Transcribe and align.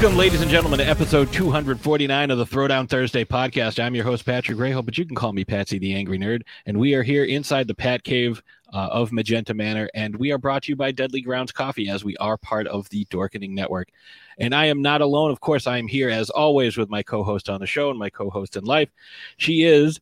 Welcome, 0.00 0.16
ladies 0.16 0.42
and 0.42 0.48
gentlemen, 0.48 0.78
to 0.78 0.86
episode 0.86 1.32
249 1.32 2.30
of 2.30 2.38
the 2.38 2.46
Throwdown 2.46 2.88
Thursday 2.88 3.24
podcast. 3.24 3.82
I'm 3.82 3.96
your 3.96 4.04
host, 4.04 4.24
Patrick 4.24 4.56
Grayhope, 4.56 4.84
but 4.84 4.96
you 4.96 5.04
can 5.04 5.16
call 5.16 5.32
me 5.32 5.44
Patsy 5.44 5.80
the 5.80 5.92
Angry 5.92 6.16
Nerd. 6.16 6.42
And 6.66 6.78
we 6.78 6.94
are 6.94 7.02
here 7.02 7.24
inside 7.24 7.66
the 7.66 7.74
Pat 7.74 8.04
Cave 8.04 8.40
uh, 8.72 8.76
of 8.92 9.10
Magenta 9.10 9.54
Manor. 9.54 9.90
And 9.94 10.14
we 10.14 10.30
are 10.30 10.38
brought 10.38 10.62
to 10.62 10.68
you 10.68 10.76
by 10.76 10.92
Deadly 10.92 11.20
Grounds 11.20 11.50
Coffee, 11.50 11.88
as 11.88 12.04
we 12.04 12.16
are 12.18 12.36
part 12.36 12.68
of 12.68 12.88
the 12.90 13.06
Dorkening 13.06 13.50
Network. 13.50 13.88
And 14.38 14.54
I 14.54 14.66
am 14.66 14.82
not 14.82 15.00
alone. 15.00 15.32
Of 15.32 15.40
course, 15.40 15.66
I 15.66 15.78
am 15.78 15.88
here, 15.88 16.10
as 16.10 16.30
always, 16.30 16.76
with 16.76 16.88
my 16.88 17.02
co 17.02 17.24
host 17.24 17.50
on 17.50 17.58
the 17.58 17.66
show 17.66 17.90
and 17.90 17.98
my 17.98 18.08
co 18.08 18.30
host 18.30 18.56
in 18.56 18.62
life. 18.62 18.90
She 19.36 19.64
is 19.64 19.98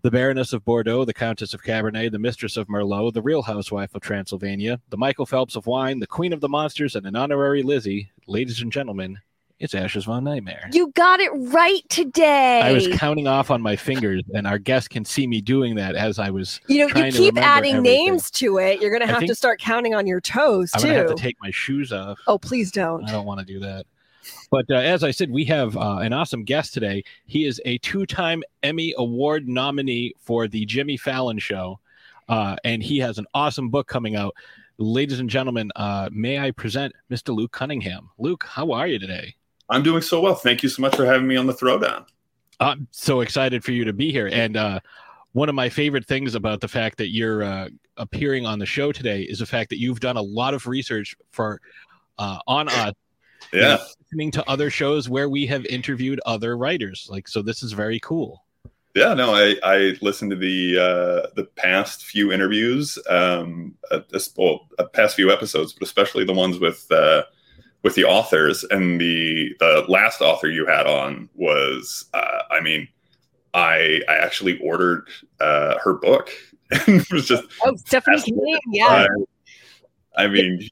the 0.00 0.10
Baroness 0.10 0.54
of 0.54 0.64
Bordeaux, 0.64 1.04
the 1.04 1.12
Countess 1.12 1.52
of 1.52 1.62
Cabernet, 1.62 2.12
the 2.12 2.18
Mistress 2.18 2.56
of 2.56 2.68
Merlot, 2.68 3.12
the 3.12 3.20
Real 3.20 3.42
Housewife 3.42 3.94
of 3.94 4.00
Transylvania, 4.00 4.80
the 4.88 4.96
Michael 4.96 5.26
Phelps 5.26 5.54
of 5.54 5.66
Wine, 5.66 5.98
the 5.98 6.06
Queen 6.06 6.32
of 6.32 6.40
the 6.40 6.48
Monsters, 6.48 6.96
and 6.96 7.04
an 7.04 7.14
honorary 7.14 7.62
Lizzie. 7.62 8.10
Ladies 8.26 8.62
and 8.62 8.72
gentlemen, 8.72 9.18
it's 9.60 9.74
Ashes 9.74 10.04
Von 10.04 10.24
Nightmare. 10.24 10.68
You 10.72 10.90
got 10.94 11.20
it 11.20 11.30
right 11.32 11.82
today. 11.88 12.60
I 12.60 12.72
was 12.72 12.88
counting 12.88 13.26
off 13.26 13.50
on 13.50 13.62
my 13.62 13.76
fingers, 13.76 14.22
and 14.34 14.46
our 14.46 14.58
guests 14.58 14.88
can 14.88 15.04
see 15.04 15.26
me 15.26 15.40
doing 15.40 15.76
that 15.76 15.94
as 15.94 16.18
I 16.18 16.30
was. 16.30 16.60
You 16.66 16.80
know, 16.80 17.04
you 17.04 17.12
keep 17.12 17.38
adding 17.38 17.76
everything. 17.76 17.82
names 17.82 18.30
to 18.32 18.58
it. 18.58 18.80
You're 18.80 18.90
gonna 18.90 19.06
have 19.10 19.24
to 19.24 19.34
start 19.34 19.60
counting 19.60 19.94
on 19.94 20.06
your 20.06 20.20
toes 20.20 20.70
I'm 20.74 20.80
too. 20.80 20.88
gonna 20.88 20.98
have 20.98 21.14
to 21.14 21.22
take 21.22 21.36
my 21.40 21.50
shoes 21.50 21.92
off. 21.92 22.18
oh, 22.26 22.38
please 22.38 22.72
don't. 22.72 23.08
I 23.08 23.12
don't 23.12 23.26
want 23.26 23.40
to 23.40 23.46
do 23.46 23.60
that. 23.60 23.86
But 24.50 24.64
uh, 24.70 24.74
as 24.74 25.04
I 25.04 25.10
said, 25.10 25.30
we 25.30 25.44
have 25.46 25.76
uh, 25.76 25.98
an 25.98 26.12
awesome 26.12 26.44
guest 26.44 26.74
today. 26.74 27.04
He 27.26 27.44
is 27.44 27.60
a 27.64 27.78
two-time 27.78 28.42
Emmy 28.62 28.94
Award 28.96 29.46
nominee 29.48 30.14
for 30.18 30.48
the 30.48 30.64
Jimmy 30.66 30.96
Fallon 30.96 31.38
Show, 31.38 31.78
uh, 32.28 32.56
and 32.64 32.82
he 32.82 32.98
has 32.98 33.18
an 33.18 33.26
awesome 33.34 33.70
book 33.70 33.86
coming 33.86 34.16
out. 34.16 34.34
Ladies 34.78 35.20
and 35.20 35.30
gentlemen, 35.30 35.70
uh, 35.76 36.08
may 36.10 36.40
I 36.40 36.50
present 36.50 36.92
Mr. 37.08 37.34
Luke 37.34 37.52
Cunningham? 37.52 38.10
Luke, 38.18 38.44
how 38.48 38.72
are 38.72 38.88
you 38.88 38.98
today? 38.98 39.36
I'm 39.68 39.82
doing 39.82 40.02
so 40.02 40.20
well. 40.20 40.34
Thank 40.34 40.62
you 40.62 40.68
so 40.68 40.82
much 40.82 40.96
for 40.96 41.06
having 41.06 41.26
me 41.26 41.36
on 41.36 41.46
the 41.46 41.54
throwdown. 41.54 42.04
I'm 42.60 42.86
so 42.90 43.20
excited 43.20 43.64
for 43.64 43.72
you 43.72 43.84
to 43.84 43.92
be 43.92 44.12
here. 44.12 44.28
And 44.32 44.56
uh, 44.56 44.80
one 45.32 45.48
of 45.48 45.54
my 45.54 45.68
favorite 45.68 46.06
things 46.06 46.34
about 46.34 46.60
the 46.60 46.68
fact 46.68 46.98
that 46.98 47.08
you're 47.08 47.42
uh, 47.42 47.68
appearing 47.96 48.46
on 48.46 48.58
the 48.58 48.66
show 48.66 48.92
today 48.92 49.22
is 49.22 49.38
the 49.38 49.46
fact 49.46 49.70
that 49.70 49.80
you've 49.80 50.00
done 50.00 50.16
a 50.16 50.22
lot 50.22 50.54
of 50.54 50.66
research 50.66 51.16
for 51.32 51.60
uh, 52.18 52.38
on 52.46 52.68
us, 52.68 52.94
Yeah. 53.52 53.78
listening 54.00 54.30
to 54.32 54.48
other 54.48 54.70
shows 54.70 55.08
where 55.08 55.28
we 55.28 55.46
have 55.46 55.64
interviewed 55.66 56.20
other 56.26 56.56
writers. 56.56 57.08
Like, 57.10 57.26
so 57.26 57.42
this 57.42 57.62
is 57.62 57.72
very 57.72 57.98
cool. 58.00 58.44
Yeah, 58.94 59.12
no, 59.14 59.34
I, 59.34 59.56
I 59.64 59.96
listened 60.02 60.30
to 60.30 60.36
the 60.36 60.78
uh, 60.78 61.26
the 61.34 61.48
past 61.56 62.04
few 62.04 62.30
interviews, 62.30 62.96
um, 63.10 63.74
uh, 63.90 64.00
well, 64.36 64.68
uh, 64.78 64.84
past 64.84 65.16
few 65.16 65.32
episodes, 65.32 65.72
but 65.72 65.82
especially 65.84 66.24
the 66.24 66.32
ones 66.32 66.60
with 66.60 66.86
uh, 66.92 67.24
with 67.84 67.94
the 67.94 68.04
authors. 68.04 68.64
And 68.64 69.00
the 69.00 69.54
the 69.60 69.84
last 69.88 70.20
author 70.20 70.48
you 70.48 70.66
had 70.66 70.88
on 70.88 71.28
was, 71.34 72.06
uh, 72.12 72.42
I 72.50 72.60
mean, 72.60 72.88
I 73.52 74.00
I 74.08 74.16
actually 74.16 74.58
ordered 74.58 75.06
uh, 75.38 75.78
her 75.78 75.94
book, 75.94 76.30
and 76.86 77.02
it 77.02 77.12
was 77.12 77.28
just, 77.28 77.44
Oh, 77.64 77.76
Stephanie. 77.76 78.58
Yeah, 78.72 79.06
I, 80.16 80.24
I 80.24 80.26
mean, 80.26 80.68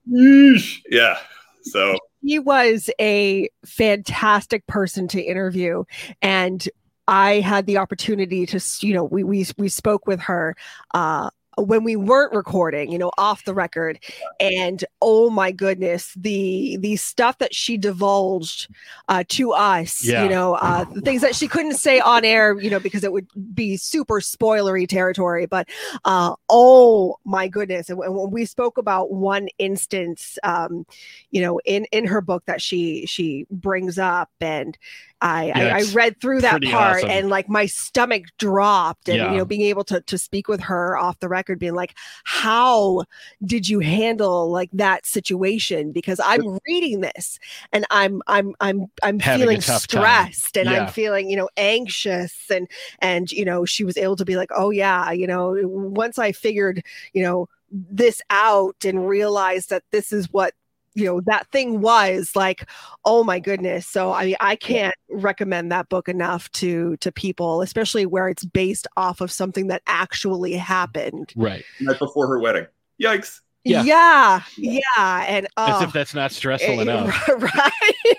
yeah. 0.90 1.18
So 1.62 1.96
he 2.22 2.40
was 2.40 2.90
a 3.00 3.48
fantastic 3.64 4.66
person 4.66 5.06
to 5.08 5.22
interview, 5.22 5.84
and 6.22 6.68
I 7.06 7.40
had 7.40 7.66
the 7.66 7.76
opportunity 7.76 8.46
to, 8.46 8.60
you 8.80 8.94
know, 8.94 9.04
we 9.04 9.22
we 9.22 9.46
we 9.58 9.68
spoke 9.68 10.06
with 10.06 10.20
her. 10.20 10.56
Uh, 10.92 11.30
when 11.58 11.84
we 11.84 11.96
weren't 11.96 12.32
recording, 12.32 12.90
you 12.90 12.98
know, 12.98 13.10
off 13.18 13.44
the 13.44 13.54
record, 13.54 13.98
and 14.40 14.84
oh 15.00 15.30
my 15.30 15.50
goodness, 15.52 16.14
the 16.16 16.76
the 16.80 16.96
stuff 16.96 17.38
that 17.38 17.54
she 17.54 17.76
divulged 17.76 18.68
uh, 19.08 19.24
to 19.28 19.52
us, 19.52 20.04
Yeah. 20.04 20.22
you 20.24 20.28
know, 20.30 20.54
uh, 20.54 20.84
the 20.84 21.00
things 21.00 21.22
that 21.22 21.36
she 21.36 21.48
couldn't 21.48 21.74
say 21.74 22.00
on 22.00 22.24
air, 22.24 22.58
you 22.60 22.70
know, 22.70 22.80
because 22.80 23.04
it 23.04 23.12
would 23.12 23.26
be 23.54 23.76
super 23.76 24.20
spoilery 24.20 24.88
territory. 24.88 25.46
But 25.46 25.68
uh, 26.04 26.34
oh 26.48 27.18
my 27.24 27.48
goodness, 27.48 27.88
and 27.90 27.98
when 27.98 28.14
when 28.14 28.30
we 28.30 28.44
spoke 28.46 28.78
about 28.78 29.12
one 29.12 29.48
instance, 29.58 30.38
um, 30.42 30.86
you 31.30 31.40
know, 31.40 31.60
in 31.64 31.84
in 31.92 32.06
her 32.06 32.20
book 32.20 32.44
that 32.46 32.62
she 32.62 33.06
she 33.06 33.46
brings 33.50 33.98
up, 33.98 34.30
and 34.40 34.78
I 35.22 35.52
Yeah, 35.54 35.76
I, 35.76 35.80
I 35.80 35.82
read 35.84 36.20
through 36.20 36.42
that 36.42 36.64
part, 36.64 37.06
awesome. 37.06 37.10
and 37.10 37.30
like 37.30 37.48
my 37.48 37.66
stomach 37.66 38.24
dropped, 38.38 39.08
and 39.08 39.16
Yeah. 39.16 39.30
you 39.30 39.38
know, 39.38 39.44
being 39.46 39.62
able 39.62 39.84
to 39.84 40.00
to 40.02 40.18
speak 40.18 40.48
with 40.48 40.60
her 40.62 40.98
off 40.98 41.20
the 41.20 41.28
record, 41.28 41.58
being 41.60 41.74
like, 41.74 41.94
how 42.24 43.04
did 43.44 43.68
you 43.68 43.80
handle 43.80 44.50
like 44.50 44.70
that 44.72 45.06
situation? 45.06 45.92
Because 45.92 46.20
I'm 46.24 46.58
reading 46.68 47.00
this, 47.00 47.38
and 47.72 47.86
I'm 47.90 48.22
I'm 48.26 48.54
I'm 48.60 48.86
I'm 49.02 49.20
Having 49.20 49.40
feeling 49.40 49.60
tough 49.60 49.86
time. 49.88 50.34
stressed, 50.34 50.56
and 50.58 50.68
Yeah. 50.68 50.82
I'm 50.82 50.86
feeling 50.88 51.30
you 51.30 51.36
know 51.36 51.48
anxious, 51.56 52.50
and 52.50 52.68
and 53.00 53.30
you 53.32 53.44
know 53.44 53.64
she 53.64 53.84
was 53.84 53.96
able 53.96 54.16
to 54.16 54.24
be 54.24 54.36
like, 54.36 54.50
oh 54.56 54.70
yeah, 54.70 55.12
you 55.12 55.26
know, 55.26 55.56
once 55.64 56.18
I 56.18 56.32
figured 56.32 56.82
you 57.12 57.22
know 57.22 57.48
this 57.70 58.20
out 58.30 58.84
and 58.84 59.08
realized 59.08 59.70
that 59.70 59.84
this 59.92 60.12
is 60.12 60.30
what 60.32 60.54
you 60.94 61.04
know 61.04 61.20
that 61.26 61.46
thing 61.50 61.80
was 61.80 62.32
like 62.34 62.68
oh 63.04 63.24
my 63.24 63.38
goodness 63.38 63.86
so 63.86 64.12
i 64.12 64.26
mean 64.26 64.36
i 64.40 64.54
can't 64.56 64.94
recommend 65.10 65.72
that 65.72 65.88
book 65.88 66.08
enough 66.08 66.50
to 66.52 66.96
to 66.98 67.10
people 67.10 67.62
especially 67.62 68.04
where 68.06 68.28
it's 68.28 68.44
based 68.44 68.86
off 68.96 69.20
of 69.20 69.30
something 69.30 69.68
that 69.68 69.82
actually 69.86 70.54
happened 70.54 71.32
Right. 71.36 71.64
right 71.86 71.98
before 71.98 72.26
her 72.26 72.38
wedding. 72.38 72.66
Yikes. 73.02 73.40
Yeah. 73.64 73.82
yeah 73.84 74.42
yeah, 74.56 75.24
and 75.26 75.46
As 75.56 75.80
oh, 75.80 75.84
if 75.84 75.92
that's 75.92 76.14
not 76.14 76.32
stressful 76.32 76.80
eh, 76.80 76.82
enough. 76.82 77.28
right 77.38 78.16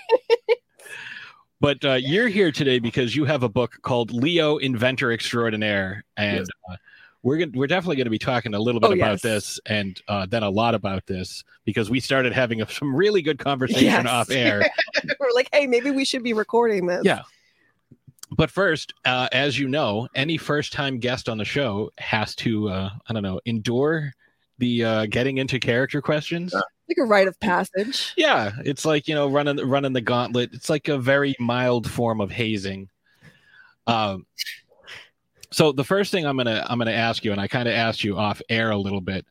But 1.60 1.82
uh, 1.84 1.94
you're 1.94 2.28
here 2.28 2.52
today 2.52 2.78
because 2.78 3.16
you 3.16 3.24
have 3.24 3.42
a 3.42 3.48
book 3.48 3.78
called 3.82 4.12
Leo 4.12 4.58
Inventor 4.58 5.12
Extraordinaire, 5.12 6.04
and 6.16 6.38
Yes. 6.40 6.46
uh, 6.70 6.76
we're 7.24 7.38
gonna, 7.38 7.50
we're 7.54 7.66
definitely 7.66 7.96
going 7.96 8.04
to 8.04 8.10
be 8.10 8.18
talking 8.18 8.54
a 8.54 8.60
little 8.60 8.80
bit 8.80 8.90
Oh, 8.90 8.94
about 8.94 9.12
yes. 9.14 9.22
this, 9.22 9.60
and 9.66 10.00
uh, 10.06 10.26
then 10.26 10.44
a 10.44 10.50
lot 10.50 10.74
about 10.76 11.06
this 11.06 11.42
because 11.64 11.90
we 11.90 11.98
started 11.98 12.32
having 12.32 12.62
a, 12.62 12.70
some 12.70 12.94
really 12.94 13.22
good 13.22 13.38
conversation 13.38 13.84
Yes. 13.84 14.06
off 14.06 14.30
air. 14.30 14.62
we're 15.18 15.32
like 15.34 15.48
hey 15.52 15.66
maybe 15.66 15.90
we 15.90 16.04
should 16.04 16.22
be 16.22 16.32
recording 16.34 16.86
this 16.86 17.02
Yeah. 17.04 17.22
But 18.36 18.50
first, 18.50 18.94
uh, 19.04 19.28
as 19.32 19.58
you 19.58 19.68
know, 19.68 20.08
any 20.14 20.36
first-time 20.38 20.98
guest 20.98 21.28
on 21.28 21.38
the 21.38 21.44
show 21.44 21.90
has 21.98 22.34
to, 22.36 22.68
uh, 22.68 22.90
I 23.08 23.12
don't 23.12 23.22
know, 23.22 23.38
endure 23.44 24.12
the 24.58 24.84
uh, 24.84 25.06
getting 25.06 25.38
into 25.38 25.60
character 25.60 26.00
questions. 26.02 26.52
Yeah. 26.54 26.60
like 26.88 26.98
a 26.98 27.04
rite 27.04 27.28
of 27.28 27.38
passage 27.40 28.12
Yeah, 28.16 28.52
it's 28.64 28.84
like 28.84 29.08
you 29.08 29.14
know 29.14 29.28
running 29.28 29.56
running 29.68 29.92
the 29.92 30.00
gauntlet. 30.00 30.50
It's 30.52 30.68
like 30.70 30.88
a 30.88 30.98
very 30.98 31.34
mild 31.38 31.88
form 31.90 32.20
of 32.20 32.30
hazing. 32.30 32.88
Um, 33.86 34.26
so 35.54 35.72
the 35.72 35.84
first 35.84 36.10
thing 36.12 36.26
I'm 36.26 36.36
gonna 36.36 36.66
I'm 36.68 36.78
gonna 36.78 36.90
ask 36.92 37.24
you, 37.24 37.32
and 37.32 37.40
I 37.40 37.48
kind 37.48 37.68
of 37.68 37.74
asked 37.74 38.04
you 38.04 38.18
off 38.18 38.42
air 38.48 38.70
a 38.70 38.76
little 38.78 39.00
bit, 39.00 39.26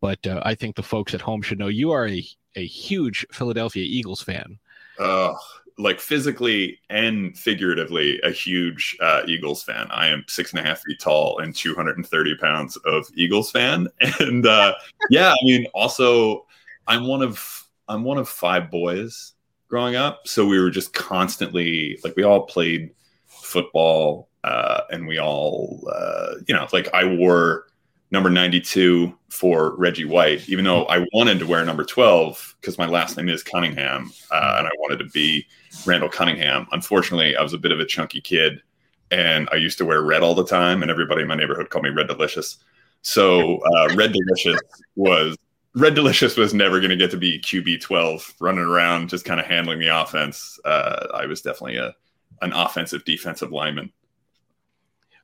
but 0.00 0.26
uh, 0.26 0.42
I 0.44 0.54
think 0.54 0.76
the 0.76 0.82
folks 0.82 1.14
at 1.14 1.20
home 1.20 1.42
should 1.42 1.58
know 1.58 1.68
you 1.68 1.90
are 1.92 2.06
a 2.08 2.24
a 2.56 2.66
huge 2.66 3.26
Philadelphia 3.32 3.84
Eagles 3.84 4.22
fan. 4.22 4.58
uh, 4.98 5.34
like 5.80 6.00
physically 6.00 6.80
and 6.90 7.38
figuratively 7.38 8.20
a 8.22 8.30
huge 8.32 8.96
uh, 9.00 9.22
Eagles 9.28 9.62
fan. 9.62 9.86
I 9.90 10.08
am 10.08 10.24
six 10.26 10.50
and 10.52 10.58
a 10.60 10.62
half 10.64 10.80
feet 10.82 10.98
tall 11.00 11.38
and 11.38 11.54
230 11.54 12.36
pounds 12.36 12.76
of 12.84 13.06
Eagles 13.14 13.50
fan. 13.52 13.88
And 14.20 14.44
uh, 14.46 14.74
yeah, 15.10 15.30
I 15.30 15.44
mean, 15.44 15.66
also 15.74 16.46
I'm 16.88 17.06
one 17.06 17.22
of 17.22 17.64
I'm 17.88 18.02
one 18.04 18.18
of 18.18 18.28
five 18.28 18.70
boys 18.70 19.34
growing 19.68 19.94
up, 19.96 20.26
so 20.26 20.46
we 20.46 20.58
were 20.60 20.70
just 20.70 20.92
constantly 20.94 21.98
like 22.04 22.16
we 22.16 22.24
all 22.24 22.42
played 22.46 22.90
football, 23.26 24.27
uh, 24.44 24.82
and 24.90 25.06
we 25.06 25.18
all 25.18 25.82
uh, 25.92 26.34
you 26.46 26.54
know 26.54 26.66
like 26.72 26.92
I 26.94 27.04
wore 27.04 27.66
number 28.10 28.30
92 28.30 29.14
for 29.28 29.76
Reggie 29.76 30.06
White, 30.06 30.48
even 30.48 30.64
though 30.64 30.86
I 30.86 31.06
wanted 31.12 31.38
to 31.40 31.46
wear 31.46 31.62
number 31.64 31.84
12 31.84 32.56
because 32.58 32.78
my 32.78 32.86
last 32.86 33.18
name 33.18 33.28
is 33.28 33.42
Cunningham 33.42 34.10
uh, 34.30 34.54
and 34.58 34.66
I 34.66 34.70
wanted 34.78 34.98
to 35.00 35.10
be 35.10 35.46
Randall 35.84 36.08
Cunningham. 36.08 36.66
Unfortunately, 36.72 37.36
I 37.36 37.42
was 37.42 37.52
a 37.52 37.58
bit 37.58 37.70
of 37.70 37.80
a 37.80 37.84
chunky 37.84 38.22
kid 38.22 38.62
and 39.10 39.48
I 39.52 39.56
used 39.56 39.78
to 39.78 39.84
wear 39.84 40.02
red 40.02 40.22
all 40.22 40.34
the 40.34 40.46
time, 40.46 40.82
and 40.82 40.90
everybody 40.90 41.22
in 41.22 41.28
my 41.28 41.34
neighborhood 41.34 41.70
called 41.70 41.84
me 41.84 41.90
Red 41.90 42.08
Delicious. 42.08 42.58
So, 43.02 43.58
uh, 43.58 43.94
Red 43.94 44.12
Delicious 44.12 44.60
was. 44.96 45.36
Red 45.74 45.94
Delicious 45.94 46.36
was 46.36 46.54
never 46.54 46.80
going 46.80 46.90
to 46.90 46.96
get 46.96 47.10
to 47.12 47.16
be 47.16 47.38
QB 47.38 47.80
twelve, 47.82 48.34
running 48.40 48.64
around 48.64 49.10
just 49.10 49.24
kind 49.24 49.38
of 49.38 49.46
handling 49.46 49.78
the 49.78 49.88
offense. 49.88 50.58
Uh, 50.64 51.06
I 51.14 51.26
was 51.26 51.42
definitely 51.42 51.76
a 51.76 51.94
an 52.42 52.52
offensive 52.52 53.04
defensive 53.04 53.52
lineman. 53.52 53.92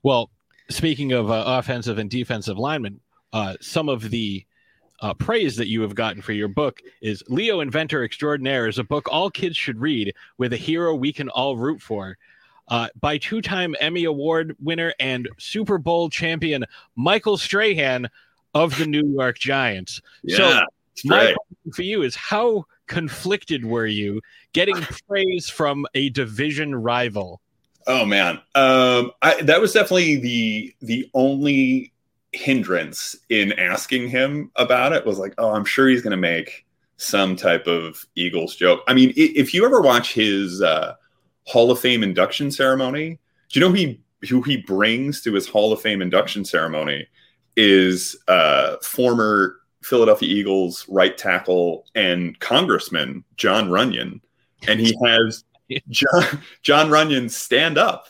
Well, 0.05 0.31
speaking 0.69 1.12
of 1.12 1.31
uh, 1.31 1.45
offensive 1.47 1.99
and 1.99 2.11
defensive 2.11 2.59
linemen, 2.59 3.01
uh, 3.33 3.55
some 3.61 3.89
of 3.89 4.11
the 4.11 4.45
uh, 5.01 5.15
praise 5.15 5.56
that 5.56 5.67
you 5.67 5.81
have 5.81 5.95
gotten 5.95 6.23
for 6.23 6.33
your 6.33 6.47
book 6.47 6.81
is 7.01 7.25
Leo 7.29 7.61
Inventor 7.61 8.05
Extraordinaire 8.05 8.69
is 8.69 8.79
a 8.79 8.85
book 8.85 9.09
all 9.11 9.31
kids 9.31 9.56
should 9.56 9.81
read 9.81 10.15
with 10.39 10.53
a 10.53 10.59
hero 10.59 10.95
we 10.95 11.12
can 11.12 11.31
all 11.31 11.56
root 11.56 11.81
for. 11.83 12.17
Uh, 12.69 12.89
by 13.01 13.19
two 13.19 13.41
time 13.41 13.75
Emmy 13.81 14.05
Award 14.05 14.55
winner 14.61 14.95
and 15.01 15.29
Super 15.39 15.79
Bowl 15.79 16.09
champion 16.11 16.65
Michael 16.97 17.37
Strahan 17.37 18.09
of 18.55 18.77
the 18.79 18.87
New 18.87 19.06
York 19.06 19.39
Giants. 19.39 20.01
Yeah, 20.23 20.65
So, 20.95 21.09
My 21.09 21.35
question 21.35 21.73
for 21.75 21.83
you 21.83 22.03
is 22.03 22.15
how 22.15 22.65
conflicted 22.87 23.65
were 23.65 23.87
you 23.87 24.21
getting 24.53 24.77
praise 25.09 25.49
from 25.49 25.87
a 25.95 26.11
division 26.11 26.75
rival? 26.75 27.41
Oh 27.87 28.05
man, 28.05 28.41
um, 28.55 29.13
I, 29.23 29.43
that 29.43 29.61
was 29.61 29.73
definitely 29.73 30.17
the 30.17 30.75
the 30.81 31.11
only 31.15 31.93
hindrance 32.33 33.17
in 33.29 33.53
asking 33.59 34.09
him 34.09 34.51
about 34.57 34.93
it. 34.93 35.05
Was 35.05 35.19
like, 35.19 35.35
oh, 35.39 35.51
I'm 35.51 35.65
sure 35.65 35.89
he's 35.89 36.03
going 36.03 36.13
to 36.13 36.17
make 36.17 36.65
some 36.97 37.37
type 37.37 37.67
of 37.67 38.05
Eagles 38.15 38.57
joke. 38.57 38.83
I 38.87 38.95
mean, 38.95 39.13
if 39.17 39.53
you 39.53 39.65
ever 39.67 39.81
watch 39.81 40.15
his 40.15 40.63
uh, 40.63 40.95
Hall 41.45 41.71
of 41.71 41.79
Fame 41.81 42.03
induction 42.03 42.51
ceremony, 42.51 43.19
do 43.51 43.61
you 43.61 43.67
know 43.67 43.73
he 43.73 44.01
who 44.29 44.43
he 44.43 44.57
brings 44.57 45.21
to 45.23 45.35
his 45.35 45.47
Hall 45.47 45.73
of 45.73 45.81
Fame 45.81 46.01
induction 46.01 46.45
ceremony 46.45 47.07
is 47.57 48.17
uh, 48.29 48.77
former 48.83 49.57
Philadelphia 49.83 50.29
Eagles 50.29 50.87
right 50.89 51.17
tackle 51.17 51.85
and 51.95 52.39
congressman 52.41 53.23
Jon 53.37 53.69
Runyan, 53.69 54.21
and 54.67 54.81
he 54.81 54.97
has 55.05 55.45
John 55.89 56.43
Jon 56.63 56.89
Runyan 56.89 57.31
stand 57.31 57.79
up 57.79 58.09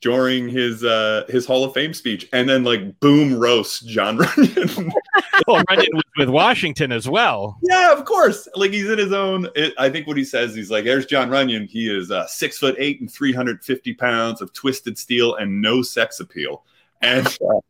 during 0.00 0.48
his 0.48 0.84
uh 0.84 1.24
his 1.28 1.44
Hall 1.44 1.64
of 1.64 1.74
Fame 1.74 1.92
speech 1.92 2.28
and 2.32 2.48
then 2.48 2.64
like 2.64 2.98
boom 3.00 3.38
roast 3.38 3.88
Jon 3.88 4.18
Runyan. 4.18 4.92
well, 5.46 5.62
Runyan 5.64 5.92
was 5.92 6.04
with 6.16 6.28
Washington 6.28 6.92
as 6.92 7.08
well. 7.08 7.58
Yeah, 7.62 7.92
of 7.92 8.04
course. 8.04 8.48
Like 8.54 8.72
he's 8.72 8.88
in 8.88 8.98
his 8.98 9.12
own. 9.12 9.48
It, 9.54 9.74
I 9.78 9.90
think 9.90 10.06
what 10.06 10.16
he 10.16 10.24
says, 10.24 10.54
he's 10.54 10.70
like, 10.70 10.84
"There's 10.84 11.06
Jon 11.06 11.30
Runyan. 11.30 11.68
He 11.68 11.88
is 11.88 12.10
uh, 12.10 12.26
six 12.26 12.58
foot 12.58 12.76
eight 12.78 13.00
and 13.00 13.10
three 13.10 13.32
hundred 13.32 13.64
fifty 13.64 13.94
pounds 13.94 14.40
of 14.40 14.52
twisted 14.52 14.98
steel 14.98 15.34
and 15.36 15.60
no 15.60 15.82
sex 15.82 16.20
appeal." 16.20 16.64
And 17.00 17.26
uh, 17.26 17.60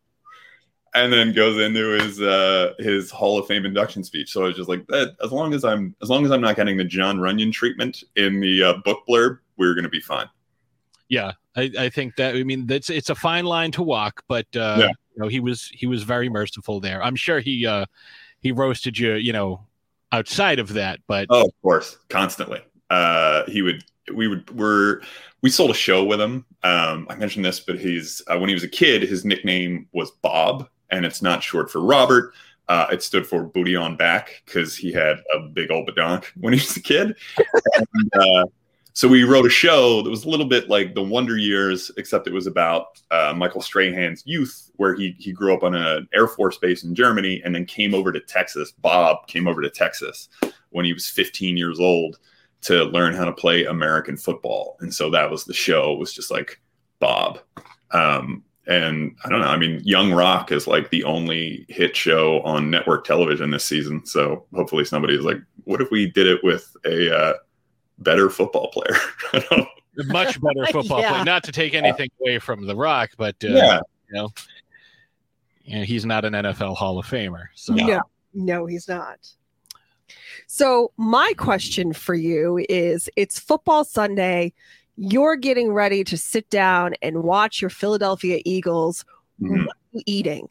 and 0.95 1.13
then 1.13 1.33
goes 1.33 1.61
into 1.61 1.99
his 1.99 2.21
uh 2.21 2.75
his 2.79 3.11
Hall 3.11 3.39
of 3.39 3.47
Fame 3.47 3.65
induction 3.65 4.05
speech. 4.05 4.33
So 4.33 4.45
I 4.45 4.49
was 4.49 4.57
just 4.57 4.69
like, 4.69 4.87
that, 4.89 5.17
as 5.23 5.33
long 5.33 5.55
as 5.55 5.65
I'm 5.65 5.95
as 6.03 6.09
long 6.09 6.25
as 6.25 6.31
I'm 6.31 6.41
not 6.41 6.57
getting 6.57 6.77
the 6.77 6.85
Jon 6.85 7.19
Runyan 7.19 7.53
treatment 7.53 8.05
in 8.17 8.41
the 8.41 8.63
uh, 8.63 8.75
book 8.85 9.03
blurb, 9.09 9.39
we're 9.57 9.75
gonna 9.75 9.89
be 9.89 10.01
fine. 10.01 10.29
Yeah, 11.09 11.33
I, 11.57 11.71
I 11.79 11.89
think 11.89 12.17
that 12.17 12.37
I 12.37 12.43
mean 12.43 12.67
that's 12.67 12.91
it's 12.91 13.11
a 13.11 13.15
fine 13.15 13.45
line 13.45 13.73
to 13.73 13.83
walk, 13.83 14.23
but 14.29 14.47
uh, 14.55 14.77
yeah. 14.79 14.89
you 14.89 15.23
know 15.23 15.29
he 15.29 15.41
was 15.41 15.71
he 15.73 15.87
was 15.87 16.03
very 16.03 16.29
merciful 16.29 16.81
there. 16.81 17.03
I'm 17.03 17.17
sure 17.17 17.41
he 17.41 17.67
uh 17.67 17.87
he 18.41 18.53
roasted 18.53 18.99
you, 18.99 19.15
you 19.15 19.33
know, 19.33 19.67
outside 20.13 20.59
of 20.59 20.75
that, 20.75 21.01
but 21.07 21.27
oh, 21.31 21.47
of 21.47 21.63
course, 21.63 21.99
constantly. 22.09 22.61
Uh, 22.91 23.45
he 23.47 23.63
would 23.63 23.85
we 24.15 24.29
would 24.29 24.51
we're 24.57 25.03
we 25.43 25.51
sold 25.51 25.71
a 25.71 25.75
show 25.75 26.05
with 26.05 26.21
him. 26.21 26.45
Um, 26.63 27.07
I 27.11 27.17
mentioned 27.17 27.45
this, 27.45 27.61
but 27.61 27.79
he's 27.79 28.23
uh, 28.29 28.39
when 28.39 28.49
he 28.49 28.55
was 28.55 28.65
a 28.65 28.69
kid, 28.69 29.03
his 29.03 29.25
nickname 29.25 29.89
was 29.93 30.11
Bob 30.23 30.69
and 30.91 31.05
it's 31.05 31.23
not 31.23 31.43
short 31.43 31.71
for 31.71 31.81
Robert. 31.81 32.33
Uh, 32.69 32.87
it 32.93 33.03
stood 33.03 33.27
for 33.27 33.45
booty 33.45 33.75
on 33.75 33.97
back 33.97 34.43
because 34.45 34.77
he 34.77 34.93
had 34.93 35.19
a 35.35 35.41
big 35.41 35.71
old 35.71 35.89
badonk 35.89 36.25
when 36.37 36.53
he 36.53 36.59
was 36.59 36.77
a 36.77 36.83
kid. 36.83 37.17
and, 37.77 38.11
uh, 38.21 38.45
so 38.99 39.07
we 39.07 39.23
wrote 39.23 39.47
a 39.47 39.49
show 39.49 40.03
that 40.03 40.11
was 40.11 40.25
a 40.25 40.29
little 40.29 40.45
bit 40.45 40.69
like 40.69 40.93
the 40.93 41.03
Wonder 41.03 41.37
Years, 41.37 41.89
except 41.99 42.27
it 42.27 42.33
was 42.33 42.49
about 42.49 43.01
uh, 43.13 43.33
Michael 43.37 43.63
Strahan's 43.63 44.25
youth, 44.27 44.73
where 44.75 44.93
he 44.97 45.15
he 45.21 45.31
grew 45.31 45.55
up 45.55 45.63
on 45.63 45.73
an 45.73 46.09
Air 46.13 46.27
Force 46.27 46.59
base 46.59 46.83
in 46.83 46.97
Germany 46.97 47.41
and 47.45 47.55
then 47.55 47.65
came 47.65 47.95
over 47.95 48.11
to 48.11 48.19
Texas. 48.19 48.73
Bob 48.73 49.29
came 49.29 49.47
over 49.47 49.63
to 49.63 49.71
Texas 49.71 50.29
when 50.71 50.85
he 50.85 50.93
was 50.93 51.09
15 51.09 51.57
years 51.57 51.79
old 51.79 52.19
to 52.63 52.87
learn 52.87 53.15
how 53.15 53.25
to 53.25 53.33
play 53.33 53.67
American 53.67 54.17
football, 54.17 54.77
and 54.81 54.93
so 54.93 55.11
that 55.11 55.31
was 55.31 55.45
the 55.45 55.55
show. 55.55 55.93
It 55.93 56.01
was 56.01 56.13
just 56.13 56.33
like 56.33 56.61
Bob. 56.99 57.39
Um, 57.93 58.43
and 58.69 59.17
I 59.25 59.31
don't 59.31 59.41
know. 59.41 59.49
I 59.49 59.57
mean, 59.57 59.81
Young 59.83 60.13
Rock 60.13 60.53
is 60.53 60.67
like 60.67 60.91
the 60.91 61.03
only 61.05 61.65
hit 61.71 61.97
show 61.97 62.43
on 62.43 62.71
network 62.71 63.05
television 63.05 63.51
this 63.51 63.65
season. 63.65 64.05
So 64.05 64.45
hopefully 64.55 64.85
somebody's 64.85 65.23
like, 65.23 65.39
what 65.65 65.81
if 65.81 65.91
we 65.91 66.11
did 66.11 66.27
it 66.27 66.45
with 66.45 66.77
a 66.85 67.17
uh, 67.17 67.33
better 67.99 68.29
football 68.29 68.71
player? 68.71 68.95
Much 69.97 70.39
better 70.41 70.67
football 70.71 71.01
yeah. 71.01 71.13
player. 71.13 71.25
Not 71.25 71.45
to 71.45 71.53
take 71.53 71.73
anything 71.73 72.11
yeah. 72.21 72.33
away 72.33 72.39
from 72.41 72.67
The 72.67 72.77
Rock, 72.77 73.11
but 73.17 73.37
uh, 73.43 73.49
yeah, 73.49 73.81
you 74.11 74.15
know, 74.15 74.29
you 75.65 75.79
know, 75.79 75.85
he's 75.85 76.05
not 76.05 76.27
an 76.27 76.35
NFL 76.35 76.77
Hall 76.77 76.99
of 76.99 77.07
Famer. 77.07 77.47
So 77.55 77.73
no, 77.73 78.03
no, 78.35 78.67
he's 78.67 78.87
not. 78.87 79.19
So 80.47 80.93
my 80.99 81.33
question 81.39 81.95
for 81.95 82.15
you 82.15 82.65
is: 82.69 83.09
It's 83.17 83.39
football 83.39 83.85
Sunday 83.85 84.53
you're 84.99 85.37
getting 85.37 85.73
ready 85.73 86.03
to 86.03 86.19
sit 86.19 86.51
down 86.51 86.95
and 87.03 87.23
watch 87.23 87.61
your 87.61 87.71
Philadelphia 87.71 88.43
Eagles. 88.45 89.05
Mm-hmm. 89.41 89.67
What 89.67 89.77
are 89.77 89.93
you 89.93 90.03
eating? 90.07 90.49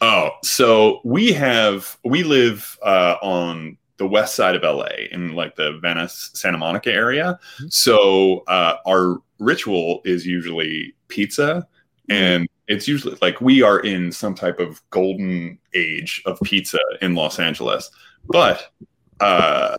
Oh, 0.00 0.30
so 0.42 1.00
we 1.04 1.32
have 1.32 1.96
we 2.04 2.24
live 2.24 2.76
uh, 2.82 3.16
on 3.22 3.78
the 3.96 4.08
west 4.08 4.34
side 4.34 4.56
of 4.56 4.62
LA 4.62 4.88
in 5.12 5.34
like 5.34 5.54
the 5.54 5.78
Venice 5.80 6.30
Santa 6.34 6.58
Monica 6.58 6.92
area. 6.92 7.38
Mm-hmm. 7.56 7.68
So 7.68 8.42
uh, 8.48 8.76
our 8.86 9.18
ritual 9.38 10.02
is 10.04 10.26
usually 10.26 10.92
pizza, 11.06 11.66
mm-hmm. 12.10 12.12
and 12.12 12.48
it's 12.66 12.88
usually 12.88 13.16
like 13.22 13.40
we 13.40 13.62
are 13.62 13.78
in 13.78 14.10
some 14.10 14.34
type 14.34 14.58
of 14.58 14.82
golden 14.90 15.58
age 15.74 16.22
of 16.26 16.40
pizza 16.42 16.80
in 17.00 17.14
Los 17.14 17.38
Angeles, 17.38 17.88
but 18.26 18.72
uh, 19.20 19.76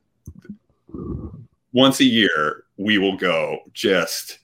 once 1.73 1.99
a 1.99 2.05
year 2.05 2.64
we 2.77 2.97
will 2.97 3.17
go 3.17 3.59
just 3.73 4.39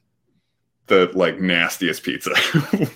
the 0.88 1.10
like 1.14 1.40
nastiest 1.40 2.04
pizza 2.04 2.34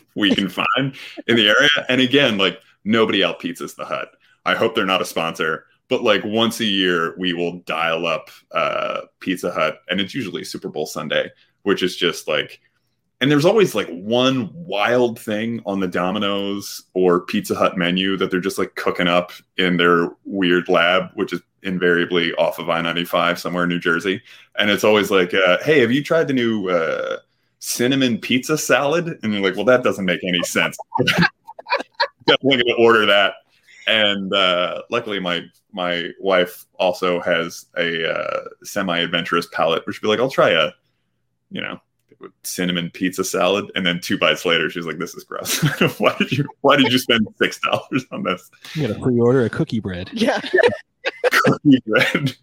we 0.16 0.34
can 0.36 0.50
find 0.50 0.96
in 1.28 1.36
the 1.36 1.48
area. 1.48 1.70
And 1.88 2.02
again, 2.02 2.38
like 2.38 2.60
nobody 2.84 3.24
out 3.24 3.40
pizzas 3.40 3.76
the 3.76 3.86
hut. 3.86 4.10
I 4.46 4.56
hope 4.56 4.76
they're 4.76 4.86
not 4.86 5.02
a 5.02 5.06
sponsor, 5.06 5.66
but 5.88 6.04
like 6.04 6.24
once 6.24 6.60
a 6.60 6.66
year 6.66 7.16
we 7.18 7.34
will 7.34 7.60
dial 7.62 8.06
up 8.06 8.30
uh, 8.52 9.02
Pizza 9.20 9.52
Hut, 9.52 9.80
and 9.90 10.00
it's 10.00 10.14
usually 10.14 10.44
Super 10.44 10.70
Bowl 10.70 10.86
Sunday, 10.86 11.32
which 11.64 11.81
is 11.81 11.96
just 11.96 12.28
like 12.28 12.60
and 13.22 13.31
there's 13.31 13.46
always 13.46 13.74
like 13.74 13.88
one 13.90 14.50
wild 14.54 15.18
thing 15.20 15.62
on 15.66 15.80
the 15.80 15.88
Domino's 15.88 16.84
or 16.94 17.22
Pizza 17.22 17.56
Hut 17.56 17.78
menu 17.78 18.18
that 18.18 18.30
they're 18.30 18.42
just 18.42 18.58
like 18.58 18.76
cooking 18.76 19.08
up 19.08 19.31
in 19.58 19.78
their 19.78 20.10
weird 20.26 20.68
lab, 20.68 21.12
which 21.14 21.31
is 21.31 21.42
invariably 21.66 22.34
off 22.36 22.60
of 22.60 22.70
I 22.70 22.82
95 22.82 23.40
somewhere 23.40 23.64
in 23.64 23.70
New 23.70 23.80
Jersey. 23.80 24.22
And 24.58 24.70
it's 24.70 24.84
always 24.84 25.12
like, 25.12 25.34
uh, 25.34 25.58
hey, 25.64 25.80
have 25.82 25.92
you 25.92 26.04
tried 26.04 26.28
the 26.28 26.34
new 26.34 26.70
uh, 26.70 27.18
cinnamon 27.60 28.20
pizza 28.20 28.58
salad? 28.58 29.20
And 29.24 29.34
you're 29.34 29.44
like, 29.44 29.56
well, 29.56 29.66
that 29.66 29.84
doesn't 29.84 30.06
make 30.06 30.24
any 30.24 30.44
sense. 30.44 30.78
Definitely 32.28 32.64
going 32.64 32.76
to 32.78 32.84
order 32.84 33.06
that. 33.06 33.34
And 33.88 34.34
uh, 34.34 34.81
luckily, 34.90 35.19
my 35.19 35.42
my 35.72 36.10
wife 36.19 36.66
also 36.80 37.19
has 37.22 37.68
a 37.78 38.12
uh, 38.12 38.45
semi 38.64 38.98
adventurous 38.98 39.48
palate, 39.52 39.86
which 39.86 40.02
would 40.02 40.07
be 40.07 40.10
like, 40.10 40.19
I'll 40.19 40.31
try 40.31 40.52
a, 40.52 40.72
you 41.52 41.62
know, 41.62 41.80
cinnamon 42.44 42.90
pizza 42.92 43.24
salad, 43.24 43.72
and 43.76 43.86
then 43.86 44.00
two 44.00 44.18
bites 44.18 44.45
later, 44.45 44.69
she's 44.69 44.86
like, 44.86 44.98
"This 44.98 45.16
is 45.16 45.24
gross. 45.24 45.60
why 46.00 46.16
did 46.18 46.31
you 46.31 46.45
Why 46.62 46.76
did 46.76 46.92
you 46.92 46.98
spend 46.98 47.28
six 47.38 47.60
dollars 47.60 48.06
on 48.12 48.24
this?" 48.24 48.50
You 48.74 48.88
gotta 48.88 49.00
pre-order 49.00 49.45
a 49.45 49.50
cookie 49.50 49.80
bread. 49.80 50.10
Yeah, 50.14 50.42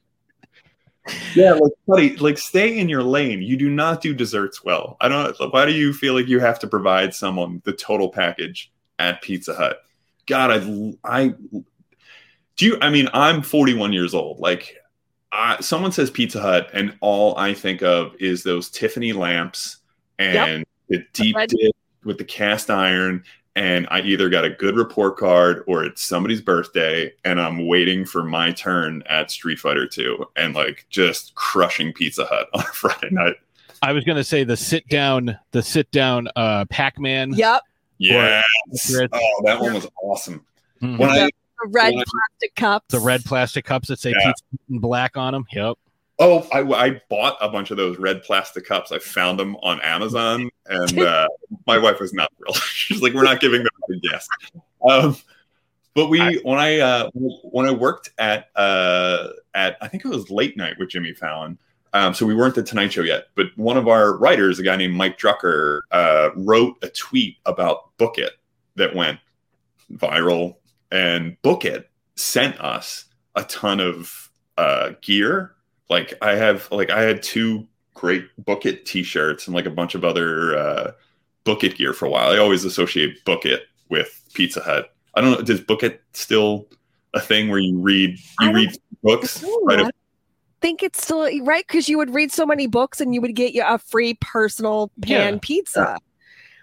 yeah, 1.35 1.52
like 1.52 1.73
buddy, 1.87 2.16
like 2.16 2.38
stay 2.38 2.78
in 2.78 2.88
your 2.88 3.02
lane. 3.02 3.42
You 3.42 3.56
do 3.56 3.71
not 3.71 4.00
do 4.00 4.14
desserts 4.14 4.64
well. 4.64 4.97
I 5.00 5.09
don't. 5.09 5.37
Why 5.52 5.66
do 5.66 5.73
you 5.73 5.92
feel 5.92 6.14
like 6.14 6.28
you 6.28 6.40
have 6.40 6.59
to 6.61 6.66
provide 6.66 7.14
someone 7.14 7.62
the 7.64 7.73
total 7.73 8.09
package 8.09 8.73
at 8.99 9.23
Pizza 9.23 9.54
Hut? 9.54 9.78
God, 10.26 10.50
I 10.50 10.94
I 11.04 11.35
do 12.56 12.66
you. 12.66 12.78
I 12.80 12.90
mean, 12.90 13.09
I'm 13.12 13.42
41 13.42 13.92
years 13.92 14.14
old. 14.14 14.38
Like 14.38 14.76
I, 15.32 15.61
someone 15.61 15.92
says 15.92 16.11
Pizza 16.11 16.40
Hut, 16.40 16.71
and 16.73 16.97
all 17.00 17.37
I 17.38 17.54
think 17.54 17.82
of 17.82 18.14
is 18.21 18.42
those 18.42 18.71
Tiffany 18.71 19.12
lamps 19.12 19.78
and 20.18 20.59
yep. 20.59 20.66
the 20.88 21.04
deep 21.12 21.37
dip 21.49 21.76
with 22.04 22.18
the 22.18 22.25
cast 22.25 22.71
iron. 22.71 23.25
And 23.54 23.87
I 23.90 24.00
either 24.00 24.30
got 24.30 24.44
a 24.44 24.50
good 24.50 24.76
report 24.76 25.18
card 25.18 25.64
or 25.66 25.85
it's 25.85 26.00
somebody's 26.00 26.40
birthday, 26.40 27.12
and 27.25 27.40
I'm 27.40 27.66
waiting 27.66 28.06
for 28.06 28.25
my 28.25 28.50
turn 28.52 29.02
at 29.06 29.30
Street 29.30 29.59
Fighter 29.59 29.87
2 29.87 30.25
and 30.37 30.54
like 30.54 30.87
just 30.88 31.35
crushing 31.35 31.92
Pizza 31.92 32.25
Hut 32.25 32.49
on 32.54 32.62
a 32.62 32.73
Friday 32.73 33.11
night. 33.11 33.37
I 33.82 33.92
was 33.92 34.04
gonna 34.04 34.25
say 34.25 34.44
the 34.44 34.56
sit 34.56 34.88
down, 34.88 35.38
the 35.50 35.62
sit 35.62 35.90
down 35.90 36.28
uh 36.37 36.64
Pac 36.66 36.99
Man. 36.99 37.32
Yep. 37.35 37.62
Yeah. 37.99 38.42
Oh, 39.12 39.42
that 39.44 39.61
one 39.61 39.75
was 39.75 39.87
awesome. 40.02 40.44
Mm-hmm. 40.80 40.97
When 40.97 41.11
I 41.11 41.30
the 41.62 41.68
red 41.68 41.92
plastic 41.92 42.54
cups. 42.56 42.87
The 42.88 43.00
red 43.00 43.25
plastic 43.25 43.64
cups 43.64 43.88
that 43.88 43.99
say 43.99 44.11
yeah. 44.11 44.26
pizza 44.26 44.44
in 44.71 44.78
black 44.78 45.16
on 45.16 45.32
them. 45.32 45.47
Yep. 45.52 45.78
Oh, 46.23 46.47
I, 46.52 46.61
I, 46.61 47.02
bought 47.09 47.37
a 47.41 47.49
bunch 47.49 47.73
of 47.73 47.76
those 47.76 47.99
red 47.99 48.23
plastic 48.23 48.64
cups. 48.64 48.93
I 48.93 49.00
found 49.00 49.41
them 49.41 49.57
on 49.57 49.81
Amazon, 49.81 50.50
and 50.67 50.99
uh, 51.00 51.26
my 51.67 51.79
wife 51.79 51.99
was 51.99 52.12
not 52.14 52.31
thrilled. 52.38 52.57
She's 52.62 53.02
like, 53.02 53.12
"We're 53.12 53.25
not 53.25 53.41
giving 53.41 53.64
them 53.64 53.73
to 53.88 54.09
guests." 54.09 54.29
Um, 54.88 55.17
but 55.95 56.09
we, 56.09 56.21
I, 56.21 56.35
when 56.45 56.59
I 56.59 56.79
uh, 56.79 57.11
when 57.14 57.67
I 57.67 57.73
worked 57.73 58.11
at 58.19 58.50
uh, 58.55 59.31
at 59.55 59.76
I 59.81 59.88
think 59.88 60.05
it 60.05 60.09
was 60.09 60.31
late 60.31 60.57
night 60.57 60.76
with 60.79 60.91
Jimmy 60.91 61.12
Fallon. 61.12 61.59
Um, 61.93 62.14
so 62.14 62.25
we 62.25 62.35
weren't 62.35 62.55
the 62.55 62.62
Tonight 62.62 62.93
Show 62.93 63.02
yet, 63.02 63.26
but 63.35 63.47
one 63.57 63.76
of 63.76 63.87
our 63.87 64.17
writers, 64.17 64.59
a 64.59 64.62
guy 64.62 64.76
named 64.76 64.95
Mike 64.95 65.19
Drucker, 65.19 65.81
uh, 65.91 66.31
wrote 66.37 66.76
a 66.83 66.88
tweet 66.88 67.37
about 67.45 67.95
Book 67.99 68.17
It 68.17 68.33
that 68.76 68.95
went 68.95 69.19
viral 69.93 70.57
and 70.91 71.37
Book 71.43 71.64
It 71.64 71.91
sent 72.17 72.59
us 72.61 73.07
a 73.35 73.45
ton 73.45 73.81
of 73.81 74.31
uh, 74.57 74.93
gear. 75.02 75.55
Like 75.92 76.14
I 76.22 76.34
have, 76.34 76.68
like 76.72 76.90
I 76.90 77.02
had 77.02 77.22
two 77.22 77.66
great 77.94 78.25
Book 78.44 78.64
It 78.66 78.87
T-shirts 78.87 79.46
and 79.46 79.54
like 79.54 79.66
a 79.66 79.70
bunch 79.70 79.94
of 79.94 80.04
other 80.04 80.56
uh, 80.56 80.92
Book 81.44 81.62
It 81.64 81.76
gear 81.76 81.92
for 81.92 82.06
a 82.06 82.11
while. 82.11 82.30
I 82.32 82.38
always 82.38 82.64
associate 82.64 83.25
Book 83.25 83.44
It 83.44 83.64
with 83.90 84.20
Pizza 84.34 84.61
Hut. 84.61 84.94
I 85.14 85.20
don't 85.20 85.32
know. 85.32 85.42
Does 85.42 85.61
Book 85.61 85.82
It 85.82 86.02
still 86.14 86.66
a 87.14 87.20
thing 87.20 87.50
where 87.50 87.58
you 87.58 87.78
read 87.78 88.16
you 88.40 88.52
read 88.52 88.70
books? 89.02 89.44
Right. 89.64 89.80
I 89.84 89.90
think 90.62 90.82
it's 90.82 91.02
still 91.02 91.28
right 91.44 91.66
because 91.66 91.88
you 91.88 91.99
would 91.99 92.14
read 92.14 92.32
so 92.32 92.46
many 92.46 92.66
books 92.66 93.00
and 93.00 93.14
you 93.14 93.20
would 93.20 93.34
get 93.34 93.52
you 93.52 93.62
a 93.66 93.76
free 93.78 94.14
personal 94.14 94.90
pan 95.02 95.34
Yeah. 95.34 95.38
pizza. 95.42 95.99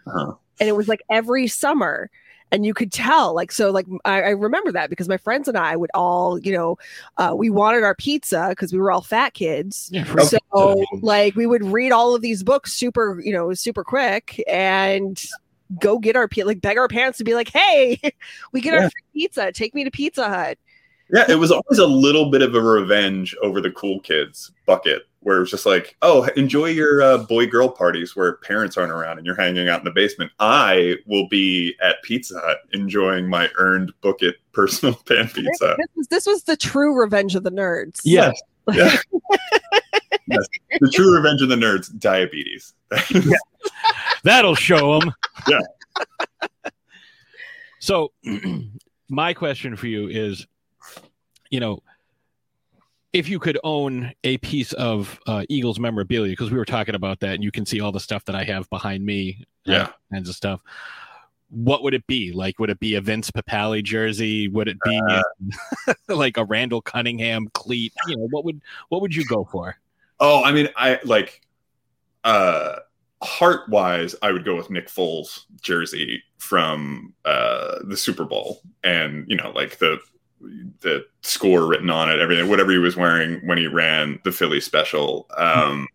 Uh-huh. 0.07 0.33
and 0.59 0.67
it 0.67 0.75
was 0.75 0.88
like 0.88 1.01
every 1.12 1.45
summer 1.48 2.09
and 2.51 2.65
you 2.65 2.74
could 2.74 2.91
tell 2.91 3.34
like 3.36 3.51
so 3.51 3.72
like 3.72 3.86
I, 4.06 4.22
I 4.22 4.29
remember 4.29 4.72
that 4.72 4.89
because 4.89 5.08
my 5.08 5.18
friends 5.18 5.48
and 5.48 5.58
i 5.58 5.75
would 5.75 5.91
all 5.94 6.39
you 6.39 6.51
know 6.51 6.77
uh, 7.18 7.34
we 7.36 7.50
wanted 7.50 7.84
our 7.84 7.94
pizza 7.96 8.48
because 8.50 8.74
we 8.74 8.79
were 8.79 8.91
all 8.91 9.01
fat 9.01 9.34
kids. 9.34 9.89
Yeah, 9.91 10.03
so 10.24 10.39
pizza. 10.39 11.06
like 11.06 11.36
we 11.36 11.46
would 11.46 11.63
read 11.63 11.91
all 11.91 12.15
of 12.15 12.22
these 12.22 12.44
books 12.44 12.74
super 12.74 13.22
you 13.24 13.32
know 13.34 13.53
super 13.53 13.84
quick 13.84 14.41
and 14.48 15.24
go 15.79 16.00
get 16.00 16.15
our 16.15 16.27
pizza 16.27 16.48
like 16.48 16.62
beg 16.62 16.77
our 16.77 16.88
parents 16.88 17.18
to 17.20 17.24
be 17.24 17.36
like 17.36 17.50
hey 17.50 18.00
we 18.51 18.62
get 18.62 18.74
Yeah. 18.74 18.84
our 18.86 18.89
free 18.89 19.03
pizza. 19.13 19.51
Take 19.51 19.75
me 19.75 19.84
to 19.84 19.91
pizza 19.91 20.27
hut. 20.27 20.58
Yeah, 21.12 21.25
it 21.27 21.36
was 21.39 21.51
always 21.51 21.79
a 21.79 21.88
little 21.88 22.29
bit 22.29 22.41
of 22.44 22.53
a 22.56 22.62
revenge 22.62 23.36
over 23.41 23.62
the 23.62 23.72
cool 23.72 24.00
kids 24.00 24.51
bucket, 24.68 25.08
where 25.22 25.38
it 25.38 25.42
was 25.42 25.52
just 25.52 25.66
like, 25.66 25.98
oh, 26.02 26.24
enjoy 26.36 26.66
your 26.66 27.02
uh, 27.02 27.18
boy 27.18 27.46
girl 27.46 27.70
parties 27.70 28.16
where 28.16 28.38
parents 28.38 28.78
aren't 28.78 28.92
around 28.92 29.18
and 29.18 29.26
you're 29.26 29.36
hanging 29.36 29.68
out 29.68 29.80
in 29.80 29.86
the 29.86 29.92
basement. 29.92 30.32
I 30.40 30.96
will 31.06 31.28
be 31.28 31.76
at 31.82 32.02
Pizza 32.04 32.40
Hut 32.40 32.60
enjoying 32.72 33.28
my 33.28 33.50
earned 33.58 33.92
bucket 34.02 34.36
personal 34.54 34.96
pan 35.08 35.28
pizza. 35.28 35.76
this 35.78 35.88
was, 35.96 36.08
this 36.08 36.26
was 36.26 36.44
the 36.44 36.56
true 36.56 36.98
revenge 36.98 37.36
of 37.36 37.44
the 37.44 37.52
nerds 37.52 38.00
Yeah. 38.04 38.32
Yeah. 38.72 38.96
yes. 40.28 40.48
The 40.80 40.90
true 40.94 41.16
revenge 41.16 41.42
of 41.42 41.50
the 41.50 41.56
nerds, 41.56 41.98
diabetes. 42.00 42.74
That'll 44.24 44.56
show 44.56 45.00
them. 45.00 45.14
Yeah. 45.48 45.60
So, 47.80 48.12
my 49.10 49.34
question 49.34 49.76
for 49.76 49.88
you 49.88 50.08
is, 50.08 50.46
you 51.50 51.60
know, 51.60 51.82
if 53.13 53.28
you 53.28 53.39
could 53.39 53.58
own 53.63 54.12
a 54.24 54.38
piece 54.38 54.74
of 54.74 55.20
uh, 55.28 55.44
Eagles 55.50 55.80
memorabilia, 55.80 56.32
because 56.32 56.51
we 56.51 56.58
were 56.58 56.66
talking 56.66 56.96
about 56.96 57.20
that, 57.22 57.36
and 57.36 57.44
you 57.44 57.51
can 57.51 57.66
see 57.66 57.80
all 57.82 57.92
the 57.92 58.00
stuff 58.00 58.24
that 58.25 58.36
I 58.36 58.44
have 58.44 58.70
behind 58.70 59.06
me, 59.06 59.46
uh, 59.68 59.72
Yeah. 59.72 59.88
kinds 60.12 60.30
of 60.30 60.36
stuff. 60.36 60.62
What 61.50 61.82
would 61.82 61.96
it 61.96 62.06
be? 62.06 62.32
Like, 62.32 62.60
would 62.60 62.70
it 62.70 62.80
be 62.80 62.94
a 62.96 63.01
Vince 63.01 63.32
Papale 63.32 63.84
jersey? 63.84 64.48
Would 64.50 64.68
it 64.68 64.78
be 64.84 65.01
Uh, 65.10 65.94
like 66.08 66.38
a 66.38 66.46
Randall 66.46 66.82
Cunningham 66.82 67.48
cleat? 67.54 67.92
You 68.08 68.18
know, 68.18 68.28
what 68.30 68.46
would 68.46 68.62
what 68.89 69.01
would 69.01 69.16
you 69.16 69.25
go 69.25 69.48
for? 69.51 69.75
Oh, 70.20 70.44
I 70.44 70.51
mean, 70.51 70.70
I 70.75 71.00
like 71.04 71.42
uh 72.24 72.75
heart 73.24 73.68
wise, 73.70 74.16
I 74.22 74.32
would 74.32 74.46
go 74.46 74.56
with 74.56 74.70
Nick 74.70 74.88
Foles 74.89 75.46
jersey 75.60 76.22
from 76.38 77.13
uh 77.25 77.80
the 77.84 77.98
Super 77.98 78.25
Bowl 78.25 78.62
and 78.84 79.25
you 79.28 79.36
know, 79.36 79.50
like 79.50 79.80
the 79.80 80.00
the 80.81 81.05
score 81.22 81.67
written 81.67 81.89
on 81.89 82.10
it, 82.10 82.19
everything, 82.19 82.50
whatever 82.50 82.72
he 82.72 82.77
was 82.77 82.96
wearing 82.96 83.46
when 83.48 83.58
he 83.58 83.67
ran 83.67 84.19
the 84.24 84.31
Philly 84.31 84.62
special. 84.62 85.27
Um 85.38 85.88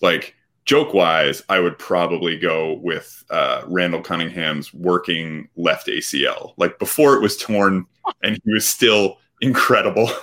like 0.00 0.34
joke 0.64 0.94
wise, 0.94 1.42
I 1.48 1.60
would 1.60 1.78
probably 1.78 2.38
go 2.38 2.74
with 2.82 3.24
uh 3.30 3.62
Randall 3.66 4.02
Cunningham's 4.02 4.72
working 4.74 5.48
left 5.56 5.86
ACL. 5.86 6.54
Like 6.56 6.78
before 6.78 7.14
it 7.14 7.20
was 7.20 7.36
torn 7.36 7.86
and 8.22 8.40
he 8.44 8.52
was 8.52 8.66
still 8.66 9.18
incredible. 9.40 10.10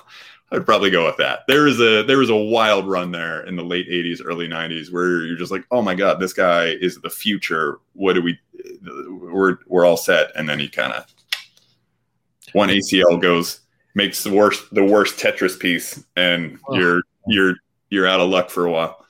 I'd 0.51 0.65
probably 0.65 0.89
go 0.89 1.05
with 1.05 1.17
that. 1.17 1.41
There 1.47 1.63
was 1.63 1.79
a 1.79 2.03
there 2.03 2.17
was 2.17 2.31
a 2.31 2.35
wild 2.35 2.87
run 2.87 3.11
there 3.11 3.41
in 3.41 3.55
the 3.55 3.63
late 3.63 3.87
'80s, 3.87 4.21
early 4.23 4.47
'90s 4.47 4.91
where 4.91 5.23
you're 5.25 5.37
just 5.37 5.51
like, 5.51 5.65
oh 5.69 5.81
my 5.81 5.93
god, 5.93 6.19
this 6.19 6.33
guy 6.33 6.69
is 6.81 6.99
the 7.01 7.09
future. 7.09 7.79
What 7.93 8.13
do 8.13 8.21
we? 8.21 8.39
We're 9.09 9.57
we're 9.67 9.85
all 9.85 9.97
set, 9.97 10.31
and 10.35 10.49
then 10.49 10.59
he 10.59 10.67
kind 10.67 10.93
of 10.93 11.05
one 12.53 12.69
ACL 12.69 13.21
goes 13.21 13.61
makes 13.95 14.23
the 14.23 14.31
worst 14.31 14.73
the 14.73 14.83
worst 14.83 15.17
Tetris 15.17 15.59
piece, 15.59 16.03
and 16.15 16.59
Oh. 16.67 16.75
you're 16.75 17.01
you're 17.27 17.55
you're 17.89 18.07
out 18.07 18.19
of 18.19 18.29
luck 18.29 18.49
for 18.49 18.65
a 18.65 18.71
while. 18.71 19.05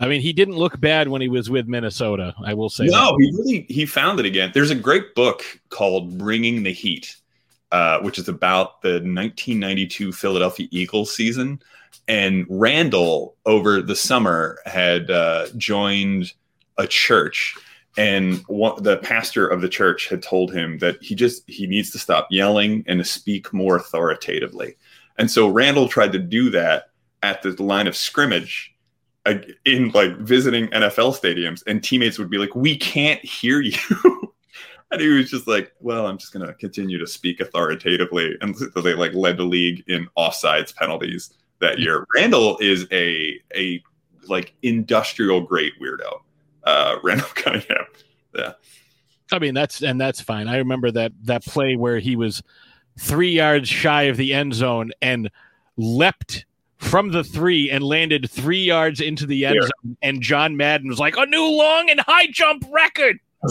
I 0.00 0.08
mean, 0.08 0.22
he 0.22 0.32
didn't 0.32 0.56
look 0.56 0.80
bad 0.80 1.08
when 1.08 1.20
he 1.20 1.28
was 1.28 1.50
with 1.50 1.66
Minnesota. 1.68 2.34
I 2.44 2.54
will 2.54 2.70
say. 2.70 2.86
No, 2.86 3.10
that. 3.10 3.16
he 3.18 3.36
really 3.36 3.66
he 3.68 3.86
found 3.86 4.18
it 4.20 4.26
again. 4.26 4.50
There's 4.54 4.70
a 4.70 4.74
great 4.74 5.14
book 5.14 5.42
called 5.68 6.16
"Bringing 6.18 6.62
the 6.62 6.72
Heat," 6.72 7.16
uh, 7.72 8.00
which 8.00 8.18
is 8.18 8.28
about 8.28 8.80
the 8.82 8.94
1992 8.94 10.12
Philadelphia 10.12 10.66
Eagles 10.70 11.14
season. 11.14 11.60
And 12.08 12.46
Randall, 12.48 13.34
over 13.46 13.82
the 13.82 13.96
summer, 13.96 14.58
had 14.64 15.10
uh, 15.10 15.46
joined 15.56 16.32
a 16.78 16.86
church, 16.86 17.56
and 17.96 18.38
one, 18.46 18.82
the 18.82 18.98
pastor 18.98 19.46
of 19.46 19.60
the 19.60 19.68
church 19.68 20.08
had 20.08 20.22
told 20.22 20.52
him 20.52 20.78
that 20.78 21.02
he 21.02 21.14
just 21.14 21.48
he 21.48 21.66
needs 21.66 21.90
to 21.92 21.98
stop 21.98 22.28
yelling 22.30 22.84
and 22.86 22.98
to 22.98 23.04
speak 23.04 23.52
more 23.52 23.76
authoritatively. 23.76 24.76
And 25.18 25.30
so 25.30 25.48
Randall 25.48 25.88
tried 25.88 26.12
to 26.12 26.18
do 26.18 26.50
that 26.50 26.90
at 27.22 27.42
the 27.42 27.50
line 27.62 27.86
of 27.86 27.96
scrimmage 27.96 28.74
uh, 29.24 29.34
in 29.64 29.90
like 29.90 30.16
visiting 30.18 30.68
NFL 30.68 31.18
stadiums, 31.18 31.62
and 31.66 31.82
teammates 31.82 32.18
would 32.18 32.30
be 32.30 32.38
like, 32.38 32.54
"We 32.54 32.76
can't 32.76 33.24
hear 33.24 33.60
you." 33.60 33.78
And 34.92 35.00
he 35.00 35.08
was 35.08 35.28
just 35.28 35.48
like, 35.48 35.72
"Well, 35.80 36.06
I'm 36.06 36.16
just 36.16 36.32
gonna 36.32 36.54
continue 36.54 36.96
to 36.98 37.08
speak 37.08 37.40
authoritatively," 37.40 38.36
and 38.40 38.56
so 38.56 38.66
they 38.82 38.94
like 38.94 39.14
led 39.14 39.36
the 39.36 39.42
league 39.42 39.82
in 39.88 40.08
offsides 40.16 40.74
penalties 40.74 41.34
that 41.58 41.80
year. 41.80 42.06
Randall 42.14 42.56
is 42.58 42.86
a 42.92 43.40
a 43.56 43.82
like 44.28 44.54
industrial 44.62 45.40
great 45.40 45.72
weirdo. 45.80 46.20
Uh, 46.66 46.96
Randall 47.02 47.28
Cunningham. 47.34 47.86
Yeah. 48.34 48.52
I 49.32 49.38
mean, 49.38 49.54
that's 49.54 49.82
and 49.82 50.00
that's 50.00 50.20
fine. 50.20 50.46
I 50.48 50.58
remember 50.58 50.90
that 50.90 51.12
that 51.22 51.44
play 51.44 51.74
where 51.76 51.98
he 51.98 52.14
was 52.16 52.42
three 52.98 53.30
yards 53.32 53.68
shy 53.68 54.02
of 54.04 54.16
the 54.16 54.32
end 54.34 54.54
zone 54.54 54.90
and 55.02 55.30
leapt 55.76 56.44
from 56.78 57.10
the 57.10 57.24
three 57.24 57.70
and 57.70 57.82
landed 57.82 58.30
three 58.30 58.62
yards 58.62 59.00
into 59.00 59.26
the 59.26 59.46
end 59.46 59.56
Yeah. 59.56 59.62
zone. 59.62 59.96
And 60.02 60.22
John 60.22 60.56
Madden 60.56 60.88
was 60.88 60.98
like, 61.00 61.16
"A 61.16 61.26
new 61.26 61.42
long 61.44 61.90
and 61.90 62.00
high 62.00 62.26
jump 62.28 62.64
record." 62.70 63.18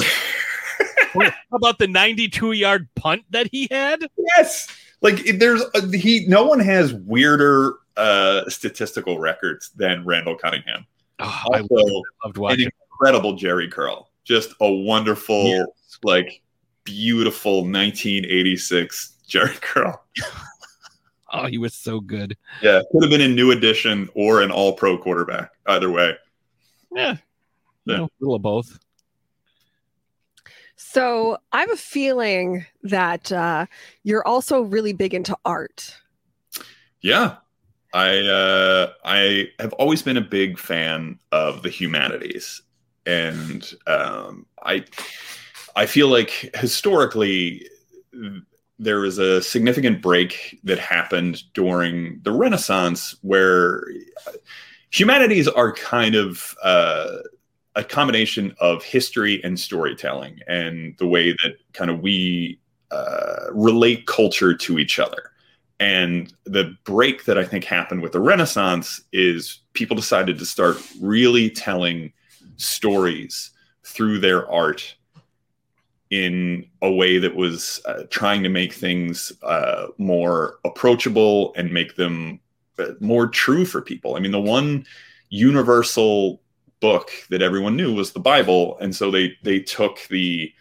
How 1.14 1.32
about 1.54 1.80
the 1.80 1.88
92 1.88 2.52
yard 2.54 2.88
punt 2.96 3.24
that 3.30 3.48
he 3.52 3.68
had? 3.72 4.08
Yes, 4.38 4.68
like 5.02 5.24
there's 5.40 5.64
a, 5.74 5.98
he. 5.98 6.26
No 6.28 6.46
one 6.46 6.60
has 6.60 6.94
weirder 6.94 7.74
uh, 7.98 8.50
statistical 8.50 9.20
records 9.20 9.70
than 9.76 10.04
Randall 10.06 10.36
Cunningham. 10.38 10.86
Oh, 11.20 11.44
I 11.54 11.62
Also, 11.62 12.02
loved 12.26 12.38
watching. 12.38 12.70
Incredible 13.00 13.34
Jheri 13.38 13.70
curl. 13.72 14.10
Just 14.24 14.54
a 14.62 14.72
wonderful, 14.72 15.46
Yes. 15.46 15.66
like 16.04 16.42
beautiful 16.84 17.58
1986 17.64 19.18
Jheri 19.30 19.60
curl. 19.62 20.02
Oh, 21.34 21.48
he 21.48 21.58
was 21.58 21.74
so 21.74 22.00
good. 22.00 22.38
Yeah, 22.62 22.82
could 22.92 23.04
have 23.04 23.10
been 23.12 23.22
a 23.22 23.28
new 23.28 23.52
edition 23.52 24.10
or 24.16 24.42
an 24.42 24.52
all 24.52 24.74
pro 24.74 24.98
quarterback. 24.98 25.52
Either 25.68 25.92
way. 25.92 26.14
Yeah, 26.94 27.12
you 27.86 27.94
Yeah. 27.94 27.98
know, 27.98 28.04
a 28.06 28.10
little 28.20 28.36
of 28.36 28.42
both. 28.42 28.80
So 30.78 31.38
I 31.52 31.62
have 31.62 31.72
a 31.72 31.76
feeling 31.78 32.66
that 32.84 33.32
uh, 33.32 33.66
you're 34.04 34.26
also 34.26 34.62
really 34.62 34.94
big 34.94 35.14
into 35.14 35.36
art. 35.46 35.96
Yeah. 37.02 37.38
I 37.94 38.18
uh, 38.20 38.92
I 39.06 39.48
have 39.60 39.72
always 39.74 40.02
been 40.02 40.18
a 40.18 40.22
big 40.22 40.60
fan 40.60 41.18
of 41.32 41.64
the 41.64 41.70
humanities, 41.70 42.62
and 43.06 43.74
um, 43.88 44.46
I 44.64 44.86
I 45.76 45.86
feel 45.86 46.08
like 46.08 46.50
historically 46.56 47.68
there 48.80 49.00
was 49.00 49.18
a 49.18 49.42
significant 49.42 50.02
break 50.02 50.60
that 50.64 50.80
happened 50.80 51.44
during 51.54 52.20
the 52.24 52.32
Renaissance 52.32 53.16
where 53.22 53.84
humanities 54.92 55.48
are 55.48 55.74
kind 55.74 56.16
of 56.16 56.56
uh, 56.64 57.18
a 57.76 57.84
combination 57.84 58.56
of 58.60 58.84
history 58.84 59.44
and 59.44 59.60
storytelling, 59.60 60.40
and 60.48 60.96
the 60.98 61.08
way 61.08 61.32
that 61.32 61.56
kind 61.74 61.92
of 61.92 62.00
we 62.02 62.60
uh, 62.92 63.48
relate 63.52 64.08
culture 64.08 64.54
to 64.56 64.80
each 64.80 65.00
other. 65.00 65.32
And 65.80 66.34
the 66.46 66.76
break 66.86 67.26
that 67.26 67.38
I 67.38 67.44
think 67.44 67.66
happened 67.66 68.02
with 68.02 68.14
the 68.14 68.22
Renaissance 68.22 69.02
is 69.12 69.60
people 69.74 69.96
decided 69.96 70.40
to 70.40 70.46
start 70.46 70.78
really 71.02 71.50
telling 71.50 72.14
stories 72.58 73.52
through 73.84 74.20
their 74.20 74.50
art 74.50 74.96
in 76.12 76.66
a 76.82 76.92
way 76.92 77.18
that 77.18 77.36
was 77.36 77.82
uh, 77.86 78.04
trying 78.10 78.44
to 78.44 78.50
make 78.50 78.74
things 78.74 79.32
uh, 79.44 79.88
more 79.98 80.60
approachable 80.64 81.54
and 81.56 81.72
make 81.72 81.96
them 81.96 82.40
uh, 82.80 82.92
more 83.00 83.28
true 83.28 83.66
for 83.66 83.82
people. 83.82 84.16
I 84.16 84.20
mean, 84.20 84.32
the 84.32 84.40
one 84.40 84.86
universal 85.30 86.42
book 86.80 87.10
that 87.30 87.42
everyone 87.42 87.76
knew 87.76 87.94
was 87.94 88.12
the 88.12 88.20
Bible, 88.20 88.78
and 88.80 88.96
so 88.96 89.10
they 89.10 89.34
they 89.44 89.60
took 89.60 90.08
the 90.10 90.54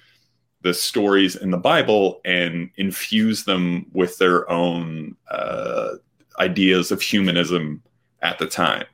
the 0.63 0.73
stories 0.73 1.37
in 1.37 1.51
the 1.51 1.59
Bible 1.59 2.23
and 2.25 2.71
infuse 2.77 3.45
them 3.45 3.87
with 3.93 4.17
their 4.17 4.51
own 4.51 5.15
uh, 5.31 5.97
ideas 6.39 6.91
of 6.91 7.03
humanism 7.03 7.83
at 8.23 8.39
the 8.39 8.47
time 8.47 8.87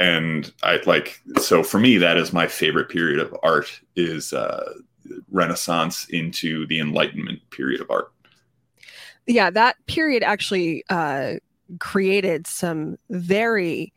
and 0.00 0.52
i 0.62 0.78
like 0.86 1.20
so 1.40 1.62
for 1.62 1.78
me 1.78 1.96
that 1.96 2.16
is 2.16 2.32
my 2.32 2.46
favorite 2.46 2.88
period 2.88 3.18
of 3.20 3.34
art 3.42 3.80
is 3.96 4.32
uh, 4.32 4.72
renaissance 5.30 6.06
into 6.10 6.66
the 6.66 6.78
enlightenment 6.78 7.40
period 7.50 7.80
of 7.80 7.90
art. 7.90 8.12
Yeah 9.26 9.50
that 9.50 9.76
period 9.86 10.22
actually 10.22 10.84
uh, 10.90 11.34
created 11.78 12.46
some 12.46 12.96
very 13.10 13.92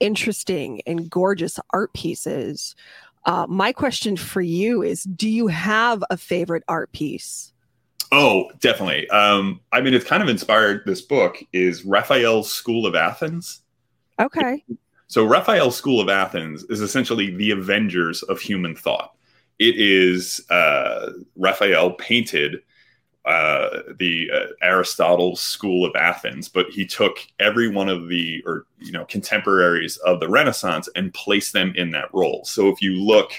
interesting 0.00 0.80
and 0.86 1.08
gorgeous 1.08 1.58
art 1.72 1.92
pieces. 1.94 2.74
Uh, 3.24 3.46
my 3.48 3.72
question 3.72 4.16
for 4.16 4.40
you 4.40 4.82
is 4.82 5.04
do 5.04 5.28
you 5.28 5.46
have 5.46 6.02
a 6.10 6.16
favorite 6.16 6.64
art 6.68 6.90
piece? 6.92 7.52
Oh 8.10 8.50
definitely. 8.60 9.08
Um, 9.10 9.60
i 9.72 9.80
mean 9.80 9.94
it's 9.94 10.04
kind 10.04 10.22
of 10.22 10.28
inspired 10.28 10.82
this 10.86 11.02
book 11.02 11.42
is 11.52 11.84
raphael's 11.84 12.50
school 12.52 12.86
of 12.86 12.94
athens. 12.94 13.60
Okay 14.20 14.64
so 15.06 15.24
raphael's 15.24 15.76
school 15.76 16.00
of 16.00 16.08
athens 16.08 16.64
is 16.64 16.80
essentially 16.80 17.34
the 17.36 17.50
avengers 17.50 18.22
of 18.24 18.40
human 18.40 18.74
thought 18.74 19.14
it 19.58 19.78
is 19.78 20.40
uh, 20.50 21.10
raphael 21.36 21.92
painted 21.92 22.62
uh, 23.24 23.82
the 23.98 24.28
uh, 24.34 24.46
Aristotle's 24.62 25.40
school 25.40 25.84
of 25.84 25.94
Athens, 25.94 26.48
but 26.48 26.68
he 26.70 26.84
took 26.84 27.18
every 27.38 27.68
one 27.68 27.88
of 27.88 28.08
the 28.08 28.42
or 28.44 28.66
you 28.78 28.90
know 28.90 29.04
contemporaries 29.04 29.96
of 29.98 30.18
the 30.18 30.28
Renaissance 30.28 30.88
and 30.96 31.14
placed 31.14 31.52
them 31.52 31.72
in 31.76 31.90
that 31.92 32.12
role. 32.12 32.44
So 32.44 32.68
if 32.68 32.82
you 32.82 32.94
look 32.94 33.32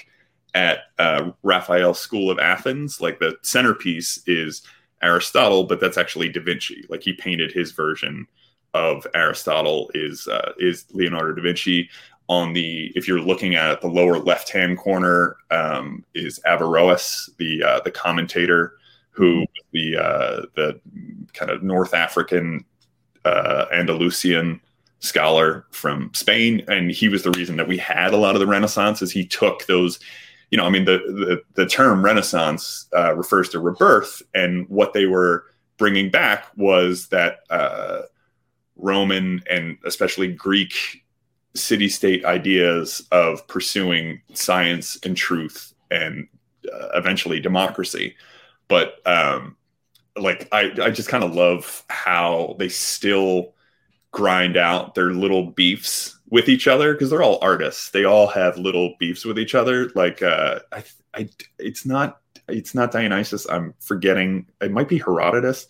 at 0.54 0.78
uh, 0.98 1.32
Raphael's 1.42 2.00
school 2.00 2.30
of 2.30 2.38
Athens, 2.38 3.00
like 3.00 3.18
the 3.18 3.36
centerpiece 3.42 4.22
is 4.26 4.62
Aristotle, 5.02 5.64
but 5.64 5.80
that's 5.80 5.98
actually 5.98 6.30
Da 6.30 6.40
Vinci. 6.40 6.86
Like 6.88 7.02
he 7.02 7.12
painted 7.12 7.52
his 7.52 7.72
version 7.72 8.26
of 8.74 9.06
Aristotle 9.14 9.90
is 9.94 10.28
uh, 10.28 10.52
is 10.58 10.84
Leonardo 10.92 11.32
da 11.34 11.42
Vinci. 11.42 11.88
On 12.28 12.52
the 12.54 12.90
if 12.94 13.06
you're 13.06 13.20
looking 13.20 13.54
at 13.54 13.80
the 13.80 13.86
lower 13.86 14.18
left 14.18 14.50
hand 14.50 14.78
corner 14.78 15.36
um, 15.50 16.04
is 16.14 16.40
Averroes, 16.46 17.30
the 17.38 17.62
uh, 17.62 17.80
the 17.80 17.90
commentator 17.90 18.76
who 19.10 19.44
the 19.72 19.96
uh, 19.96 20.42
the 20.56 20.80
kind 21.32 21.50
of 21.50 21.62
North 21.62 21.94
African 21.94 22.64
uh, 23.24 23.66
Andalusian 23.72 24.60
scholar 25.00 25.66
from 25.70 26.10
Spain, 26.14 26.64
and 26.66 26.90
he 26.90 27.08
was 27.08 27.22
the 27.22 27.30
reason 27.32 27.56
that 27.56 27.68
we 27.68 27.76
had 27.76 28.12
a 28.12 28.16
lot 28.16 28.34
of 28.34 28.40
the 28.40 28.46
Renaissance. 28.46 29.02
Is 29.02 29.12
he 29.12 29.26
took 29.26 29.66
those, 29.66 30.00
you 30.50 30.58
know, 30.58 30.64
I 30.64 30.70
mean, 30.70 30.86
the 30.86 30.98
the, 30.98 31.42
the 31.62 31.68
term 31.68 32.04
Renaissance 32.04 32.88
uh, 32.96 33.14
refers 33.14 33.50
to 33.50 33.60
rebirth, 33.60 34.22
and 34.34 34.66
what 34.68 34.94
they 34.94 35.06
were 35.06 35.44
bringing 35.76 36.10
back 36.10 36.46
was 36.56 37.08
that 37.08 37.40
uh, 37.50 38.02
Roman 38.76 39.42
and 39.48 39.78
especially 39.84 40.32
Greek 40.32 41.04
city 41.54 41.88
state 41.88 42.24
ideas 42.24 43.06
of 43.12 43.46
pursuing 43.46 44.20
science 44.32 44.98
and 45.04 45.16
truth 45.16 45.72
and 45.90 46.26
uh, 46.72 46.88
eventually 46.94 47.38
democracy 47.40 48.16
but 48.68 49.06
um, 49.06 49.56
like 50.16 50.48
I, 50.52 50.72
I 50.80 50.90
just 50.90 51.08
kind 51.08 51.24
of 51.24 51.34
love 51.34 51.84
how 51.88 52.56
they 52.58 52.68
still 52.68 53.54
grind 54.10 54.56
out 54.56 54.94
their 54.94 55.12
little 55.12 55.50
beefs 55.50 56.18
with 56.30 56.48
each 56.48 56.68
other 56.68 56.92
because 56.92 57.10
they're 57.10 57.22
all 57.22 57.38
artists. 57.42 57.90
They 57.90 58.04
all 58.04 58.28
have 58.28 58.56
little 58.56 58.94
beefs 58.98 59.24
with 59.24 59.38
each 59.38 59.54
other. 59.54 59.90
Like 59.94 60.22
uh, 60.22 60.60
I, 60.72 60.84
I, 61.14 61.28
it's 61.58 61.84
not 61.84 62.20
it's 62.48 62.74
not 62.74 62.92
Dionysus. 62.92 63.46
I'm 63.48 63.74
forgetting. 63.80 64.46
It 64.60 64.72
might 64.72 64.88
be 64.88 64.98
Herodotus. 64.98 65.66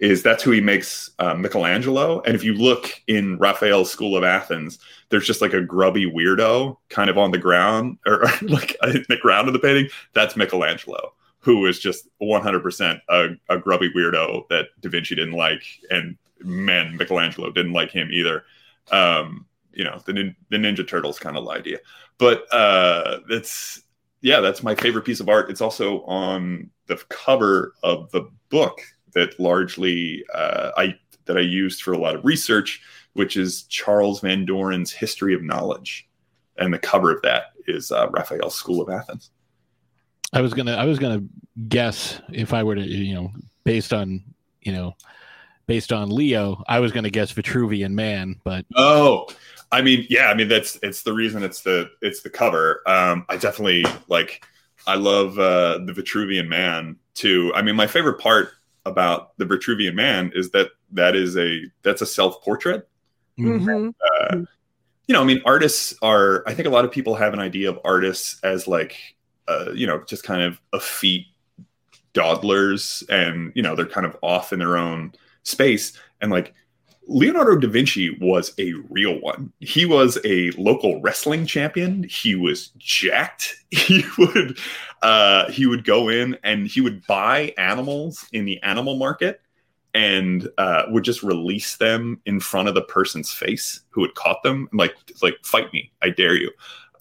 Is 0.00 0.22
that's 0.22 0.42
who 0.42 0.50
he 0.50 0.60
makes 0.60 1.10
uh, 1.18 1.34
Michelangelo? 1.34 2.20
And 2.22 2.34
if 2.34 2.42
you 2.42 2.54
look 2.54 3.02
in 3.06 3.38
Raphael's 3.38 3.90
School 3.90 4.16
of 4.16 4.24
Athens, 4.24 4.78
there's 5.08 5.26
just 5.26 5.40
like 5.40 5.52
a 5.52 5.60
grubby 5.60 6.04
weirdo 6.04 6.76
kind 6.88 7.08
of 7.08 7.16
on 7.16 7.30
the 7.30 7.38
ground 7.38 7.98
or, 8.04 8.24
like 8.42 8.76
in 8.82 9.04
the 9.08 9.18
ground 9.20 9.48
of 9.48 9.54
the 9.54 9.60
painting. 9.60 9.88
That's 10.12 10.36
Michelangelo 10.36 11.12
who 11.44 11.66
is 11.66 11.78
just 11.78 12.08
100% 12.22 13.00
a, 13.10 13.28
a 13.50 13.58
grubby 13.58 13.90
weirdo 13.94 14.48
that 14.48 14.68
Da 14.80 14.88
Vinci 14.88 15.14
didn't 15.14 15.34
like, 15.34 15.62
and 15.90 16.16
man, 16.40 16.96
Michelangelo 16.96 17.50
didn't 17.50 17.74
like 17.74 17.90
him 17.90 18.08
either. 18.10 18.44
Um, 18.90 19.44
you 19.74 19.84
know, 19.84 20.00
the, 20.06 20.34
the 20.48 20.56
Ninja 20.56 20.88
Turtles 20.88 21.18
kind 21.18 21.36
of 21.36 21.46
idea, 21.48 21.78
but 22.16 22.50
uh, 22.52 23.20
that's 23.28 23.82
yeah, 24.22 24.40
that's 24.40 24.62
my 24.62 24.74
favorite 24.74 25.04
piece 25.04 25.20
of 25.20 25.28
art. 25.28 25.50
It's 25.50 25.60
also 25.60 26.02
on 26.04 26.70
the 26.86 26.96
cover 27.10 27.74
of 27.82 28.10
the 28.10 28.30
book 28.48 28.80
that 29.14 29.38
largely 29.38 30.24
uh, 30.34 30.70
I 30.76 30.94
that 31.26 31.36
I 31.36 31.40
used 31.40 31.82
for 31.82 31.92
a 31.92 31.98
lot 31.98 32.14
of 32.14 32.24
research, 32.24 32.82
which 33.14 33.36
is 33.36 33.62
Charles 33.64 34.20
Van 34.20 34.44
Doren's 34.44 34.92
History 34.92 35.34
of 35.34 35.42
Knowledge, 35.42 36.08
and 36.58 36.72
the 36.72 36.78
cover 36.78 37.10
of 37.10 37.22
that 37.22 37.52
is 37.66 37.90
uh, 37.90 38.08
Raphael's 38.10 38.54
School 38.54 38.82
of 38.82 38.90
Athens. 38.90 39.30
I 40.32 40.40
was 40.40 40.52
gonna 40.52 40.74
I 40.74 40.84
was 40.84 40.98
gonna 40.98 41.22
guess 41.68 42.20
if 42.32 42.52
I 42.52 42.62
were 42.62 42.74
to 42.74 42.82
you 42.82 43.14
know 43.14 43.30
based 43.62 43.92
on 43.92 44.22
you 44.60 44.72
know 44.72 44.96
based 45.66 45.92
on 45.92 46.10
Leo, 46.10 46.62
I 46.68 46.80
was 46.80 46.92
gonna 46.92 47.10
guess 47.10 47.32
Vitruvian 47.32 47.92
Man, 47.92 48.40
but 48.44 48.66
oh, 48.74 49.28
I 49.70 49.80
mean 49.80 50.06
yeah, 50.10 50.26
I 50.26 50.34
mean 50.34 50.48
that's 50.48 50.78
it's 50.82 51.02
the 51.02 51.12
reason 51.12 51.42
it's 51.44 51.62
the 51.62 51.90
it's 52.02 52.22
the 52.22 52.30
cover. 52.30 52.82
Um, 52.86 53.24
I 53.28 53.36
definitely 53.36 53.84
like 54.08 54.44
I 54.86 54.96
love 54.96 55.38
uh, 55.38 55.78
the 55.84 55.92
Vitruvian 55.92 56.48
Man 56.48 56.96
too. 57.14 57.52
I 57.54 57.62
mean 57.62 57.76
my 57.76 57.86
favorite 57.86 58.18
part 58.18 58.50
about 58.86 59.36
the 59.38 59.44
Vitruvian 59.44 59.94
Man 59.94 60.30
is 60.34 60.50
that 60.50 60.70
that 60.92 61.16
is 61.16 61.36
a 61.36 61.62
that's 61.82 62.02
a 62.02 62.06
self 62.06 62.42
portrait. 62.42 62.88
Mm-hmm. 63.38 63.90
Uh, 64.20 64.36
you 65.06 65.12
know, 65.12 65.20
I 65.20 65.24
mean, 65.24 65.42
artists 65.44 65.94
are. 66.02 66.44
I 66.46 66.54
think 66.54 66.66
a 66.66 66.70
lot 66.70 66.84
of 66.84 66.92
people 66.92 67.14
have 67.14 67.32
an 67.32 67.40
idea 67.40 67.68
of 67.68 67.78
artists 67.84 68.40
as 68.42 68.66
like 68.66 68.96
uh, 69.48 69.72
you 69.74 69.86
know, 69.86 70.02
just 70.06 70.24
kind 70.24 70.42
of 70.42 70.60
effete 70.72 71.26
dawdlers 72.12 73.02
and, 73.10 73.52
you 73.54 73.62
know, 73.62 73.74
they're 73.74 73.86
kind 73.86 74.06
of 74.06 74.16
off 74.22 74.52
in 74.52 74.58
their 74.58 74.76
own 74.76 75.12
space. 75.42 75.98
And 76.20 76.30
like 76.30 76.54
Leonardo 77.06 77.56
da 77.56 77.68
Vinci 77.68 78.16
was 78.20 78.54
a 78.58 78.72
real 78.88 79.20
one. 79.20 79.52
He 79.60 79.84
was 79.84 80.18
a 80.24 80.50
local 80.52 81.00
wrestling 81.02 81.46
champion. 81.46 82.04
He 82.04 82.34
was 82.34 82.68
jacked. 82.78 83.56
He 83.74 84.04
would 84.18 84.56
uh, 85.02 85.50
he 85.50 85.66
would 85.66 85.84
go 85.84 86.08
in 86.08 86.38
and 86.44 86.66
he 86.68 86.80
would 86.80 87.04
buy 87.08 87.52
animals 87.58 88.24
in 88.32 88.44
the 88.44 88.62
animal 88.62 88.96
market 88.96 89.40
and 89.94 90.48
uh, 90.58 90.84
would 90.88 91.02
just 91.02 91.24
release 91.24 91.76
them 91.76 92.20
in 92.24 92.38
front 92.38 92.68
of 92.68 92.74
the 92.74 92.82
person's 92.82 93.32
face 93.32 93.80
who 93.90 94.02
had 94.02 94.14
caught 94.14 94.44
them. 94.44 94.68
Like 94.72 94.94
like 95.22 95.34
fight 95.44 95.72
me, 95.72 95.92
I 96.02 96.10
dare 96.10 96.36
you. 96.36 96.52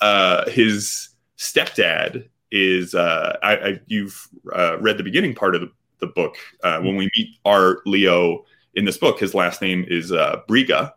Uh, 0.01 0.49
his 0.49 1.09
stepdad 1.37 2.27
is 2.51 2.95
uh, 2.95 3.37
I, 3.43 3.55
I, 3.55 3.79
you've 3.87 4.27
uh, 4.53 4.77
read 4.79 4.97
the 4.97 5.03
beginning 5.03 5.35
part 5.35 5.55
of 5.55 5.61
the, 5.61 5.71
the 5.99 6.07
book. 6.07 6.35
Uh, 6.63 6.79
when 6.81 6.95
we 6.95 7.09
meet 7.15 7.37
our 7.45 7.81
Leo 7.85 8.45
in 8.75 8.85
this 8.85 8.97
book, 8.97 9.19
his 9.19 9.33
last 9.33 9.61
name 9.61 9.85
is 9.87 10.11
uh, 10.11 10.41
Briga, 10.47 10.93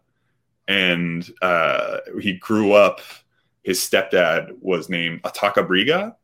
and 0.69 1.29
uh, 1.43 1.99
he 2.21 2.35
grew 2.35 2.73
up. 2.73 3.01
His 3.63 3.81
stepdad 3.81 4.51
was 4.61 4.89
named 4.89 5.23
Attacca 5.23 5.67
Briga. 5.67 6.15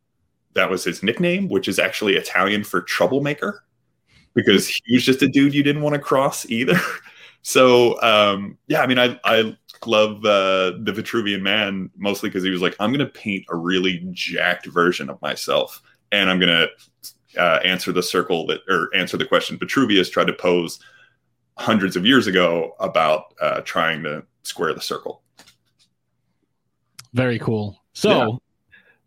That 0.55 0.71
was 0.71 0.85
his 0.85 1.03
nickname, 1.03 1.49
which 1.49 1.69
is 1.69 1.79
actually 1.79 2.15
Italian 2.15 2.65
for 2.65 2.83
troublemaker, 2.83 3.65
because 4.35 4.69
he 4.69 4.95
was 4.95 5.05
just 5.05 5.23
a 5.23 5.29
dude 5.29 5.55
you 5.55 5.62
didn't 5.62 5.83
want 5.83 5.95
to 5.95 6.01
cross 6.01 6.47
either. 6.49 6.79
so 7.43 8.01
um, 8.03 8.59
yeah, 8.69 8.83
I 8.83 8.87
mean, 8.87 8.99
I 8.99 9.19
I 9.25 9.57
love 9.87 10.25
uh, 10.25 10.73
the 10.83 10.93
Vitruvian 10.95 11.43
Man 11.43 11.91
mostly 11.97 12.29
because 12.29 12.45
he 12.45 12.51
was 12.51 12.62
like, 12.62 12.77
I'm 12.79 12.93
going 12.93 13.07
to 13.07 13.12
paint 13.12 13.45
a 13.51 13.57
really 13.57 14.07
jacked 14.12 14.67
version 14.67 15.11
of 15.11 15.21
myself, 15.21 15.83
and 16.12 16.31
I'm 16.31 16.38
going 16.38 16.69
to 16.69 17.41
uh, 17.41 17.61
answer 17.65 17.93
the 17.93 18.03
circle 18.03 18.47
that 18.47 18.61
or 18.69 18.95
answer 18.95 19.17
the 19.17 19.25
question 19.25 19.59
Vitruvius 19.59 20.11
tried 20.11 20.27
to 20.27 20.33
pose 20.33 20.81
hundreds 21.57 21.97
of 21.97 22.07
years 22.07 22.27
ago 22.27 22.75
about 22.81 23.35
uh, 23.41 23.61
trying 23.62 24.03
to 24.03 24.25
square 24.43 24.75
the 24.75 24.81
circle. 24.81 25.23
Very 27.15 27.38
cool. 27.38 27.79
So, 27.93 28.09
yeah. 28.11 28.29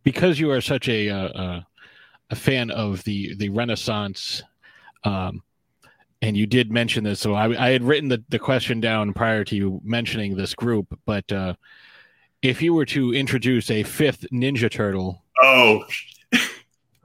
because 0.03 0.39
you 0.39 0.51
are 0.51 0.61
such 0.61 0.87
a 0.89 1.09
uh, 1.09 1.61
a 2.29 2.35
fan 2.35 2.71
of 2.71 3.03
the 3.03 3.35
the 3.35 3.49
Renaissance. 3.49 4.43
Um, 5.03 5.41
and 6.21 6.35
you 6.35 6.47
did 6.47 6.71
mention 6.71 7.03
this, 7.03 7.19
so 7.19 7.35
I, 7.35 7.67
I 7.67 7.69
had 7.69 7.83
written 7.83 8.09
the, 8.09 8.23
the 8.29 8.39
question 8.39 8.79
down 8.79 9.13
prior 9.13 9.43
to 9.43 9.55
you 9.55 9.79
mentioning 9.83 10.35
this 10.35 10.55
group. 10.55 10.97
But 11.05 11.31
uh, 11.31 11.53
if 12.41 12.61
you 12.61 12.73
were 12.73 12.85
to 12.85 13.13
introduce 13.13 13.69
a 13.69 13.83
fifth 13.83 14.25
Ninja 14.33 14.71
Turtle, 14.71 15.23
oh, 15.43 15.83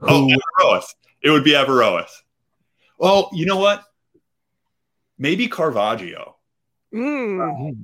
oh, 0.01 0.27
Averroes, 0.27 0.85
it 1.21 1.29
would 1.29 1.43
be 1.43 1.51
Averroes. 1.51 2.09
Well, 2.97 3.29
you 3.33 3.45
know 3.45 3.57
what? 3.57 3.83
Maybe 5.21 5.47
Caravaggio. 5.47 6.35
Mm. 6.91 7.75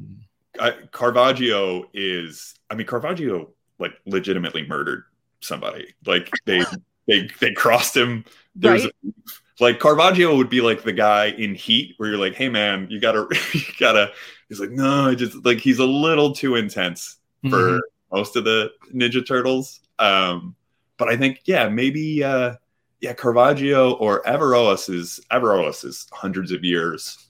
Uh, 0.57 0.71
Caravaggio 0.91 1.85
is, 1.93 2.55
I 2.71 2.73
mean, 2.75 2.87
Caravaggio 2.87 3.51
like 3.77 3.91
legitimately 4.07 4.65
murdered 4.67 5.03
somebody. 5.39 5.93
Like 6.07 6.31
they 6.45 6.63
they 7.07 7.29
they 7.39 7.53
crossed 7.53 7.95
him. 7.95 8.25
There's 8.55 8.85
right? 8.85 8.93
a, 9.05 9.63
like 9.63 9.79
Caravaggio 9.79 10.35
would 10.35 10.49
be 10.49 10.61
like 10.61 10.81
the 10.81 10.93
guy 10.93 11.27
in 11.27 11.53
Heat, 11.53 11.93
where 11.97 12.09
you're 12.09 12.17
like, 12.17 12.33
"Hey 12.33 12.49
man, 12.49 12.87
you 12.89 12.99
gotta 12.99 13.27
you 13.53 13.61
gotta 13.79 14.11
he's 14.49 14.59
like, 14.59 14.71
no, 14.71 15.09
I 15.09 15.13
just 15.15 15.45
like 15.45 15.59
he's 15.59 15.77
a 15.79 15.85
little 15.85 16.33
too 16.33 16.55
intense 16.55 17.17
for 17.51 17.57
Mhm. 17.77 17.79
most 18.11 18.35
of 18.35 18.45
the 18.45 18.71
Ninja 18.93 19.25
Turtles. 19.25 19.79
Um, 19.99 20.55
but 20.97 21.07
I 21.07 21.17
think, 21.17 21.41
yeah, 21.45 21.69
maybe, 21.69 22.23
uh, 22.23 22.55
yeah, 22.99 23.13
Caravaggio 23.13 23.91
or 23.93 24.27
Averroes 24.27 24.89
is 24.89 25.19
Averroes 25.29 25.83
is 25.83 26.07
hundreds 26.11 26.51
of 26.51 26.63
years 26.63 27.26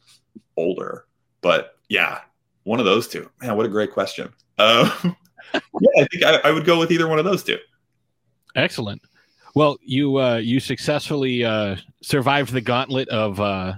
older. 0.57 1.05
But 1.41 1.77
yeah, 1.89 2.19
one 2.63 2.79
of 2.79 2.85
those 2.85 3.07
two. 3.07 3.29
Man, 3.41 3.55
what 3.55 3.65
a 3.65 3.69
great 3.69 3.91
question. 3.91 4.33
Um, 4.57 4.91
yeah, 5.53 5.59
I 5.97 6.05
think 6.11 6.23
I, 6.23 6.35
I 6.43 6.51
would 6.51 6.65
go 6.65 6.77
with 6.79 6.91
either 6.91 7.07
one 7.07 7.19
of 7.19 7.25
those 7.25 7.43
two. 7.43 7.57
Excellent. 8.55 9.01
Well, 9.55 9.77
you 9.81 10.19
uh, 10.19 10.37
you 10.37 10.59
successfully 10.59 11.43
uh, 11.43 11.77
survived 12.01 12.51
the 12.51 12.61
gauntlet 12.61 13.07
of 13.09 13.39
uh, 13.39 13.73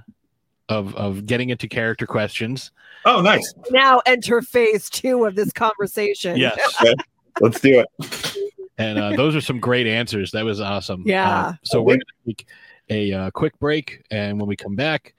of 0.68 0.96
of 0.96 1.26
getting 1.26 1.50
into 1.50 1.68
character 1.68 2.06
questions. 2.06 2.72
Oh, 3.06 3.22
nice. 3.22 3.54
Now 3.72 4.02
enter 4.06 4.42
phase 4.42 4.90
two 4.90 5.26
of 5.26 5.36
this 5.36 5.54
conversation. 5.54 6.36
Yes, 6.38 6.60
Let's 7.40 7.62
do 7.62 7.80
it. 7.82 8.38
and 8.78 9.00
uh, 9.00 9.12
those 9.16 9.36
are 9.36 9.42
some 9.42 9.60
great 9.60 9.88
answers. 9.88 10.32
That 10.32 10.44
was 10.44 10.60
awesome. 10.60 11.04
Yeah. 11.06 11.30
Uh, 11.30 11.54
so 11.64 11.82
we're 11.82 11.94
gonna 11.94 12.04
take 12.26 12.48
a 12.90 13.14
uh, 13.14 13.32
quick 13.32 13.58
break, 13.60 14.04
and 14.12 14.40
when 14.40 14.50
we 14.50 14.56
come 14.56 14.76
back, 14.76 15.14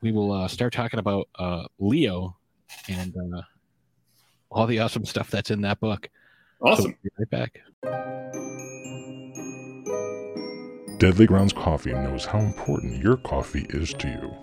we 0.00 0.12
will 0.12 0.32
uh, 0.32 0.48
start 0.48 0.72
talking 0.72 0.98
about 1.00 1.28
uh, 1.38 1.64
Leo 1.78 2.36
and 2.88 3.14
uh, 3.34 3.42
all 4.50 4.66
the 4.66 4.78
awesome 4.78 5.04
stuff 5.04 5.30
that's 5.30 5.50
in 5.50 5.60
that 5.62 5.80
book. 5.80 6.08
So 6.60 6.66
Awesome. 6.68 6.84
we'll 6.84 6.94
be 7.04 7.10
right 7.18 7.30
back. 7.30 7.60
Deadly 10.98 11.26
Grounds 11.26 11.52
Coffee 11.52 11.92
knows 11.92 12.24
how 12.24 12.40
important 12.40 13.02
your 13.02 13.16
coffee 13.18 13.66
is 13.70 13.94
to 13.94 14.08
you. 14.08 14.34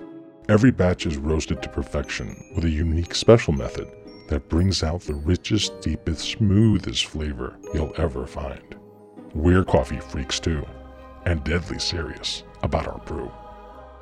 Every 0.47 0.71
batch 0.71 1.05
is 1.05 1.17
roasted 1.17 1.61
to 1.63 1.69
perfection 1.69 2.41
with 2.55 2.63
a 2.65 2.69
unique 2.69 3.13
special 3.13 3.51
method 3.51 3.89
that 4.29 4.47
brings 4.47 4.81
out 4.81 5.01
the 5.01 5.15
richest, 5.15 5.81
deepest, 5.81 6.21
smoothest 6.21 7.07
flavor 7.07 7.57
you'll 7.73 7.93
ever 7.97 8.25
find. 8.25 8.75
We're 9.33 9.65
coffee 9.65 9.99
freaks 9.99 10.39
too, 10.39 10.65
and 11.25 11.43
deadly 11.43 11.79
serious 11.79 12.43
about 12.63 12.87
our 12.87 12.99
brew. 12.99 13.29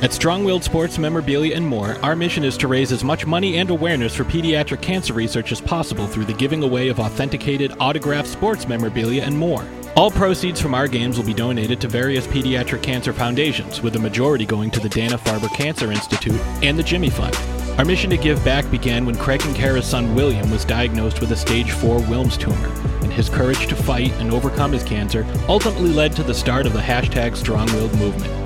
At 0.00 0.12
Strong 0.12 0.44
Willed 0.44 0.62
Sports 0.62 0.96
Memorabilia 0.96 1.56
and 1.56 1.66
more, 1.66 1.96
our 2.04 2.14
mission 2.14 2.44
is 2.44 2.56
to 2.58 2.68
raise 2.68 2.92
as 2.92 3.02
much 3.02 3.26
money 3.26 3.58
and 3.58 3.68
awareness 3.68 4.14
for 4.14 4.22
pediatric 4.22 4.80
cancer 4.80 5.12
research 5.12 5.50
as 5.50 5.60
possible 5.60 6.06
through 6.06 6.26
the 6.26 6.32
giving 6.34 6.62
away 6.62 6.86
of 6.86 7.00
authenticated, 7.00 7.74
autographed 7.80 8.28
sports 8.28 8.68
memorabilia 8.68 9.24
and 9.24 9.36
more. 9.36 9.66
All 9.96 10.12
proceeds 10.12 10.60
from 10.60 10.72
our 10.72 10.86
games 10.86 11.16
will 11.16 11.24
be 11.24 11.34
donated 11.34 11.80
to 11.80 11.88
various 11.88 12.28
pediatric 12.28 12.80
cancer 12.80 13.12
foundations, 13.12 13.82
with 13.82 13.92
the 13.92 13.98
majority 13.98 14.46
going 14.46 14.70
to 14.70 14.78
the 14.78 14.88
Dana 14.88 15.18
Farber 15.18 15.52
Cancer 15.52 15.90
Institute 15.90 16.40
and 16.62 16.78
the 16.78 16.84
Jimmy 16.84 17.10
Fund. 17.10 17.36
Our 17.76 17.84
mission 17.84 18.08
to 18.10 18.16
give 18.16 18.44
back 18.44 18.70
began 18.70 19.04
when 19.04 19.16
Craig 19.16 19.42
and 19.46 19.56
Kara's 19.56 19.84
son 19.84 20.14
William 20.14 20.48
was 20.52 20.64
diagnosed 20.64 21.20
with 21.20 21.32
a 21.32 21.36
stage 21.36 21.72
4 21.72 21.98
Wilms 22.02 22.38
tumor, 22.38 22.68
and 23.02 23.12
his 23.12 23.28
courage 23.28 23.66
to 23.66 23.74
fight 23.74 24.12
and 24.20 24.30
overcome 24.30 24.70
his 24.70 24.84
cancer 24.84 25.26
ultimately 25.48 25.92
led 25.92 26.14
to 26.14 26.22
the 26.22 26.34
start 26.34 26.66
of 26.66 26.72
the 26.72 26.78
hashtag 26.78 27.34
Strong 27.34 27.66
Willed 27.72 27.98
movement. 27.98 28.37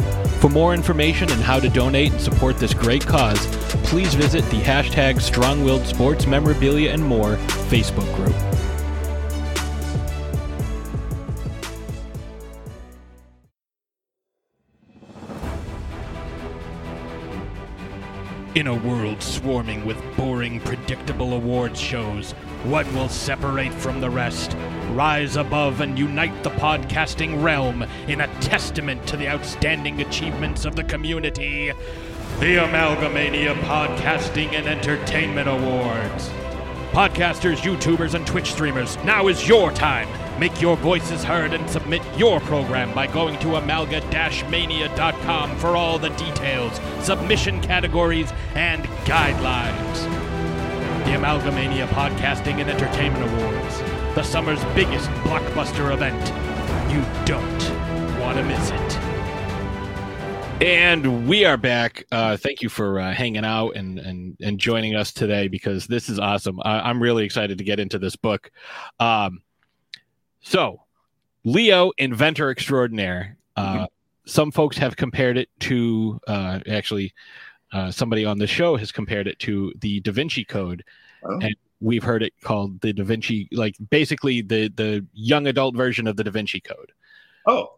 For 0.42 0.48
more 0.48 0.74
information 0.74 1.30
on 1.30 1.38
how 1.38 1.60
to 1.60 1.68
donate 1.68 2.10
and 2.10 2.20
support 2.20 2.58
this 2.58 2.74
great 2.74 3.06
cause, 3.06 3.46
please 3.84 4.12
visit 4.14 4.44
the 4.46 4.60
hashtag 4.60 5.20
Strong 5.20 5.62
Willed 5.62 5.86
Sports 5.86 6.26
Memorabilia 6.26 6.90
and 6.90 7.00
More 7.00 7.36
Facebook 7.70 8.12
group. 8.16 8.51
In 18.54 18.66
a 18.66 18.74
world 18.74 19.22
swarming 19.22 19.86
with 19.86 19.96
boring, 20.14 20.60
predictable 20.60 21.32
awards 21.32 21.80
shows, 21.80 22.32
what 22.64 22.86
will 22.92 23.08
separate 23.08 23.72
from 23.72 24.02
the 24.02 24.10
rest? 24.10 24.54
Rise 24.90 25.36
above 25.36 25.80
and 25.80 25.98
unite 25.98 26.42
the 26.42 26.50
podcasting 26.50 27.42
realm 27.42 27.82
in 28.08 28.20
a 28.20 28.26
testament 28.42 29.06
to 29.06 29.16
the 29.16 29.26
outstanding 29.26 30.02
achievements 30.02 30.66
of 30.66 30.76
the 30.76 30.84
community. 30.84 31.72
The 32.40 32.56
Amalgamania 32.56 33.54
Podcasting 33.62 34.52
and 34.52 34.66
Entertainment 34.66 35.48
Awards. 35.48 36.28
Podcasters, 36.92 37.56
YouTubers, 37.56 38.12
and 38.12 38.26
Twitch 38.26 38.52
streamers, 38.52 38.98
now 38.98 39.28
is 39.28 39.48
your 39.48 39.72
time. 39.72 40.06
Make 40.38 40.60
your 40.60 40.76
voices 40.76 41.24
heard 41.24 41.54
and 41.54 41.70
submit 41.70 42.02
your 42.18 42.38
program 42.40 42.94
by 42.94 43.06
going 43.06 43.38
to 43.38 43.56
amalga-mania.com 43.56 45.56
for 45.56 45.74
all 45.74 45.98
the 45.98 46.10
details, 46.10 46.78
submission 47.00 47.62
categories, 47.62 48.30
and 48.54 48.84
guidelines. 49.06 50.02
The 51.06 51.12
Amalgamania 51.12 51.86
Podcasting 51.86 52.60
and 52.60 52.68
Entertainment 52.68 53.24
Awards, 53.24 53.78
the 54.14 54.22
summer's 54.22 54.62
biggest 54.74 55.08
blockbuster 55.24 55.94
event. 55.94 56.30
You 56.92 57.02
don't 57.24 58.20
want 58.20 58.36
to 58.36 58.44
miss 58.44 58.70
it. 58.70 59.11
And 60.62 61.26
we 61.26 61.44
are 61.44 61.56
back. 61.56 62.04
Uh, 62.12 62.36
thank 62.36 62.62
you 62.62 62.68
for 62.68 63.00
uh, 63.00 63.12
hanging 63.12 63.44
out 63.44 63.70
and, 63.70 63.98
and 63.98 64.36
and 64.40 64.60
joining 64.60 64.94
us 64.94 65.12
today 65.12 65.48
because 65.48 65.88
this 65.88 66.08
is 66.08 66.20
awesome. 66.20 66.60
I, 66.64 66.78
I'm 66.88 67.02
really 67.02 67.24
excited 67.24 67.58
to 67.58 67.64
get 67.64 67.80
into 67.80 67.98
this 67.98 68.14
book. 68.14 68.48
Um, 69.00 69.42
so, 70.40 70.82
Leo, 71.42 71.90
inventor 71.98 72.48
extraordinaire. 72.48 73.36
Uh, 73.56 73.88
Some 74.24 74.52
folks 74.52 74.78
have 74.78 74.96
compared 74.96 75.36
it 75.36 75.48
to 75.60 76.20
uh, 76.28 76.60
actually. 76.70 77.12
Uh, 77.72 77.90
somebody 77.90 78.24
on 78.24 78.38
the 78.38 78.46
show 78.46 78.76
has 78.76 78.92
compared 78.92 79.26
it 79.26 79.38
to 79.40 79.72
the 79.80 79.98
Da 80.00 80.12
Vinci 80.12 80.44
Code, 80.44 80.84
Oh. 81.24 81.38
and 81.40 81.56
we've 81.80 82.04
heard 82.04 82.22
it 82.22 82.34
called 82.40 82.80
the 82.82 82.92
Da 82.92 83.02
Vinci, 83.02 83.48
like 83.50 83.74
basically 83.90 84.42
the 84.42 84.68
the 84.68 85.04
young 85.12 85.48
adult 85.48 85.74
version 85.74 86.06
of 86.06 86.14
the 86.16 86.22
Da 86.22 86.30
Vinci 86.30 86.60
Code. 86.60 86.92
Oh, 87.48 87.72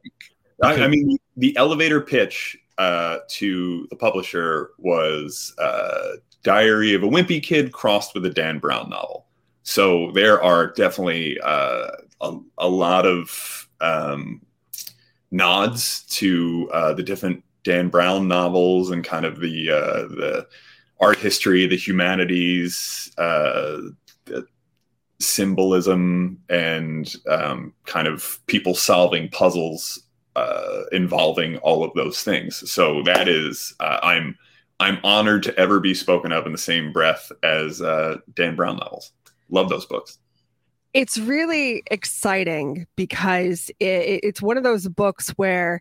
I, 0.63 0.83
I 0.83 0.89
mean, 0.89 1.17
the 1.39 1.57
elevator 1.57 2.01
pitch 2.03 2.59
uh, 2.79 3.19
to 3.29 3.87
the 3.91 3.97
publisher 3.97 4.71
was 4.79 5.55
uh, 5.59 6.17
Diary 6.43 6.95
of 6.95 7.03
a 7.03 7.09
Wimpy 7.09 7.43
Kid 7.43 7.73
crossed 7.73 8.15
with 8.15 8.25
a 8.27 8.31
Dan 8.31 8.59
Brown 8.59 8.91
novel. 8.91 9.27
So 9.63 10.11
there 10.13 10.43
are 10.43 10.69
definitely 10.69 11.39
uh, 11.41 11.91
a, 12.21 12.39
a 12.59 12.69
lot 12.69 13.07
of 13.07 13.69
um, 13.81 14.43
nods 15.31 16.05
to 16.05 16.71
uh, 16.73 16.95
the 16.95 17.03
different 17.03 17.43
Dan 17.65 17.89
Brown 17.89 18.29
novels 18.29 18.91
and 18.91 19.03
kind 19.03 19.25
of 19.25 19.41
the 19.41 19.71
uh, 19.71 20.09
the 20.09 20.47
art 21.01 21.19
history, 21.19 21.67
the 21.67 21.77
humanities, 21.77 23.11
uh, 23.19 23.79
the 24.27 24.47
symbolism, 25.19 26.41
and 26.49 27.15
um, 27.29 27.73
kind 27.87 28.07
of 28.07 28.39
people 28.47 28.75
solving 28.75 29.29
puzzles 29.31 30.04
uh, 30.37 30.83
involving 30.93 31.57
all 31.59 31.85
of 31.85 31.93
those 31.95 32.23
things. 32.23 32.71
So 32.71 33.03
that 33.05 33.29
is, 33.29 33.75
uh, 33.81 34.01
I'm 34.03 34.37
I'm 34.81 34.99
honored 35.05 35.43
to 35.45 35.57
ever 35.59 35.79
be 35.81 35.95
spoken 35.95 36.33
of 36.33 36.47
in 36.47 36.53
the 36.53 36.59
same 36.59 36.93
breath 36.93 37.31
as 37.43 37.81
uh, 37.81 38.17
Dan 38.35 38.57
Brown 38.57 38.77
novels. 38.79 39.13
Love 39.51 39.69
those 39.69 39.87
books. 39.87 40.19
it's 40.93 41.19
really 41.19 41.83
exciting 41.91 42.87
because 42.97 43.71
it, 43.81 44.21
it's 44.23 44.41
one 44.43 44.57
of 44.57 44.63
those 44.63 44.89
books 44.89 45.31
where 45.31 45.81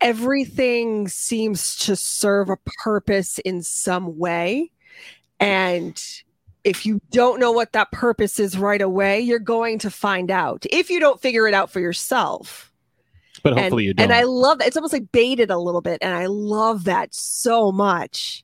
everything 0.00 1.08
seems 1.08 1.76
to 1.76 1.96
serve 1.96 2.50
a 2.50 2.56
purpose 2.82 3.38
in 3.40 3.62
some 3.62 4.18
way 4.18 4.70
and 5.40 6.02
if 6.64 6.84
you 6.86 7.00
don't 7.10 7.38
know 7.40 7.52
what 7.52 7.72
that 7.72 7.90
purpose 7.92 8.38
is 8.40 8.58
right 8.58 8.82
away 8.82 9.20
you're 9.20 9.38
going 9.38 9.78
to 9.78 9.90
find 9.90 10.30
out 10.30 10.66
if 10.70 10.90
you 10.90 10.98
don't 11.00 11.20
figure 11.20 11.46
it 11.46 11.54
out 11.54 11.70
for 11.70 11.80
yourself 11.80 12.72
But 13.44 13.52
and, 13.52 13.60
hopefully 13.60 13.84
you 13.84 13.94
don't. 13.94 14.04
and 14.04 14.12
i 14.12 14.24
love 14.24 14.58
that 14.58 14.66
it's 14.66 14.76
almost 14.76 14.92
like 14.92 15.12
baited 15.12 15.50
a 15.50 15.58
little 15.58 15.82
bit 15.82 15.98
and 16.00 16.14
i 16.14 16.26
love 16.26 16.84
that 16.84 17.14
so 17.14 17.70
much 17.70 18.42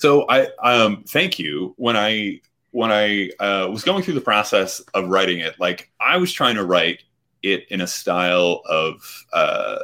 So 0.00 0.24
I 0.30 0.48
um, 0.62 1.04
thank 1.06 1.38
you 1.38 1.74
when 1.76 1.94
I 1.94 2.40
when 2.70 2.90
I 2.90 3.30
uh, 3.38 3.68
was 3.70 3.84
going 3.84 4.02
through 4.02 4.14
the 4.14 4.22
process 4.22 4.80
of 4.94 5.08
writing 5.08 5.40
it. 5.40 5.58
Like 5.60 5.90
I 6.00 6.16
was 6.16 6.32
trying 6.32 6.54
to 6.54 6.64
write 6.64 7.02
it 7.42 7.66
in 7.68 7.82
a 7.82 7.86
style 7.86 8.62
of 8.64 9.26
uh, 9.34 9.78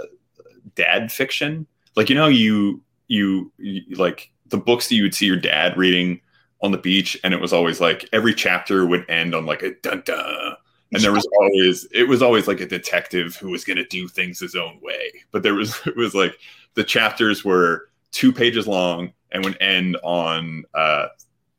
dad 0.74 1.12
fiction. 1.12 1.66
Like 1.96 2.08
you 2.08 2.14
know 2.14 2.28
you 2.28 2.80
you, 3.08 3.52
you 3.58 3.96
like 3.96 4.30
the 4.46 4.56
books 4.56 4.88
that 4.88 4.94
you 4.94 5.02
would 5.02 5.14
see 5.14 5.26
your 5.26 5.36
dad 5.36 5.76
reading 5.76 6.20
on 6.62 6.72
the 6.72 6.78
beach, 6.78 7.18
and 7.22 7.34
it 7.34 7.40
was 7.40 7.52
always 7.52 7.78
like 7.78 8.08
every 8.12 8.34
chapter 8.34 8.86
would 8.86 9.04
end 9.10 9.34
on 9.34 9.44
like 9.44 9.62
a 9.62 9.74
dun 9.82 10.02
dun. 10.06 10.56
And 10.92 11.02
there 11.02 11.12
was 11.12 11.26
always 11.38 11.86
it 11.92 12.08
was 12.08 12.22
always 12.22 12.46
like 12.46 12.60
a 12.60 12.66
detective 12.66 13.36
who 13.36 13.50
was 13.50 13.64
going 13.64 13.76
to 13.76 13.86
do 13.86 14.08
things 14.08 14.38
his 14.38 14.54
own 14.54 14.78
way. 14.80 15.12
But 15.32 15.42
there 15.42 15.54
was 15.54 15.80
it 15.86 15.96
was 15.96 16.14
like 16.14 16.38
the 16.74 16.84
chapters 16.84 17.44
were 17.44 17.90
two 18.12 18.32
pages 18.32 18.66
long 18.66 19.12
and 19.32 19.44
would 19.44 19.60
end 19.60 19.96
on 20.02 20.64
uh, 20.74 21.08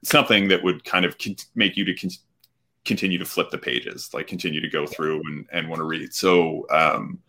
something 0.04 0.48
that 0.48 0.64
would 0.64 0.84
kind 0.86 1.06
of 1.06 1.18
con- 1.18 1.36
make 1.56 1.76
you 1.76 1.86
to 1.86 1.94
con- 1.94 2.10
continue 2.86 3.18
to 3.18 3.26
flip 3.26 3.52
the 3.52 3.58
pages, 3.58 4.14
like 4.14 4.28
continue 4.28 4.62
to 4.62 4.70
go 4.70 4.88
through 4.88 5.22
and, 5.28 5.46
and 5.52 5.70
want 5.70 5.80
to 5.80 5.84
read. 5.84 6.14
So 6.14 6.66
um, 6.70 7.20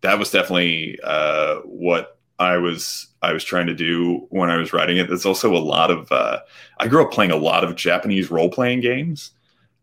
that 0.00 0.18
was 0.18 0.30
definitely 0.30 0.98
uh, 1.04 1.56
what 1.58 2.18
I 2.38 2.56
was 2.56 3.08
I 3.22 3.32
was 3.32 3.44
trying 3.44 3.66
to 3.66 3.74
do 3.74 4.26
when 4.30 4.50
I 4.50 4.56
was 4.56 4.72
writing 4.72 4.96
it. 4.96 5.08
There's 5.08 5.26
also 5.26 5.54
a 5.54 5.58
lot 5.58 5.90
of 5.90 6.10
uh, 6.10 6.40
I 6.78 6.88
grew 6.88 7.04
up 7.04 7.12
playing 7.12 7.30
a 7.30 7.36
lot 7.36 7.64
of 7.64 7.76
Japanese 7.76 8.30
role 8.30 8.50
playing 8.50 8.80
games, 8.80 9.30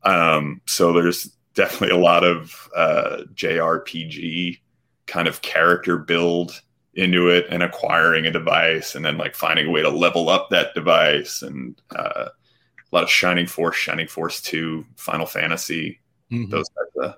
um, 0.03 0.61
so 0.65 0.91
there's 0.91 1.31
definitely 1.53 1.95
a 1.95 2.01
lot 2.01 2.23
of 2.23 2.69
uh, 2.75 3.23
JRPG 3.33 4.59
kind 5.07 5.27
of 5.27 5.41
character 5.41 5.97
build 5.97 6.61
into 6.93 7.29
it 7.29 7.45
and 7.49 7.63
acquiring 7.63 8.25
a 8.25 8.31
device 8.31 8.95
and 8.95 9.05
then 9.05 9.17
like 9.17 9.35
finding 9.35 9.67
a 9.67 9.71
way 9.71 9.81
to 9.81 9.89
level 9.89 10.29
up 10.29 10.49
that 10.49 10.73
device 10.73 11.41
and 11.41 11.81
uh, 11.95 12.25
a 12.27 12.95
lot 12.95 13.03
of 13.03 13.09
Shining 13.09 13.47
Force, 13.47 13.77
Shining 13.77 14.07
Force 14.07 14.41
2, 14.41 14.85
Final 14.97 15.25
Fantasy, 15.25 15.99
mm-hmm. 16.31 16.49
those 16.49 16.67
types 16.69 16.95
of 17.01 17.15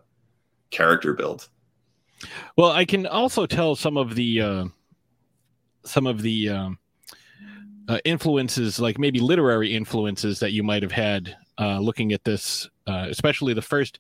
character 0.70 1.14
builds. 1.14 1.50
Well, 2.56 2.72
I 2.72 2.86
can 2.86 3.08
also 3.08 3.46
tell 3.46 3.76
some 3.76 3.98
of 3.98 4.16
the 4.16 4.42
uh, 4.42 4.66
some 5.84 6.08
of 6.08 6.22
the 6.22 6.50
um, 6.50 6.80
uh, 7.88 8.00
influences, 8.06 8.80
like 8.80 8.98
maybe 8.98 9.20
literary 9.20 9.74
influences 9.74 10.40
that 10.40 10.54
you 10.54 10.64
might 10.64 10.84
have 10.84 10.92
had 10.92 11.36
uh, 11.60 11.80
looking 11.80 12.14
at 12.14 12.24
this, 12.24 12.70
uh, 12.88 13.08
especially 13.10 13.54
the 13.54 13.62
first, 13.62 14.00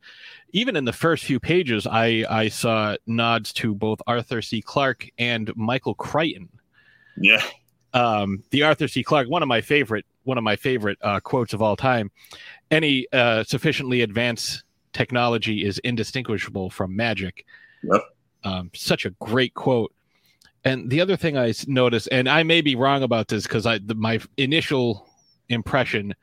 even 0.52 0.76
in 0.76 0.86
the 0.86 0.94
first 0.94 1.24
few 1.24 1.40
pages, 1.40 1.88
I 1.88 2.26
I 2.30 2.50
saw 2.50 2.96
nods 3.06 3.54
to 3.54 3.76
both 3.76 4.02
Arthur 4.08 4.42
C. 4.42 4.62
Clarke 4.62 5.10
and 5.18 5.56
Michael 5.56 5.96
Crichton. 5.96 6.50
Yeah. 7.18 7.44
Um, 7.94 8.44
the 8.50 8.64
Arthur 8.64 8.88
C. 8.88 9.04
Clarke, 9.04 9.30
one 9.30 9.44
of 9.44 9.48
my 9.48 9.62
favorite 9.62 10.06
one 10.24 10.38
of 10.38 10.44
my 10.44 10.56
favorite 10.56 10.98
uh, 11.02 11.20
quotes 11.20 11.54
of 11.54 11.62
all 11.62 11.76
time. 11.76 12.12
Any 12.72 13.08
uh, 13.12 13.44
sufficiently 13.44 14.02
advanced 14.02 14.64
technology 14.94 15.66
is 15.66 15.80
indistinguishable 15.80 16.70
from 16.70 16.96
magic. 16.96 17.46
Yep. 17.84 18.02
Um, 18.46 18.72
such 18.74 19.06
a 19.06 19.12
great 19.12 19.54
quote. 19.54 19.94
And 20.66 20.90
the 20.90 21.02
other 21.02 21.18
thing 21.18 21.38
I 21.38 21.54
noticed, 21.68 22.08
and 22.12 22.30
I 22.30 22.44
may 22.44 22.62
be 22.62 22.76
wrong 22.76 23.04
about 23.04 23.28
this 23.28 23.44
because 23.44 23.66
I 23.66 23.80
the, 23.80 23.96
my 23.96 24.20
initial 24.38 25.08
impression 25.50 26.16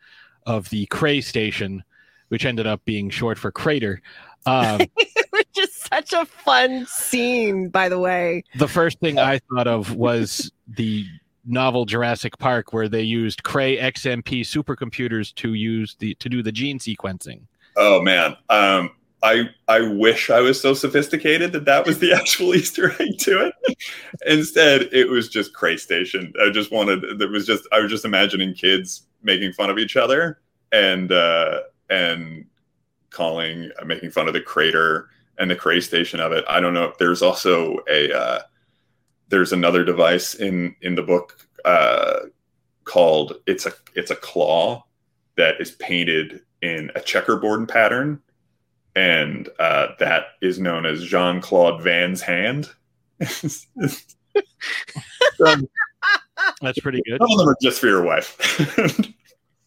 of 0.50 0.68
the 0.70 0.86
Cray 0.86 1.20
station, 1.20 1.84
which 2.28 2.44
ended 2.44 2.66
up 2.66 2.84
being 2.84 3.08
short 3.08 3.38
for 3.38 3.52
crater, 3.52 4.02
um, 4.46 4.80
which 5.30 5.58
is 5.58 5.72
such 5.72 6.12
a 6.12 6.26
fun 6.26 6.86
scene, 6.86 7.68
by 7.68 7.88
the 7.88 8.00
way. 8.00 8.42
The 8.56 8.68
first 8.68 8.98
thing 8.98 9.18
I 9.18 9.38
thought 9.38 9.68
of 9.68 9.94
was 9.94 10.50
the 10.68 11.06
novel 11.46 11.84
Jurassic 11.84 12.36
Park, 12.38 12.72
where 12.72 12.88
they 12.88 13.02
used 13.02 13.44
Cray 13.44 13.78
XMP 13.78 14.40
supercomputers 14.40 15.32
to 15.36 15.54
use 15.54 15.96
the 16.00 16.14
to 16.16 16.28
do 16.28 16.42
the 16.42 16.52
gene 16.52 16.80
sequencing. 16.80 17.42
Oh 17.76 18.02
man, 18.02 18.36
um, 18.48 18.90
I 19.22 19.50
I 19.68 19.82
wish 19.82 20.30
I 20.30 20.40
was 20.40 20.60
so 20.60 20.74
sophisticated 20.74 21.52
that 21.52 21.64
that 21.66 21.86
was 21.86 22.00
the 22.00 22.12
actual 22.20 22.56
Easter 22.56 22.90
egg 23.00 23.18
to 23.18 23.46
it. 23.46 23.54
Instead, 24.26 24.88
it 24.92 25.08
was 25.08 25.28
just 25.28 25.54
Cray 25.54 25.76
Station. 25.76 26.32
I 26.44 26.50
just 26.50 26.72
wanted. 26.72 27.20
There 27.20 27.28
was 27.28 27.46
just 27.46 27.68
I 27.70 27.78
was 27.78 27.90
just 27.90 28.04
imagining 28.04 28.52
kids 28.52 29.06
making 29.22 29.52
fun 29.52 29.70
of 29.70 29.78
each 29.78 29.96
other 29.96 30.40
and 30.72 31.12
uh, 31.12 31.60
and 31.88 32.46
calling 33.10 33.70
uh, 33.80 33.84
making 33.84 34.10
fun 34.10 34.28
of 34.28 34.34
the 34.34 34.40
crater 34.40 35.08
and 35.38 35.50
the 35.50 35.56
Cray 35.56 35.80
Station 35.80 36.20
of 36.20 36.32
it. 36.32 36.44
I 36.48 36.60
don't 36.60 36.74
know 36.74 36.84
if 36.84 36.98
there's 36.98 37.22
also 37.22 37.78
a 37.88 38.12
uh, 38.12 38.40
there's 39.28 39.52
another 39.52 39.84
device 39.84 40.34
in 40.34 40.74
in 40.82 40.94
the 40.94 41.02
book 41.02 41.46
uh, 41.64 42.20
called 42.84 43.34
it's 43.46 43.66
a 43.66 43.72
it's 43.94 44.10
a 44.10 44.16
claw 44.16 44.84
that 45.36 45.60
is 45.60 45.72
painted 45.72 46.42
in 46.62 46.90
a 46.94 47.00
checkerboard 47.00 47.68
pattern, 47.68 48.20
and 48.94 49.48
uh, 49.58 49.88
that 49.98 50.24
is 50.42 50.58
known 50.58 50.86
as 50.86 51.04
Jean 51.04 51.40
Claude 51.40 51.82
Van's 51.82 52.22
hand. 52.22 52.68
That's 56.60 56.78
pretty 56.78 57.02
good. 57.06 57.18
Some 57.20 57.32
of 57.32 57.38
them 57.38 57.48
are 57.48 57.56
just 57.62 57.80
for 57.80 57.86
your 57.86 58.02
wife. 58.02 58.36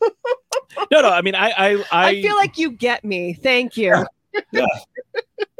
no, 0.91 1.01
no. 1.01 1.09
I 1.09 1.21
mean, 1.21 1.36
I, 1.36 1.49
I, 1.49 1.73
I, 1.91 2.07
I, 2.09 2.21
feel 2.21 2.36
like 2.36 2.57
you 2.57 2.71
get 2.71 3.03
me. 3.03 3.33
Thank 3.33 3.77
you. 3.77 4.05
yeah. 4.51 4.65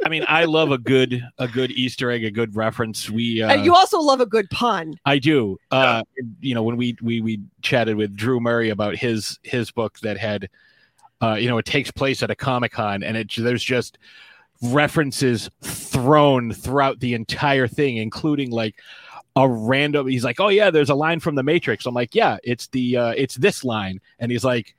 I 0.04 0.08
mean, 0.08 0.24
I 0.28 0.44
love 0.44 0.70
a 0.70 0.78
good 0.78 1.26
a 1.38 1.48
good 1.48 1.70
Easter 1.70 2.10
egg, 2.10 2.24
a 2.24 2.30
good 2.30 2.54
reference. 2.54 3.08
We 3.08 3.42
uh, 3.42 3.52
and 3.52 3.64
you 3.64 3.74
also 3.74 4.00
love 4.00 4.20
a 4.20 4.26
good 4.26 4.50
pun. 4.50 4.94
I 5.04 5.18
do. 5.18 5.58
Uh, 5.70 6.02
you 6.40 6.54
know, 6.54 6.62
when 6.62 6.76
we 6.76 6.96
we 7.02 7.20
we 7.20 7.40
chatted 7.62 7.96
with 7.96 8.14
Drew 8.14 8.40
Murray 8.40 8.70
about 8.70 8.96
his 8.96 9.38
his 9.42 9.70
book 9.70 9.98
that 10.00 10.18
had, 10.18 10.48
uh, 11.22 11.34
you 11.34 11.48
know, 11.48 11.58
it 11.58 11.64
takes 11.64 11.90
place 11.90 12.22
at 12.22 12.30
a 12.30 12.34
comic 12.34 12.72
con, 12.72 13.02
and 13.02 13.16
it 13.16 13.32
there's 13.36 13.64
just 13.64 13.98
references 14.62 15.50
thrown 15.62 16.52
throughout 16.52 17.00
the 17.00 17.14
entire 17.14 17.66
thing, 17.66 17.96
including 17.96 18.50
like 18.50 18.76
a 19.36 19.48
random. 19.48 20.06
He's 20.06 20.24
like, 20.24 20.40
"Oh 20.40 20.48
yeah, 20.48 20.70
there's 20.70 20.90
a 20.90 20.94
line 20.94 21.20
from 21.20 21.34
the 21.34 21.42
Matrix." 21.42 21.86
I'm 21.86 21.94
like, 21.94 22.14
"Yeah, 22.14 22.38
it's 22.44 22.68
the 22.68 22.96
uh, 22.96 23.14
it's 23.16 23.34
this 23.36 23.64
line," 23.64 24.00
and 24.18 24.30
he's 24.30 24.44
like, 24.44 24.74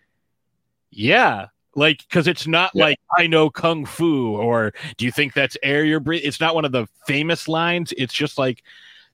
"Yeah." 0.92 1.48
like 1.76 2.00
because 2.08 2.28
it's 2.28 2.48
not 2.48 2.72
yeah. 2.74 2.86
like 2.86 3.00
I 3.18 3.28
know 3.28 3.50
kung 3.50 3.86
fu 3.86 4.36
or 4.38 4.74
do 4.98 5.06
you 5.06 5.12
think 5.12 5.34
that's 5.34 5.58
air 5.62 5.84
you're 5.84 6.00
breathing? 6.00 6.28
It's 6.28 6.40
not 6.40 6.56
one 6.56 6.66
of 6.66 6.72
the 6.72 6.88
famous 7.06 7.48
lines. 7.48 7.94
It's 7.98 8.14
just 8.14 8.38
like 8.38 8.64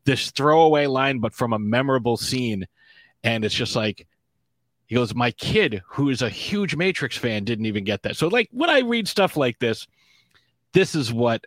this 0.05 0.31
throwaway 0.31 0.85
line, 0.87 1.19
but 1.19 1.33
from 1.33 1.53
a 1.53 1.59
memorable 1.59 2.17
scene, 2.17 2.67
and 3.23 3.43
it's 3.43 3.55
just 3.55 3.75
like 3.75 4.07
he 4.87 4.95
goes, 4.95 5.15
"My 5.15 5.31
kid, 5.31 5.81
who 5.87 6.09
is 6.09 6.21
a 6.21 6.29
huge 6.29 6.75
Matrix 6.75 7.17
fan, 7.17 7.43
didn't 7.43 7.65
even 7.65 7.83
get 7.83 8.03
that." 8.03 8.15
So 8.15 8.27
like 8.27 8.49
when 8.51 8.69
I 8.69 8.79
read 8.79 9.07
stuff 9.07 9.35
like 9.35 9.59
this, 9.59 9.87
this 10.73 10.95
is 10.95 11.11
what 11.11 11.45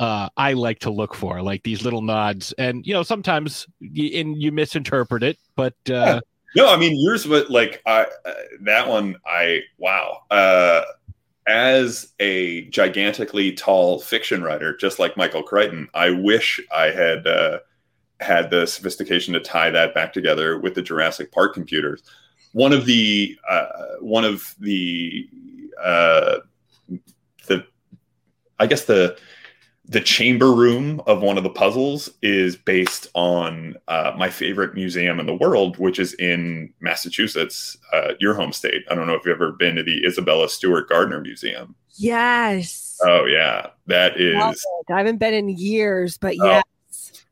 uh, 0.00 0.28
I 0.36 0.54
like 0.54 0.80
to 0.80 0.90
look 0.90 1.14
for, 1.14 1.40
like 1.42 1.62
these 1.62 1.84
little 1.84 2.02
nods, 2.02 2.52
and 2.58 2.84
you 2.84 2.92
know 2.92 3.04
sometimes 3.04 3.68
you, 3.78 4.18
and 4.20 4.42
you 4.42 4.50
misinterpret 4.50 5.22
it, 5.22 5.38
but. 5.54 5.74
Uh, 5.88 5.92
yeah 5.92 6.20
no, 6.56 6.68
I 6.68 6.76
mean 6.76 7.00
yours. 7.00 7.28
What 7.28 7.50
like 7.50 7.80
I 7.86 8.06
uh, 8.24 8.34
that 8.62 8.88
one? 8.88 9.16
I 9.24 9.60
wow. 9.78 10.22
Uh, 10.30 10.82
as 11.46 12.12
a 12.18 12.62
gigantically 12.66 13.52
tall 13.52 14.00
fiction 14.00 14.42
writer, 14.42 14.76
just 14.76 14.98
like 14.98 15.16
Michael 15.16 15.42
Crichton, 15.42 15.88
I 15.94 16.10
wish 16.10 16.60
I 16.74 16.86
had 16.86 17.26
uh, 17.26 17.58
had 18.20 18.50
the 18.50 18.66
sophistication 18.66 19.34
to 19.34 19.40
tie 19.40 19.70
that 19.70 19.94
back 19.94 20.12
together 20.12 20.58
with 20.58 20.74
the 20.74 20.82
Jurassic 20.82 21.32
Park 21.32 21.54
computers. 21.54 22.02
One 22.52 22.72
of 22.72 22.84
the 22.84 23.36
uh, 23.48 23.68
one 24.00 24.24
of 24.24 24.54
the 24.58 25.28
uh, 25.80 26.38
the 27.46 27.64
I 28.58 28.66
guess 28.66 28.84
the 28.84 29.16
the 29.90 30.00
chamber 30.00 30.52
room 30.52 31.02
of 31.08 31.20
one 31.20 31.36
of 31.36 31.42
the 31.42 31.50
puzzles 31.50 32.08
is 32.22 32.54
based 32.54 33.08
on 33.14 33.74
uh, 33.88 34.12
my 34.16 34.30
favorite 34.30 34.72
museum 34.72 35.18
in 35.18 35.26
the 35.26 35.34
world, 35.34 35.76
which 35.78 35.98
is 35.98 36.14
in 36.14 36.72
Massachusetts, 36.78 37.76
uh, 37.92 38.12
your 38.20 38.34
home 38.34 38.52
state. 38.52 38.84
I 38.88 38.94
don't 38.94 39.08
know 39.08 39.14
if 39.14 39.26
you've 39.26 39.34
ever 39.34 39.50
been 39.50 39.74
to 39.74 39.82
the 39.82 40.06
Isabella 40.06 40.48
Stewart 40.48 40.88
Gardner 40.88 41.20
Museum. 41.20 41.74
Yes. 41.96 43.00
Oh 43.02 43.24
yeah, 43.24 43.70
that 43.88 44.20
is. 44.20 44.64
I 44.88 44.96
haven't 44.96 45.18
been 45.18 45.34
in 45.34 45.48
years, 45.48 46.18
but 46.18 46.36
oh, 46.40 46.46
yes 46.46 46.64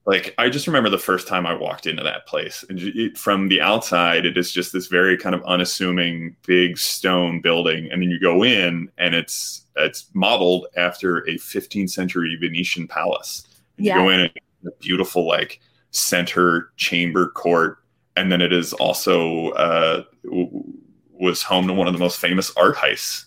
like 0.08 0.34
I 0.38 0.48
just 0.48 0.66
remember 0.66 0.88
the 0.88 0.96
first 0.96 1.28
time 1.28 1.44
I 1.44 1.52
walked 1.52 1.86
into 1.86 2.02
that 2.02 2.26
place, 2.26 2.64
and 2.70 2.80
it, 2.80 3.18
from 3.18 3.48
the 3.48 3.60
outside, 3.60 4.24
it 4.24 4.38
is 4.38 4.50
just 4.50 4.72
this 4.72 4.86
very 4.86 5.18
kind 5.18 5.34
of 5.34 5.44
unassuming 5.44 6.34
big 6.46 6.78
stone 6.78 7.42
building, 7.42 7.90
and 7.92 8.00
then 8.00 8.08
you 8.08 8.18
go 8.18 8.42
in, 8.42 8.90
and 8.96 9.14
it's 9.14 9.66
it's 9.76 10.06
modeled 10.14 10.66
after 10.78 11.18
a 11.28 11.34
15th 11.34 11.90
century 11.90 12.38
Venetian 12.40 12.88
palace. 12.88 13.46
Yeah. 13.76 13.96
You 13.96 14.00
go 14.00 14.08
in, 14.08 14.20
and 14.20 14.30
a 14.66 14.70
beautiful 14.80 15.28
like 15.28 15.60
center 15.90 16.70
chamber 16.78 17.28
court, 17.28 17.76
and 18.16 18.32
then 18.32 18.40
it 18.40 18.50
is 18.50 18.72
also 18.72 19.50
uh, 19.50 20.04
was 20.24 21.42
home 21.42 21.66
to 21.68 21.74
one 21.74 21.86
of 21.86 21.92
the 21.92 22.00
most 22.00 22.18
famous 22.18 22.50
art 22.56 22.76
heists 22.76 23.26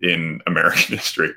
in 0.00 0.40
American 0.46 0.96
history, 0.96 1.32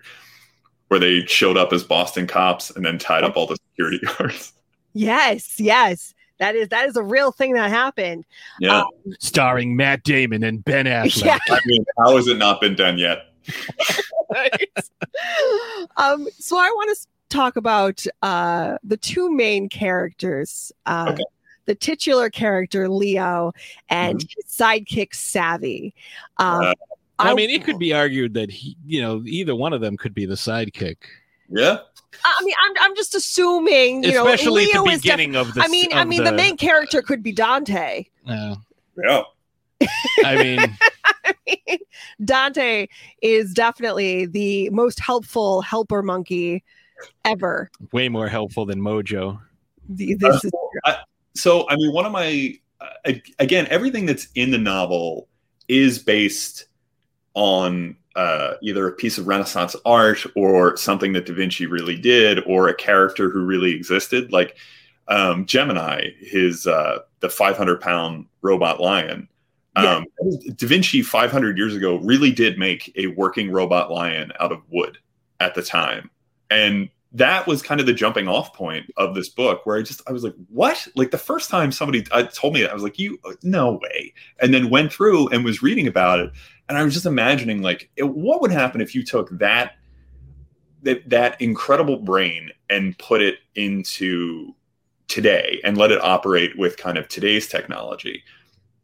where 0.89 0.99
they 0.99 1.25
showed 1.25 1.57
up 1.57 1.73
as 1.73 1.83
Boston 1.83 2.27
cops 2.27 2.69
and 2.69 2.85
then 2.85 2.99
tied 2.99 3.23
up 3.23 3.35
all 3.35 3.47
the 3.47 3.57
security 3.71 3.99
guards. 4.19 4.53
Yes, 4.93 5.59
yes. 5.59 6.13
That 6.39 6.55
is 6.55 6.69
that 6.69 6.87
is 6.87 6.95
a 6.95 7.03
real 7.03 7.31
thing 7.31 7.53
that 7.53 7.69
happened. 7.69 8.25
Yeah. 8.59 8.81
Um, 8.81 8.89
Starring 9.19 9.75
Matt 9.75 10.03
Damon 10.03 10.43
and 10.43 10.63
Ben 10.63 10.85
Affleck. 10.87 11.25
Yeah. 11.25 11.37
I 11.49 11.59
mean, 11.65 11.85
how 11.99 12.15
has 12.15 12.27
it 12.27 12.37
not 12.37 12.59
been 12.61 12.75
done 12.75 12.97
yet? 12.97 13.27
um, 15.97 16.27
so 16.39 16.57
I 16.57 16.69
want 16.69 16.97
to 16.97 17.07
talk 17.29 17.55
about 17.55 18.05
uh, 18.21 18.77
the 18.83 18.97
two 18.97 19.31
main 19.31 19.69
characters 19.69 20.71
uh, 20.85 21.07
okay. 21.13 21.23
the 21.65 21.75
titular 21.75 22.29
character 22.29 22.87
Leo 22.89 23.53
and 23.89 24.19
Mhm. 24.19 24.29
his 24.35 24.45
sidekick 24.45 25.13
Savvy. 25.13 25.93
Um, 26.37 26.63
Uh, 26.65 26.73
I 27.19 27.33
mean, 27.35 27.49
it 27.51 27.63
could 27.63 27.79
be 27.79 27.93
argued 27.93 28.33
that 28.33 28.49
he, 28.49 28.75
you 28.85 29.01
know, 29.01 29.21
either 29.25 29.55
one 29.55 29.71
of 29.71 29.81
them 29.81 29.95
could 29.97 30.13
be 30.15 30.25
the 30.25 30.35
sidekick, 30.35 30.97
Yeah. 31.47 31.77
I 32.25 32.41
mean, 32.43 32.55
I'm, 32.63 32.71
I'm 32.89 32.95
just 32.95 33.15
assuming, 33.15 34.03
you 34.03 34.09
especially 34.19 34.65
know, 34.73 34.81
at 34.81 34.85
the 34.85 34.91
is 34.91 35.01
def- 35.01 35.11
beginning 35.17 35.35
of 35.35 35.53
the. 35.53 35.61
I 35.61 35.67
mean, 35.67 35.93
I 35.93 36.05
mean, 36.05 36.23
the, 36.23 36.31
main 36.31 36.57
character 36.57 37.01
could 37.01 37.21
be 37.23 37.31
Dante. 37.31 38.05
uh, 38.27 38.55
Yeah. 38.97 39.21
I 40.23 40.35
mean, 40.41 40.59
I 41.25 41.33
mean, 41.47 41.79
Dante 42.23 42.87
is 43.21 43.53
definitely 43.53 44.25
the 44.25 44.69
most 44.69 44.99
helpful 44.99 45.61
helper 45.61 46.01
monkey 46.01 46.63
ever. 47.25 47.69
way 47.91 48.07
more 48.09 48.27
helpful 48.27 48.65
than 48.65 48.79
Mojo. 48.79 49.39
The- 49.89 50.15
This 50.15 50.43
is 50.45 50.51
so 51.35 51.67
i 51.67 51.75
mean 51.75 51.91
one 51.91 52.05
of 52.05 52.11
my 52.11 52.55
uh, 52.79 53.13
again 53.39 53.65
everything 53.71 54.05
that's 54.05 54.27
in 54.35 54.51
the 54.51 54.57
novel 54.57 55.27
is 55.67 55.97
based 55.97 56.65
on 57.33 57.95
uh, 58.15 58.53
either 58.61 58.87
a 58.87 58.91
piece 58.91 59.17
of 59.17 59.27
renaissance 59.27 59.75
art 59.85 60.19
or 60.35 60.77
something 60.77 61.13
that 61.13 61.25
da 61.25 61.33
vinci 61.33 61.65
really 61.65 61.97
did 61.97 62.39
or 62.45 62.67
a 62.67 62.75
character 62.75 63.29
who 63.29 63.43
really 63.43 63.73
existed 63.73 64.31
like 64.31 64.55
um, 65.07 65.45
gemini 65.45 66.09
his 66.19 66.67
uh, 66.67 66.99
the 67.19 67.29
500 67.29 67.81
pound 67.81 68.25
robot 68.41 68.79
lion. 68.79 69.27
Yeah. 69.75 69.95
um, 69.95 70.05
da 70.55 70.67
vinci 70.67 71.01
500 71.01 71.57
years 71.57 71.75
ago 71.75 71.95
really 71.95 72.31
did 72.31 72.59
make 72.59 72.93
a 72.95 73.07
working 73.07 73.49
robot 73.51 73.89
lion 73.91 74.31
out 74.39 74.51
of 74.51 74.61
wood 74.69 74.99
at 75.39 75.55
the 75.55 75.63
time. 75.63 76.11
And 76.51 76.89
that 77.11 77.47
was 77.47 77.63
kind 77.63 77.79
of 77.79 77.87
the 77.87 77.93
jumping 77.93 78.27
off 78.27 78.53
point 78.53 78.91
of 78.97 79.13
this 79.13 79.29
book 79.29 79.65
where 79.65 79.77
i 79.77 79.83
just 79.83 80.01
i 80.07 80.11
was 80.11 80.23
like 80.23 80.35
what? 80.49 80.87
Like 80.95 81.11
the 81.11 81.17
first 81.17 81.49
time 81.49 81.71
somebody 81.71 82.05
uh, 82.11 82.23
told 82.23 82.53
me 82.53 82.61
that 82.61 82.71
i 82.71 82.73
was 82.73 82.83
like 82.83 82.99
you 82.99 83.19
no 83.41 83.79
way. 83.81 84.13
And 84.39 84.53
then 84.53 84.69
went 84.69 84.93
through 84.93 85.29
and 85.29 85.43
was 85.43 85.63
reading 85.63 85.87
about 85.87 86.19
it 86.19 86.31
and 86.69 86.77
i 86.77 86.83
was 86.83 86.93
just 86.93 87.05
imagining 87.05 87.61
like 87.61 87.89
it, 87.95 88.03
what 88.03 88.41
would 88.41 88.51
happen 88.51 88.81
if 88.81 88.95
you 88.95 89.03
took 89.03 89.29
that 89.37 89.73
that 90.83 91.09
that 91.09 91.41
incredible 91.41 91.97
brain 91.97 92.51
and 92.69 92.97
put 92.99 93.21
it 93.21 93.39
into 93.55 94.53
today 95.07 95.59
and 95.63 95.77
let 95.77 95.91
it 95.91 96.01
operate 96.01 96.57
with 96.57 96.77
kind 96.77 96.97
of 96.97 97.07
today's 97.07 97.47
technology? 97.47 98.23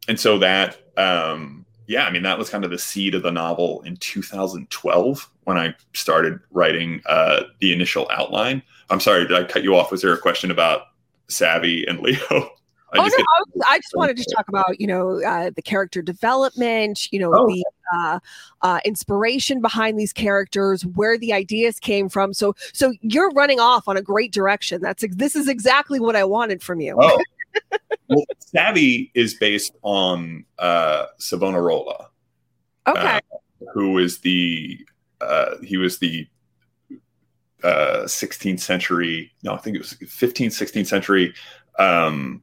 And 0.08 0.18
so 0.18 0.38
that 0.38 0.78
um 0.96 1.64
yeah 1.86 2.04
i 2.04 2.10
mean 2.10 2.22
that 2.22 2.38
was 2.38 2.50
kind 2.50 2.64
of 2.64 2.70
the 2.70 2.78
seed 2.78 3.14
of 3.14 3.22
the 3.22 3.30
novel 3.30 3.80
in 3.82 3.96
2012 3.96 5.30
when 5.44 5.56
i 5.56 5.74
started 5.94 6.38
writing 6.50 7.00
uh 7.06 7.42
the 7.60 7.72
initial 7.72 8.08
outline. 8.10 8.62
I'm 8.88 9.00
sorry 9.00 9.26
did 9.26 9.36
i 9.36 9.44
cut 9.44 9.62
you 9.62 9.76
off? 9.76 9.90
Was 9.90 10.02
there 10.02 10.12
a 10.12 10.18
question 10.18 10.50
about 10.50 10.82
savvy 11.28 11.86
and 11.86 12.00
leo 12.00 12.50
I 12.92 12.98
oh 12.98 13.02
no, 13.02 13.04
just 13.04 13.16
get- 13.16 13.26
I, 13.26 13.40
was, 13.54 13.64
I 13.68 13.78
just 13.78 13.94
wanted 13.94 14.16
to 14.16 14.24
talk 14.34 14.48
about 14.48 14.80
you 14.80 14.86
know 14.86 15.22
uh, 15.22 15.50
the 15.54 15.62
character 15.62 16.02
development, 16.02 17.12
you 17.12 17.18
know 17.20 17.32
Oh. 17.34 17.46
the 17.46 17.64
uh, 17.94 18.18
uh, 18.62 18.80
inspiration 18.84 19.60
behind 19.60 19.98
these 19.98 20.12
characters, 20.12 20.84
where 20.86 21.18
the 21.18 21.32
ideas 21.32 21.78
came 21.80 22.08
from. 22.08 22.32
So 22.34 22.54
so 22.72 22.92
you're 23.02 23.30
running 23.30 23.60
off 23.60 23.86
on 23.88 23.96
a 23.96 24.02
great 24.02 24.32
direction. 24.32 24.80
That's 24.82 25.04
this 25.10 25.36
is 25.36 25.48
exactly 25.48 26.00
what 26.00 26.16
I 26.16 26.24
wanted 26.24 26.62
from 26.62 26.80
you. 26.80 26.96
oh 27.00 27.22
well 28.08 28.24
savvy 28.38 29.10
is 29.14 29.34
based 29.34 29.72
on 29.82 30.44
uh 30.60 31.06
savonarola 31.18 32.08
okay, 32.86 33.18
who 33.74 33.98
is 33.98 34.20
the 34.20 34.78
uh, 35.20 35.56
he 35.64 35.76
was 35.76 35.98
the 35.98 36.28
uh, 37.64 38.04
16th 38.04 38.60
century 38.60 39.32
no 39.42 39.52
i 39.52 39.58
think 39.58 39.74
it 39.74 39.80
was 39.80 39.94
15th 39.94 40.46
16th 40.52 40.86
century 40.86 41.34
um, 41.80 42.40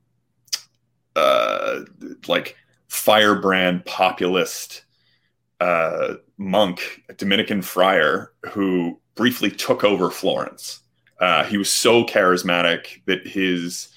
uh, 1.17 1.79
like 2.27 2.55
firebrand 2.87 3.85
populist 3.85 4.83
uh, 5.59 6.15
monk 6.37 7.01
a 7.09 7.13
dominican 7.13 7.61
friar 7.61 8.31
who 8.51 8.99
briefly 9.15 9.49
took 9.49 9.83
over 9.83 10.09
florence. 10.09 10.81
Uh, 11.19 11.43
he 11.43 11.57
was 11.57 11.69
so 11.69 12.03
charismatic 12.05 13.01
that 13.05 13.25
his 13.25 13.89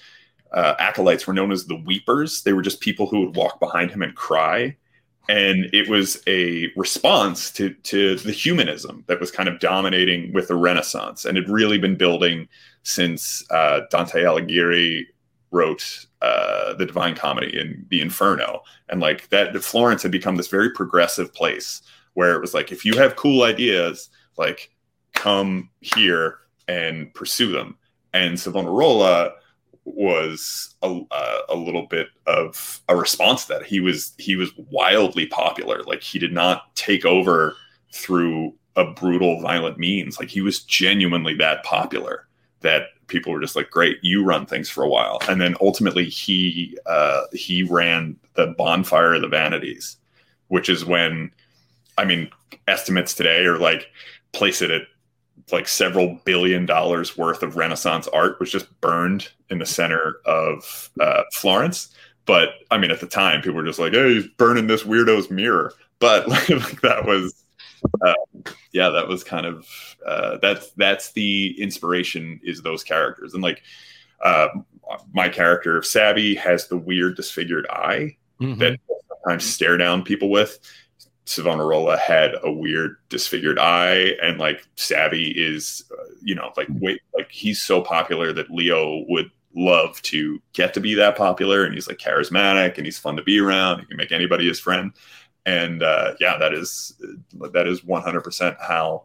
uh, 0.51 0.73
acolytes 0.79 1.27
were 1.27 1.33
known 1.33 1.51
as 1.51 1.65
the 1.65 1.75
weepers. 1.75 2.41
They 2.41 2.53
were 2.53 2.63
just 2.63 2.81
people 2.81 3.07
who 3.07 3.25
would 3.25 3.35
walk 3.35 3.59
behind 3.59 3.91
him 3.91 4.01
and 4.01 4.15
cry. 4.15 4.75
And 5.29 5.69
it 5.71 5.87
was 5.87 6.21
a 6.27 6.71
response 6.75 7.51
to 7.51 7.73
to 7.73 8.15
the 8.15 8.31
humanism 8.31 9.03
that 9.07 9.19
was 9.19 9.31
kind 9.31 9.47
of 9.47 9.59
dominating 9.59 10.33
with 10.33 10.47
the 10.47 10.55
Renaissance, 10.55 11.25
and 11.25 11.37
had 11.37 11.47
really 11.47 11.77
been 11.77 11.95
building 11.95 12.49
since 12.83 13.43
uh, 13.51 13.81
Dante 13.91 14.23
Alighieri 14.23 15.05
wrote 15.51 16.05
uh, 16.21 16.73
the 16.73 16.85
Divine 16.85 17.15
Comedy 17.15 17.59
and 17.59 17.85
the 17.89 18.01
Inferno, 18.01 18.61
and 18.89 18.99
like 18.99 19.29
that, 19.29 19.55
Florence 19.63 20.01
had 20.03 20.11
become 20.11 20.35
this 20.35 20.47
very 20.47 20.71
progressive 20.71 21.33
place 21.33 21.81
where 22.13 22.35
it 22.35 22.41
was 22.41 22.53
like, 22.53 22.71
if 22.71 22.83
you 22.83 22.97
have 22.97 23.15
cool 23.15 23.43
ideas, 23.43 24.09
like 24.37 24.71
come 25.13 25.69
here 25.79 26.39
and 26.67 27.13
pursue 27.13 27.51
them. 27.51 27.77
And 28.13 28.39
Savonarola 28.39 29.31
was 29.85 30.75
a, 30.81 31.01
a 31.49 31.55
little 31.55 31.87
bit 31.87 32.07
of 32.27 32.81
a 32.87 32.95
response 32.95 33.45
to 33.45 33.53
that. 33.53 33.65
He 33.65 33.79
was 33.79 34.13
he 34.17 34.35
was 34.35 34.51
wildly 34.57 35.25
popular. 35.27 35.83
Like 35.83 36.03
he 36.03 36.19
did 36.19 36.33
not 36.33 36.75
take 36.75 37.05
over 37.05 37.55
through 37.93 38.53
a 38.75 38.85
brutal 38.85 39.41
violent 39.41 39.77
means. 39.77 40.19
Like 40.19 40.29
he 40.29 40.41
was 40.41 40.63
genuinely 40.63 41.33
that 41.35 41.63
popular 41.63 42.27
that 42.61 42.87
people 43.07 43.31
were 43.31 43.41
just 43.41 43.55
like 43.55 43.69
great 43.69 43.97
you 44.01 44.23
run 44.23 44.45
things 44.45 44.69
for 44.69 44.83
a 44.83 44.89
while 44.89 45.19
and 45.27 45.41
then 45.41 45.55
ultimately 45.59 46.05
he 46.05 46.77
uh 46.85 47.23
he 47.33 47.63
ran 47.63 48.15
the 48.35 48.47
bonfire 48.57 49.15
of 49.15 49.21
the 49.21 49.27
vanities 49.27 49.97
which 50.47 50.69
is 50.69 50.85
when 50.85 51.29
i 51.97 52.05
mean 52.05 52.29
estimates 52.67 53.13
today 53.13 53.43
are 53.45 53.57
like 53.57 53.87
place 54.31 54.61
it 54.61 54.71
at 54.71 54.83
like 55.51 55.67
several 55.67 56.19
billion 56.25 56.65
dollars 56.65 57.17
worth 57.17 57.43
of 57.43 57.55
Renaissance 57.55 58.07
art 58.09 58.39
was 58.39 58.51
just 58.51 58.79
burned 58.81 59.29
in 59.49 59.59
the 59.59 59.65
center 59.65 60.17
of 60.25 60.89
uh, 60.99 61.23
Florence. 61.33 61.89
But 62.25 62.49
I 62.69 62.77
mean, 62.77 62.91
at 62.91 62.99
the 62.99 63.07
time, 63.07 63.41
people 63.41 63.55
were 63.55 63.65
just 63.65 63.79
like, 63.79 63.93
"Hey, 63.93 64.13
he's 64.13 64.27
burning 64.27 64.67
this 64.67 64.83
weirdo's 64.83 65.29
mirror." 65.29 65.73
But 65.99 66.27
like, 66.49 66.81
that 66.81 67.05
was, 67.05 67.43
uh, 68.05 68.13
yeah, 68.71 68.89
that 68.89 69.07
was 69.07 69.23
kind 69.23 69.45
of 69.45 69.67
uh, 70.05 70.37
that's 70.41 70.71
that's 70.71 71.11
the 71.13 71.55
inspiration 71.61 72.39
is 72.43 72.61
those 72.61 72.83
characters, 72.83 73.33
and 73.33 73.43
like 73.43 73.61
uh, 74.23 74.47
my 75.13 75.29
character 75.29 75.81
Savvy 75.83 76.35
has 76.35 76.67
the 76.67 76.77
weird 76.77 77.15
disfigured 77.15 77.65
eye 77.69 78.17
Mhm. 78.39 78.57
that 78.59 78.79
sometimes 79.09 79.45
stare 79.45 79.77
down 79.77 80.03
people 80.03 80.29
with. 80.29 80.59
Savonarola 81.25 81.97
had 81.97 82.35
a 82.43 82.51
weird 82.51 82.97
disfigured 83.09 83.59
eye, 83.59 84.15
and 84.21 84.39
like 84.39 84.67
Savvy 84.75 85.29
is, 85.31 85.83
uh, 85.91 86.03
you 86.21 86.33
know, 86.35 86.51
like 86.57 86.67
wait, 86.71 87.01
like 87.15 87.31
he's 87.31 87.61
so 87.61 87.81
popular 87.81 88.33
that 88.33 88.49
Leo 88.49 89.05
would 89.07 89.29
love 89.55 90.01
to 90.01 90.41
get 90.53 90.73
to 90.73 90.79
be 90.79 90.95
that 90.95 91.15
popular, 91.15 91.63
and 91.63 91.73
he's 91.73 91.87
like 91.87 91.99
charismatic 91.99 92.77
and 92.77 92.85
he's 92.85 92.97
fun 92.97 93.15
to 93.17 93.23
be 93.23 93.39
around. 93.39 93.79
He 93.79 93.85
can 93.85 93.97
make 93.97 94.11
anybody 94.11 94.47
his 94.47 94.59
friend, 94.59 94.91
and 95.45 95.83
uh, 95.83 96.15
yeah, 96.19 96.37
that 96.37 96.53
is 96.53 96.93
that 97.53 97.67
is 97.67 97.83
one 97.83 98.01
hundred 98.01 98.21
percent 98.21 98.57
how 98.59 99.03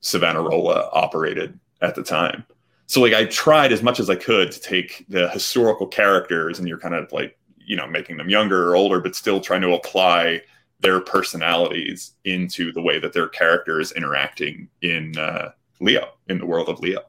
Savonarola 0.00 0.90
operated 0.92 1.58
at 1.80 1.94
the 1.94 2.02
time. 2.02 2.44
So 2.86 3.00
like 3.00 3.12
I 3.12 3.26
tried 3.26 3.72
as 3.72 3.82
much 3.82 4.00
as 4.00 4.08
I 4.08 4.14
could 4.14 4.50
to 4.52 4.60
take 4.60 5.04
the 5.08 5.28
historical 5.28 5.86
characters, 5.86 6.58
and 6.58 6.66
you're 6.66 6.78
kind 6.78 6.94
of 6.94 7.12
like 7.12 7.38
you 7.58 7.76
know 7.76 7.86
making 7.86 8.16
them 8.16 8.30
younger 8.30 8.70
or 8.70 8.76
older, 8.76 9.00
but 9.00 9.14
still 9.14 9.40
trying 9.40 9.62
to 9.62 9.74
apply 9.74 10.42
their 10.80 11.00
personalities 11.00 12.14
into 12.24 12.72
the 12.72 12.80
way 12.80 12.98
that 12.98 13.12
their 13.12 13.28
character 13.28 13.80
is 13.80 13.92
interacting 13.92 14.68
in 14.82 15.16
uh, 15.18 15.50
Leo, 15.80 16.12
in 16.28 16.38
the 16.38 16.46
world 16.46 16.68
of 16.68 16.78
Leo. 16.80 17.00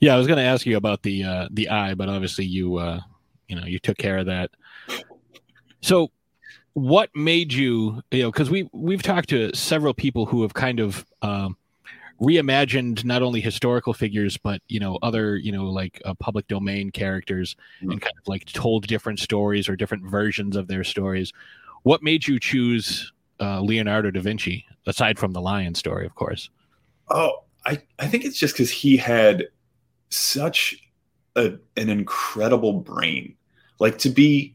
Yeah, 0.00 0.14
I 0.14 0.18
was 0.18 0.26
going 0.26 0.38
to 0.38 0.44
ask 0.44 0.66
you 0.66 0.76
about 0.76 1.02
the 1.02 1.24
uh, 1.24 1.48
the 1.50 1.70
eye, 1.70 1.94
but 1.94 2.08
obviously 2.08 2.44
you 2.44 2.76
uh, 2.76 3.00
you 3.48 3.56
know 3.56 3.64
you 3.64 3.78
took 3.78 3.96
care 3.96 4.18
of 4.18 4.26
that. 4.26 4.50
So, 5.80 6.10
what 6.74 7.08
made 7.14 7.52
you 7.52 8.02
you 8.10 8.22
know 8.22 8.30
because 8.30 8.50
we 8.50 8.68
we've 8.72 9.02
talked 9.02 9.28
to 9.28 9.54
several 9.54 9.94
people 9.94 10.26
who 10.26 10.42
have 10.42 10.54
kind 10.54 10.80
of 10.80 11.04
um, 11.22 11.56
reimagined 12.20 13.04
not 13.04 13.22
only 13.22 13.40
historical 13.40 13.92
figures 13.92 14.36
but 14.36 14.60
you 14.68 14.78
know 14.80 14.98
other 15.02 15.36
you 15.36 15.52
know 15.52 15.64
like 15.64 16.00
uh, 16.04 16.14
public 16.14 16.46
domain 16.48 16.90
characters 16.90 17.56
Mhm. 17.82 17.92
and 17.92 18.00
kind 18.00 18.14
of 18.20 18.26
like 18.28 18.44
told 18.46 18.86
different 18.86 19.18
stories 19.20 19.68
or 19.68 19.76
different 19.76 20.04
versions 20.04 20.56
of 20.56 20.66
their 20.68 20.84
stories. 20.84 21.32
What 21.82 22.02
made 22.02 22.26
you 22.26 22.40
choose 22.40 23.12
uh, 23.40 23.60
Leonardo 23.60 24.10
da 24.10 24.20
Vinci 24.20 24.64
aside 24.86 25.18
from 25.18 25.32
the 25.32 25.40
lion 25.40 25.74
story, 25.74 26.06
of 26.06 26.14
course? 26.14 26.50
Oh, 27.08 27.44
I, 27.66 27.82
I 27.98 28.06
think 28.06 28.24
it's 28.24 28.38
just 28.38 28.54
because 28.54 28.70
he 28.70 28.96
had 28.96 29.48
such 30.10 30.76
a, 31.36 31.52
an 31.76 31.88
incredible 31.90 32.72
brain. 32.72 33.34
Like 33.80 33.98
to 33.98 34.08
be 34.08 34.54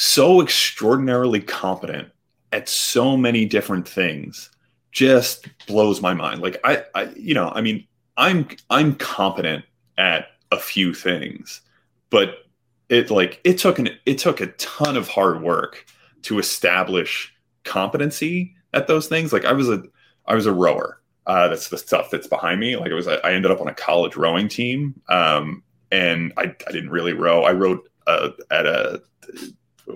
so 0.00 0.40
extraordinarily 0.40 1.40
competent 1.40 2.08
at 2.52 2.70
so 2.70 3.18
many 3.18 3.44
different 3.44 3.86
things 3.86 4.48
just 4.92 5.46
blows 5.66 6.00
my 6.00 6.14
mind. 6.14 6.40
Like 6.40 6.58
I, 6.64 6.84
I 6.94 7.10
you 7.16 7.34
know, 7.34 7.50
I 7.54 7.60
mean, 7.60 7.86
I'm 8.16 8.48
I'm 8.70 8.94
competent 8.94 9.62
at 9.98 10.28
a 10.52 10.58
few 10.58 10.94
things, 10.94 11.60
but 12.08 12.46
it 12.88 13.10
like 13.10 13.42
it 13.44 13.58
took 13.58 13.78
an 13.78 13.90
it 14.06 14.16
took 14.16 14.40
a 14.40 14.46
ton 14.52 14.96
of 14.96 15.06
hard 15.06 15.42
work 15.42 15.84
to 16.22 16.38
establish 16.38 17.30
competency 17.64 18.54
at 18.72 18.86
those 18.86 19.06
things. 19.06 19.34
Like 19.34 19.44
I 19.44 19.52
was 19.52 19.68
a 19.68 19.82
I 20.24 20.34
was 20.34 20.46
a 20.46 20.52
rower. 20.54 21.02
Uh, 21.26 21.48
that's 21.48 21.68
the 21.68 21.76
stuff 21.76 22.08
that's 22.10 22.26
behind 22.26 22.58
me. 22.58 22.74
Like 22.74 22.90
it 22.90 22.94
was, 22.94 23.06
I 23.06 23.32
ended 23.32 23.50
up 23.50 23.60
on 23.60 23.68
a 23.68 23.74
college 23.74 24.16
rowing 24.16 24.48
team, 24.48 24.98
um, 25.10 25.62
and 25.92 26.32
I, 26.38 26.44
I 26.44 26.72
didn't 26.72 26.90
really 26.90 27.12
row. 27.12 27.44
I 27.44 27.52
rowed 27.52 27.80
uh, 28.06 28.30
at 28.50 28.64
a 28.64 29.02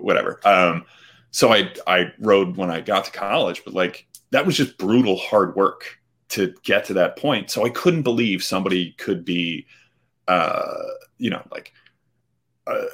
whatever. 0.01 0.40
Um, 0.45 0.84
so 1.30 1.53
I 1.53 1.72
I 1.86 2.12
rode 2.18 2.57
when 2.57 2.70
I 2.70 2.80
got 2.80 3.05
to 3.07 3.11
college, 3.11 3.62
but 3.64 3.74
like 3.74 4.07
that 4.30 4.47
was 4.47 4.57
just 4.57 4.78
brutal 4.78 5.16
hard 5.16 5.57
work 5.57 6.01
to 6.30 6.55
get 6.62 6.84
to 6.86 6.95
that 6.95 7.16
point. 7.16 7.51
So 7.51 7.64
I 7.64 7.70
couldn't 7.70 8.03
believe 8.03 8.42
somebody 8.42 8.92
could 8.99 9.24
be, 9.24 9.66
uh, 10.26 10.74
you 11.18 11.30
know, 11.30 11.42
like 11.51 11.72
uh, 12.66 12.86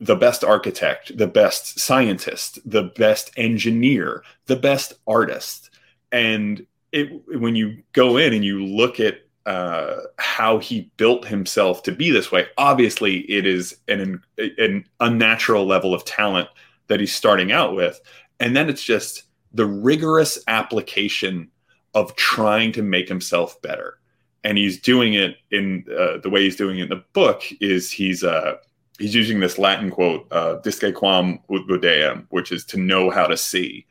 the 0.00 0.16
best 0.16 0.44
architect, 0.44 1.16
the 1.16 1.26
best 1.26 1.78
scientist, 1.80 2.58
the 2.64 2.84
best 2.84 3.32
engineer, 3.36 4.22
the 4.46 4.56
best 4.56 4.94
artist. 5.06 5.70
And 6.12 6.66
it, 6.92 7.10
when 7.38 7.56
you 7.56 7.82
go 7.92 8.16
in 8.16 8.32
and 8.32 8.44
you 8.44 8.64
look 8.64 9.00
at 9.00 9.20
uh, 9.48 10.02
how 10.18 10.58
he 10.58 10.92
built 10.98 11.24
himself 11.24 11.82
to 11.82 11.90
be 11.90 12.10
this 12.10 12.30
way, 12.30 12.46
obviously 12.58 13.20
it 13.30 13.46
is 13.46 13.78
an, 13.88 14.22
an 14.36 14.84
unnatural 15.00 15.64
level 15.64 15.94
of 15.94 16.04
talent 16.04 16.50
that 16.88 17.00
he's 17.00 17.14
starting 17.14 17.50
out 17.50 17.74
with. 17.74 17.98
And 18.40 18.54
then 18.54 18.68
it's 18.68 18.84
just 18.84 19.22
the 19.54 19.64
rigorous 19.64 20.38
application 20.48 21.50
of 21.94 22.14
trying 22.14 22.72
to 22.72 22.82
make 22.82 23.08
himself 23.08 23.60
better. 23.62 23.98
And 24.44 24.58
he's 24.58 24.78
doing 24.78 25.14
it 25.14 25.36
in 25.50 25.86
uh, 25.98 26.18
the 26.18 26.28
way 26.28 26.42
he's 26.42 26.56
doing 26.56 26.78
it 26.78 26.82
in 26.82 26.88
the 26.90 27.04
book 27.14 27.42
is 27.58 27.90
he's 27.90 28.22
uh, 28.22 28.56
he's 28.98 29.14
using 29.14 29.40
this 29.40 29.58
Latin 29.58 29.90
quote, 29.90 30.26
uh, 30.30 30.56
"Disce 30.60 30.94
quam 30.94 31.40
ut 31.50 31.66
videam," 31.66 32.26
which 32.28 32.52
is 32.52 32.66
to 32.66 32.78
know 32.78 33.08
how 33.10 33.26
to 33.26 33.36
see. 33.36 33.86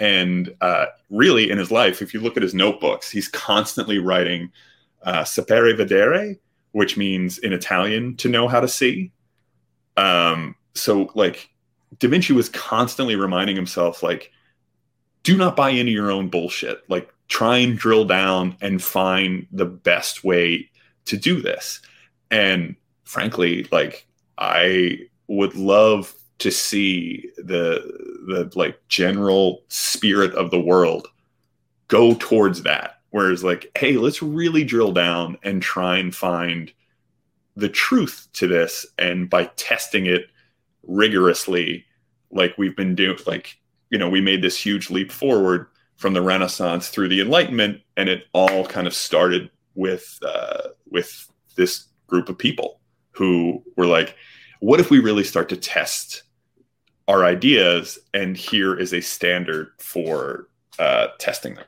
And 0.00 0.54
uh, 0.62 0.86
really, 1.10 1.50
in 1.50 1.58
his 1.58 1.70
life, 1.70 2.00
if 2.00 2.12
you 2.14 2.20
look 2.20 2.36
at 2.36 2.42
his 2.42 2.54
notebooks, 2.54 3.10
he's 3.10 3.28
constantly 3.28 3.98
writing 3.98 4.50
uh, 5.04 5.22
"sapere 5.22 5.76
vedere," 5.76 6.38
which 6.72 6.96
means 6.96 7.38
in 7.38 7.52
Italian 7.52 8.16
to 8.16 8.28
know 8.28 8.48
how 8.48 8.60
to 8.60 8.68
see. 8.68 9.12
Um, 9.96 10.56
so, 10.74 11.10
like, 11.14 11.48
Da 12.00 12.08
Vinci 12.08 12.32
was 12.32 12.48
constantly 12.48 13.14
reminding 13.14 13.54
himself, 13.54 14.02
like, 14.02 14.32
do 15.22 15.36
not 15.36 15.56
buy 15.56 15.70
into 15.70 15.92
your 15.92 16.10
own 16.10 16.28
bullshit. 16.28 16.82
Like, 16.88 17.14
try 17.28 17.58
and 17.58 17.78
drill 17.78 18.04
down 18.04 18.56
and 18.60 18.82
find 18.82 19.46
the 19.52 19.64
best 19.64 20.24
way 20.24 20.70
to 21.06 21.16
do 21.16 21.40
this. 21.40 21.80
And 22.30 22.76
frankly, 23.04 23.66
like 23.70 24.06
I 24.38 24.98
would 25.28 25.54
love 25.54 26.14
to 26.38 26.50
see 26.50 27.30
the 27.36 27.80
the 28.26 28.50
like 28.54 28.78
general 28.88 29.62
spirit 29.68 30.34
of 30.34 30.50
the 30.50 30.60
world 30.60 31.06
go 31.88 32.14
towards 32.14 32.62
that. 32.62 33.00
Whereas 33.14 33.44
like, 33.44 33.70
hey, 33.78 33.92
let's 33.92 34.20
really 34.22 34.64
drill 34.64 34.90
down 34.90 35.38
and 35.44 35.62
try 35.62 35.98
and 35.98 36.12
find 36.12 36.72
the 37.54 37.68
truth 37.68 38.26
to 38.32 38.48
this 38.48 38.84
and 38.98 39.30
by 39.30 39.44
testing 39.54 40.06
it 40.06 40.26
rigorously 40.82 41.84
like 42.32 42.58
we've 42.58 42.74
been 42.74 42.96
doing 42.96 43.16
like 43.24 43.56
you 43.90 43.98
know 43.98 44.08
we 44.08 44.20
made 44.20 44.42
this 44.42 44.58
huge 44.58 44.90
leap 44.90 45.12
forward 45.12 45.68
from 45.94 46.12
the 46.12 46.22
Renaissance 46.22 46.88
through 46.88 47.06
the 47.06 47.20
Enlightenment, 47.20 47.82
and 47.96 48.08
it 48.08 48.24
all 48.32 48.66
kind 48.66 48.88
of 48.88 48.92
started 48.92 49.48
with 49.76 50.18
uh, 50.26 50.70
with 50.90 51.30
this 51.54 51.86
group 52.08 52.28
of 52.28 52.36
people 52.36 52.80
who 53.12 53.62
were 53.76 53.86
like, 53.86 54.16
"What 54.58 54.80
if 54.80 54.90
we 54.90 54.98
really 54.98 55.22
start 55.22 55.48
to 55.50 55.56
test 55.56 56.24
our 57.06 57.24
ideas?" 57.24 57.96
And 58.12 58.36
here 58.36 58.74
is 58.76 58.92
a 58.92 59.00
standard 59.00 59.68
for 59.78 60.48
uh, 60.80 61.06
testing 61.20 61.54
them. 61.54 61.64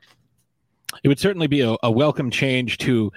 It 1.03 1.09
would 1.09 1.19
certainly 1.19 1.47
be 1.47 1.61
a, 1.61 1.77
a 1.83 1.91
welcome 1.91 2.31
change 2.31 2.79
to. 2.79 3.13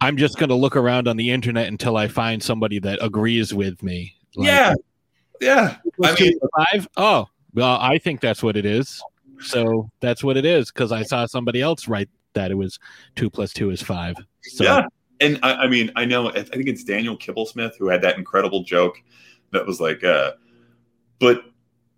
I'm 0.00 0.16
just 0.16 0.36
going 0.36 0.48
to 0.48 0.56
look 0.56 0.74
around 0.74 1.06
on 1.06 1.16
the 1.16 1.30
internet 1.30 1.68
until 1.68 1.96
I 1.96 2.08
find 2.08 2.42
somebody 2.42 2.80
that 2.80 2.98
agrees 3.00 3.54
with 3.54 3.82
me. 3.84 4.16
Like, 4.34 4.48
yeah, 4.48 4.74
yeah. 5.40 5.76
I 6.02 6.14
mean, 6.18 6.38
five. 6.56 6.88
Oh, 6.96 7.28
well, 7.54 7.78
I 7.80 7.98
think 7.98 8.20
that's 8.20 8.42
what 8.42 8.56
it 8.56 8.66
is. 8.66 9.02
So 9.40 9.90
that's 10.00 10.24
what 10.24 10.36
it 10.36 10.44
is 10.44 10.70
because 10.72 10.92
I 10.92 11.02
saw 11.02 11.26
somebody 11.26 11.60
else 11.60 11.88
write 11.88 12.08
that 12.34 12.50
it 12.50 12.54
was 12.54 12.78
two 13.16 13.30
plus 13.30 13.52
two 13.52 13.70
is 13.70 13.82
five. 13.82 14.16
So. 14.42 14.64
Yeah. 14.64 14.86
And 15.20 15.38
I, 15.44 15.54
I, 15.54 15.68
mean, 15.68 15.92
I 15.94 16.04
know, 16.04 16.30
I 16.30 16.42
think 16.42 16.66
it's 16.66 16.82
Daniel 16.82 17.16
Kibblesmith 17.16 17.76
who 17.78 17.88
had 17.88 18.02
that 18.02 18.18
incredible 18.18 18.64
joke 18.64 18.96
that 19.52 19.64
was 19.64 19.80
like, 19.80 20.02
uh, 20.02 20.32
but 21.20 21.44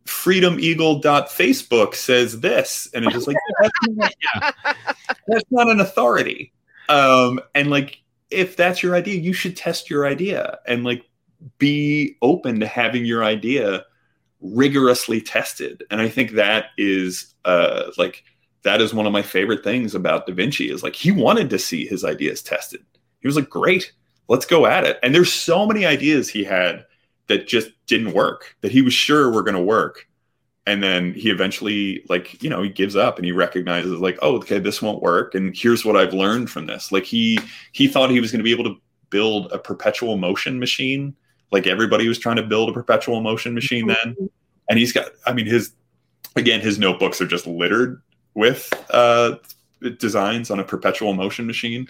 freedomeagle.facebook 0.07 1.95
says 1.95 2.41
this. 2.41 2.89
And 2.95 3.05
it's 3.05 3.15
just 3.15 3.27
like, 3.27 3.37
that's, 3.61 3.79
not, 3.89 4.15
yeah, 4.23 4.51
that's 5.29 5.51
not 5.51 5.71
an 5.71 5.81
authority. 5.81 6.53
Um, 6.89 7.41
and 7.55 7.71
like, 7.71 8.03
if 8.31 8.57
that's 8.57 8.83
your 8.83 8.95
idea, 8.95 9.21
you 9.21 9.33
should 9.33 9.57
test 9.57 9.89
your 9.89 10.07
idea 10.07 10.59
and 10.67 10.85
like 10.85 11.05
be 11.59 12.17
open 12.23 12.61
to 12.61 12.67
having 12.67 13.05
your 13.05 13.25
idea 13.25 13.85
rigorously 14.41 15.21
tested. 15.21 15.85
And 15.91 16.01
I 16.01 16.09
think 16.09 16.33
that 16.33 16.67
is 16.77 17.35
uh, 17.45 17.91
like 17.97 18.25
that 18.63 18.81
is 18.81 18.95
one 18.95 19.07
of 19.07 19.13
my 19.13 19.23
favorite 19.23 19.65
things 19.65 19.95
about 19.95 20.27
Da 20.27 20.35
Vinci 20.35 20.71
is 20.71 20.83
like 20.83 20.95
he 20.95 21.13
wanted 21.13 21.51
to 21.51 21.59
see 21.59 21.87
his 21.87 22.05
ideas 22.05 22.43
tested. 22.43 22.85
He 23.21 23.29
was 23.29 23.37
like, 23.37 23.49
great, 23.49 23.93
let's 24.29 24.47
go 24.47 24.67
at 24.67 24.85
it. 24.85 24.99
And 25.03 25.15
there's 25.15 25.33
so 25.33 25.67
many 25.67 25.87
ideas 25.87 26.29
he 26.29 26.45
had 26.45 26.85
that 27.29 27.49
just 27.49 27.71
didn't 27.87 28.13
work 28.13 28.57
that 28.61 28.73
he 28.73 28.83
was 28.83 28.95
sure 28.95 29.31
were 29.31 29.43
going 29.43 29.57
to 29.57 29.63
work. 29.63 30.09
And 30.67 30.83
then 30.83 31.13
he 31.13 31.29
eventually, 31.31 32.03
like, 32.09 32.43
you 32.43 32.49
know, 32.49 32.63
he 32.63 32.71
gives 32.71 32.97
up 32.97 33.19
and 33.19 33.27
he 33.27 33.33
recognizes, 33.33 33.93
like, 34.01 34.19
oh, 34.23 34.37
okay, 34.37 34.59
this 34.59 34.81
won't 34.81 35.03
work. 35.03 35.35
And 35.35 35.55
here's 35.55 35.85
what 35.85 35.97
I've 35.97 36.15
learned 36.15 36.51
from 36.51 36.67
this. 36.67 36.91
Like, 36.91 37.05
he 37.05 37.39
he 37.73 37.87
thought 37.87 38.11
he 38.11 38.21
was 38.21 38.33
going 38.33 38.41
to 38.41 38.45
be 38.45 38.53
able 38.53 38.65
to 38.65 38.81
build 39.11 39.53
a 39.53 39.59
perpetual 39.59 40.17
motion 40.17 40.59
machine 40.59 41.15
like 41.55 41.67
everybody 41.69 42.09
was 42.09 42.19
trying 42.19 42.37
to 42.37 42.43
build 42.43 42.69
a 42.69 42.73
perpetual 42.73 43.21
motion 43.21 43.55
machine 43.55 43.87
then. 43.87 44.31
And 44.69 44.79
he's 44.79 44.93
got, 44.93 45.11
I 45.25 45.33
mean, 45.33 45.47
his, 45.47 45.73
again, 46.35 46.61
his 46.61 46.79
notebooks 46.81 47.21
are 47.21 47.27
just 47.27 47.47
littered 47.47 48.03
with 48.35 48.73
uh, 48.91 49.37
designs 49.99 50.51
on 50.51 50.59
a 50.59 50.65
perpetual 50.65 51.15
motion 51.15 51.47
machine. 51.47 51.87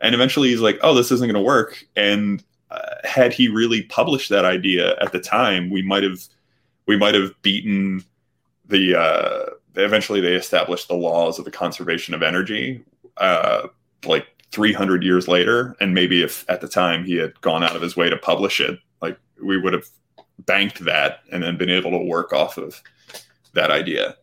And 0.00 0.14
eventually 0.14 0.50
he's 0.50 0.60
like, 0.60 0.78
oh, 0.82 0.94
this 0.94 1.10
isn't 1.10 1.26
going 1.26 1.34
to 1.34 1.40
work. 1.40 1.84
And 1.96 2.44
had 3.04 3.32
he 3.32 3.48
really 3.48 3.82
published 3.82 4.28
that 4.30 4.44
idea 4.44 4.96
at 5.00 5.12
the 5.12 5.20
time, 5.20 5.70
we 5.70 5.82
might 5.82 6.02
have, 6.02 6.20
we 6.86 6.96
might 6.96 7.14
have 7.14 7.40
beaten 7.42 8.04
the, 8.66 8.98
uh, 8.98 9.50
eventually 9.76 10.20
they 10.20 10.34
established 10.34 10.88
the 10.88 10.94
laws 10.94 11.38
of 11.38 11.44
the 11.44 11.50
conservation 11.50 12.14
of 12.14 12.22
energy, 12.22 12.82
uh, 13.18 13.68
like 14.04 14.26
300 14.50 15.02
years 15.02 15.28
later. 15.28 15.76
And 15.80 15.94
maybe 15.94 16.22
if 16.22 16.48
at 16.48 16.60
the 16.60 16.68
time 16.68 17.04
he 17.04 17.16
had 17.16 17.38
gone 17.40 17.62
out 17.62 17.76
of 17.76 17.82
his 17.82 17.96
way 17.96 18.08
to 18.08 18.16
publish 18.16 18.60
it, 18.60 18.78
like 19.00 19.18
we 19.42 19.58
would 19.58 19.72
have 19.72 19.86
banked 20.40 20.84
that 20.84 21.20
and 21.30 21.42
then 21.42 21.56
been 21.56 21.70
able 21.70 21.90
to 21.90 21.98
work 21.98 22.32
off 22.32 22.58
of 22.58 22.82
that 23.54 23.70
idea. 23.70 24.16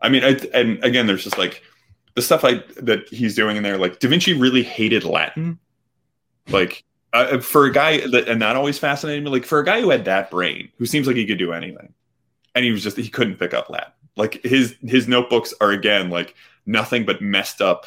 I 0.00 0.08
mean, 0.08 0.24
I, 0.24 0.36
and 0.52 0.82
again, 0.84 1.06
there's 1.06 1.24
just 1.24 1.38
like 1.38 1.62
the 2.14 2.22
stuff 2.22 2.44
I 2.44 2.62
that 2.76 3.08
he's 3.08 3.34
doing 3.34 3.56
in 3.56 3.62
there. 3.62 3.78
Like 3.78 3.98
Da 4.00 4.08
Vinci 4.08 4.32
really 4.32 4.62
hated 4.62 5.04
Latin. 5.04 5.58
Like 6.48 6.84
uh, 7.12 7.38
for 7.38 7.66
a 7.66 7.72
guy 7.72 8.06
that, 8.08 8.28
and 8.28 8.42
that 8.42 8.56
always 8.56 8.78
fascinated 8.78 9.24
me. 9.24 9.30
Like 9.30 9.44
for 9.44 9.58
a 9.58 9.64
guy 9.64 9.80
who 9.80 9.90
had 9.90 10.04
that 10.04 10.30
brain, 10.30 10.68
who 10.78 10.86
seems 10.86 11.06
like 11.06 11.16
he 11.16 11.26
could 11.26 11.38
do 11.38 11.52
anything, 11.52 11.92
and 12.54 12.64
he 12.64 12.72
was 12.72 12.82
just 12.82 12.96
he 12.96 13.08
couldn't 13.08 13.36
pick 13.36 13.54
up 13.54 13.70
Latin. 13.70 13.92
Like 14.16 14.42
his 14.44 14.76
his 14.86 15.08
notebooks 15.08 15.54
are 15.60 15.70
again 15.70 16.10
like 16.10 16.34
nothing 16.66 17.04
but 17.04 17.20
messed 17.20 17.60
up 17.60 17.86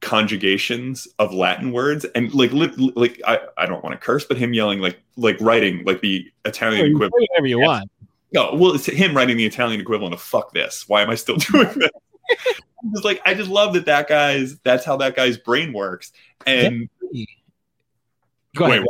conjugations 0.00 1.08
of 1.18 1.32
Latin 1.32 1.72
words 1.72 2.04
and 2.14 2.32
like 2.34 2.52
li- 2.52 2.92
like 2.94 3.20
I, 3.26 3.40
I 3.56 3.66
don't 3.66 3.82
want 3.82 3.98
to 3.98 4.04
curse, 4.04 4.24
but 4.24 4.36
him 4.36 4.52
yelling 4.52 4.80
like 4.80 5.00
like 5.16 5.40
writing 5.40 5.82
like 5.84 6.00
the 6.00 6.30
Italian 6.44 6.82
oh, 6.82 6.90
equivalent. 6.90 7.28
Whatever 7.30 7.46
you 7.46 7.60
want. 7.60 7.90
No, 8.32 8.54
well, 8.54 8.74
it's 8.74 8.86
him 8.86 9.16
writing 9.16 9.36
the 9.36 9.46
Italian 9.46 9.80
equivalent 9.80 10.14
of 10.14 10.20
"fuck 10.20 10.52
this." 10.52 10.88
Why 10.88 11.02
am 11.02 11.10
I 11.10 11.14
still 11.14 11.36
doing 11.52 11.72
this? 11.76 11.90
just 12.92 13.04
like 13.04 13.20
I 13.24 13.34
just 13.34 13.48
love 13.48 13.74
that 13.74 13.86
that 13.86 14.08
guy's 14.08 14.58
that's 14.58 14.84
how 14.84 14.96
that 14.98 15.16
guy's 15.16 15.38
brain 15.38 15.72
works. 15.72 16.12
And 16.46 16.88
Go 18.54 18.66
ahead. 18.66 18.82
Wait, 18.82 18.88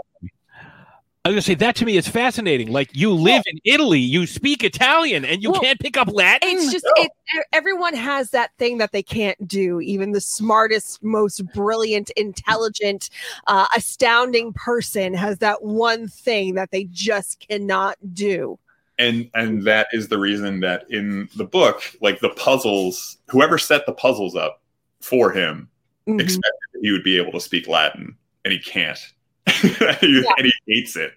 I 1.27 1.31
was 1.31 1.37
gonna 1.37 1.43
say 1.43 1.55
that 1.55 1.77
to 1.77 1.87
me 1.87 1.97
is 1.97 2.07
fascinating. 2.07 2.71
Like 2.71 2.95
you 2.95 3.11
live 3.11 3.43
in 3.47 3.59
Italy, 3.65 3.99
you 3.99 4.27
speak 4.27 4.63
Italian, 4.63 5.25
and 5.25 5.43
you 5.43 5.53
well, 5.53 5.61
can't 5.63 5.81
pick 5.81 5.97
up 5.97 6.09
Latin. 6.13 6.51
It's 6.51 6.71
just 6.71 6.85
no. 6.85 7.03
it, 7.03 7.11
everyone 7.51 7.95
has 7.95 8.29
that 8.31 8.51
thing 8.59 8.77
that 8.77 8.93
they 8.93 9.03
can't 9.03 9.49
do. 9.49 9.81
Even 9.81 10.13
the 10.13 10.21
smartest, 10.21 11.03
most 11.03 11.41
brilliant, 11.55 12.11
intelligent, 12.11 13.09
uh, 13.47 13.67
astounding 13.75 14.53
person 14.53 15.15
has 15.15 15.39
that 15.39 15.63
one 15.63 16.09
thing 16.09 16.57
that 16.57 16.73
they 16.73 16.85
just 16.85 17.41
cannot 17.41 17.97
do. 18.13 18.59
And 18.99 19.31
and 19.33 19.63
that 19.63 19.87
is 19.95 20.09
the 20.09 20.19
reason 20.19 20.61
that 20.61 20.85
in 20.91 21.31
the 21.37 21.45
book, 21.47 21.97
like 22.03 22.21
the 22.21 22.35
puzzles, 22.37 23.17
whoever 23.31 23.57
set 23.57 23.87
the 23.87 23.95
puzzles 23.95 24.37
up 24.37 24.61
for 25.01 25.33
him 25.33 25.71
mm-hmm. 26.07 26.21
expected 26.21 26.53
that 26.75 26.81
he 26.83 26.93
would 26.93 27.03
be 27.03 27.17
able 27.17 27.33
to 27.33 27.41
speak 27.41 27.67
Latin, 27.67 28.15
and 28.45 28.53
he 28.53 28.59
can't 28.59 28.99
yeah. 29.63 29.95
and 30.03 30.47
he 30.47 30.53
hates 30.67 30.97
it. 30.97 31.13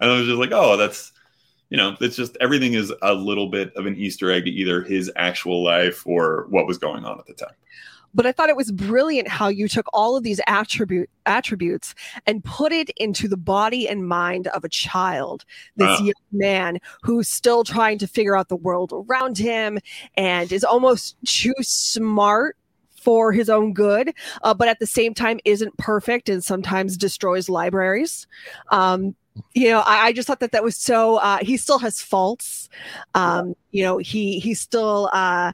and 0.00 0.10
I 0.10 0.16
was 0.16 0.26
just 0.26 0.38
like, 0.38 0.52
oh, 0.52 0.76
that's 0.76 1.12
you 1.70 1.78
know, 1.78 1.96
it's 2.02 2.16
just 2.16 2.36
everything 2.38 2.74
is 2.74 2.92
a 3.00 3.14
little 3.14 3.48
bit 3.48 3.72
of 3.76 3.86
an 3.86 3.96
Easter 3.96 4.30
egg 4.30 4.44
to 4.44 4.50
either 4.50 4.82
his 4.82 5.10
actual 5.16 5.64
life 5.64 6.06
or 6.06 6.46
what 6.50 6.66
was 6.66 6.76
going 6.76 7.06
on 7.06 7.18
at 7.18 7.26
the 7.26 7.32
time 7.32 7.54
but 8.14 8.26
I 8.26 8.32
thought 8.32 8.48
it 8.48 8.56
was 8.56 8.70
brilliant 8.70 9.28
how 9.28 9.48
you 9.48 9.68
took 9.68 9.86
all 9.92 10.16
of 10.16 10.22
these 10.22 10.40
attribute 10.46 11.08
attributes 11.26 11.94
and 12.26 12.44
put 12.44 12.72
it 12.72 12.90
into 12.96 13.28
the 13.28 13.36
body 13.36 13.88
and 13.88 14.06
mind 14.06 14.48
of 14.48 14.64
a 14.64 14.68
child, 14.68 15.44
this 15.76 16.00
Wow. 16.00 16.06
young 16.06 16.14
man 16.32 16.78
who's 17.02 17.28
still 17.28 17.64
trying 17.64 17.98
to 17.98 18.06
figure 18.06 18.36
out 18.36 18.48
the 18.48 18.56
world 18.56 18.92
around 18.92 19.38
him 19.38 19.78
and 20.16 20.52
is 20.52 20.64
almost 20.64 21.16
too 21.24 21.54
smart 21.60 22.56
for 23.02 23.32
his 23.32 23.50
own 23.50 23.72
good, 23.72 24.12
uh, 24.42 24.54
but 24.54 24.68
at 24.68 24.78
the 24.78 24.86
same 24.86 25.14
time 25.14 25.40
isn't 25.44 25.76
perfect 25.78 26.28
and 26.28 26.42
sometimes 26.42 26.96
destroys 26.96 27.48
libraries. 27.48 28.26
Um, 28.70 29.14
you 29.54 29.70
know, 29.70 29.80
I, 29.80 30.06
I 30.06 30.12
just 30.12 30.28
thought 30.28 30.40
that 30.40 30.52
that 30.52 30.62
was 30.62 30.76
so. 30.76 31.16
Uh, 31.16 31.38
he 31.40 31.56
still 31.56 31.78
has 31.78 32.02
faults. 32.02 32.68
Um, 33.14 33.54
you 33.70 33.82
know, 33.82 33.98
he 33.98 34.38
he 34.38 34.54
still. 34.54 35.08
Uh, 35.12 35.52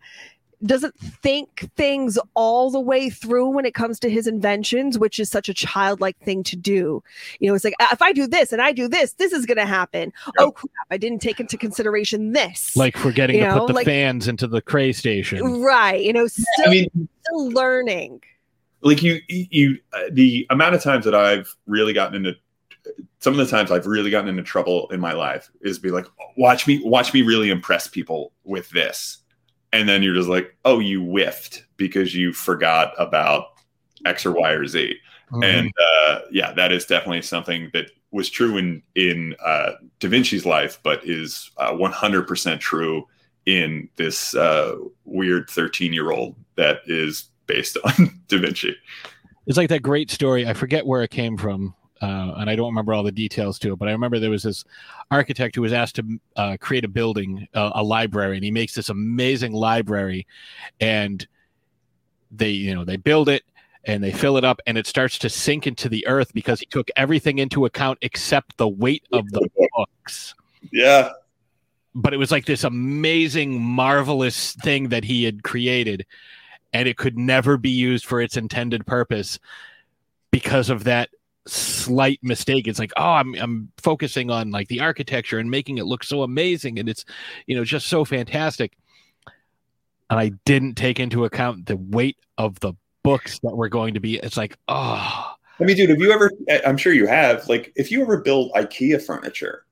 doesn't 0.65 0.95
think 0.99 1.71
things 1.77 2.19
all 2.35 2.71
the 2.71 2.81
way 2.81 3.11
through 3.11 3.49
when 3.49 3.65
it 3.65 3.75
comes 3.75 4.01
to 4.01 4.11
his 4.11 4.27
inventions, 4.27 4.99
which 4.99 5.19
is 5.19 5.31
such 5.31 5.49
a 5.49 5.55
childlike 5.55 6.19
thing 6.21 6.43
to 6.45 6.57
do. 6.57 7.03
You 7.41 7.49
know, 7.49 7.55
it's 7.55 7.65
like 7.65 7.75
"Ah, 7.81 7.89
if 7.93 8.03
I 8.03 8.13
do 8.13 8.27
this 8.27 8.53
and 8.53 8.61
I 8.61 8.73
do 8.73 8.89
this, 8.89 9.13
this 9.15 9.33
is 9.33 9.47
going 9.47 9.59
to 9.59 9.67
happen. 9.67 10.13
Oh 10.39 10.51
crap! 10.51 10.71
I 10.91 10.97
didn't 10.97 11.21
take 11.21 11.39
into 11.41 11.57
consideration 11.57 12.33
this. 12.33 12.77
Like 12.77 12.97
forgetting 12.97 13.37
You 13.37 13.43
to 13.43 13.49
know, 13.49 13.59
put 13.61 13.67
the 13.69 13.73
like- 13.75 13.87
fans 13.87 14.27
into 14.29 14.47
the 14.47 14.61
cray 14.61 14.93
station. 14.93 15.63
right? 15.63 16.03
You 16.03 16.13
know, 16.13 16.27
still, 16.27 16.45
I 16.67 16.71
mean, 16.71 17.09
still 17.23 17.49
learning. 17.51 18.23
like 18.83 19.03
you, 19.03 19.21
you, 19.29 19.79
uh, 19.93 20.03
the 20.13 20.47
amount 20.51 20.75
of 20.75 20.83
times 20.83 21.05
that 21.05 21.15
I've 21.15 21.55
really 21.67 21.93
gotten 21.93 22.15
into, 22.17 22.37
some 23.21 23.33
of 23.33 23.39
the 23.39 23.47
times 23.47 23.71
I've 23.71 23.87
really 23.87 24.11
gotten 24.11 24.29
into 24.29 24.43
trouble 24.43 24.89
in 24.91 25.01
my 25.01 25.13
life 25.13 25.51
is 25.61 25.79
be 25.79 25.91
like, 25.91 26.07
watch 26.37 26.67
me, 26.67 26.81
watch 26.85 27.13
me 27.13 27.23
really 27.23 27.51
impress 27.51 27.87
people 27.89 28.33
with 28.45 28.71
this, 28.71 29.19
and 29.73 29.89
then 29.89 30.03
you're 30.03 30.15
just 30.15 30.29
like, 30.29 30.57
oh, 30.65 30.79
you 30.79 31.03
whiffed 31.03 31.65
because 31.77 32.15
you 32.15 32.33
forgot 32.33 32.93
about 32.99 33.49
X 34.05 34.25
or 34.27 34.33
Y 34.33 34.51
or 34.53 34.67
Z. 34.67 34.95
Mhm. 35.31 35.45
and 35.45 35.73
uh, 36.09 36.21
yeah, 36.31 36.53
that 36.53 36.73
is 36.73 36.87
definitely 36.87 37.21
something 37.21 37.71
that 37.75 37.91
was 38.13 38.31
true 38.31 38.57
in 38.57 38.83
in 38.95 39.37
uh, 39.45 39.73
Da 40.01 40.09
Vinci's 40.09 40.47
life, 40.47 40.79
but 40.83 41.07
is 41.07 41.51
uh, 41.59 41.73
100% 41.73 42.61
true 42.61 43.07
in 43.45 43.89
this 43.97 44.35
uh, 44.35 44.75
weird 45.05 45.51
13 45.51 45.93
year 45.93 46.11
old 46.13 46.35
that 46.57 46.79
is 46.87 47.29
based 47.47 47.77
on 47.85 48.21
Da 48.29 48.39
Vinci. 48.39 48.75
It's 49.47 49.57
like 49.57 49.69
that 49.69 49.83
great 49.83 50.11
story. 50.11 50.47
I 50.47 50.55
forget 50.55 50.87
where 50.87 51.03
it 51.03 51.11
came 51.11 51.37
from, 51.37 51.75
uh, 52.01 52.35
and 52.37 52.49
I 52.49 52.57
don't 52.57 52.69
remember 52.69 52.95
all 52.95 53.03
the 53.03 53.13
details 53.13 53.59
to 53.61 53.73
it. 53.73 53.79
But 53.79 53.89
I 53.89 53.93
remember 53.93 54.19
there 54.19 54.31
was 54.31 54.45
this 54.45 54.65
architect 55.11 55.55
who 55.55 55.63
was 55.63 55.73
asked 55.73 55.97
to 55.97 56.21
uh, 56.37 56.57
create 56.61 56.85
a 56.85 56.89
building, 56.89 57.49
uh, 57.55 57.73
a 57.75 57.83
library, 57.83 58.37
and 58.37 58.45
he 58.45 58.51
makes 58.51 58.75
this 58.75 58.89
amazing 58.89 59.53
library, 59.53 60.27
and 60.81 61.27
they, 62.31 62.51
you 62.51 62.75
know, 62.75 62.85
they 62.85 62.97
build 62.97 63.29
it 63.29 63.43
and 63.85 64.03
they 64.03 64.13
fill 64.13 64.37
it 64.37 64.45
up, 64.45 64.61
and 64.67 64.77
it 64.77 64.87
starts 64.87 65.19
to 65.19 65.29
sink 65.29 65.67
into 65.67 65.89
the 65.89 66.07
earth 66.07 66.33
because 66.35 66.61
he 66.61 66.67
took 66.67 66.89
everything 66.97 67.39
into 67.39 67.65
account 67.65 67.99
except 68.03 68.57
the 68.59 68.69
weight 68.69 69.05
of 69.13 69.29
the 69.31 69.49
books. 69.77 70.35
Yeah, 70.71 71.11
But 71.95 72.13
it 72.13 72.19
was 72.19 72.31
like 72.31 72.45
this 72.45 72.65
amazing, 72.65 73.61
marvelous 73.61 74.53
thing 74.55 74.91
that 74.91 75.05
he 75.05 75.25
had 75.25 75.43
created, 75.43 76.05
and 76.73 76.87
it 76.87 76.99
could 76.99 77.17
never 77.17 77.57
be 77.57 77.71
used 77.71 78.05
for 78.05 78.21
its 78.21 78.37
intended 78.37 78.87
purpose 78.87 79.39
because 80.31 80.69
of 80.69 80.85
that 80.85 81.09
slight 81.49 82.21
mistake. 82.23 82.69
It's 82.69 82.79
like, 82.79 82.93
oh, 82.97 83.03
I'm 83.03 83.35
I'm 83.35 83.73
focusing 83.79 84.31
on 84.31 84.51
like 84.51 84.69
the 84.69 84.81
architecture 84.81 85.39
and 85.39 85.51
making 85.51 85.79
it 85.79 85.87
look 85.87 86.05
so 86.05 86.23
amazing, 86.23 86.79
and 86.79 86.89
it's 86.89 87.05
you 87.47 87.57
know 87.57 87.65
just 87.65 87.87
so 87.87 88.05
fantastic. 88.05 88.77
And 90.11 90.19
I 90.19 90.31
didn't 90.45 90.75
take 90.75 91.01
into 91.01 91.25
account 91.25 91.67
the 91.67 91.77
weight 91.77 92.17
of 92.39 92.59
the 92.61 92.73
books 93.03 93.39
that 93.43 93.57
were 93.57 93.69
going 93.69 93.95
to 93.95 94.01
be. 94.01 94.17
It's 94.17 94.37
like, 94.37 94.57
oh, 94.69 95.35
I 95.61 95.65
mean, 95.65 95.77
dude, 95.77 95.91
have 95.91 96.01
you 96.01 96.13
ever? 96.13 96.31
I'm 96.67 96.77
sure 96.77 96.93
you 96.93 97.07
have. 97.07 97.49
Like, 97.49 97.73
if 97.77 97.91
you 97.91 98.03
ever 98.03 98.19
build 98.19 98.53
IKEA 98.53 99.03
furniture, 99.03 99.65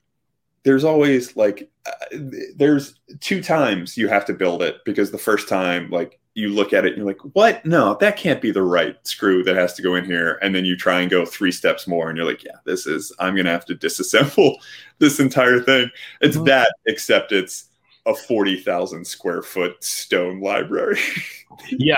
there's 0.64 0.84
always 0.84 1.36
like, 1.36 1.70
uh, 1.86 2.18
there's 2.56 2.98
two 3.20 3.42
times 3.42 3.96
you 3.96 4.08
have 4.08 4.24
to 4.26 4.34
build 4.34 4.62
it 4.62 4.78
because 4.84 5.10
the 5.10 5.18
first 5.18 5.48
time, 5.48 5.90
like, 5.90 6.18
you 6.36 6.50
look 6.50 6.74
at 6.74 6.84
it 6.84 6.88
and 6.88 6.98
you're 6.98 7.06
like, 7.06 7.20
what? 7.34 7.64
No, 7.64 7.96
that 8.00 8.18
can't 8.18 8.42
be 8.42 8.50
the 8.50 8.62
right 8.62 8.94
screw 9.06 9.42
that 9.44 9.56
has 9.56 9.72
to 9.72 9.82
go 9.82 9.94
in 9.94 10.04
here. 10.04 10.38
And 10.42 10.54
then 10.54 10.66
you 10.66 10.76
try 10.76 11.00
and 11.00 11.10
go 11.10 11.24
three 11.24 11.50
steps 11.50 11.86
more 11.86 12.10
and 12.10 12.16
you're 12.18 12.26
like, 12.26 12.44
yeah, 12.44 12.56
this 12.66 12.86
is, 12.86 13.10
I'm 13.18 13.34
going 13.34 13.46
to 13.46 13.50
have 13.52 13.64
to 13.64 13.74
disassemble 13.74 14.56
this 14.98 15.18
entire 15.18 15.60
thing. 15.60 15.90
It's 16.20 16.36
Mhm. 16.36 16.44
that, 16.44 16.74
except 16.84 17.32
it's 17.32 17.70
a 18.04 18.14
40,000 18.14 19.06
square 19.06 19.40
foot 19.40 19.82
stone 19.82 20.40
library. 20.40 21.00
yeah, 21.70 21.96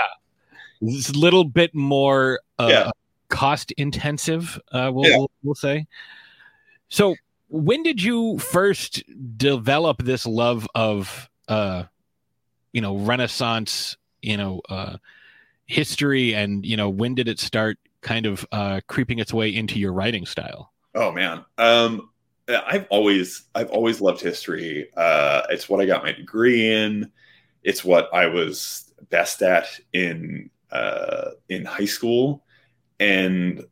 it's 0.81 1.09
a 1.09 1.17
little 1.19 1.43
bit 1.43 1.75
more 1.75 2.39
uh, 2.57 2.67
Yeah. 2.71 2.91
cost 3.27 3.73
intensive. 3.73 4.57
Uh, 4.71 4.89
we'll, 4.93 5.05
Yeah. 5.09 5.17
we'll 5.17 5.31
we'll 5.43 5.55
say. 5.55 5.85
So, 6.87 7.15
when 7.49 7.83
did 7.83 8.01
you 8.01 8.39
first 8.39 9.03
develop 9.37 10.03
this 10.03 10.25
love 10.25 10.65
of, 10.75 11.29
uh, 11.49 11.83
you 12.73 12.79
know, 12.81 12.95
Renaissance, 12.97 13.97
you 14.21 14.37
know, 14.37 14.61
uh, 14.69 14.97
history, 15.65 16.33
and 16.33 16.65
you 16.65 16.77
know, 16.77 16.89
when 16.89 17.15
did 17.15 17.27
it 17.27 17.39
start 17.39 17.77
kind 18.01 18.25
of 18.25 18.45
uh, 18.51 18.81
creeping 18.87 19.19
its 19.19 19.33
way 19.33 19.53
into 19.53 19.79
your 19.79 19.93
writing 19.93 20.25
style? 20.25 20.73
Oh 20.95 21.11
man, 21.11 21.45
um, 21.57 22.09
I've 22.47 22.87
always 22.89 23.43
I've 23.53 23.69
always 23.69 24.01
loved 24.01 24.21
history. 24.21 24.89
Uh, 24.95 25.43
it's 25.49 25.69
what 25.69 25.81
I 25.81 25.85
got 25.85 26.03
my 26.03 26.11
degree 26.11 26.71
in. 26.73 27.11
It's 27.63 27.83
what 27.83 28.09
I 28.13 28.27
was 28.27 28.91
best 29.09 29.41
at 29.41 29.67
in 29.93 30.49
uh, 30.71 31.31
in 31.49 31.65
high 31.65 31.85
school, 31.85 32.43
and 32.99 33.63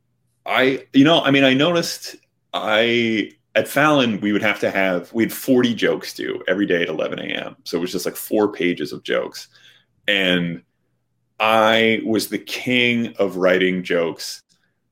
I, 0.45 0.85
you 0.93 1.03
know, 1.03 1.21
I 1.21 1.31
mean, 1.31 1.43
I 1.43 1.53
noticed 1.53 2.15
I 2.53 3.31
at 3.55 3.67
Fallon 3.67 4.21
we 4.21 4.31
would 4.31 4.43
have 4.43 4.59
to 4.59 4.71
have 4.71 5.11
we 5.13 5.23
had 5.23 5.33
forty 5.33 5.73
jokes 5.73 6.13
due 6.13 6.43
every 6.47 6.65
day 6.65 6.83
at 6.83 6.89
eleven 6.89 7.19
a.m. 7.19 7.55
So 7.63 7.77
it 7.77 7.81
was 7.81 7.91
just 7.91 8.05
like 8.05 8.15
four 8.15 8.51
pages 8.51 8.93
of 8.93 9.03
jokes, 9.03 9.47
and 10.07 10.63
I 11.39 12.01
was 12.05 12.29
the 12.29 12.39
king 12.39 13.13
of 13.17 13.37
writing 13.37 13.83
jokes 13.83 14.43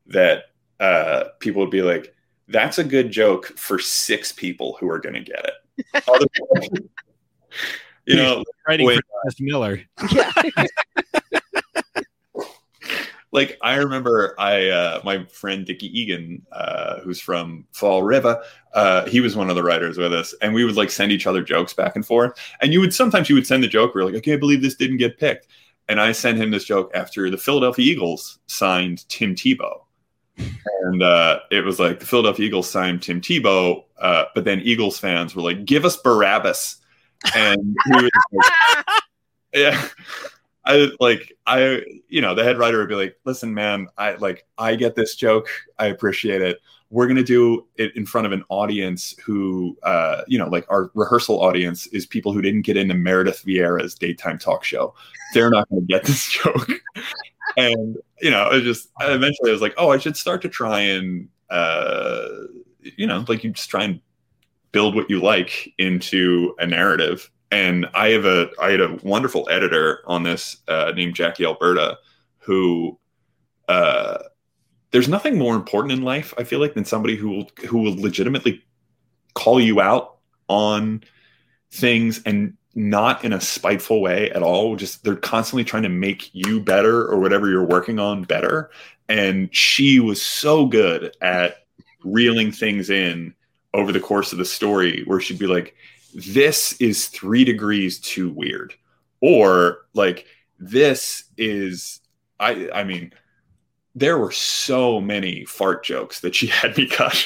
that 0.07 0.45
uh, 0.79 1.25
people 1.39 1.61
would 1.61 1.71
be 1.71 1.81
like, 1.81 2.13
"That's 2.47 2.77
a 2.77 2.83
good 2.83 3.11
joke 3.11 3.47
for 3.57 3.79
six 3.79 4.31
people 4.31 4.77
who 4.79 4.89
are 4.89 4.99
going 4.99 5.15
to 5.15 5.21
get 5.21 5.45
it." 5.45 6.03
Other 6.07 6.27
people- 6.27 6.89
you 8.05 8.15
know, 8.17 8.43
Writing 8.67 8.85
Wait. 8.85 8.97
for 8.97 9.03
Dennis 9.23 9.41
Miller. 9.41 9.81
Yeah. 10.11 10.31
like 13.35 13.57
I 13.61 13.75
remember 13.75 14.33
I 14.39 14.69
uh, 14.69 15.01
my 15.03 15.25
friend 15.25 15.65
Dickie 15.65 15.99
Egan, 15.99 16.41
uh, 16.53 17.01
who's 17.01 17.19
from 17.19 17.67
Fall 17.73 18.01
River, 18.01 18.41
uh, 18.73 19.05
he 19.07 19.19
was 19.19 19.35
one 19.35 19.49
of 19.49 19.57
the 19.57 19.63
writers 19.63 19.97
with 19.97 20.13
us, 20.13 20.33
and 20.41 20.53
we 20.53 20.63
would 20.63 20.77
like 20.77 20.89
send 20.89 21.11
each 21.11 21.27
other 21.27 21.43
jokes 21.43 21.73
back 21.73 21.97
and 21.97 22.05
forth. 22.05 22.39
And 22.61 22.71
you 22.71 22.79
would 22.79 22.93
sometimes 22.93 23.29
you 23.29 23.35
would 23.35 23.45
send 23.45 23.61
the 23.61 23.67
joke, 23.67 23.93
we 23.93 24.01
are 24.01 24.05
like, 24.05 24.15
I 24.15 24.21
can't 24.21 24.39
believe 24.39 24.61
this 24.61 24.75
didn't 24.75 24.97
get 24.97 25.19
picked. 25.19 25.47
And 25.89 25.99
I 25.99 26.13
sent 26.13 26.37
him 26.37 26.49
this 26.49 26.63
joke 26.63 26.89
after 26.95 27.29
the 27.29 27.37
Philadelphia 27.37 27.85
Eagles 27.85 28.39
signed 28.47 29.07
Tim 29.09 29.35
Tebow. 29.35 29.81
And 30.83 31.03
uh, 31.03 31.41
it 31.51 31.63
was 31.63 31.77
like 31.77 31.99
the 31.99 32.05
Philadelphia 32.05 32.45
Eagles 32.45 32.69
signed 32.69 33.03
Tim 33.03 33.19
Tebow, 33.19 33.83
uh, 33.99 34.25
but 34.33 34.45
then 34.45 34.61
Eagles 34.61 34.97
fans 34.97 35.35
were 35.35 35.41
like, 35.41 35.65
"Give 35.65 35.83
us 35.83 35.97
Barabbas," 35.97 36.77
and 37.35 37.75
we 37.89 38.01
like, 38.01 38.11
yeah 39.53 39.87
i 40.65 40.89
like 40.99 41.31
i 41.45 41.81
you 42.07 42.21
know 42.21 42.33
the 42.33 42.43
head 42.43 42.57
writer 42.57 42.79
would 42.79 42.89
be 42.89 42.95
like 42.95 43.15
listen 43.25 43.53
man 43.53 43.87
i 43.97 44.13
like 44.15 44.45
i 44.57 44.75
get 44.75 44.95
this 44.95 45.15
joke. 45.15 45.47
I 45.79 45.87
appreciate 45.87 46.41
it. 46.41 46.59
We're 46.89 47.07
to 47.07 47.23
do 47.23 47.67
it 47.75 47.95
in 47.95 48.05
front 48.05 48.27
of 48.27 48.33
an 48.33 48.43
audience 48.49 49.15
who 49.25 49.77
uh 49.83 50.21
you 50.27 50.37
know 50.37 50.47
like 50.47 50.65
our 50.69 50.91
rehearsal 50.93 51.41
audience 51.41 51.87
is 51.87 52.05
people 52.05 52.33
who 52.33 52.41
didn't 52.41 52.61
get 52.61 52.77
into 52.77 52.93
meredith 52.93 53.43
vieira's 53.43 53.95
daytime 53.95 54.37
talk 54.37 54.63
show. 54.63 54.93
They're 55.33 55.49
not 55.49 55.67
to 55.69 55.81
get 55.81 56.03
this 56.03 56.29
joke. 56.43 56.69
And 57.57 57.97
you 58.21 58.31
know 58.31 58.49
it 58.49 58.61
just 58.61 58.89
eventually 59.01 59.49
i 59.49 59.53
was 59.53 59.61
like 59.61 59.73
oh 59.77 59.91
i 59.91 59.97
should 59.97 60.17
start 60.17 60.41
to 60.41 60.49
try 60.49 60.79
and 60.79 61.27
uh 61.49 62.27
you 62.81 63.05
know 63.05 63.25
like 63.27 63.43
you 63.43 63.51
just 63.51 63.69
try 63.69 63.83
and 63.83 63.99
build 64.71 64.95
what 64.95 65.09
you 65.09 65.21
like 65.21 65.73
into 65.77 66.55
a 66.59 66.67
narrative 66.67 67.29
and 67.51 67.85
I 67.93 68.09
have 68.09 68.25
a 68.25 68.49
I 68.59 68.71
had 68.71 68.81
a 68.81 68.97
wonderful 69.03 69.47
editor 69.49 70.01
on 70.05 70.23
this 70.23 70.57
uh, 70.67 70.91
named 70.95 71.15
Jackie 71.15 71.45
Alberta, 71.45 71.97
who 72.39 72.97
uh, 73.67 74.19
there's 74.91 75.07
nothing 75.07 75.37
more 75.37 75.55
important 75.55 75.91
in 75.91 76.03
life. 76.03 76.33
I 76.37 76.43
feel 76.43 76.59
like 76.59 76.73
than 76.73 76.85
somebody 76.85 77.15
who 77.15 77.29
will 77.29 77.51
who 77.67 77.79
will 77.79 77.95
legitimately 77.95 78.63
call 79.33 79.59
you 79.59 79.81
out 79.81 80.17
on 80.47 81.03
things 81.71 82.21
and 82.25 82.55
not 82.75 83.23
in 83.23 83.33
a 83.33 83.41
spiteful 83.41 84.01
way 84.01 84.31
at 84.31 84.43
all. 84.43 84.75
Just 84.75 85.03
they're 85.03 85.15
constantly 85.15 85.63
trying 85.63 85.83
to 85.83 85.89
make 85.89 86.33
you 86.33 86.59
better 86.59 87.05
or 87.05 87.19
whatever 87.19 87.49
you're 87.49 87.65
working 87.65 87.99
on 87.99 88.23
better. 88.23 88.69
And 89.07 89.53
she 89.55 89.99
was 89.99 90.21
so 90.21 90.65
good 90.65 91.15
at 91.21 91.65
reeling 92.03 92.51
things 92.51 92.89
in 92.89 93.33
over 93.73 93.91
the 93.91 93.99
course 93.99 94.31
of 94.31 94.37
the 94.37 94.45
story 94.45 95.03
where 95.05 95.19
she'd 95.19 95.39
be 95.39 95.47
like, 95.47 95.75
this 96.15 96.73
is 96.79 97.07
three 97.07 97.43
degrees 97.43 97.99
too 97.99 98.29
weird. 98.29 98.73
Or 99.21 99.85
like, 99.93 100.25
this 100.59 101.25
is, 101.37 101.99
I, 102.39 102.69
I 102.73 102.83
mean, 102.83 103.11
there 103.95 104.17
were 104.17 104.31
so 104.31 104.99
many 105.01 105.45
fart 105.45 105.83
jokes 105.83 106.21
that 106.21 106.35
she 106.35 106.47
had 106.47 106.77
me 106.77 106.87
cut. 106.87 107.25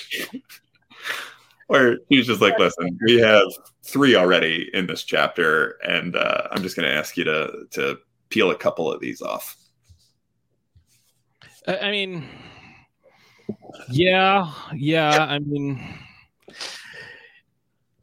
Where 1.68 1.98
she 2.12 2.18
was 2.18 2.28
just 2.28 2.42
like, 2.42 2.58
listen, 2.58 2.98
we 3.06 3.20
have 3.20 3.46
three 3.84 4.16
already 4.16 4.70
in 4.74 4.88
this 4.88 5.04
chapter, 5.04 5.78
and 5.84 6.16
uh, 6.16 6.48
I'm 6.52 6.64
just 6.64 6.76
going 6.76 6.90
to 6.90 6.96
ask 6.96 7.16
you 7.16 7.24
to 7.26 7.66
to 7.72 8.00
peel 8.30 8.50
a 8.50 8.56
couple 8.56 8.92
of 8.92 9.00
these 9.00 9.22
off. 9.22 9.56
I 11.68 11.92
mean, 11.92 12.28
yeah, 13.88 14.52
yeah. 14.74 15.28
I 15.30 15.38
mean, 15.38 15.80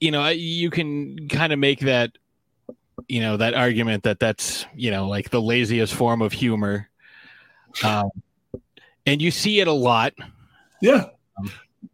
you 0.00 0.10
know, 0.10 0.28
you 0.28 0.70
can 0.70 1.28
kind 1.28 1.52
of 1.52 1.58
make 1.58 1.80
that, 1.80 2.12
you 3.08 3.20
know, 3.20 3.36
that 3.36 3.54
argument 3.54 4.04
that 4.04 4.18
that's, 4.18 4.66
you 4.74 4.90
know, 4.90 5.08
like 5.08 5.30
the 5.30 5.40
laziest 5.40 5.94
form 5.94 6.22
of 6.22 6.32
humor. 6.32 6.88
Um, 7.82 8.10
and 9.04 9.22
you 9.22 9.30
see 9.30 9.60
it 9.60 9.68
a 9.68 9.72
lot. 9.72 10.14
Yeah. 10.80 11.06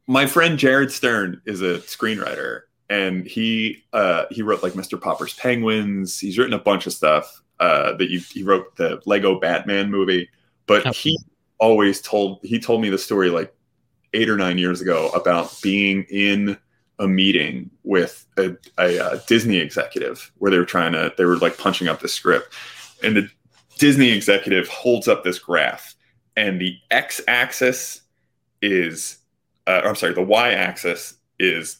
My 0.07 0.27
friend 0.27 0.59
Jared 0.59 0.91
Stern 0.91 1.41
is 1.45 1.63
a 1.63 1.79
screenwriter 1.79 2.63
and 2.93 3.27
he 3.27 3.85
uh, 3.93 4.27
he 4.31 4.43
wrote 4.43 4.63
like 4.63 4.75
Mr. 4.75 5.01
Popper's 5.01 5.35
Penguins. 5.35 6.19
He's 6.19 6.39
written 6.39 6.53
a 6.53 6.59
bunch 6.59 6.87
of 6.87 6.93
stuff. 6.93 7.43
Uh, 7.59 7.97
that 7.97 8.11
you, 8.11 8.19
he 8.19 8.43
wrote 8.43 8.75
the 8.77 9.01
Lego 9.07 9.39
Batman 9.39 9.91
movie, 9.91 10.29
but 10.67 10.85
oh. 10.85 10.91
he 10.91 11.17
always 11.59 12.01
told 12.03 12.41
he 12.43 12.59
told 12.59 12.83
me 12.83 12.91
the 12.91 12.99
story 12.99 13.31
like 13.31 13.55
eight 14.15 14.29
or 14.29 14.37
nine 14.37 14.59
years 14.59 14.81
ago 14.81 15.09
about 15.11 15.57
being 15.63 16.05
in 16.11 16.59
a 17.03 17.09
meeting 17.09 17.69
with 17.83 18.25
a, 18.39 18.57
a, 18.79 18.99
a, 18.99 19.23
Disney 19.27 19.59
executive 19.59 20.31
where 20.39 20.51
they 20.51 20.59
were 20.59 20.65
trying 20.65 20.93
to 20.93 21.13
they 21.19 21.25
were 21.25 21.37
like 21.39 21.59
punching 21.59 21.89
up 21.89 22.01
the 22.01 22.09
script, 22.09 22.55
and 23.03 23.17
the 23.17 23.29
Disney 23.79 24.11
executive 24.11 24.69
holds 24.69 25.09
up 25.09 25.25
this 25.25 25.41
graph, 25.41 25.95
and 26.37 26.61
the 26.61 26.77
x-axis 26.91 28.03
is 28.63 29.19
uh, 29.67 29.83
I'm 29.85 29.97
sorry, 29.97 30.15
the 30.15 30.23
y-axis 30.23 31.15
is 31.39 31.79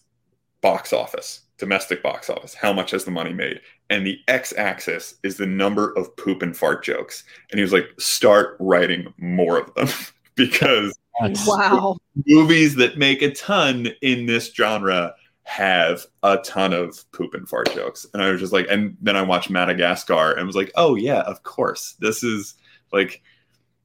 box 0.61 0.93
office, 0.93 1.41
domestic 1.59 2.03
box 2.03 2.29
office. 2.29 2.55
How 2.55 2.73
much 2.73 2.91
has 2.93 3.05
the 3.05 3.11
money 3.11 3.33
made? 3.33 3.61
And 3.91 4.07
the 4.07 4.19
x-axis 4.29 5.17
is 5.23 5.37
the 5.37 5.47
number 5.47 5.93
of 5.93 6.17
poop 6.17 6.43
and 6.43 6.57
fart 6.57 6.85
jokes. 6.85 7.25
And 7.51 7.59
he 7.59 7.63
was 7.63 7.73
like, 7.73 7.89
start 7.99 8.57
writing 8.59 9.13
more 9.19 9.59
of 9.59 9.75
them 9.75 9.89
because 10.35 10.97
wow, 11.21 11.97
movies 12.27 12.77
that 12.77 12.99
make 12.99 13.23
a 13.23 13.33
ton 13.33 13.89
in 14.01 14.27
this 14.27 14.53
genre 14.53 15.15
have 15.45 16.07
a 16.23 16.39
ton 16.39 16.73
of 16.73 17.05
poop 17.13 17.35
and 17.35 17.49
fart 17.49 17.73
jokes. 17.75 18.07
And 18.15 18.23
I 18.23 18.31
was 18.31 18.41
just 18.41 18.53
like, 18.53 18.67
and 18.71 18.97
then 19.01 19.17
I 19.17 19.23
watched 19.23 19.51
Madagascar 19.51 20.33
and 20.33 20.47
was 20.47 20.57
like, 20.57 20.73
oh 20.77 20.95
yeah, 20.95 21.21
of 21.23 21.43
course. 21.43 21.97
This 22.01 22.23
is 22.23 22.55
like 22.93 23.23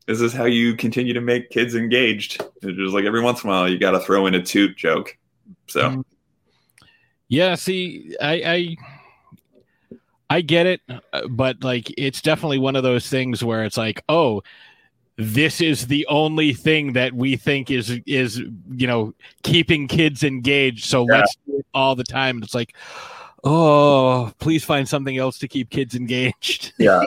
this 0.08 0.22
is 0.22 0.34
how 0.34 0.46
you 0.46 0.76
continue 0.76 1.14
to 1.14 1.22
make 1.22 1.50
kids 1.50 1.76
engaged. 1.76 2.42
It's 2.62 2.78
just 2.78 2.94
like 2.94 3.06
every 3.06 3.22
once 3.22 3.44
in 3.44 3.50
a 3.50 3.54
while 3.54 3.70
you 3.70 3.78
got 3.78 3.92
to 3.92 4.00
throw 4.00 4.26
in 4.26 4.36
a 4.36 4.42
toot 4.42 4.78
joke. 4.78 5.18
So, 5.68 5.82
mm-hmm. 5.82 6.02
yeah. 7.28 7.56
See, 7.56 8.16
I, 8.22 8.34
I, 8.34 8.76
I 10.30 10.42
get 10.42 10.66
it, 10.66 10.82
but 11.30 11.62
like 11.62 11.94
it's 11.98 12.22
definitely 12.22 12.58
one 12.58 12.78
of 12.78 12.84
those 12.84 13.10
things 13.10 13.44
where 13.44 13.66
it's 13.66 13.78
like, 13.78 14.02
oh, 14.08 14.44
this 15.18 15.62
is 15.62 15.88
the 15.88 16.06
only 16.08 16.54
thing 16.54 16.94
that 16.94 17.14
we 17.14 17.36
think 17.36 17.72
is 17.72 18.00
is 18.06 18.38
you 18.72 18.88
know 18.88 19.14
keeping 19.44 19.88
kids 19.88 20.24
engaged. 20.24 20.86
So 20.86 21.06
yeah. 21.10 21.20
let's 21.20 21.36
do 21.46 21.58
it 21.58 21.66
all 21.74 21.96
the 21.96 22.04
time. 22.04 22.42
It's 22.44 22.54
like, 22.54 22.76
oh, 23.44 24.32
please 24.40 24.64
find 24.64 24.88
something 24.88 25.18
else 25.18 25.40
to 25.40 25.48
keep 25.48 25.70
kids 25.70 25.96
engaged. 25.96 26.74
Yeah. 26.80 27.04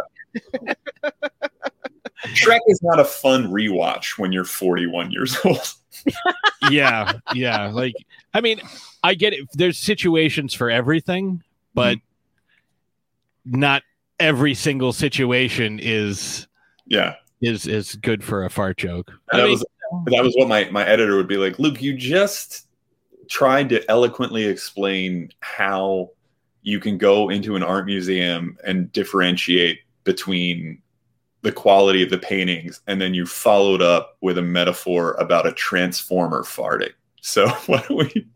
Shrek 2.35 2.61
is 2.67 2.83
not 2.83 3.01
a 3.01 3.05
fun 3.05 3.51
rewatch 3.51 4.19
when 4.19 4.31
you're 4.31 4.45
41 4.45 5.11
years 5.11 5.37
old. 5.45 5.75
yeah, 6.71 7.15
yeah. 7.35 7.69
Like, 7.69 7.95
I 8.35 8.41
mean, 8.43 8.61
I 9.03 9.15
get 9.15 9.33
it. 9.33 9.49
There's 9.55 9.79
situations 9.79 10.53
for 10.53 10.71
everything, 10.71 11.43
but 11.75 11.97
mm-hmm. 11.97 13.61
not 13.61 13.83
every 14.21 14.55
single 14.55 14.93
situation 14.93 15.81
is 15.83 16.47
yeah 16.87 17.15
is 17.41 17.67
is 17.67 17.97
good 17.97 18.23
for 18.23 18.45
a 18.45 18.51
fart 18.51 18.79
joke. 18.79 19.13
That 19.33 19.45
mean, 19.45 19.53
was 19.53 19.65
that 20.07 20.23
was 20.23 20.35
what 20.37 20.49
my 20.49 20.69
my 20.71 20.87
editor 20.87 21.17
would 21.17 21.29
be 21.29 21.37
like. 21.37 21.59
Luke, 21.59 21.83
you 21.83 21.97
just 21.97 22.67
tried 23.29 23.69
to 23.71 23.91
eloquently 23.91 24.45
explain 24.45 25.31
how 25.41 26.11
you 26.63 26.81
can 26.81 26.99
go 26.99 27.31
into 27.31 27.57
an 27.57 27.63
art 27.63 27.87
museum 27.87 28.59
and 28.67 28.93
differentiate 28.93 29.81
between 30.05 30.83
the 31.43 31.53
quality 31.53 32.03
of 32.03 32.11
the 32.11 32.19
paintings 32.19 32.81
and 32.87 33.01
then 33.01 33.15
you 33.15 33.25
followed 33.25 33.81
up 33.81 34.17
with 34.21 34.37
a 34.37 34.43
metaphor 34.43 35.15
about 35.15 35.47
a 35.47 35.53
transformer 35.53 36.43
farting 36.43 36.93
so 37.23 37.49
why 37.67 37.83
don't 37.89 37.97
we 37.97 38.27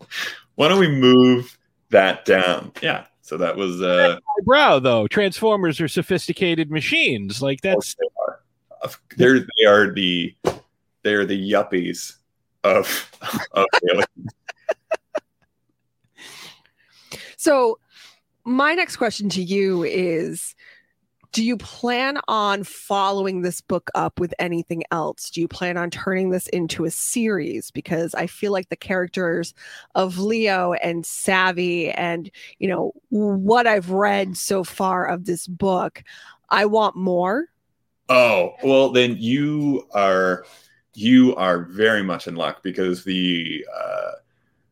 why 0.55 0.69
don't 0.69 0.81
we 0.81 0.89
move 0.89 1.59
that 1.91 2.25
down 2.25 2.73
yeah 2.81 3.05
so 3.21 3.37
that 3.37 3.57
was 3.57 3.83
uh 3.83 4.17
my 4.37 4.45
brow 4.45 4.79
though 4.79 5.07
transformers 5.07 5.81
are 5.81 5.89
sophisticated 5.89 6.71
machines 6.71 7.43
like 7.43 7.61
that's 7.61 7.95
they 7.95 8.07
are. 8.07 8.14
They're, 9.17 9.41
they 9.41 9.67
are 9.67 9.93
the 9.93 10.35
they're 11.03 11.25
the 11.25 11.53
yuppies 11.53 12.17
of 12.65 13.11
of 13.53 13.67
so 17.37 17.79
my 18.45 18.75
next 18.75 18.97
question 18.97 19.29
to 19.31 19.43
you 19.43 19.85
is 19.85 20.55
do 21.33 21.43
you 21.43 21.57
plan 21.57 22.19
on 22.29 22.63
following 22.63 23.43
this 23.43 23.61
book 23.61 23.91
up 23.97 24.21
with 24.21 24.33
anything 24.39 24.85
else? 24.93 25.31
Do 25.31 25.41
you 25.41 25.49
plan 25.49 25.77
on 25.77 25.91
turning 25.91 26.31
this 26.31 26.47
into 26.49 26.85
a 26.85 26.93
series? 26.93 27.73
Because 27.73 28.15
I 28.15 28.29
feel 28.29 28.53
like 28.53 28.69
the 28.69 28.77
characters 28.77 29.53
of 29.97 30.17
Leo 30.17 30.75
and 30.75 31.05
Savvy 31.05 31.91
and, 31.91 32.31
you 32.61 32.69
know, 32.69 32.93
what 33.09 33.67
I've 33.67 33.91
read 33.91 34.37
so 34.37 34.63
far 34.63 35.07
of 35.07 35.25
this 35.25 35.49
book, 35.49 36.05
I 36.51 36.67
want 36.67 36.95
more. 36.95 37.47
Oh, 38.09 38.55
well, 38.63 38.91
then 38.91 39.17
you 39.19 39.87
are 39.93 40.45
you 40.95 41.35
are 41.37 41.65
very 41.65 42.03
much 42.03 42.27
in 42.27 42.37
luck 42.37 42.63
because 42.63 43.05
the 43.05 43.67
uh, 43.75 44.13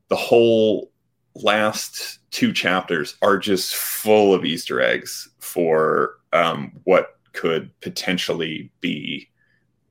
the 0.08 0.16
whole 0.16 0.90
last 1.34 2.18
two 2.30 2.52
chapters 2.52 3.16
are 3.22 3.38
just 3.38 3.74
full 3.74 4.34
of 4.34 4.44
Easter 4.44 4.80
eggs 4.80 5.30
for 5.38 6.16
um, 6.32 6.72
what 6.84 7.18
could 7.32 7.70
potentially 7.80 8.70
be 8.80 9.28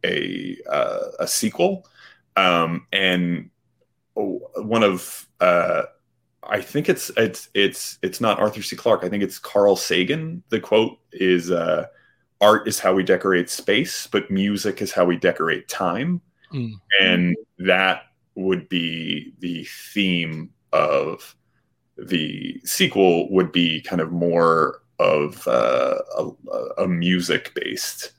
a 0.04 0.58
uh, 0.70 1.08
a 1.20 1.28
sequel, 1.28 1.88
um, 2.36 2.86
and 2.94 3.50
one 4.14 4.84
of 4.84 5.28
uh, 5.40 5.84
I 6.44 6.62
think 6.62 6.90
it's 6.90 7.10
it's 7.18 7.50
it's 7.54 7.98
it's 8.02 8.22
not 8.22 8.40
Arthur 8.40 8.62
C. 8.62 8.76
Clarke. 8.76 9.04
I 9.04 9.10
think 9.10 9.24
it's 9.24 9.40
Carl 9.40 9.76
Sagan. 9.76 10.44
The 10.50 10.60
quote 10.60 11.00
is 11.12 11.50
uh, 11.52 11.88
"Art 12.42 12.68
is 12.68 12.80
how 12.80 12.94
we 12.94 13.04
decorate 13.04 13.50
space, 13.50 14.08
but 14.08 14.30
music 14.32 14.82
is 14.82 14.92
how 14.92 15.06
we 15.06 15.18
decorate 15.18 15.68
time," 15.68 16.22
mm. 16.54 16.74
and 17.00 17.36
that 17.60 18.04
would 18.36 18.68
be 18.70 19.34
the 19.40 19.66
theme 19.94 20.50
of 20.74 21.36
the 21.98 22.60
sequel. 22.64 23.32
Would 23.32 23.52
be 23.52 23.82
kind 23.82 24.02
of 24.02 24.12
more 24.12 24.82
of 25.00 25.48
uh, 25.48 26.00
a, 26.18 26.84
a 26.84 26.88
music 26.88 27.54
based 27.56 28.12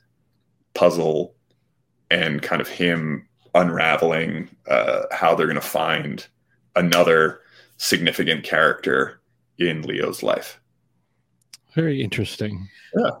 puzzle 0.73 1.35
and 2.11 2.41
kind 2.41 2.61
of 2.61 2.67
him 2.67 3.27
unraveling 3.55 4.49
uh, 4.67 5.03
how 5.11 5.35
they're 5.35 5.47
going 5.47 5.55
to 5.55 5.61
find 5.61 6.27
another 6.75 7.39
significant 7.77 8.43
character 8.43 9.21
in 9.57 9.81
Leo's 9.83 10.23
life. 10.23 10.59
Very 11.75 12.01
interesting. 12.01 12.67
Yeah. 12.95 13.11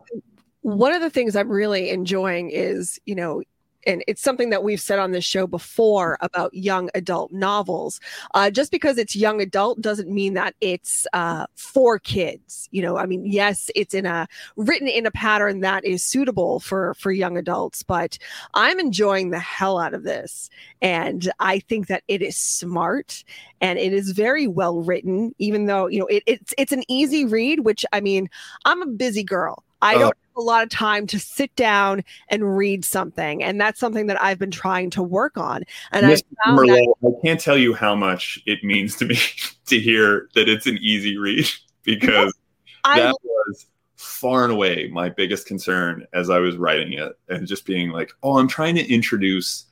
One 0.63 0.93
of 0.93 1.01
the 1.01 1.09
things 1.09 1.35
I'm 1.35 1.49
really 1.51 1.89
enjoying 1.89 2.49
is, 2.49 2.99
you 3.05 3.15
know, 3.15 3.43
and 3.85 4.01
it's 4.07 4.21
something 4.21 4.49
that 4.49 4.63
we've 4.63 4.79
said 4.79 4.97
on 4.97 5.11
this 5.11 5.25
show 5.25 5.45
before 5.45 6.17
about 6.21 6.53
young 6.53 6.89
adult 6.95 7.33
novels. 7.33 7.99
Uh, 8.33 8.49
just 8.49 8.71
because 8.71 8.97
it's 8.97 9.13
young 9.13 9.41
adult 9.41 9.81
doesn't 9.81 10.09
mean 10.09 10.35
that 10.35 10.55
it's 10.61 11.05
uh, 11.11 11.47
for 11.55 11.99
kids. 11.99 12.69
You 12.71 12.81
know, 12.81 12.97
I 12.97 13.05
mean, 13.05 13.25
yes, 13.25 13.69
it's 13.75 13.93
in 13.93 14.05
a 14.05 14.27
written 14.55 14.87
in 14.87 15.05
a 15.05 15.11
pattern 15.11 15.59
that 15.61 15.83
is 15.83 16.03
suitable 16.03 16.61
for 16.61 16.93
for 16.93 17.11
young 17.11 17.37
adults, 17.37 17.83
but 17.83 18.17
I'm 18.53 18.79
enjoying 18.79 19.31
the 19.31 19.39
hell 19.39 19.77
out 19.79 19.93
of 19.93 20.03
this, 20.03 20.49
and 20.81 21.29
I 21.39 21.59
think 21.59 21.87
that 21.87 22.03
it 22.07 22.21
is 22.21 22.37
smart 22.37 23.23
and 23.61 23.77
it 23.79 23.93
is 23.93 24.11
very 24.11 24.47
well 24.47 24.81
written. 24.81 25.33
Even 25.39 25.65
though 25.65 25.87
you 25.87 25.99
know 25.99 26.07
it, 26.07 26.23
it's 26.25 26.53
it's 26.57 26.71
an 26.71 26.83
easy 26.87 27.25
read, 27.25 27.61
which 27.61 27.85
I 27.91 27.99
mean, 27.99 28.29
I'm 28.65 28.81
a 28.81 28.87
busy 28.87 29.23
girl. 29.23 29.63
I 29.83 29.95
Oh. 29.95 29.99
don't 29.99 30.07
have 30.07 30.37
a 30.37 30.41
lot 30.41 30.63
of 30.63 30.69
time 30.69 31.05
to 31.07 31.19
sit 31.19 31.53
down 31.55 32.03
and 32.29 32.57
read 32.57 32.85
something, 32.85 33.43
and 33.43 33.59
that's 33.59 33.79
something 33.79 34.07
that 34.07 34.21
I've 34.21 34.39
been 34.39 34.49
trying 34.49 34.89
to 34.91 35.03
work 35.03 35.37
on. 35.37 35.63
And 35.91 36.05
I 36.05 36.09
Miss 36.09 36.23
found 36.45 36.57
that 36.69 36.95
I 37.03 37.11
can't 37.25 37.39
tell 37.39 37.57
you 37.57 37.73
how 37.73 37.93
much 37.93 38.41
it 38.45 38.63
means 38.63 38.95
to 38.97 39.05
me 39.05 39.17
to 39.67 39.79
hear 39.79 40.29
that 40.35 40.47
it's 40.47 40.65
an 40.65 40.77
easy 40.81 41.17
read 41.17 41.47
because 41.83 42.33
I 42.85 42.99
that 43.01 43.15
was 43.21 43.67
far 43.97 44.43
and 44.43 44.53
away 44.53 44.89
my 44.91 45.09
biggest 45.09 45.47
concern 45.47 46.05
as 46.13 46.29
I 46.29 46.39
was 46.39 46.57
writing 46.57 46.93
it 46.93 47.13
and 47.29 47.45
just 47.47 47.65
being 47.65 47.89
like, 47.91 48.11
oh, 48.23 48.37
I'm 48.37 48.47
trying 48.47 48.75
to 48.75 48.89
introduce. 48.89 49.65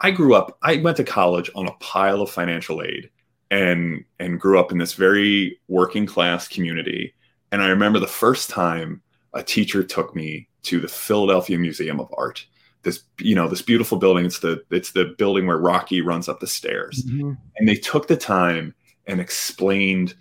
I 0.00 0.12
grew 0.12 0.34
up, 0.34 0.58
I 0.62 0.76
went 0.76 0.96
to 0.98 1.04
college 1.04 1.50
on 1.56 1.66
a 1.66 1.72
pile 1.80 2.22
of 2.22 2.30
financial 2.30 2.82
aid 2.82 3.10
and 3.50 4.04
and 4.20 4.40
grew 4.40 4.60
up 4.60 4.70
in 4.70 4.78
this 4.78 4.94
very 4.94 5.58
working 5.66 6.06
class 6.06 6.46
community. 6.46 7.14
And 7.50 7.62
I 7.62 7.68
remember 7.68 7.98
the 7.98 8.06
first 8.06 8.48
time 8.50 9.02
a 9.38 9.42
teacher 9.42 9.82
took 9.82 10.14
me 10.14 10.48
to 10.64 10.80
the 10.80 10.88
Philadelphia 10.88 11.58
Museum 11.58 12.00
of 12.00 12.12
Art. 12.18 12.44
This, 12.82 13.02
you 13.20 13.34
know, 13.34 13.48
this 13.48 13.62
beautiful 13.62 13.98
building. 13.98 14.24
It's 14.24 14.40
the 14.40 14.62
it's 14.70 14.92
the 14.92 15.14
building 15.16 15.46
where 15.46 15.58
Rocky 15.58 16.00
runs 16.00 16.28
up 16.28 16.40
the 16.40 16.46
stairs. 16.46 17.04
Mm-hmm. 17.06 17.32
And 17.56 17.68
they 17.68 17.76
took 17.76 18.08
the 18.08 18.16
time 18.16 18.74
and 19.06 19.20
explained 19.20 20.14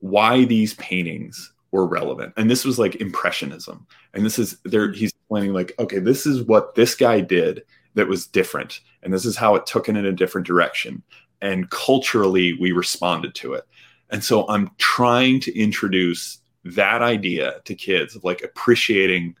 why 0.00 0.44
these 0.44 0.74
paintings 0.74 1.52
were 1.70 1.86
relevant. 1.86 2.34
And 2.36 2.50
this 2.50 2.64
was 2.64 2.78
like 2.78 2.96
impressionism. 2.96 3.86
And 4.14 4.24
this 4.24 4.38
is 4.38 4.58
there 4.64 4.88
mm-hmm. 4.88 4.98
he's 4.98 5.10
explaining 5.10 5.54
like 5.54 5.72
okay 5.78 5.98
this 5.98 6.26
is 6.26 6.42
what 6.42 6.74
this 6.74 6.94
guy 6.94 7.20
did 7.20 7.62
that 7.94 8.08
was 8.08 8.26
different. 8.26 8.80
And 9.02 9.12
this 9.12 9.24
is 9.24 9.36
how 9.36 9.54
it 9.54 9.66
took 9.66 9.88
it 9.88 9.96
in 9.96 10.04
a 10.04 10.12
different 10.12 10.46
direction. 10.46 11.02
And 11.40 11.70
culturally 11.70 12.54
we 12.54 12.72
responded 12.72 13.34
to 13.36 13.54
it. 13.54 13.64
And 14.10 14.22
so 14.22 14.46
i'm 14.48 14.70
trying 14.76 15.40
to 15.40 15.58
introduce 15.58 16.41
that 16.64 17.02
idea 17.02 17.60
to 17.64 17.74
kids 17.74 18.16
of 18.16 18.24
like 18.24 18.42
appreciating 18.42 19.36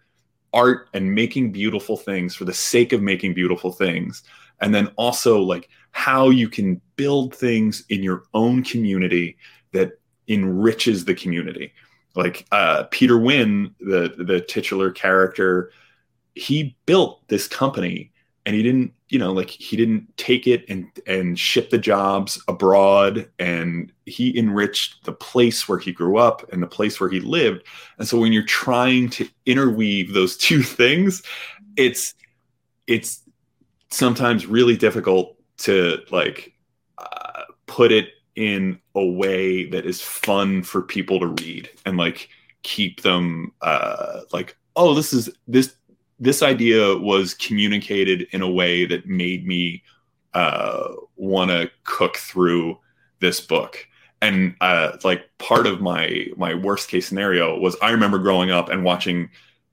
art 0.52 0.88
and 0.92 1.14
making 1.14 1.52
beautiful 1.52 1.96
things 1.96 2.34
for 2.34 2.44
the 2.44 2.54
sake 2.54 2.92
of 2.92 3.02
making 3.02 3.34
beautiful 3.34 3.72
things. 3.72 4.22
And 4.60 4.74
then 4.74 4.88
also 4.96 5.40
like 5.40 5.68
how 5.92 6.30
you 6.30 6.48
can 6.48 6.80
build 6.96 7.34
things 7.34 7.84
in 7.88 8.02
your 8.02 8.24
own 8.34 8.62
community 8.62 9.36
that 9.72 9.92
enriches 10.28 11.04
the 11.04 11.14
community. 11.14 11.72
Like 12.14 12.46
uh, 12.52 12.84
peter 12.90 13.18
wynn 13.18 13.74
the 13.80 14.14
the 14.18 14.40
titular 14.40 14.90
character 14.90 15.72
he 16.34 16.76
built 16.86 17.26
this 17.28 17.48
company 17.48 18.11
and 18.44 18.56
he 18.56 18.62
didn't 18.62 18.92
you 19.08 19.18
know 19.18 19.32
like 19.32 19.50
he 19.50 19.76
didn't 19.76 20.16
take 20.16 20.46
it 20.46 20.64
and 20.68 20.86
and 21.06 21.38
ship 21.38 21.70
the 21.70 21.78
jobs 21.78 22.42
abroad 22.48 23.30
and 23.38 23.92
he 24.06 24.36
enriched 24.36 25.04
the 25.04 25.12
place 25.12 25.68
where 25.68 25.78
he 25.78 25.92
grew 25.92 26.16
up 26.16 26.50
and 26.52 26.62
the 26.62 26.66
place 26.66 27.00
where 27.00 27.10
he 27.10 27.20
lived. 27.20 27.62
And 27.98 28.08
so 28.08 28.18
when 28.18 28.32
you're 28.32 28.42
trying 28.42 29.10
to 29.10 29.28
interweave 29.46 30.12
those 30.12 30.36
two 30.48 30.62
things 30.62 31.22
it's 31.76 32.14
it's 32.86 33.22
sometimes 33.90 34.46
really 34.46 34.76
difficult 34.76 35.36
to 35.58 35.98
like 36.10 36.52
uh, 36.98 37.42
put 37.66 37.92
it 37.92 38.08
in 38.34 38.80
a 38.94 39.04
way 39.04 39.66
that 39.66 39.84
is 39.84 40.00
fun 40.00 40.62
for 40.62 40.82
people 40.82 41.20
to 41.20 41.26
read 41.26 41.68
and 41.84 41.96
like 41.98 42.28
keep 42.62 43.02
them 43.02 43.52
uh 43.60 44.20
like 44.32 44.56
oh 44.76 44.94
this 44.94 45.12
is 45.12 45.30
this 45.46 45.74
this 46.22 46.42
idea 46.42 46.96
was 46.98 47.34
communicated 47.34 48.28
in 48.30 48.42
a 48.42 48.50
way 48.50 48.84
that 48.86 49.06
made 49.06 49.46
me 49.46 49.82
uh 50.34 50.88
want 51.16 51.50
to 51.50 51.70
cook 51.84 52.16
through 52.16 52.78
this 53.20 53.40
book. 53.40 53.86
And 54.20 54.54
uh 54.60 54.96
like 55.04 55.28
part 55.38 55.66
of 55.66 55.80
my 55.80 56.26
my 56.36 56.54
worst 56.54 56.88
case 56.88 57.06
scenario 57.08 57.58
was 57.58 57.76
i 57.82 57.90
remember 57.90 58.18
growing 58.18 58.50
up 58.50 58.68
and 58.68 58.84
watching 58.84 59.28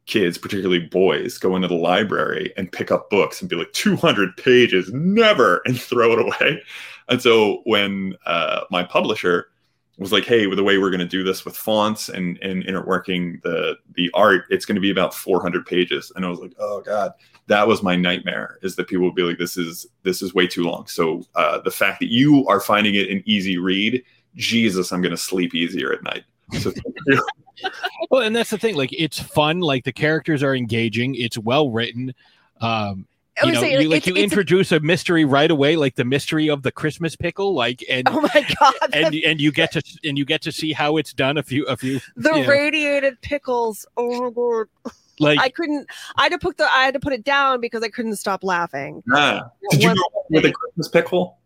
kids 0.08 0.40
particularly 0.40 0.80
boys 0.80 1.38
go 1.38 1.56
into 1.56 1.68
the 1.68 1.76
library 1.76 2.52
and 2.58 2.72
pick 2.72 2.90
up 2.90 3.12
books 3.12 3.40
and 3.40 3.50
be 3.50 3.56
like 3.56 3.72
200 3.74 4.36
pages 4.38 4.92
never 4.92 5.62
and 5.66 5.80
throw 5.90 6.12
it 6.14 6.20
away. 6.20 6.62
And 7.10 7.22
so 7.22 7.62
when 7.66 8.16
uh, 8.26 8.62
my 8.72 8.84
publisher 8.84 9.50
was 10.00 10.12
like, 10.12 10.26
"Hey, 10.26 10.48
with 10.48 10.58
the 10.58 10.64
way 10.64 10.78
we're 10.78 10.90
going 10.90 11.00
to 11.00 11.06
do 11.06 11.24
this 11.24 11.46
with 11.46 11.56
fonts 11.56 12.10
and 12.10 12.38
and 12.42 12.64
interworking 12.64 13.42
the 13.44 13.78
the 13.96 14.10
art, 14.14 14.46
it's 14.50 14.66
going 14.66 14.76
to 14.76 14.82
be 14.82 14.92
about 14.92 15.14
400 15.14 15.66
pages," 15.66 16.12
and 16.16 16.26
I 16.26 16.30
was 16.30 16.40
like, 16.40 16.54
"Oh 16.60 16.82
God." 16.82 17.14
That 17.48 17.68
was 17.68 17.82
my 17.82 17.96
nightmare. 17.96 18.60
Is 18.62 18.76
that 18.76 18.88
people 18.88 19.06
would 19.06 19.16
be 19.16 19.24
like, 19.24 19.40
"This 19.40 19.58
is 19.58 19.88
this 20.04 20.22
is 20.22 20.34
way 20.34 20.48
too 20.48 20.64
long." 20.64 20.88
So 20.88 21.24
uh, 21.36 21.60
the 21.60 21.72
fact 21.72 22.00
that 22.00 22.12
you 22.12 22.48
are 22.48 22.60
finding 22.60 22.96
it 22.96 23.10
an 23.10 23.24
easy 23.26 23.58
read, 23.58 24.04
Jesus, 24.36 24.92
I'm 24.92 25.02
going 25.02 25.12
to 25.12 25.18
sleep 25.18 25.56
easier 25.56 25.92
at 25.92 26.04
night. 26.04 26.24
So 26.60 26.72
thank 26.72 26.96
you. 27.08 27.28
Well, 28.10 28.22
and 28.22 28.34
that's 28.34 28.52
the 28.52 28.58
thing. 28.58 28.76
Like, 28.76 28.94
it's 28.94 29.20
fun. 29.20 29.60
Like 29.60 29.84
the 29.84 29.92
characters 29.92 30.44
are 30.44 30.56
engaging. 30.56 31.16
It's 31.16 31.38
well 31.38 31.70
written. 31.70 32.16
Um, 32.62 33.06
I 33.12 33.19
you 33.48 33.52
know, 33.54 33.62
say 33.62 33.72
you, 33.82 33.90
like 33.90 33.98
it's- 33.98 34.08
you 34.08 34.14
it's 34.14 34.20
a- 34.20 34.24
introduce 34.24 34.72
a 34.72 34.80
mystery 34.80 35.26
right 35.26 35.50
away, 35.50 35.76
like 35.76 35.96
the 35.96 36.06
mystery 36.06 36.50
of 36.50 36.64
the 36.64 36.72
Christmas 36.72 37.16
pickle. 37.16 37.54
Like, 37.54 37.84
and 37.90 38.08
oh 38.10 38.22
my 38.22 38.46
god, 38.60 38.74
and 38.94 39.14
and 39.16 39.40
you 39.42 39.52
get 39.52 39.72
to 39.74 39.82
and 40.04 40.18
you 40.18 40.26
get 40.26 40.42
to 40.44 40.52
see 40.52 40.74
how 40.74 40.98
it's 40.98 41.14
done. 41.14 41.38
A 41.38 41.44
few, 41.44 41.66
a 41.66 41.78
few, 41.78 42.00
the 42.16 42.34
you 42.36 42.42
know, 42.44 42.48
radiated 42.48 43.22
pickles. 43.22 43.86
Oh 43.98 44.22
my 44.22 44.30
god. 44.32 44.94
like 45.20 45.40
I 45.40 45.50
couldn't. 45.50 45.88
I 46.16 46.24
had 46.24 46.32
to 46.34 46.40
put 46.40 46.58
the. 46.58 46.66
I 46.66 46.84
had 46.86 46.94
to 46.94 47.00
put 47.00 47.14
it 47.14 47.24
down 47.24 47.62
because 47.62 47.84
I 47.84 47.90
couldn't 47.90 48.16
stop 48.18 48.44
laughing. 48.44 49.04
Did 49.08 49.82
you 49.82 49.88
One 49.88 49.96
grow 49.96 50.06
up 50.06 50.26
with 50.30 50.46
a 50.46 50.52
Christmas 50.52 50.88
pickle? 50.90 51.38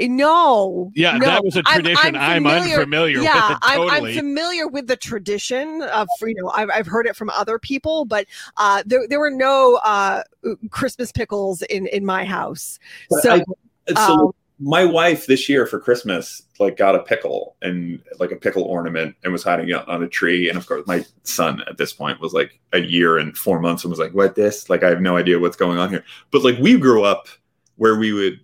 No. 0.00 0.92
yeah, 0.94 1.16
no. 1.18 1.26
that 1.26 1.44
was 1.44 1.56
a 1.56 1.62
I'm- 1.66 1.80
tradition. 1.82 2.16
I'm, 2.16 2.42
familiar- 2.44 2.74
unfamiliar 2.76 3.20
yeah, 3.20 3.48
with 3.48 3.56
it 3.56 3.58
I'm, 3.62 3.78
totally. 3.88 4.12
I'm 4.12 4.18
familiar 4.18 4.68
with 4.68 4.86
the 4.86 4.96
tradition 4.96 5.82
of 5.82 6.08
you 6.22 6.34
know 6.34 6.50
I've, 6.50 6.70
I've 6.70 6.86
heard 6.86 7.06
it 7.06 7.16
from 7.16 7.30
other 7.30 7.58
people, 7.58 8.04
but 8.04 8.26
uh, 8.56 8.82
there 8.86 9.06
there 9.08 9.18
were 9.20 9.30
no 9.30 9.80
uh, 9.84 10.22
Christmas 10.70 11.10
pickles 11.12 11.62
in 11.62 11.86
in 11.88 12.04
my 12.04 12.24
house. 12.24 12.78
But 13.10 13.22
So 13.22 13.34
I- 13.34 13.94
so 13.94 14.12
um, 14.26 14.32
my 14.60 14.84
wife 14.84 15.26
this 15.26 15.48
year 15.48 15.64
for 15.66 15.78
Christmas 15.80 16.42
like 16.58 16.76
got 16.76 16.94
a 16.94 16.98
pickle 16.98 17.54
and 17.62 18.02
like 18.18 18.32
a 18.32 18.36
pickle 18.36 18.64
ornament 18.64 19.14
and 19.22 19.32
was 19.32 19.42
hiding 19.44 19.68
it 19.68 19.88
on 19.88 20.02
a 20.02 20.08
tree. 20.08 20.48
And 20.48 20.58
of 20.58 20.66
course, 20.66 20.86
my 20.86 21.04
son 21.22 21.62
at 21.68 21.78
this 21.78 21.92
point 21.92 22.20
was 22.20 22.32
like 22.34 22.58
a 22.72 22.80
year 22.80 23.16
and 23.18 23.36
four 23.36 23.60
months 23.60 23.84
and 23.84 23.90
was 23.90 23.98
like, 24.00 24.12
"What 24.12 24.34
this? 24.34 24.68
Like, 24.68 24.82
I 24.82 24.90
have 24.90 25.00
no 25.00 25.16
idea 25.16 25.38
what's 25.38 25.56
going 25.56 25.78
on 25.78 25.88
here." 25.90 26.04
But 26.32 26.42
like, 26.44 26.58
we 26.58 26.76
grew 26.76 27.04
up 27.04 27.28
where 27.76 27.96
we 27.96 28.12
would 28.12 28.40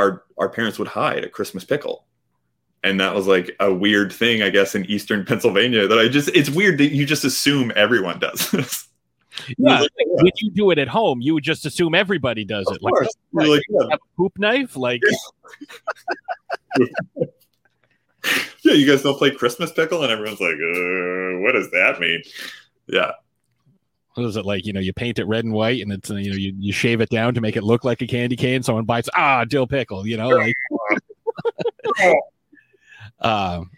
our 0.00 0.24
our 0.38 0.48
parents 0.48 0.78
would 0.78 0.88
hide 0.88 1.24
a 1.24 1.28
Christmas 1.28 1.64
pickle. 1.64 2.06
And 2.82 2.98
that 2.98 3.14
was 3.14 3.26
like 3.26 3.54
a 3.60 3.72
weird 3.72 4.10
thing, 4.10 4.42
I 4.42 4.48
guess, 4.48 4.74
in 4.74 4.86
Eastern 4.86 5.24
Pennsylvania. 5.26 5.86
That 5.86 5.98
I 5.98 6.08
just, 6.08 6.30
it's 6.30 6.48
weird 6.48 6.78
that 6.78 6.92
you 6.92 7.04
just 7.04 7.24
assume 7.24 7.70
everyone 7.76 8.18
does 8.18 8.50
this. 8.50 8.88
yeah, 9.58 9.80
Like, 9.80 9.90
when 9.96 10.32
you 10.36 10.50
do 10.50 10.70
it 10.70 10.78
at 10.78 10.88
home, 10.88 11.20
you 11.20 11.34
would 11.34 11.44
just 11.44 11.66
assume 11.66 11.94
everybody 11.94 12.42
does 12.44 12.66
of 12.68 12.76
it. 12.76 12.82
Like, 12.82 12.94
course. 12.94 13.08
oh, 13.38 13.42
You're 13.44 13.54
like, 13.56 13.62
yeah, 13.68 13.90
have 13.90 14.00
a 14.00 14.16
poop 14.16 14.32
knife, 14.38 14.76
like 14.76 15.02
yeah, 18.64 18.72
you 18.72 18.86
guys 18.86 19.02
don't 19.02 19.18
play 19.18 19.30
Christmas 19.30 19.72
pickle, 19.72 20.02
and 20.02 20.10
everyone's 20.12 20.40
like, 20.40 20.54
uh, 20.54 21.40
"What 21.40 21.52
does 21.52 21.70
that 21.70 21.98
mean?" 22.00 22.22
Yeah, 22.86 23.12
what 24.20 24.28
is 24.28 24.36
it 24.36 24.44
like? 24.44 24.66
You 24.66 24.72
know, 24.72 24.80
you 24.80 24.92
paint 24.92 25.18
it 25.18 25.24
red 25.24 25.44
and 25.44 25.54
white, 25.54 25.82
and 25.82 25.92
it's 25.92 26.10
you 26.10 26.30
know 26.30 26.36
you, 26.36 26.54
you 26.58 26.72
shave 26.72 27.00
it 27.00 27.08
down 27.08 27.34
to 27.34 27.40
make 27.40 27.56
it 27.56 27.64
look 27.64 27.84
like 27.84 28.02
a 28.02 28.06
candy 28.06 28.36
cane. 28.36 28.62
Someone 28.62 28.84
bites, 28.84 29.08
ah, 29.16 29.44
dill 29.44 29.66
pickle. 29.66 30.06
You 30.06 30.16
know, 30.16 30.28
like. 30.28 30.56
Um, 33.22 33.70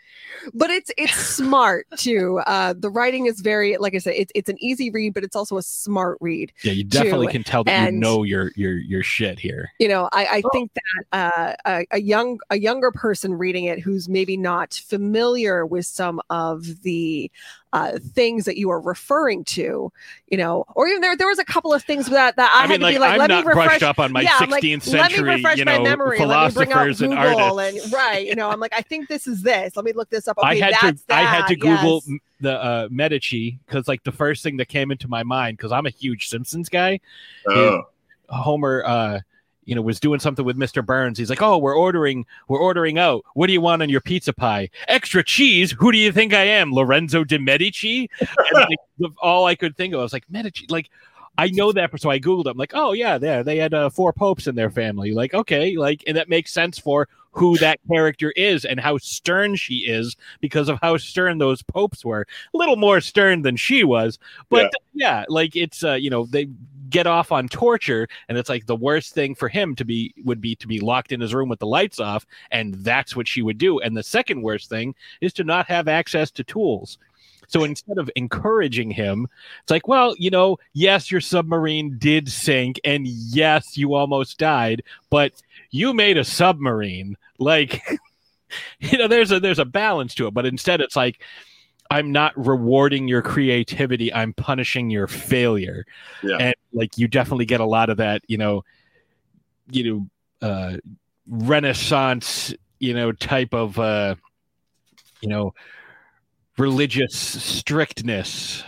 but 0.54 0.70
it's 0.70 0.90
it's 0.96 1.14
smart 1.14 1.86
too. 1.96 2.40
Uh, 2.46 2.74
the 2.76 2.90
writing 2.90 3.26
is 3.26 3.40
very, 3.40 3.76
like 3.76 3.94
I 3.94 3.98
said, 3.98 4.14
it's 4.16 4.32
it's 4.34 4.48
an 4.48 4.56
easy 4.62 4.90
read, 4.90 5.14
but 5.14 5.24
it's 5.24 5.36
also 5.36 5.56
a 5.56 5.62
smart 5.62 6.18
read. 6.20 6.52
yeah, 6.62 6.72
you 6.72 6.84
definitely 6.84 7.26
Too, 7.28 7.32
can 7.32 7.44
tell 7.44 7.64
that 7.64 7.92
you 7.92 7.98
know 7.98 8.22
your 8.22 8.50
your 8.56 8.74
your 8.74 9.02
shit 9.02 9.38
here. 9.38 9.70
You 9.78 9.88
know, 9.88 10.08
I, 10.12 10.26
I 10.26 10.42
think 10.52 10.72
that 10.74 11.04
uh, 11.12 11.54
a, 11.64 11.86
a 11.92 12.00
young 12.00 12.40
a 12.50 12.58
younger 12.58 12.90
person 12.90 13.34
reading 13.34 13.64
it 13.64 13.80
who's 13.80 14.08
maybe 14.08 14.36
not 14.36 14.74
familiar 14.74 15.64
with 15.66 15.86
some 15.86 16.20
of 16.30 16.82
the 16.82 17.30
uh, 17.72 17.98
things 18.12 18.44
that 18.44 18.58
you 18.58 18.70
are 18.70 18.80
referring 18.80 19.44
to, 19.44 19.90
you 20.28 20.36
know, 20.36 20.64
or 20.74 20.86
even 20.86 21.00
there 21.00 21.16
there 21.16 21.28
was 21.28 21.38
a 21.38 21.44
couple 21.44 21.72
of 21.72 21.82
things 21.82 22.06
that 22.06 22.36
that 22.36 22.50
I, 22.52 22.64
I, 22.64 22.66
had 22.66 22.70
mean, 22.70 22.78
to 22.80 22.84
like, 22.84 22.94
be 22.94 22.98
like, 22.98 23.12
I'm 23.12 23.18
let 23.18 23.30
not 23.30 23.44
me 23.44 23.48
refresh. 23.48 23.66
brushed 23.66 23.82
up 23.82 23.98
on 23.98 24.12
my 24.12 24.20
yeah, 24.20 24.36
I'm 24.40 24.50
like, 24.50 24.62
16th 24.62 24.92
let 24.92 25.10
me 25.10 25.16
century, 25.16 25.34
refresh 25.36 25.58
you 25.58 25.64
my 25.64 25.76
know, 25.78 25.82
memory. 25.82 26.18
Let 26.18 26.48
me 26.48 26.54
bring 26.54 26.72
up 26.72 26.78
philosophers 26.78 27.02
and 27.02 27.12
Google 27.12 27.60
artists. 27.60 27.84
and 27.84 27.92
right, 27.94 28.26
you 28.26 28.34
know, 28.34 28.50
I'm 28.50 28.60
like, 28.60 28.74
I 28.76 28.82
think 28.82 29.08
this 29.08 29.26
is 29.26 29.42
this. 29.42 29.74
Let 29.74 29.84
me 29.84 29.92
look 29.92 30.10
this 30.10 30.28
up. 30.28 30.38
Okay, 30.38 30.48
I 30.48 30.54
had 30.56 30.74
to 30.80 30.86
that's 30.86 31.04
I 31.08 31.22
had 31.22 31.46
to 31.46 31.56
Google 31.56 32.02
yes. 32.06 32.18
the 32.40 32.62
uh, 32.62 32.88
Medici 32.90 33.58
because 33.66 33.88
like 33.88 34.04
the 34.04 34.12
first 34.12 34.42
thing 34.42 34.58
that 34.58 34.68
came 34.68 34.90
into 34.90 35.08
my 35.08 35.22
mind 35.22 35.56
because 35.56 35.72
I'm 35.72 35.86
a 35.86 35.90
huge 35.90 36.28
Simpsons 36.28 36.68
guy. 36.68 37.00
oh, 37.48 37.82
Homer, 38.28 38.82
uh, 38.84 39.20
you 39.64 39.74
know, 39.74 39.82
was 39.82 40.00
doing 40.00 40.20
something 40.20 40.44
with 40.44 40.56
Mr. 40.56 40.84
Burns. 40.84 41.18
He's 41.18 41.30
like, 41.30 41.42
"Oh, 41.42 41.58
we're 41.58 41.76
ordering, 41.76 42.26
we're 42.48 42.60
ordering 42.60 42.98
out. 42.98 43.24
What 43.34 43.46
do 43.46 43.52
you 43.52 43.60
want 43.60 43.82
on 43.82 43.88
your 43.88 44.00
pizza 44.00 44.32
pie? 44.32 44.70
Extra 44.88 45.22
cheese? 45.22 45.72
Who 45.72 45.92
do 45.92 45.98
you 45.98 46.12
think 46.12 46.34
I 46.34 46.44
am, 46.44 46.72
Lorenzo 46.72 47.24
de 47.24 47.38
Medici?" 47.38 48.10
And 48.20 48.28
like, 48.54 49.12
all 49.22 49.46
I 49.46 49.54
could 49.54 49.76
think 49.76 49.94
of, 49.94 50.00
I 50.00 50.02
was 50.02 50.12
like, 50.12 50.24
"Medici." 50.30 50.66
Like, 50.68 50.90
I 51.38 51.48
know 51.48 51.72
that, 51.72 51.90
so 52.00 52.10
I 52.10 52.18
googled. 52.18 52.46
it. 52.46 52.50
I'm 52.50 52.58
like, 52.58 52.72
"Oh 52.74 52.92
yeah, 52.92 53.18
there 53.18 53.42
they 53.42 53.56
had 53.56 53.72
uh, 53.74 53.90
four 53.90 54.12
popes 54.12 54.46
in 54.46 54.54
their 54.54 54.70
family." 54.70 55.12
Like, 55.12 55.34
okay, 55.34 55.76
like, 55.76 56.02
and 56.06 56.16
that 56.16 56.28
makes 56.28 56.52
sense 56.52 56.78
for 56.78 57.08
who 57.32 57.56
that 57.58 57.80
character 57.90 58.30
is 58.36 58.64
and 58.64 58.78
how 58.78 58.98
stern 58.98 59.56
she 59.56 59.76
is 59.76 60.16
because 60.40 60.68
of 60.68 60.78
how 60.82 60.98
stern 60.98 61.38
those 61.38 61.62
popes 61.62 62.04
were. 62.04 62.26
A 62.52 62.56
little 62.56 62.76
more 62.76 63.00
stern 63.00 63.42
than 63.42 63.56
she 63.56 63.84
was, 63.84 64.18
but 64.50 64.70
yeah, 64.92 65.20
yeah 65.20 65.24
like 65.28 65.56
it's 65.56 65.82
uh, 65.82 65.94
you 65.94 66.10
know 66.10 66.26
they 66.26 66.48
get 66.92 67.06
off 67.06 67.32
on 67.32 67.48
torture 67.48 68.06
and 68.28 68.38
it's 68.38 68.48
like 68.48 68.66
the 68.66 68.76
worst 68.76 69.14
thing 69.14 69.34
for 69.34 69.48
him 69.48 69.74
to 69.74 69.84
be 69.84 70.14
would 70.24 70.40
be 70.40 70.54
to 70.56 70.68
be 70.68 70.78
locked 70.78 71.10
in 71.10 71.20
his 71.20 71.34
room 71.34 71.48
with 71.48 71.58
the 71.58 71.66
lights 71.66 71.98
off 71.98 72.26
and 72.50 72.74
that's 72.74 73.16
what 73.16 73.26
she 73.26 73.42
would 73.42 73.58
do 73.58 73.80
and 73.80 73.96
the 73.96 74.02
second 74.02 74.42
worst 74.42 74.68
thing 74.68 74.94
is 75.20 75.32
to 75.32 75.42
not 75.42 75.66
have 75.66 75.88
access 75.88 76.30
to 76.30 76.44
tools 76.44 76.98
so 77.52 77.64
instead 77.64 77.98
of 77.98 78.10
encouraging 78.16 78.90
him, 78.90 79.28
it's 79.60 79.70
like, 79.70 79.86
well, 79.86 80.14
you 80.18 80.30
know, 80.30 80.56
yes, 80.72 81.10
your 81.10 81.20
submarine 81.20 81.98
did 81.98 82.30
sink, 82.30 82.80
and 82.82 83.06
yes, 83.06 83.76
you 83.76 83.92
almost 83.92 84.38
died, 84.38 84.82
but 85.10 85.34
you 85.70 85.92
made 85.92 86.16
a 86.16 86.24
submarine. 86.24 87.14
Like, 87.38 87.82
you 88.80 88.96
know, 88.96 89.06
there's 89.06 89.32
a 89.32 89.38
there's 89.38 89.58
a 89.58 89.66
balance 89.66 90.14
to 90.14 90.28
it. 90.28 90.34
But 90.34 90.46
instead, 90.46 90.80
it's 90.80 90.96
like, 90.96 91.20
I'm 91.92 92.10
not 92.10 92.32
rewarding 92.36 93.06
your 93.06 93.22
creativity. 93.22 94.12
I'm 94.12 94.32
punishing 94.32 94.90
your 94.90 95.06
failure. 95.06 95.84
Yeah. 96.22 96.38
And 96.38 96.54
like, 96.72 96.98
you 96.98 97.06
definitely 97.06 97.46
get 97.46 97.60
a 97.60 97.66
lot 97.66 97.90
of 97.90 97.98
that. 97.98 98.22
You 98.26 98.38
know, 98.38 98.64
you 99.70 100.08
know, 100.42 100.46
uh, 100.48 100.76
Renaissance, 101.28 102.52
you 102.80 102.94
know, 102.94 103.12
type 103.12 103.54
of, 103.54 103.78
uh, 103.78 104.16
you 105.22 105.28
know 105.28 105.54
religious 106.58 107.16
strictness. 107.16 108.62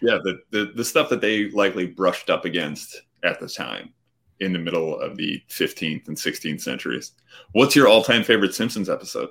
Yeah, 0.00 0.18
the, 0.22 0.40
the 0.50 0.72
the 0.74 0.84
stuff 0.84 1.08
that 1.10 1.20
they 1.20 1.50
likely 1.50 1.86
brushed 1.86 2.30
up 2.30 2.44
against 2.44 3.02
at 3.22 3.38
the 3.38 3.48
time 3.48 3.92
in 4.40 4.52
the 4.52 4.58
middle 4.58 4.98
of 4.98 5.16
the 5.16 5.40
15th 5.48 6.08
and 6.08 6.16
16th 6.16 6.60
centuries. 6.60 7.12
What's 7.52 7.76
your 7.76 7.86
all-time 7.86 8.24
favorite 8.24 8.52
Simpsons 8.52 8.90
episode? 8.90 9.30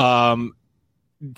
Um, 0.00 0.56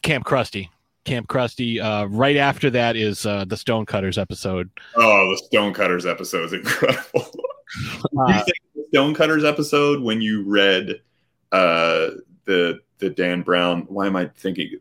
Camp 0.02 0.24
Krusty. 0.24 0.68
Camp 1.04 1.28
Krusty. 1.28 1.82
Uh, 1.82 2.06
right 2.08 2.36
after 2.36 2.70
that 2.70 2.96
is 2.96 3.24
uh, 3.24 3.44
the 3.46 3.56
Stonecutters 3.56 4.18
episode. 4.18 4.70
Oh, 4.96 5.30
the 5.30 5.42
Stonecutters 5.46 6.06
episode 6.06 6.44
is 6.46 6.52
incredible. 6.52 7.04
uh, 8.18 8.26
you 8.28 8.34
think 8.34 8.58
the 8.74 8.84
Stonecutters 8.92 9.44
episode 9.44 10.02
when 10.02 10.20
you 10.20 10.42
read 10.44 11.00
uh, 11.52 12.08
the 12.44 12.80
the 12.98 13.10
Dan 13.10 13.42
Brown? 13.42 13.82
Why 13.88 14.06
am 14.06 14.16
I 14.16 14.26
thinking 14.36 14.80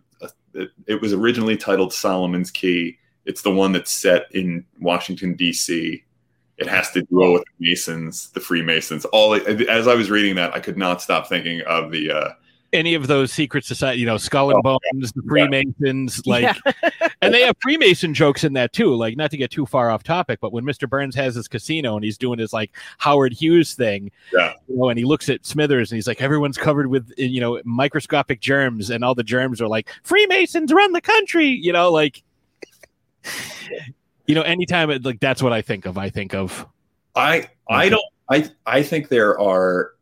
it, 0.57 0.71
it 0.87 1.01
was 1.01 1.13
originally 1.13 1.55
titled 1.55 1.93
Solomon's 1.93 2.51
Key. 2.51 2.97
It's 3.25 3.41
the 3.41 3.51
one 3.51 3.71
that's 3.71 3.91
set 3.91 4.25
in 4.31 4.65
Washington 4.79 5.35
D.C. 5.35 6.03
It 6.57 6.67
has 6.67 6.91
to 6.91 7.01
do 7.01 7.33
with 7.33 7.43
the 7.43 7.69
Masons, 7.69 8.29
the 8.31 8.39
Freemasons. 8.39 9.05
All 9.05 9.35
as 9.35 9.87
I 9.87 9.93
was 9.93 10.09
reading 10.09 10.35
that, 10.35 10.55
I 10.55 10.59
could 10.59 10.77
not 10.77 11.01
stop 11.01 11.27
thinking 11.27 11.61
of 11.61 11.91
the 11.91 12.11
uh, 12.11 12.29
any 12.73 12.93
of 12.93 13.07
those 13.07 13.31
secret 13.31 13.63
society, 13.65 13.99
you 13.99 14.05
know, 14.05 14.17
Skull 14.17 14.49
and 14.49 14.59
oh, 14.65 14.79
Bones, 14.93 15.11
the 15.13 15.21
Freemasons, 15.27 16.25
like, 16.25 16.43
yeah. 16.65 17.09
and 17.21 17.33
they 17.33 17.41
have 17.41 17.55
Freemason 17.61 18.13
jokes 18.13 18.43
in 18.43 18.53
that 18.53 18.73
too. 18.73 18.93
Like, 18.93 19.15
not 19.15 19.31
to 19.31 19.37
get 19.37 19.51
too 19.51 19.65
far 19.65 19.89
off 19.89 20.03
topic, 20.03 20.39
but 20.41 20.51
when 20.51 20.63
Mr. 20.63 20.89
Burns 20.89 21.15
has 21.15 21.35
his 21.35 21.47
casino 21.47 21.95
and 21.95 22.03
he's 22.03 22.17
doing 22.17 22.39
his 22.39 22.53
like 22.53 22.75
Howard 22.97 23.33
Hughes 23.33 23.73
thing, 23.73 24.11
yeah, 24.33 24.53
you 24.67 24.77
know, 24.77 24.89
and 24.89 24.99
he 24.99 25.05
looks 25.05 25.29
at 25.29 25.45
Smithers 25.45 25.91
and 25.91 25.97
he's 25.97 26.07
like, 26.07 26.21
everyone's 26.21 26.57
covered 26.57 26.87
with 26.87 27.11
eh, 27.17 27.23
you 27.23 27.39
know 27.39 27.61
microscopic 27.63 28.41
germs, 28.41 28.89
and 28.89 29.03
all 29.03 29.15
the 29.15 29.23
germs 29.23 29.61
are 29.61 29.67
like 29.67 29.89
Freemasons 30.03 30.71
run 30.73 30.91
the 30.91 31.01
country, 31.01 31.47
you 31.47 31.71
know, 31.71 31.91
like, 31.91 32.23
you 34.25 34.35
know, 34.35 34.41
anytime 34.41 34.89
it, 34.89 35.05
like 35.05 35.19
that's 35.19 35.41
what 35.41 35.53
I 35.53 35.61
think 35.61 35.85
of. 35.85 35.97
I 35.97 36.09
think 36.09 36.33
of. 36.33 36.65
I 37.15 37.49
I 37.69 37.89
don't 37.89 38.05
I 38.29 38.49
I 38.65 38.83
think 38.83 39.09
there 39.09 39.39
are. 39.39 39.93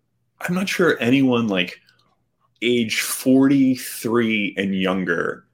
I'm 0.42 0.54
not 0.54 0.68
sure 0.68 0.98
anyone 1.00 1.48
like 1.48 1.80
age 2.62 3.02
43 3.02 4.56
and 4.58 4.76
younger 4.76 5.46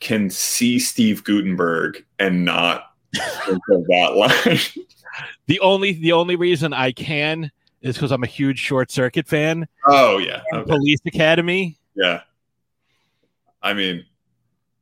can 0.00 0.30
see 0.30 0.78
Steve 0.78 1.24
Guttenberg 1.24 2.04
and 2.18 2.44
not 2.44 2.92
think 3.14 3.60
of 3.70 3.84
that 3.86 4.14
line. 4.16 4.58
The 5.46 5.58
only 5.60 5.94
the 5.94 6.12
only 6.12 6.36
reason 6.36 6.72
I 6.72 6.92
can 6.92 7.50
is 7.82 7.96
because 7.96 8.12
I'm 8.12 8.22
a 8.22 8.28
huge 8.28 8.58
short 8.60 8.92
circuit 8.92 9.26
fan. 9.26 9.66
Oh 9.84 10.18
yeah. 10.18 10.42
Okay. 10.54 10.70
Police 10.70 11.00
Academy. 11.04 11.76
Yeah. 11.96 12.20
I 13.60 13.74
mean 13.74 14.06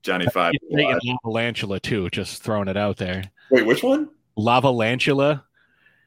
Johnny 0.02 0.26
Five. 0.26 0.52
Lava 0.70 1.80
too, 1.80 2.10
just 2.10 2.42
throwing 2.42 2.68
it 2.68 2.76
out 2.76 2.98
there. 2.98 3.24
Wait, 3.50 3.64
which 3.64 3.82
one? 3.82 4.10
Lavalantula. 4.38 5.42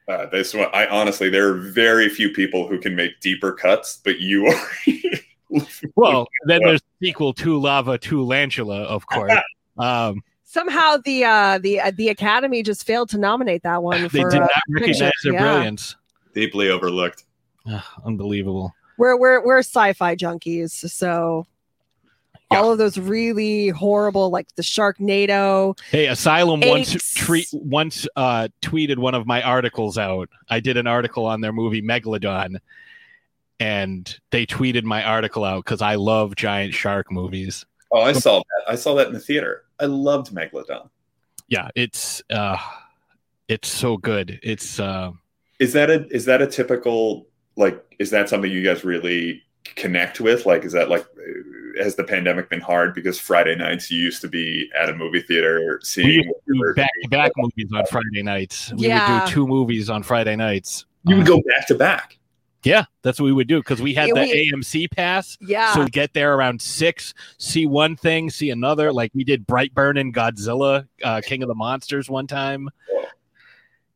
Uh, 0.08 0.26
this 0.26 0.54
one, 0.54 0.68
I 0.72 0.86
honestly, 0.86 1.28
there 1.28 1.48
are 1.48 1.58
very 1.58 2.08
few 2.08 2.30
people 2.30 2.68
who 2.68 2.78
can 2.78 2.96
make 2.96 3.20
deeper 3.20 3.52
cuts, 3.52 4.00
but 4.02 4.20
you 4.20 4.46
are 4.46 4.68
well, 5.96 6.26
then 6.46 6.60
there's 6.64 6.80
the 6.80 7.08
sequel 7.08 7.32
to 7.34 7.58
Lava 7.58 7.98
to 7.98 8.22
Lantula, 8.22 8.82
of 8.82 9.06
course. 9.06 9.32
Um, 9.78 10.22
Somehow 10.44 10.98
the 11.02 11.24
uh, 11.24 11.56
the 11.56 11.80
uh, 11.80 11.92
the 11.96 12.10
Academy 12.10 12.62
just 12.62 12.86
failed 12.86 13.08
to 13.08 13.16
nominate 13.16 13.62
that 13.62 13.82
one. 13.82 14.02
They 14.12 14.20
for, 14.20 14.28
did 14.28 14.40
not 14.40 14.50
uh, 14.50 14.60
recognize 14.68 15.12
their 15.24 15.32
yeah. 15.32 15.40
brilliance. 15.40 15.96
Deeply 16.34 16.68
overlooked. 16.68 17.24
unbelievable. 18.04 18.74
We're 18.98 19.16
we're 19.16 19.42
we're 19.42 19.60
sci-fi 19.60 20.14
junkies, 20.14 20.72
so 20.90 21.46
yeah. 22.52 22.60
all 22.60 22.70
of 22.70 22.78
those 22.78 22.98
really 22.98 23.68
horrible, 23.68 24.30
like 24.30 24.54
the 24.56 24.62
Sharknado. 24.62 25.78
Hey, 25.90 26.06
Asylum 26.06 26.60
once 26.60 27.14
treat 27.14 27.48
once 27.52 28.06
uh, 28.16 28.48
tweeted 28.60 28.98
one 28.98 29.14
of 29.14 29.26
my 29.26 29.42
articles 29.42 29.96
out. 29.96 30.28
I 30.50 30.60
did 30.60 30.76
an 30.76 30.86
article 30.86 31.24
on 31.24 31.40
their 31.40 31.52
movie 31.52 31.82
Megalodon, 31.82 32.58
and 33.62 34.18
they 34.30 34.44
tweeted 34.44 34.82
my 34.82 35.04
article 35.04 35.44
out 35.44 35.64
because 35.64 35.82
I 35.82 35.94
love 35.94 36.34
giant 36.34 36.74
shark 36.74 37.12
movies. 37.12 37.64
Oh, 37.92 38.00
I 38.00 38.12
saw 38.12 38.38
that. 38.38 38.72
I 38.72 38.74
saw 38.74 38.94
that 38.96 39.06
in 39.06 39.12
the 39.12 39.20
theater. 39.20 39.64
I 39.78 39.84
loved 39.84 40.34
Megalodon. 40.34 40.88
Yeah, 41.46 41.68
it's 41.76 42.22
uh 42.30 42.56
it's 43.46 43.68
so 43.68 43.96
good. 43.96 44.40
It's 44.42 44.80
uh 44.80 45.12
Is 45.60 45.74
that 45.74 45.90
a 45.90 46.06
is 46.08 46.24
that 46.24 46.42
a 46.42 46.46
typical 46.48 47.28
like 47.56 47.80
is 48.00 48.10
that 48.10 48.28
something 48.28 48.50
you 48.50 48.64
guys 48.64 48.84
really 48.84 49.44
connect 49.76 50.20
with? 50.20 50.44
Like 50.44 50.64
is 50.64 50.72
that 50.72 50.88
like 50.88 51.06
has 51.78 51.94
the 51.94 52.04
pandemic 52.04 52.50
been 52.50 52.60
hard 52.60 52.94
because 52.94 53.20
Friday 53.20 53.54
nights 53.54 53.92
you 53.92 54.00
used 54.00 54.20
to 54.22 54.28
be 54.28 54.68
at 54.76 54.88
a 54.88 54.94
movie 54.94 55.22
theater 55.22 55.78
seeing 55.84 56.28
back 56.74 56.90
to 57.02 57.08
back 57.10 57.30
movies 57.36 57.70
on 57.72 57.86
Friday 57.86 58.22
nights. 58.24 58.72
We 58.72 58.88
yeah. 58.88 59.20
would 59.20 59.28
do 59.28 59.32
two 59.32 59.46
movies 59.46 59.88
on 59.88 60.02
Friday 60.02 60.34
nights. 60.34 60.84
You 61.04 61.16
would 61.16 61.26
go 61.26 61.40
back 61.46 61.68
to 61.68 61.76
back. 61.76 62.18
Yeah, 62.64 62.84
that's 63.02 63.18
what 63.18 63.26
we 63.26 63.32
would 63.32 63.48
do 63.48 63.58
because 63.58 63.82
we 63.82 63.92
had 63.92 64.08
yeah, 64.08 64.14
the 64.14 64.20
we, 64.20 64.52
AMC 64.52 64.90
pass. 64.92 65.36
Yeah. 65.40 65.74
So 65.74 65.86
get 65.86 66.14
there 66.14 66.34
around 66.34 66.62
six, 66.62 67.12
see 67.38 67.66
one 67.66 67.96
thing, 67.96 68.30
see 68.30 68.50
another. 68.50 68.92
Like 68.92 69.10
we 69.14 69.24
did 69.24 69.46
Brightburn 69.46 70.00
and 70.00 70.14
Godzilla, 70.14 70.86
uh, 71.02 71.20
King 71.24 71.42
of 71.42 71.48
the 71.48 71.54
Monsters 71.54 72.08
one 72.08 72.26
time 72.26 72.68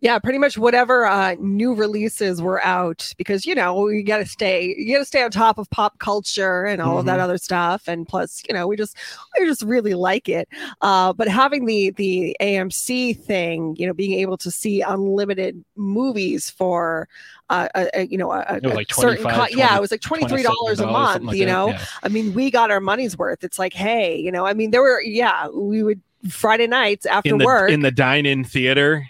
yeah 0.01 0.19
pretty 0.19 0.39
much 0.39 0.59
whatever 0.59 1.07
uh, 1.07 1.35
new 1.41 1.75
releases 1.75 2.43
were 2.43 2.63
out 2.65 3.13
because 3.17 3.47
you 3.47 3.55
know 3.55 3.89
you 3.89 4.03
got 4.03 4.19
to 4.19 4.27
stay 4.27 4.75
you 4.77 4.95
got 4.95 5.01
to 5.01 5.05
stay 5.05 5.23
on 5.23 5.31
top 5.31 5.59
of 5.59 5.69
pop 5.71 5.99
culture 5.99 6.65
and 6.65 6.83
all 6.83 6.91
mm-hmm. 6.91 6.99
of 6.99 7.05
that 7.07 7.15
mm-hmm. 7.15 7.23
other 7.23 7.39
stuff 7.39 7.89
and 7.89 8.07
plus 8.07 8.43
you 8.49 8.55
know 8.55 8.67
we 8.67 8.77
just 8.77 8.97
we 9.39 9.47
just 9.47 9.63
really 9.63 9.95
like 9.95 10.29
it 10.29 10.49
uh, 10.83 11.13
but 11.13 11.29
having 11.29 11.65
the 11.65 11.91
the 11.93 12.37
amc 12.41 13.19
thing 13.25 13.75
you 13.79 13.87
know 13.87 13.95
being 13.95 14.19
able 14.19 14.37
to 14.37 14.51
see 14.51 14.81
unlimited 14.83 15.65
movies 15.77 16.51
for 16.51 17.09
uh, 17.51 17.69
a, 17.75 18.01
a, 18.01 18.07
you 18.07 18.19
know 18.19 18.33
a, 18.33 18.61
a 18.63 18.69
like 18.69 18.93
certain 18.93 19.25
co- 19.25 19.47
yeah 19.51 19.77
it 19.77 19.81
was 19.81 19.91
like 19.91 20.01
$23 20.01 20.81
a 20.81 20.87
month 20.87 21.25
like 21.25 21.37
you 21.37 21.47
know 21.47 21.69
yeah. 21.69 21.85
i 22.03 22.09
mean 22.09 22.35
we 22.35 22.51
got 22.51 22.71
our 22.71 22.81
money's 22.81 23.17
worth 23.17 23.45
it's 23.45 23.59
like 23.59 23.73
hey 23.73 24.17
you 24.17 24.33
know 24.33 24.45
i 24.47 24.53
mean 24.53 24.71
there 24.71 24.83
were 24.83 25.01
yeah 25.03 25.49
we 25.49 25.83
would 25.83 26.01
friday 26.29 26.67
nights 26.67 27.07
after 27.07 27.31
in 27.31 27.39
the, 27.39 27.45
work 27.45 27.71
in 27.71 27.81
the 27.81 27.91
dine-in 27.91 28.43
theater 28.45 29.09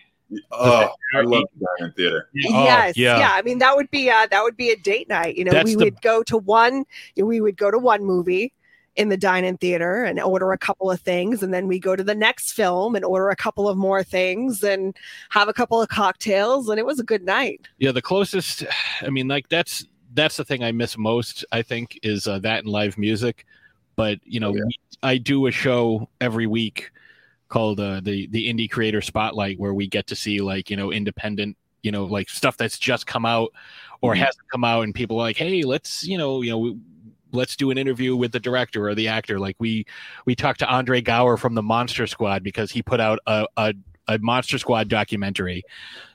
Oh, 0.50 0.88
I 1.14 1.20
love 1.20 1.44
the 1.56 1.66
dining 1.78 1.92
theater. 1.92 2.28
Oh, 2.48 2.64
yes, 2.64 2.96
yeah. 2.96 3.18
yeah. 3.18 3.30
I 3.34 3.42
mean, 3.42 3.58
that 3.58 3.76
would 3.76 3.88
be 3.92 4.10
uh, 4.10 4.26
that 4.26 4.42
would 4.42 4.56
be 4.56 4.70
a 4.70 4.76
date 4.76 5.08
night. 5.08 5.36
You 5.36 5.44
know, 5.44 5.52
That's 5.52 5.66
we 5.66 5.76
the... 5.76 5.84
would 5.84 6.02
go 6.02 6.24
to 6.24 6.36
one. 6.36 6.84
We 7.16 7.40
would 7.40 7.56
go 7.56 7.70
to 7.70 7.78
one 7.78 8.04
movie 8.04 8.52
in 8.96 9.08
the 9.08 9.16
dine-in 9.16 9.58
theater 9.58 10.04
and 10.04 10.18
order 10.20 10.52
a 10.52 10.58
couple 10.58 10.90
of 10.90 11.00
things, 11.00 11.42
and 11.42 11.52
then 11.52 11.66
we 11.66 11.78
go 11.78 11.94
to 11.94 12.02
the 12.02 12.14
next 12.14 12.52
film 12.52 12.96
and 12.96 13.04
order 13.04 13.28
a 13.28 13.36
couple 13.36 13.68
of 13.68 13.76
more 13.76 14.02
things 14.02 14.62
and 14.62 14.96
have 15.30 15.48
a 15.48 15.52
couple 15.52 15.80
of 15.80 15.88
cocktails, 15.88 16.68
and 16.68 16.78
it 16.78 16.86
was 16.86 16.98
a 16.98 17.04
good 17.04 17.24
night. 17.24 17.68
Yeah, 17.78 17.92
the 17.92 18.02
closest. 18.02 18.64
I 19.02 19.10
mean, 19.10 19.28
like 19.28 19.48
that's 19.48 19.84
that's 20.14 20.36
the 20.36 20.44
thing 20.44 20.64
I 20.64 20.72
miss 20.72 20.96
most. 20.96 21.44
I 21.52 21.62
think 21.62 21.98
is 22.02 22.26
uh, 22.26 22.38
that 22.40 22.60
and 22.60 22.68
live 22.68 22.98
music. 22.98 23.46
But 23.96 24.18
you 24.24 24.40
know, 24.40 24.50
oh, 24.50 24.56
yeah. 24.56 24.64
we, 24.64 24.76
I 25.02 25.18
do 25.18 25.46
a 25.46 25.50
show 25.50 26.08
every 26.20 26.46
week 26.46 26.90
called 27.48 27.80
uh, 27.80 28.00
the 28.00 28.26
the 28.28 28.52
indie 28.52 28.70
creator 28.70 29.00
spotlight 29.00 29.58
where 29.58 29.74
we 29.74 29.86
get 29.86 30.06
to 30.08 30.16
see 30.16 30.40
like 30.40 30.70
you 30.70 30.76
know 30.76 30.92
independent 30.92 31.56
you 31.82 31.92
know 31.92 32.04
like 32.04 32.28
stuff 32.28 32.56
that's 32.56 32.78
just 32.78 33.06
come 33.06 33.24
out 33.24 33.52
or 34.00 34.12
mm-hmm. 34.12 34.24
hasn't 34.24 34.50
come 34.50 34.64
out 34.64 34.82
and 34.82 34.94
people 34.94 35.16
like 35.16 35.36
hey 35.36 35.62
let's 35.62 36.04
you 36.04 36.18
know 36.18 36.42
you 36.42 36.50
know 36.50 36.76
let's 37.36 37.54
do 37.54 37.70
an 37.70 37.78
interview 37.78 38.16
with 38.16 38.32
the 38.32 38.40
director 38.40 38.88
or 38.88 38.94
the 38.94 39.06
actor 39.06 39.38
like 39.38 39.56
we 39.58 39.86
we 40.24 40.34
talked 40.34 40.58
to 40.58 40.68
andre 40.68 41.00
gower 41.00 41.36
from 41.36 41.54
the 41.54 41.62
monster 41.62 42.06
squad 42.06 42.42
because 42.42 42.70
he 42.70 42.82
put 42.82 43.00
out 43.00 43.18
a, 43.26 43.46
a, 43.56 43.74
a 44.08 44.18
monster 44.18 44.58
squad 44.58 44.88
documentary 44.88 45.62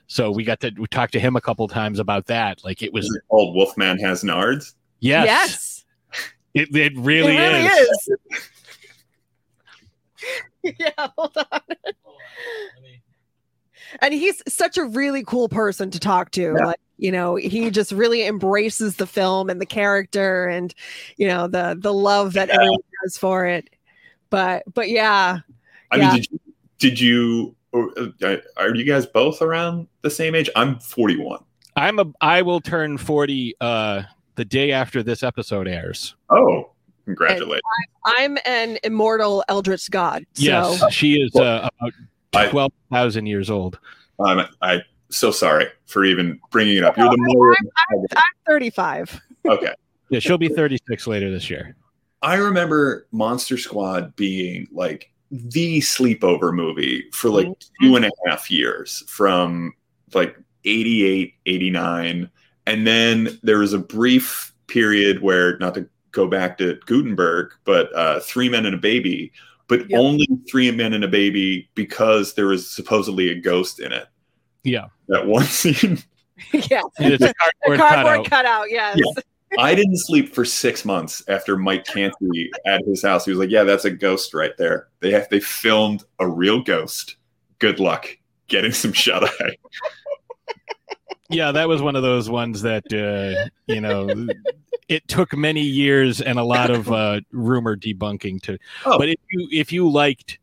so 0.06 0.30
we 0.30 0.44
got 0.44 0.60
to 0.60 0.70
we 0.76 0.86
talked 0.88 1.12
to 1.12 1.20
him 1.20 1.36
a 1.36 1.40
couple 1.40 1.66
times 1.68 1.98
about 1.98 2.26
that 2.26 2.62
like 2.64 2.82
it 2.82 2.92
was 2.92 3.18
called 3.30 3.54
wolfman 3.54 3.98
has 3.98 4.22
nards 4.22 4.74
Yes, 5.02 5.26
Yes. 5.26 5.84
It, 6.54 6.76
it 6.76 6.92
really, 6.96 7.36
it 7.36 7.40
really 7.40 7.64
is. 7.64 8.08
is. 8.08 8.50
yeah, 10.78 11.08
hold 11.16 11.36
on. 11.50 11.60
And 14.00 14.14
he's 14.14 14.42
such 14.48 14.78
a 14.78 14.84
really 14.84 15.24
cool 15.24 15.48
person 15.48 15.90
to 15.90 16.00
talk 16.00 16.30
to. 16.32 16.54
Yeah. 16.58 16.66
Like, 16.66 16.80
you 16.98 17.12
know, 17.12 17.36
he 17.36 17.70
just 17.70 17.92
really 17.92 18.26
embraces 18.26 18.96
the 18.96 19.06
film 19.06 19.50
and 19.50 19.60
the 19.60 19.66
character 19.66 20.46
and, 20.46 20.74
you 21.16 21.26
know, 21.26 21.48
the 21.48 21.76
the 21.78 21.92
love 21.92 22.32
that 22.34 22.48
Yeah. 22.48 22.54
everyone 22.54 22.78
has 23.02 23.18
for 23.18 23.44
it. 23.46 23.68
But 24.30 24.62
but 24.72 24.88
yeah. 24.88 25.38
I 25.90 25.96
Yeah. 25.96 26.12
mean, 26.12 26.22
did 26.22 26.30
you, 26.30 26.38
did 26.78 27.00
you 27.00 27.56
uh, 28.22 28.36
are 28.56 28.74
you 28.74 28.84
guys 28.84 29.06
both 29.06 29.40
around 29.42 29.88
the 30.02 30.10
same 30.10 30.34
age? 30.34 30.48
I'm 30.56 30.78
41. 30.78 31.40
I'm 31.76 31.98
a. 31.98 32.04
I 32.20 32.42
will 32.42 32.60
turn 32.60 32.98
forty 32.98 33.54
uh, 33.60 34.02
the 34.34 34.44
day 34.44 34.72
after 34.72 35.02
this 35.02 35.22
episode 35.22 35.66
airs. 35.66 36.14
Oh, 36.28 36.70
congratulations. 37.06 37.62
I'm 38.04 38.36
an 38.44 38.78
immortal 38.84 39.42
eldritch 39.48 39.90
god. 39.90 40.26
So 40.34 40.42
Yes, 40.44 40.92
she 40.92 41.14
is 41.14 41.34
uh, 41.34 41.40
about 41.40 41.72
I- 41.80 41.90
twelve 42.32 42.72
thousand 42.90 43.26
years 43.26 43.50
old. 43.50 43.78
I'm 44.24 44.46
I 44.60 44.80
so 45.10 45.30
sorry 45.30 45.66
for 45.86 46.04
even 46.04 46.40
bringing 46.50 46.76
it 46.76 46.84
up. 46.84 46.96
You're 46.96 47.10
the 47.10 47.16
more 47.18 47.56
I'm 47.90 48.06
35. 48.46 49.20
okay. 49.46 49.74
Yeah, 50.08 50.18
she'll 50.18 50.38
be 50.38 50.48
thirty 50.48 50.78
six 50.88 51.06
later 51.06 51.30
this 51.30 51.48
year. 51.50 51.76
I 52.22 52.36
remember 52.36 53.06
Monster 53.10 53.58
Squad 53.58 54.14
being 54.14 54.68
like 54.70 55.12
the 55.30 55.80
sleepover 55.80 56.54
movie 56.54 57.04
for 57.12 57.30
like 57.30 57.48
two 57.80 57.96
and 57.96 58.04
a 58.04 58.10
half 58.26 58.50
years 58.50 59.02
from 59.08 59.72
like 60.14 60.36
88, 60.64 61.34
89. 61.46 62.30
And 62.66 62.86
then 62.86 63.40
there 63.42 63.58
was 63.58 63.72
a 63.72 63.78
brief 63.78 64.54
period 64.66 65.22
where, 65.22 65.58
not 65.58 65.74
to 65.74 65.88
go 66.12 66.28
back 66.28 66.58
to 66.58 66.78
Guttenberg, 66.86 67.52
but 67.64 67.94
uh, 67.96 68.20
Three 68.20 68.48
Men 68.48 68.66
and 68.66 68.74
a 68.74 68.78
Baby, 68.78 69.32
but 69.68 69.88
Yep. 69.90 69.98
only 70.00 70.26
Three 70.50 70.70
Men 70.70 70.92
and 70.94 71.04
a 71.04 71.08
Baby 71.08 71.68
because 71.74 72.34
there 72.34 72.46
was 72.46 72.70
supposedly 72.70 73.30
a 73.30 73.34
ghost 73.40 73.80
in 73.80 73.92
it. 73.92 74.06
Yeah, 74.64 74.86
That 75.08 75.26
one 75.26 75.44
scene. 75.44 75.98
yeah. 76.52 76.82
it's 76.98 77.22
a 77.22 77.26
The 77.28 77.34
cardboard, 77.64 77.78
cardboard 77.78 78.26
cutout. 78.28 78.30
cutout. 78.30 78.70
yes. 78.70 78.96
Yeah. 78.98 79.22
I 79.58 79.74
didn't 79.74 79.98
sleep 79.98 80.34
for 80.34 80.44
six 80.46 80.84
months 80.84 81.22
after 81.28 81.58
Mike 81.58 81.84
Canty 81.84 82.50
at 82.64 82.80
his 82.86 83.02
house. 83.02 83.26
He 83.26 83.30
was 83.32 83.38
like, 83.38 83.50
"Yeah, 83.50 83.64
that's 83.64 83.84
a 83.84 83.90
ghost 83.90 84.32
right 84.32 84.56
there. 84.56 84.88
They 85.00 85.10
have 85.10 85.28
they 85.28 85.40
filmed 85.40 86.04
a 86.20 86.26
real 86.26 86.62
ghost. 86.62 87.16
Good 87.58 87.78
luck 87.78 88.08
getting 88.48 88.72
some 88.72 88.94
shut 88.94 89.24
eye." 89.24 89.56
Yeah, 91.32 91.52
that 91.52 91.68
was 91.68 91.82
one 91.82 91.96
of 91.96 92.02
those 92.02 92.28
ones 92.30 92.62
that 92.62 92.84
uh, 92.92 93.48
you 93.66 93.80
know 93.80 94.26
it 94.88 95.06
took 95.08 95.36
many 95.36 95.62
years 95.62 96.20
and 96.20 96.38
a 96.38 96.44
lot 96.44 96.70
of 96.70 96.90
uh, 96.92 97.20
rumor 97.32 97.76
debunking 97.76 98.42
to. 98.42 98.58
Oh. 98.84 98.98
But 98.98 99.08
if 99.08 99.18
you 99.30 99.48
if 99.50 99.72
you 99.72 99.88
liked 99.90 100.38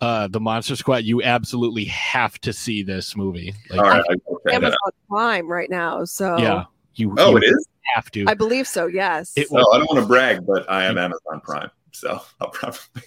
uh, 0.00 0.28
the 0.28 0.40
Monster 0.40 0.76
Squad, 0.76 1.04
you 1.04 1.22
absolutely 1.22 1.84
have 1.86 2.38
to 2.40 2.52
see 2.52 2.82
this 2.82 3.16
movie. 3.16 3.54
Like, 3.70 3.80
All 3.80 3.84
right, 3.88 4.04
I 4.10 4.14
will 4.26 4.40
Amazon. 4.52 4.76
Prime 5.08 5.48
right 5.48 5.70
now. 5.70 6.04
So 6.04 6.36
Yeah, 6.36 6.64
you. 6.94 7.14
Oh, 7.18 7.30
you 7.30 7.36
it 7.38 7.44
is. 7.44 7.66
have 7.94 8.10
to. 8.10 8.24
I 8.28 8.34
believe 8.34 8.66
so. 8.68 8.86
Yes. 8.86 9.32
It 9.36 9.48
Well, 9.50 9.72
I 9.72 9.78
don't 9.78 9.86
want 9.88 10.00
to 10.00 10.06
brag, 10.06 10.44
but 10.46 10.70
I 10.70 10.84
am 10.84 10.98
Amazon 10.98 11.40
Prime, 11.42 11.70
so 11.92 12.20
I'll 12.40 12.50
probably. 12.50 13.02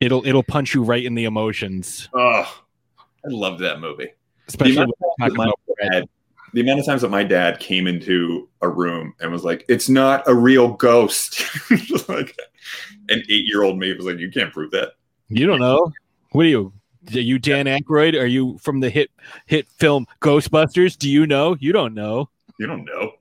It'll 0.00 0.26
it'll 0.26 0.42
punch 0.42 0.74
you 0.74 0.82
right 0.82 1.02
in 1.04 1.14
the 1.14 1.24
emotions, 1.24 2.08
Oh, 2.12 2.42
I 3.24 3.28
love 3.28 3.58
that 3.60 3.80
movie. 3.80 4.08
especially 4.46 4.74
amount 4.76 4.90
when 4.98 5.10
we're 5.20 5.28
talking 5.28 5.36
about 5.36 5.92
Red. 5.92 6.04
The 6.56 6.62
amount 6.62 6.80
of 6.80 6.86
times 6.86 7.02
that 7.02 7.10
my 7.10 7.22
dad 7.22 7.60
came 7.60 7.86
into 7.86 8.48
a 8.62 8.68
room 8.68 9.12
and 9.20 9.30
was 9.30 9.44
like, 9.44 9.66
"It's 9.68 9.90
not 9.90 10.26
a 10.26 10.34
real 10.34 10.72
ghost," 10.72 11.44
like 12.08 12.34
an 13.10 13.22
eight-year-old 13.28 13.78
me 13.78 13.92
was 13.92 14.06
like, 14.06 14.18
"You 14.18 14.30
can't 14.30 14.50
prove 14.50 14.70
that." 14.70 14.92
You 15.28 15.46
don't 15.46 15.60
know. 15.60 15.92
What 16.32 16.46
are 16.46 16.48
you? 16.48 16.72
Are 17.12 17.20
you 17.20 17.38
Dan 17.38 17.66
Aykroyd? 17.66 18.18
Are 18.18 18.26
you 18.26 18.56
from 18.56 18.80
the 18.80 18.88
hit 18.88 19.10
hit 19.44 19.68
film 19.68 20.06
Ghostbusters? 20.22 20.96
Do 20.96 21.10
you 21.10 21.26
know? 21.26 21.56
You 21.60 21.72
don't 21.72 21.92
know. 21.92 22.30
You 22.58 22.66
don't 22.66 22.86
know. 22.86 23.12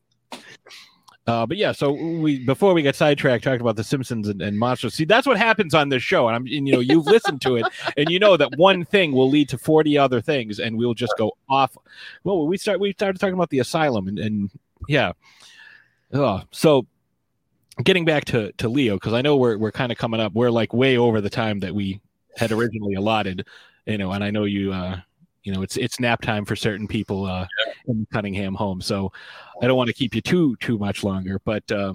Uh, 1.27 1.43
but 1.45 1.57
yeah, 1.57 1.71
so 1.71 1.91
we 1.91 2.39
before 2.45 2.73
we 2.75 2.83
get 2.83 2.95
sidetracked 2.95 3.43
talking 3.43 3.61
about 3.61 3.75
the 3.75 3.83
Simpsons 3.83 4.27
and, 4.27 4.41
and 4.43 4.59
monsters. 4.59 4.93
See, 4.93 5.05
that's 5.05 5.25
what 5.25 5.37
happens 5.37 5.73
on 5.73 5.89
this 5.89 6.03
show, 6.03 6.27
and 6.27 6.35
I'm 6.35 6.43
and, 6.43 6.67
you 6.67 6.73
know 6.73 6.79
you've 6.79 7.07
listened 7.07 7.41
to 7.41 7.55
it, 7.55 7.65
and 7.97 8.09
you 8.09 8.19
know 8.19 8.37
that 8.37 8.57
one 8.57 8.85
thing 8.85 9.11
will 9.11 9.29
lead 9.29 9.49
to 9.49 9.57
forty 9.57 9.97
other 9.97 10.21
things, 10.21 10.59
and 10.59 10.77
we'll 10.77 10.93
just 10.93 11.13
go 11.17 11.31
off. 11.49 11.75
Well, 12.23 12.45
we 12.45 12.57
start 12.57 12.79
we 12.79 12.93
started 12.93 13.19
talking 13.19 13.33
about 13.33 13.49
the 13.49 13.57
asylum, 13.57 14.07
and, 14.07 14.19
and 14.19 14.51
yeah, 14.87 15.13
oh, 16.13 16.43
so 16.51 16.85
getting 17.83 18.05
back 18.05 18.25
to 18.25 18.51
to 18.53 18.69
Leo 18.69 18.95
because 18.95 19.13
I 19.13 19.23
know 19.23 19.35
we're 19.35 19.57
we're 19.57 19.71
kind 19.71 19.91
of 19.91 19.97
coming 19.97 20.19
up. 20.19 20.33
We're 20.33 20.51
like 20.51 20.75
way 20.75 20.95
over 20.95 21.21
the 21.21 21.29
time 21.31 21.59
that 21.61 21.73
we 21.73 22.01
had 22.37 22.51
originally 22.51 22.93
allotted, 22.93 23.47
you 23.87 23.97
know, 23.97 24.11
and 24.11 24.23
I 24.23 24.29
know 24.29 24.43
you. 24.43 24.73
uh 24.73 24.99
you 25.45 25.53
know, 25.53 25.61
it's 25.61 25.77
it's 25.77 25.99
nap 25.99 26.21
time 26.21 26.43
for 26.43 26.55
certain 26.55 26.87
people 26.87 27.25
uh, 27.25 27.47
in 27.87 27.99
the 27.99 28.07
Cunningham 28.11 28.55
home. 28.55 28.81
So 28.81 29.11
I 29.61 29.67
don't 29.67 29.77
want 29.77 29.87
to 29.87 29.93
keep 29.93 30.15
you 30.15 30.21
too 30.21 30.55
too 30.57 30.77
much 30.77 31.03
longer. 31.03 31.39
But 31.45 31.71
uh, 31.71 31.93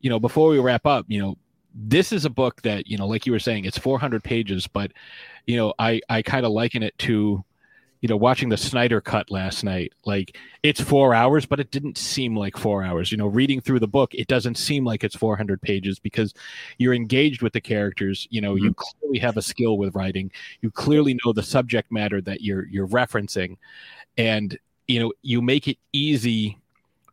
you 0.00 0.10
know, 0.10 0.18
before 0.18 0.48
we 0.48 0.58
wrap 0.58 0.86
up, 0.86 1.04
you 1.06 1.20
know, 1.20 1.36
this 1.74 2.12
is 2.12 2.24
a 2.24 2.30
book 2.30 2.62
that 2.62 2.86
you 2.88 2.96
know, 2.96 3.06
like 3.06 3.26
you 3.26 3.32
were 3.32 3.38
saying, 3.38 3.66
it's 3.66 3.78
400 3.78 4.24
pages, 4.24 4.66
but 4.66 4.90
you 5.46 5.56
know, 5.56 5.74
I 5.78 6.00
I 6.08 6.22
kind 6.22 6.46
of 6.46 6.52
liken 6.52 6.82
it 6.82 6.96
to 6.98 7.44
you 8.02 8.08
know 8.08 8.16
watching 8.16 8.50
the 8.50 8.56
Snyder 8.56 9.00
cut 9.00 9.30
last 9.30 9.64
night. 9.64 9.94
Like 10.04 10.36
it's 10.62 10.80
four 10.80 11.14
hours, 11.14 11.46
but 11.46 11.60
it 11.60 11.70
didn't 11.70 11.96
seem 11.96 12.36
like 12.36 12.56
four 12.56 12.82
hours. 12.82 13.10
You 13.10 13.16
know, 13.16 13.28
reading 13.28 13.60
through 13.60 13.78
the 13.78 13.88
book, 13.88 14.12
it 14.12 14.26
doesn't 14.26 14.56
seem 14.56 14.84
like 14.84 15.04
it's 15.04 15.16
400 15.16 15.62
pages 15.62 15.98
because 15.98 16.34
you're 16.78 16.94
engaged 16.94 17.42
with 17.42 17.52
the 17.54 17.60
characters. 17.60 18.26
You 18.30 18.40
know, 18.40 18.56
you 18.56 18.74
clearly 18.74 19.20
have 19.20 19.36
a 19.36 19.42
skill 19.42 19.78
with 19.78 19.94
writing. 19.94 20.30
You 20.60 20.70
clearly 20.70 21.16
know 21.24 21.32
the 21.32 21.42
subject 21.44 21.90
matter 21.90 22.20
that 22.20 22.42
you're 22.42 22.66
you're 22.66 22.88
referencing, 22.88 23.56
and 24.18 24.58
you 24.88 25.00
know 25.00 25.12
you 25.22 25.40
make 25.40 25.68
it 25.68 25.78
easy 25.92 26.58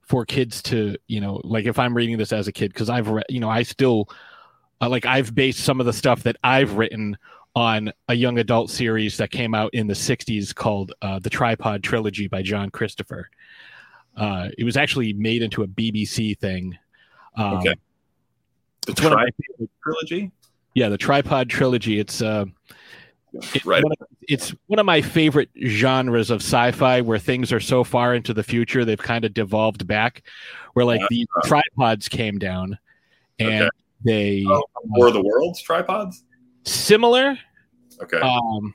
for 0.02 0.26
kids 0.26 0.64
to 0.64 0.98
you 1.08 1.22
know 1.22 1.40
like 1.44 1.66
if 1.66 1.78
i'm 1.78 1.96
reading 1.96 2.18
this 2.18 2.34
as 2.34 2.48
a 2.48 2.52
kid 2.52 2.74
because 2.74 2.90
i've 2.90 3.08
read 3.08 3.26
you 3.30 3.40
know 3.40 3.48
i 3.48 3.62
still 3.62 4.10
uh, 4.82 4.90
like 4.90 5.06
i've 5.06 5.36
based 5.36 5.60
some 5.60 5.80
of 5.80 5.86
the 5.86 5.94
stuff 5.94 6.24
that 6.24 6.36
i've 6.44 6.74
written 6.74 7.16
on 7.56 7.92
a 8.08 8.14
young 8.14 8.38
adult 8.40 8.70
series 8.70 9.18
that 9.18 9.32
came 9.32 9.54
out 9.56 9.74
in 9.74 9.88
the 9.88 9.94
60s 9.94 10.54
called 10.54 10.94
uh, 11.02 11.20
the 11.20 11.30
tripod 11.30 11.84
trilogy 11.84 12.28
by 12.28 12.42
john 12.42 12.70
christopher 12.70 13.30
uh, 14.18 14.50
it 14.58 14.64
was 14.64 14.78
actually 14.78 15.14
made 15.14 15.42
into 15.42 15.64
a 15.64 15.68
bbc 15.68 16.38
thing 16.40 16.78
um, 17.36 17.56
Okay. 17.58 17.74
The 18.86 18.92
it's 18.94 19.02
one 19.02 19.14
of 19.14 19.18
my 19.18 19.24
Tri 19.26 19.32
favorite- 19.48 19.70
trilogy. 19.84 20.32
yeah 20.76 20.90
the 20.90 20.98
tripod 20.98 21.50
trilogy 21.50 22.00
it's 22.00 22.22
uh 22.22 22.46
it's 23.54 23.64
Right. 23.66 23.84
one 23.84 23.92
of, 23.92 24.08
it's 24.28 24.56
one 24.68 24.80
of 24.80 24.86
my 24.88 25.02
favorite 25.02 25.50
genres 25.68 26.32
of 26.32 26.42
sci-fi 26.42 27.02
where 27.02 27.20
things 27.20 27.52
are 27.52 27.60
so 27.60 27.84
far 27.84 28.16
into 28.16 28.34
the 28.34 28.44
future 28.44 28.86
they've 28.86 28.98
kind 28.98 29.26
of 29.26 29.34
devolved 29.34 29.86
back 29.88 30.24
where 30.74 30.86
like 30.86 31.02
the 31.10 31.26
tripods 31.46 32.08
came 32.10 32.38
down 32.40 32.78
and 33.40 33.64
Okay. 33.64 33.70
they 34.04 34.46
Oh, 34.48 34.64
of 35.08 35.14
the 35.14 35.22
Worlds 35.22 35.62
tripods. 35.62 36.24
Similar 36.72 37.38
Okay. 38.02 38.20
um 38.20 38.74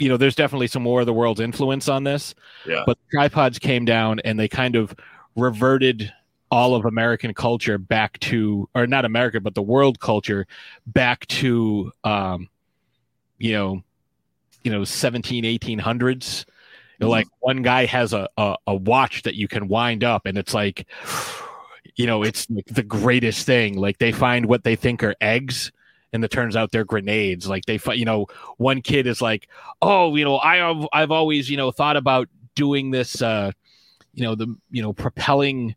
you 0.00 0.08
know 0.08 0.16
there's 0.16 0.34
definitely 0.34 0.66
some 0.66 0.82
war 0.84 1.00
of 1.00 1.06
the 1.06 1.12
world's 1.12 1.40
influence 1.40 1.88
on 1.88 2.02
this 2.04 2.34
yeah. 2.66 2.82
but 2.86 2.98
tripods 3.12 3.58
came 3.58 3.84
down 3.84 4.18
and 4.24 4.40
they 4.40 4.48
kind 4.48 4.74
of 4.74 4.94
reverted 5.36 6.12
all 6.50 6.74
of 6.74 6.84
american 6.84 7.32
culture 7.32 7.78
back 7.78 8.18
to 8.18 8.68
or 8.74 8.86
not 8.86 9.04
america 9.04 9.40
but 9.40 9.54
the 9.54 9.62
world 9.62 10.00
culture 10.00 10.46
back 10.86 11.26
to 11.28 11.92
um 12.02 12.48
you 13.38 13.52
know 13.52 13.82
you 14.64 14.72
know 14.72 14.82
17 14.82 15.44
1800s 15.44 16.44
You 16.98 17.06
know, 17.06 17.10
like 17.10 17.28
one 17.38 17.62
guy 17.62 17.84
has 17.86 18.12
a, 18.12 18.28
a 18.36 18.56
a 18.66 18.74
watch 18.74 19.22
that 19.22 19.36
you 19.36 19.46
can 19.46 19.68
wind 19.68 20.02
up 20.02 20.26
and 20.26 20.36
it's 20.36 20.52
like 20.54 20.86
you 21.94 22.06
know 22.06 22.22
it's 22.24 22.50
like 22.50 22.66
the 22.66 22.82
greatest 22.82 23.46
thing 23.46 23.78
like 23.78 23.98
they 23.98 24.10
find 24.12 24.46
what 24.46 24.64
they 24.64 24.74
think 24.76 25.04
are 25.04 25.14
eggs 25.20 25.70
and 26.12 26.24
it 26.24 26.30
turns 26.30 26.56
out 26.56 26.70
they're 26.70 26.84
grenades. 26.84 27.48
Like 27.48 27.64
they 27.66 27.78
you 27.94 28.04
know 28.04 28.26
one 28.56 28.82
kid 28.82 29.06
is 29.06 29.22
like 29.22 29.48
oh 29.82 30.14
you 30.16 30.24
know 30.24 30.38
i 30.38 30.56
have 30.56 30.86
i've 30.92 31.10
always 31.10 31.48
you 31.48 31.56
know 31.56 31.70
thought 31.70 31.96
about 31.96 32.28
doing 32.54 32.90
this 32.90 33.22
uh 33.22 33.50
you 34.14 34.24
know 34.24 34.34
the 34.34 34.54
you 34.70 34.82
know 34.82 34.92
propelling 34.92 35.74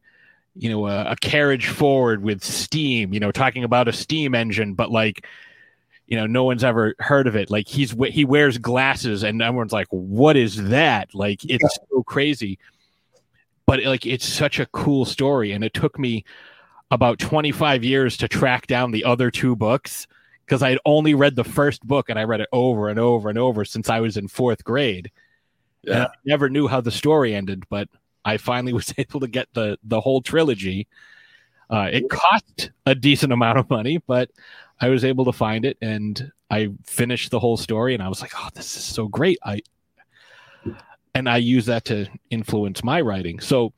you 0.56 0.70
know 0.70 0.88
a, 0.88 1.12
a 1.12 1.16
carriage 1.16 1.68
forward 1.68 2.24
with 2.24 2.44
steam 2.44 3.14
you 3.14 3.20
know 3.20 3.32
talking 3.32 3.64
about 3.64 3.88
a 3.88 3.94
steam 3.94 4.36
engine 4.36 4.74
but 4.74 4.92
like 4.92 5.26
you 6.08 6.18
know 6.18 6.26
no 6.26 6.44
one's 6.44 6.64
ever 6.64 6.96
heard 7.00 7.28
of 7.28 7.36
it. 7.36 7.50
Like 7.50 7.68
he's 7.68 7.96
he 8.10 8.26
wears 8.26 8.58
glasses 8.58 9.24
and 9.24 9.42
everyone's 9.42 9.74
like 9.74 9.88
what 9.90 10.36
is 10.36 10.64
that? 10.66 11.16
Like 11.16 11.44
it's 11.46 11.80
so 11.90 12.04
crazy. 12.04 12.60
But 13.66 13.84
like 13.84 14.06
it's 14.06 14.28
such 14.28 14.60
a 14.60 14.66
cool 14.68 15.06
story 15.06 15.52
and 15.52 15.64
it 15.64 15.74
took 15.74 15.98
me 15.98 16.26
about 16.92 17.20
25 17.20 17.84
years 17.84 18.18
to 18.18 18.28
track 18.28 18.68
down 18.68 18.92
the 18.92 19.06
other 19.06 19.32
two 19.32 19.56
books 19.56 20.06
because 20.46 20.62
i 20.62 20.70
had 20.70 20.80
only 20.86 21.14
read 21.14 21.36
the 21.36 21.44
first 21.44 21.86
book 21.86 22.10
and 22.10 22.18
i 22.20 22.24
read 22.24 22.42
it 22.42 22.50
over 22.52 22.90
and 22.90 23.00
over 23.00 23.30
and 23.30 23.38
over 23.38 23.66
since 23.66 23.90
i 23.90 24.00
was 24.00 24.18
in 24.18 24.28
fourth 24.28 24.64
grade 24.64 25.12
and 25.86 25.96
Yeah. 25.96 26.06
I 26.06 26.16
never 26.26 26.50
knew 26.50 26.68
how 26.70 26.80
the 26.80 26.92
story 26.92 27.36
ended, 27.36 27.66
but 27.70 27.90
I 28.24 28.38
finally 28.38 28.72
was 28.80 28.94
able 28.98 29.20
to 29.20 29.28
get 29.28 29.50
the 29.54 29.78
the 29.84 30.00
whole 30.00 30.22
trilogy. 30.22 30.88
Uh, 31.70 31.90
it 31.92 32.10
cost 32.10 32.72
a 32.86 32.96
decent 32.96 33.34
amount 33.34 33.58
of 33.58 33.70
money, 33.70 33.98
but 34.08 34.30
I 34.80 34.88
was 34.88 35.04
able 35.04 35.26
to 35.26 35.34
find 35.34 35.66
it 35.66 35.78
and 35.82 36.32
I 36.50 36.70
finished 36.86 37.32
the 37.32 37.40
whole 37.40 37.58
story. 37.58 37.94
And 37.94 38.02
I 38.02 38.08
was 38.08 38.22
like, 38.22 38.32
"Oh, 38.38 38.48
this 38.54 38.78
is 38.78 38.84
so 38.84 39.10
great!" 39.10 39.40
I 39.44 39.60
and 41.14 41.28
I 41.30 41.38
use 41.38 41.66
that 41.66 41.84
to 41.86 42.08
influence 42.30 42.82
my 42.84 43.02
writing. 43.02 43.40
So, 43.42 43.74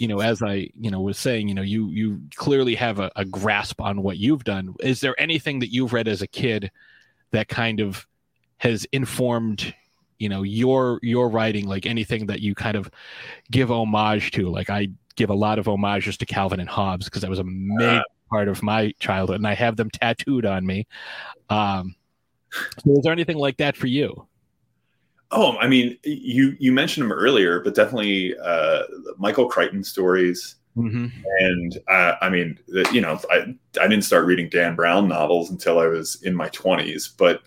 you 0.00 0.08
know, 0.08 0.20
as 0.20 0.42
I 0.42 0.68
you 0.78 0.90
know 0.90 1.00
was 1.00 1.18
saying, 1.18 1.48
you 1.48 1.54
know, 1.54 1.62
you 1.62 1.88
you 1.88 2.20
clearly 2.36 2.74
have 2.74 2.98
a, 2.98 3.10
a 3.16 3.24
grasp 3.24 3.80
on 3.80 4.02
what 4.02 4.18
you've 4.18 4.44
done. 4.44 4.74
Is 4.80 5.00
there 5.00 5.18
anything 5.20 5.60
that 5.60 5.72
you've 5.72 5.92
read 5.92 6.08
as 6.08 6.22
a 6.22 6.26
kid 6.26 6.70
that 7.30 7.48
kind 7.48 7.80
of 7.80 8.06
has 8.58 8.86
informed 8.92 9.74
you 10.18 10.28
know 10.28 10.42
your 10.42 10.98
your 11.02 11.28
writing 11.28 11.66
like 11.66 11.84
anything 11.84 12.26
that 12.26 12.40
you 12.40 12.54
kind 12.54 12.76
of 12.76 12.90
give 13.50 13.70
homage 13.70 14.30
to? 14.32 14.48
Like 14.48 14.70
i 14.70 14.88
give 15.16 15.30
a 15.30 15.34
lot 15.34 15.58
of 15.58 15.66
homages 15.66 16.16
to 16.18 16.26
calvin 16.26 16.60
and 16.60 16.68
hobbes 16.68 17.06
because 17.06 17.22
that 17.22 17.30
was 17.30 17.38
a 17.38 17.44
major 17.44 18.02
part 18.30 18.48
of 18.48 18.62
my 18.62 18.92
childhood 18.98 19.36
and 19.36 19.46
i 19.46 19.54
have 19.54 19.76
them 19.76 19.90
tattooed 19.90 20.44
on 20.44 20.64
me. 20.66 20.86
Um 21.50 21.94
so 22.52 22.92
is 22.92 23.02
there 23.02 23.12
anything 23.12 23.38
like 23.38 23.56
that 23.58 23.76
for 23.76 23.86
you 23.86 24.26
Oh, 25.32 25.56
I 25.58 25.66
mean, 25.66 25.98
you 26.04 26.56
you 26.58 26.72
mentioned 26.72 27.04
him 27.06 27.12
earlier, 27.12 27.60
but 27.60 27.74
definitely 27.74 28.34
uh, 28.38 28.82
Michael 29.18 29.48
Crichton 29.48 29.82
stories. 29.82 30.56
mm-hmm. 30.76 31.06
And 31.40 31.78
uh, 31.88 32.14
I 32.20 32.28
mean, 32.30 32.58
the- 32.68 32.88
you 32.92 33.00
know, 33.00 33.20
I 33.30 33.54
I 33.80 33.88
didn't 33.88 34.04
start 34.04 34.26
reading 34.26 34.48
Dan 34.48 34.76
Brown 34.76 35.08
novels 35.08 35.50
until 35.50 35.78
I 35.80 35.86
was 35.86 36.22
in 36.22 36.34
my 36.34 36.48
twenties, 36.50 37.08
but 37.08 37.42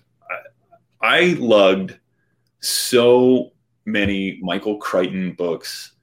I, 1.01 1.19
I 1.19 1.21
lugged 1.39 1.97
so 2.59 3.51
many 3.85 4.39
Michael 4.41 4.77
Crichton 4.77 5.33
books 5.33 5.93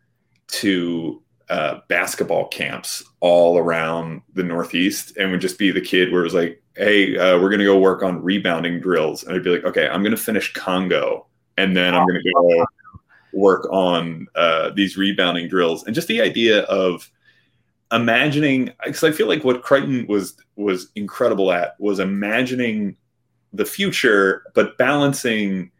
to 0.49 1.23
uh, 1.51 1.81
basketball 1.89 2.49
camps 2.49 3.05
all 3.21 3.59
around 3.59 4.23
the 4.35 4.43
Northeast, 4.43 5.17
and 5.19 5.31
would 5.31 5.41
just 5.41 5.59
be 5.59 5.71
the 5.71 5.81
kid 5.81 6.11
where 6.11 6.23
it 6.23 6.25
was 6.25 6.35
like, 6.35 6.63
"Hey, 6.75 7.17
uh, 7.19 7.39
we're 7.39 7.51
gonna 7.51 7.65
go 7.65 7.79
work 7.79 8.03
on 8.03 8.23
rebounding 8.23 8.81
drills," 8.81 9.25
and 9.25 9.37
I'd 9.37 9.45
be 9.45 9.51
like, 9.51 9.65
"Okay, 9.65 9.87
I'm 9.89 10.03
gonna 10.03 10.17
finish 10.17 10.53
Congo, 10.55 11.27
and 11.57 11.77
then 11.77 11.95
I'm 11.95 12.07
gonna 12.07 12.21
go." 12.23 12.67
work 13.37 13.69
on 13.71 14.27
uh, 14.35 14.71
these 14.71 14.97
rebounding 14.97 15.49
drills 15.49 15.85
and 15.85 15.95
just 15.95 16.09
the 16.09 16.21
idea 16.21 16.63
of 16.63 17.11
imagining 17.93 18.73
because 18.85 19.05
i 19.05 19.13
feel 19.13 19.29
like 19.29 19.45
what 19.45 19.63
crichton 19.63 20.05
was 20.09 20.37
was 20.57 20.91
incredible 20.97 21.53
at 21.53 21.79
was 21.79 22.01
imagining 22.01 22.97
the 23.53 23.65
future 23.65 24.43
but 24.55 24.77
balancing 24.77 25.71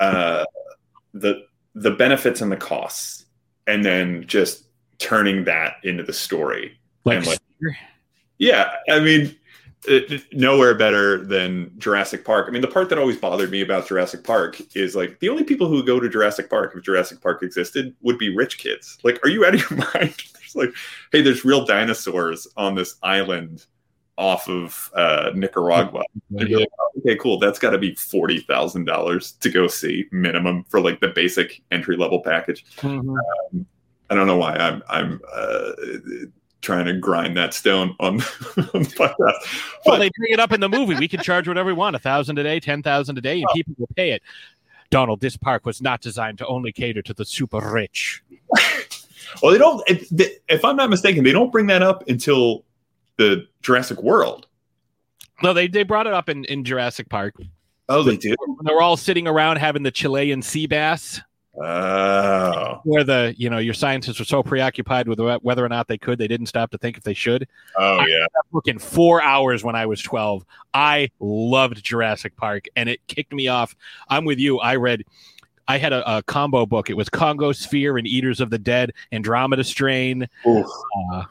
uh, 0.00 0.44
the 1.14 1.46
the 1.76 1.92
benefits 1.92 2.40
and 2.40 2.50
the 2.50 2.56
costs 2.56 3.26
and 3.68 3.84
then 3.84 4.26
just 4.26 4.64
turning 4.98 5.44
that 5.44 5.74
into 5.84 6.02
the 6.02 6.12
story 6.12 6.76
like, 7.04 7.24
like, 7.24 7.38
yeah 8.38 8.72
i 8.90 8.98
mean 8.98 9.32
it, 9.86 10.12
it- 10.12 10.24
nowhere 10.32 10.74
better 10.74 11.24
than 11.24 11.72
Jurassic 11.78 12.24
Park. 12.24 12.46
I 12.48 12.50
mean, 12.52 12.62
the 12.62 12.68
part 12.68 12.88
that 12.88 12.98
always 12.98 13.16
bothered 13.16 13.50
me 13.50 13.60
about 13.62 13.86
Jurassic 13.88 14.24
Park 14.24 14.60
is 14.76 14.94
like 14.94 15.18
the 15.20 15.28
only 15.28 15.44
people 15.44 15.68
who 15.68 15.82
go 15.84 15.98
to 16.00 16.08
Jurassic 16.08 16.48
Park, 16.50 16.72
if 16.76 16.82
Jurassic 16.84 17.20
Park 17.20 17.42
existed, 17.42 17.94
would 18.02 18.18
be 18.18 18.34
rich 18.34 18.58
kids. 18.58 18.98
Like, 19.02 19.18
are 19.24 19.28
you 19.28 19.44
out 19.44 19.54
of 19.54 19.60
your 19.70 19.78
mind? 19.94 20.14
There's 20.34 20.54
like, 20.54 20.70
hey, 21.12 21.22
there's 21.22 21.44
real 21.44 21.64
dinosaurs 21.64 22.46
on 22.56 22.74
this 22.74 22.96
island 23.02 23.66
off 24.18 24.46
of 24.48 24.90
uh, 24.94 25.30
Nicaragua. 25.34 26.02
You're 26.30 26.60
like, 26.60 26.68
"Oh, 26.78 26.90
okay, 26.98 27.16
cool. 27.16 27.38
That's 27.38 27.58
got 27.58 27.70
to 27.70 27.78
be 27.78 27.94
forty 27.94 28.40
thousand 28.40 28.84
dollars 28.84 29.32
to 29.40 29.48
go 29.48 29.66
see 29.68 30.04
minimum 30.12 30.64
for 30.68 30.80
like 30.80 31.00
the 31.00 31.08
basic 31.08 31.62
entry 31.70 31.96
level 31.96 32.20
package. 32.20 32.64
Mhm. 32.76 33.16
I 34.10 34.14
don't 34.14 34.26
know 34.26 34.36
why 34.36 34.54
I'm 34.56 34.82
I'm 34.90 35.20
uh, 35.34 35.70
trying 36.62 36.86
to 36.86 36.94
grind 36.94 37.36
that 37.36 37.52
stone 37.52 37.94
on, 38.00 38.14
on 38.14 38.20
the 38.82 38.92
podcast. 38.96 39.78
well 39.84 39.98
they 39.98 40.10
bring 40.16 40.32
it 40.32 40.40
up 40.40 40.52
in 40.52 40.60
the 40.60 40.68
movie 40.68 40.94
we 40.94 41.06
can 41.08 41.20
charge 41.20 41.46
whatever 41.46 41.66
we 41.66 41.72
want 41.74 41.94
a 41.94 41.98
thousand 41.98 42.38
a 42.38 42.42
day 42.42 42.58
ten 42.58 42.82
thousand 42.82 43.18
a 43.18 43.20
day 43.20 43.34
and 43.40 43.46
oh. 43.50 43.52
people 43.54 43.74
will 43.78 43.88
pay 43.96 44.12
it 44.12 44.22
donald 44.90 45.20
this 45.20 45.36
park 45.36 45.66
was 45.66 45.82
not 45.82 46.00
designed 46.00 46.38
to 46.38 46.46
only 46.46 46.72
cater 46.72 47.02
to 47.02 47.12
the 47.14 47.24
super 47.24 47.60
rich 47.72 48.22
Well, 49.42 49.50
they 49.52 49.56
don't. 49.58 49.82
If, 49.88 50.10
they- 50.10 50.36
if 50.50 50.62
I'm 50.62 50.76
not 50.76 50.90
mistaken, 50.90 51.24
they 51.24 51.32
don't 51.32 51.50
bring 51.50 51.66
that 51.68 51.80
up 51.80 52.06
until 52.06 52.64
the 53.16 53.46
Jurassic 53.62 54.02
World. 54.02 54.46
no 55.42 55.54
they, 55.54 55.68
they 55.68 55.84
brought 55.84 56.06
it 56.06 56.12
up 56.12 56.28
in, 56.28 56.44
in 56.46 56.64
jurassic 56.64 57.08
park 57.08 57.34
Oh, 57.88 58.02
they 58.02 58.16
do. 58.18 58.34
they 58.64 58.72
were 58.74 58.82
all 58.82 58.96
sitting 58.98 59.26
around 59.26 59.56
having 59.56 59.82
the 59.84 59.90
chilean 59.90 60.42
sea 60.42 60.66
bass 60.66 61.20
Oh, 61.54 62.80
where 62.84 63.04
the 63.04 63.34
you 63.36 63.50
know 63.50 63.58
your 63.58 63.74
scientists 63.74 64.18
were 64.18 64.24
so 64.24 64.42
preoccupied 64.42 65.06
with 65.06 65.20
whether 65.42 65.62
or 65.62 65.68
not 65.68 65.86
they 65.86 65.98
could 65.98 66.18
they 66.18 66.26
didn't 66.26 66.46
stop 66.46 66.70
to 66.70 66.78
think 66.78 66.96
if 66.96 67.02
they 67.02 67.12
should. 67.12 67.46
Oh 67.76 68.02
yeah. 68.06 68.24
looking 68.52 68.78
four 68.78 69.22
hours 69.22 69.62
when 69.62 69.76
i 69.76 69.84
was 69.84 70.00
12 70.00 70.46
i 70.72 71.10
loved 71.20 71.82
jurassic 71.84 72.36
park 72.36 72.66
and 72.74 72.88
it 72.88 73.06
kicked 73.06 73.34
me 73.34 73.48
off. 73.48 73.76
I'm 74.08 74.24
with 74.24 74.38
you. 74.38 74.60
I 74.60 74.76
read 74.76 75.04
i 75.68 75.76
had 75.76 75.92
a, 75.92 76.18
a 76.18 76.22
combo 76.22 76.64
book. 76.64 76.88
It 76.88 76.96
was 76.96 77.10
congo 77.10 77.52
sphere 77.52 77.98
and 77.98 78.06
eaters 78.06 78.40
of 78.40 78.48
the 78.48 78.58
dead 78.58 78.92
andromeda 79.12 79.64
strain 79.64 80.28
uh, 80.46 81.24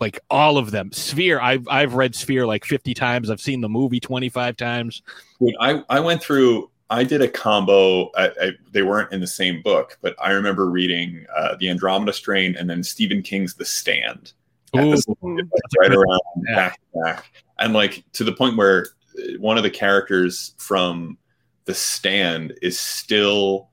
like 0.00 0.18
all 0.28 0.58
of 0.58 0.72
them. 0.72 0.90
Sphere 0.90 1.40
i've 1.40 1.68
i've 1.68 1.94
read 1.94 2.16
sphere 2.16 2.48
like 2.48 2.64
50 2.64 2.94
times. 2.94 3.30
I've 3.30 3.40
seen 3.40 3.60
the 3.60 3.68
movie 3.68 4.00
25 4.00 4.56
times. 4.56 5.02
Dude, 5.40 5.54
I 5.60 5.84
I 5.88 6.00
went 6.00 6.20
through. 6.20 6.68
I 6.90 7.04
did 7.04 7.20
a 7.20 7.28
combo. 7.28 8.10
I, 8.16 8.26
I, 8.40 8.50
they 8.72 8.82
weren't 8.82 9.12
in 9.12 9.20
the 9.20 9.26
same 9.26 9.62
book, 9.62 9.98
but 10.00 10.14
I 10.18 10.30
remember 10.30 10.70
reading 10.70 11.26
uh, 11.36 11.56
the 11.58 11.68
Andromeda 11.68 12.12
Strain 12.12 12.56
and 12.56 12.68
then 12.68 12.82
Stephen 12.82 13.22
King's 13.22 13.54
The 13.54 13.64
Stand. 13.64 14.32
at 14.74 14.84
Ooh, 14.84 14.96
the 14.96 15.14
like, 15.22 15.80
right 15.80 15.94
around 15.94 16.20
yeah. 16.48 16.54
back 16.54 16.74
to 16.74 17.00
back, 17.02 17.32
and 17.58 17.72
like 17.72 18.04
to 18.12 18.24
the 18.24 18.32
point 18.32 18.56
where 18.56 18.86
uh, 19.18 19.38
one 19.38 19.56
of 19.56 19.62
the 19.62 19.70
characters 19.70 20.54
from 20.58 21.18
The 21.66 21.74
Stand 21.74 22.54
is 22.62 22.78
still 22.78 23.68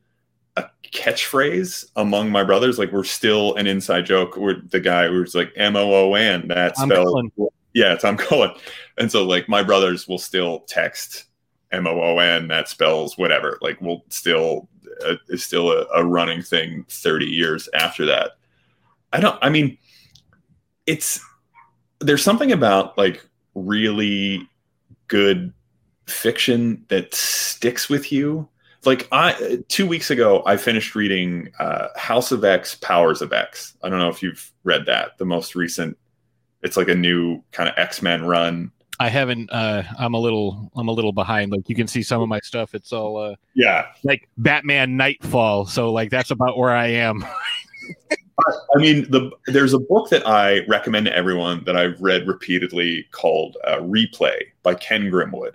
a 0.58 0.66
catchphrase 0.92 1.90
among 1.96 2.32
my 2.32 2.44
brothers. 2.44 2.78
Like 2.78 2.92
we're 2.92 3.04
still 3.04 3.56
an 3.56 3.68
inside 3.68 4.06
joke. 4.06 4.38
Where 4.38 4.62
the 4.70 4.80
guy 4.80 5.08
who's 5.08 5.36
like 5.36 5.54
M 5.56 5.76
O 5.76 5.94
O 5.94 6.14
N 6.16 6.50
that 6.50 6.74
I'm 6.78 6.90
spells 6.90 7.32
yeah, 7.76 7.94
it's 7.94 8.04
Tom 8.04 8.18
Cullen. 8.18 8.52
And 8.98 9.12
so 9.12 9.26
like 9.26 9.50
my 9.50 9.62
brothers 9.62 10.08
will 10.08 10.18
still 10.18 10.62
text 10.62 11.26
M 11.76 11.88
O 11.88 12.02
O 12.02 12.20
N 12.20 12.48
that 12.48 12.70
spells 12.70 13.18
whatever. 13.18 13.58
Like 13.62 13.80
we'll 13.82 14.04
still 14.10 14.68
uh, 15.06 15.16
is 15.30 15.44
still 15.44 15.72
a, 15.72 15.86
a 15.96 16.06
running 16.06 16.42
thing 16.42 16.86
30 16.90 17.26
years 17.26 17.70
after 17.74 18.06
that. 18.06 18.32
I 19.14 19.20
don't 19.20 19.38
I 19.42 19.50
mean 19.50 19.78
it's 20.86 21.20
there's 22.00 22.24
something 22.24 22.52
about 22.52 22.98
like 22.98 23.28
really 23.54 24.48
good 25.08 25.54
fiction 26.08 26.86
that 26.90 27.14
sticks 27.14 27.90
with 27.90 28.12
you. 28.12 28.48
Like 28.86 29.08
I 29.12 29.64
2 29.68 29.88
weeks 29.88 30.10
ago 30.12 30.44
I 30.46 30.58
finished 30.58 30.96
reading 30.96 31.50
uh 31.60 31.88
House 31.96 32.32
of 32.32 32.44
X 32.44 32.76
Powers 32.76 33.22
of 33.22 33.34
X. 33.34 33.76
I 33.84 33.90
don't 33.90 34.00
know 34.00 34.10
if 34.10 34.24
you've 34.24 34.52
read 34.64 34.86
that, 34.86 35.18
the 35.18 35.26
most 35.26 35.56
recent 35.56 35.98
it's 36.66 36.78
like 36.78 36.90
a 36.90 36.96
new 36.96 37.42
kind 37.52 37.70
of 37.70 37.76
X-Men 37.78 38.26
run. 38.26 38.72
I 39.00 39.10
haven't 39.10 39.50
uh 39.52 39.84
i'm 40.00 40.14
a 40.14 40.20
little 40.20 40.72
i'm 40.76 40.88
a 40.88 40.92
little 40.92 41.12
behind 41.12 41.52
like 41.52 41.68
you 41.70 41.76
can 41.76 41.88
see 41.88 42.02
some 42.04 42.22
of 42.22 42.30
my 42.30 42.40
stuff 42.40 42.74
it's 42.74 42.94
all 42.94 43.18
uh 43.18 43.36
Yeah. 43.54 43.88
like 44.04 44.28
batman 44.38 44.98
nightfall 44.98 45.66
so 45.66 45.92
like 45.92 46.10
that's 46.10 46.32
about 46.32 46.58
where 46.58 46.72
i 46.72 46.88
am 46.88 47.26
I 48.76 48.80
mean, 48.80 49.10
the 49.10 49.32
there's 49.48 49.74
a 49.74 49.80
book 49.80 50.10
that 50.10 50.28
I 50.28 50.66
recommend 50.68 51.06
to 51.06 51.16
everyone 51.16 51.64
that 51.64 51.78
I've 51.78 52.00
read 52.02 52.28
repeatedly 52.28 53.08
called 53.12 53.56
uh, 53.64 53.78
Replay 53.78 54.38
by 54.62 54.76
Ken 54.76 55.04
Grimwood. 55.10 55.54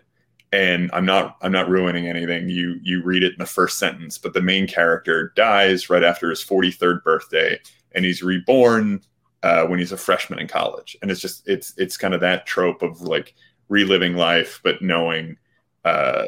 And 0.52 0.90
I'm 0.94 1.04
not 1.04 1.36
I'm 1.42 1.52
not 1.52 1.68
ruining 1.68 2.06
anything. 2.08 2.48
You 2.48 2.80
you 2.82 3.02
read 3.02 3.22
it 3.22 3.32
in 3.34 3.38
the 3.38 3.44
first 3.46 3.78
sentence, 3.78 4.16
but 4.16 4.32
the 4.32 4.40
main 4.40 4.66
character 4.66 5.32
dies 5.36 5.90
right 5.90 6.02
after 6.02 6.30
his 6.30 6.42
43rd 6.42 7.04
birthday, 7.04 7.60
and 7.92 8.04
he's 8.04 8.22
reborn 8.22 9.02
uh, 9.42 9.66
when 9.66 9.78
he's 9.78 9.92
a 9.92 9.96
freshman 9.96 10.38
in 10.38 10.48
college. 10.48 10.96
And 11.02 11.10
it's 11.10 11.20
just 11.20 11.48
it's 11.48 11.74
it's 11.76 11.96
kind 11.96 12.14
of 12.14 12.20
that 12.20 12.46
trope 12.46 12.82
of 12.82 13.00
like 13.02 13.34
reliving 13.68 14.16
life, 14.16 14.60
but 14.62 14.82
knowing 14.82 15.36
uh, 15.84 16.24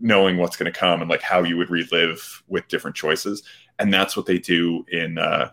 knowing 0.00 0.36
what's 0.36 0.56
going 0.56 0.70
to 0.70 0.78
come 0.78 1.00
and 1.00 1.10
like 1.10 1.22
how 1.22 1.42
you 1.42 1.56
would 1.56 1.70
relive 1.70 2.42
with 2.48 2.68
different 2.68 2.96
choices 2.96 3.42
and 3.80 3.92
that's 3.92 4.16
what 4.16 4.26
they 4.26 4.38
do 4.38 4.84
in 4.92 5.18
uh, 5.18 5.50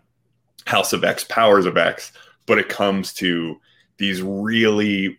House 0.66 0.92
of 0.94 1.04
X, 1.04 1.24
Powers 1.24 1.66
of 1.66 1.78
X. 1.78 2.12
But 2.46 2.60
it 2.60 2.70
comes 2.70 3.14
to 3.16 3.60
these 3.98 4.22
really 4.22 5.18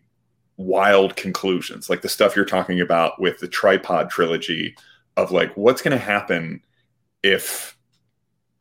wild 0.58 1.16
conclusions, 1.16 1.88
like 1.88 2.02
the 2.02 2.08
stuff 2.08 2.36
you're 2.36 2.44
talking 2.44 2.80
about 2.80 3.20
with 3.20 3.38
the 3.40 3.48
tripod 3.48 4.10
trilogy 4.10 4.76
of 5.16 5.32
like 5.32 5.56
what's 5.56 5.82
going 5.82 5.98
to 5.98 6.04
happen 6.04 6.62
if 7.22 7.76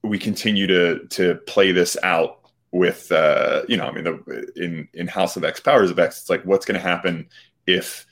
we 0.01 0.17
continue 0.17 0.65
to 0.65 1.05
to 1.09 1.35
play 1.45 1.71
this 1.71 1.97
out 2.03 2.36
with 2.71 3.11
uh 3.11 3.61
you 3.67 3.77
know 3.77 3.85
i 3.85 3.91
mean 3.91 4.03
the, 4.03 4.51
in 4.57 4.87
in 4.93 5.07
house 5.07 5.35
of 5.37 5.43
x 5.43 5.59
powers 5.59 5.89
of 5.89 5.99
x 5.99 6.19
it's 6.21 6.29
like 6.29 6.43
what's 6.43 6.65
going 6.65 6.79
to 6.79 6.85
happen 6.85 7.27
if 7.65 8.05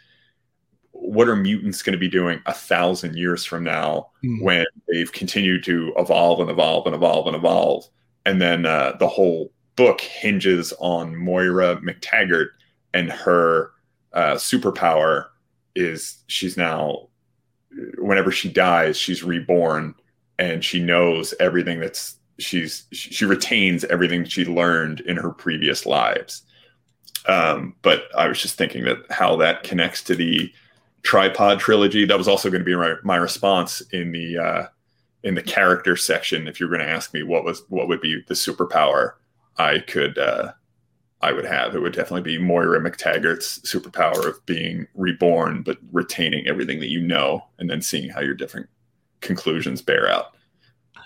what 0.92 1.28
are 1.28 1.36
mutants 1.36 1.82
going 1.82 1.92
to 1.94 2.00
be 2.00 2.08
doing 2.08 2.42
a 2.46 2.54
thousand 2.54 3.16
years 3.18 3.44
from 3.44 3.64
now 3.64 4.08
Hmm. 4.24 4.42
when 4.42 4.66
they've 4.90 5.12
continued 5.12 5.64
to 5.66 5.94
evolve 5.98 6.40
and 6.40 6.50
evolve 6.50 6.86
and 6.86 6.96
evolve 6.96 7.28
and 7.28 7.36
evolve 7.36 7.86
and 8.26 8.42
then 8.42 8.66
uh, 8.66 8.94
the 8.98 9.08
whole 9.08 9.52
book 9.76 10.00
hinges 10.02 10.74
on 10.80 11.16
Moira 11.16 11.76
MacTaggert 11.82 12.48
and 12.94 13.12
her 13.12 13.72
uh, 14.14 14.36
superpower 14.36 15.26
is 15.76 16.24
she's 16.28 16.56
now 16.56 17.10
whenever 17.98 18.32
she 18.32 18.50
dies 18.50 18.96
she's 18.98 19.22
reborn 19.22 19.94
and 20.40 20.64
she 20.64 20.80
knows 20.82 21.34
everything 21.42 21.82
that's 21.82 22.16
she's 22.38 22.86
she 22.92 23.26
retains 23.26 23.84
everything 23.86 24.26
she 24.26 24.46
learned 24.46 25.00
in 25.02 25.16
her 25.18 25.32
previous 25.32 25.86
lives 25.86 26.44
um, 27.28 27.76
but 27.82 28.04
i 28.18 28.28
was 28.28 28.42
just 28.42 28.58
thinking 28.58 28.84
that 28.84 28.98
how 29.10 29.36
that 29.36 29.64
connects 29.64 30.04
to 30.04 30.16
the 30.16 30.52
tripod 31.04 31.60
trilogy 31.60 32.06
that 32.06 32.18
was 32.18 32.28
also 32.28 32.50
going 32.50 32.62
to 32.62 32.66
be 32.66 32.76
my, 32.76 32.96
my 33.04 33.16
response 33.16 33.82
in 33.92 34.12
the 34.12 34.38
uh, 34.38 34.68
in 35.24 35.36
the 35.36 35.44
character 35.44 35.96
section 35.96 36.48
if 36.48 36.60
you're 36.60 36.70
going 36.70 36.82
to 36.82 36.90
ask 36.90 37.14
me 37.14 37.24
what 37.24 37.44
was 37.44 37.64
what 37.70 37.88
would 37.88 38.02
be 38.02 38.22
the 38.28 38.34
superpower 38.34 39.14
i 39.58 39.80
could 39.80 40.18
uh, 40.18 40.52
I 41.26 41.32
would 41.32 41.46
have. 41.46 41.76
It 41.76 41.82
would 41.82 41.94
definitely 41.94 42.22
be 42.22 42.38
Moira 42.38 42.80
MacTaggert's 42.80 43.60
superpower 43.60 44.28
of 44.28 44.46
being 44.46 44.86
reborn, 44.94 45.64
but 45.64 45.80
retaining 45.92 46.48
everything 46.48 46.80
that 46.82 46.92
you 46.92 47.02
know, 47.02 47.44
and 47.58 47.68
then 47.68 47.82
seeing 47.82 48.12
how 48.12 48.22
your 48.22 48.36
different 48.36 48.70
conclusions 49.22 49.82
bear 49.82 50.08
out. 50.08 50.35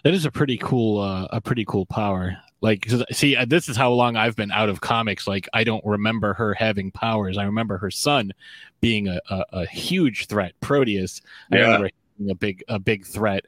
That 0.04 0.14
is 0.14 0.26
a 0.26 0.32
pretty 0.32 0.58
cool, 0.58 1.00
uh, 1.00 1.28
a 1.32 1.42
pretty 1.42 1.66
cool 1.66 1.86
power. 1.86 2.38
Like, 2.62 2.90
see, 3.12 3.36
uh, 3.36 3.46
this 3.46 3.70
is 3.70 3.78
how 3.78 3.92
long 3.92 4.18
I've 4.18 4.36
been 4.36 4.52
out 4.52 4.70
of 4.70 4.82
comics. 4.82 5.28
Like, 5.28 5.48
I 5.54 5.64
don't 5.64 5.86
remember 5.86 6.34
her 6.34 6.54
having 6.54 6.92
powers. 6.92 7.38
I 7.38 7.46
remember 7.46 7.78
her 7.78 7.92
son 7.92 8.34
being 8.82 9.08
a, 9.08 9.20
a, 9.30 9.46
a 9.54 9.66
huge 9.66 10.28
threat, 10.28 10.54
Proteus. 10.60 11.22
I 11.52 11.58
yeah. 11.58 11.64
remember 11.64 11.90
a 12.30 12.36
big, 12.36 12.64
a 12.68 12.80
big 12.80 13.06
threat, 13.06 13.46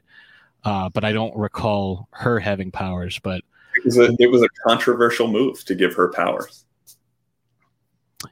uh, 0.64 0.88
but 0.88 1.04
I 1.04 1.12
don't 1.12 1.36
recall 1.36 2.08
her 2.12 2.40
having 2.40 2.70
powers. 2.70 3.18
But 3.18 3.42
it 3.76 3.84
was 3.84 3.98
a, 3.98 4.16
it 4.18 4.30
was 4.30 4.42
a 4.42 4.48
controversial 4.66 5.28
move 5.28 5.62
to 5.66 5.74
give 5.74 5.94
her 5.94 6.08
powers. 6.08 6.64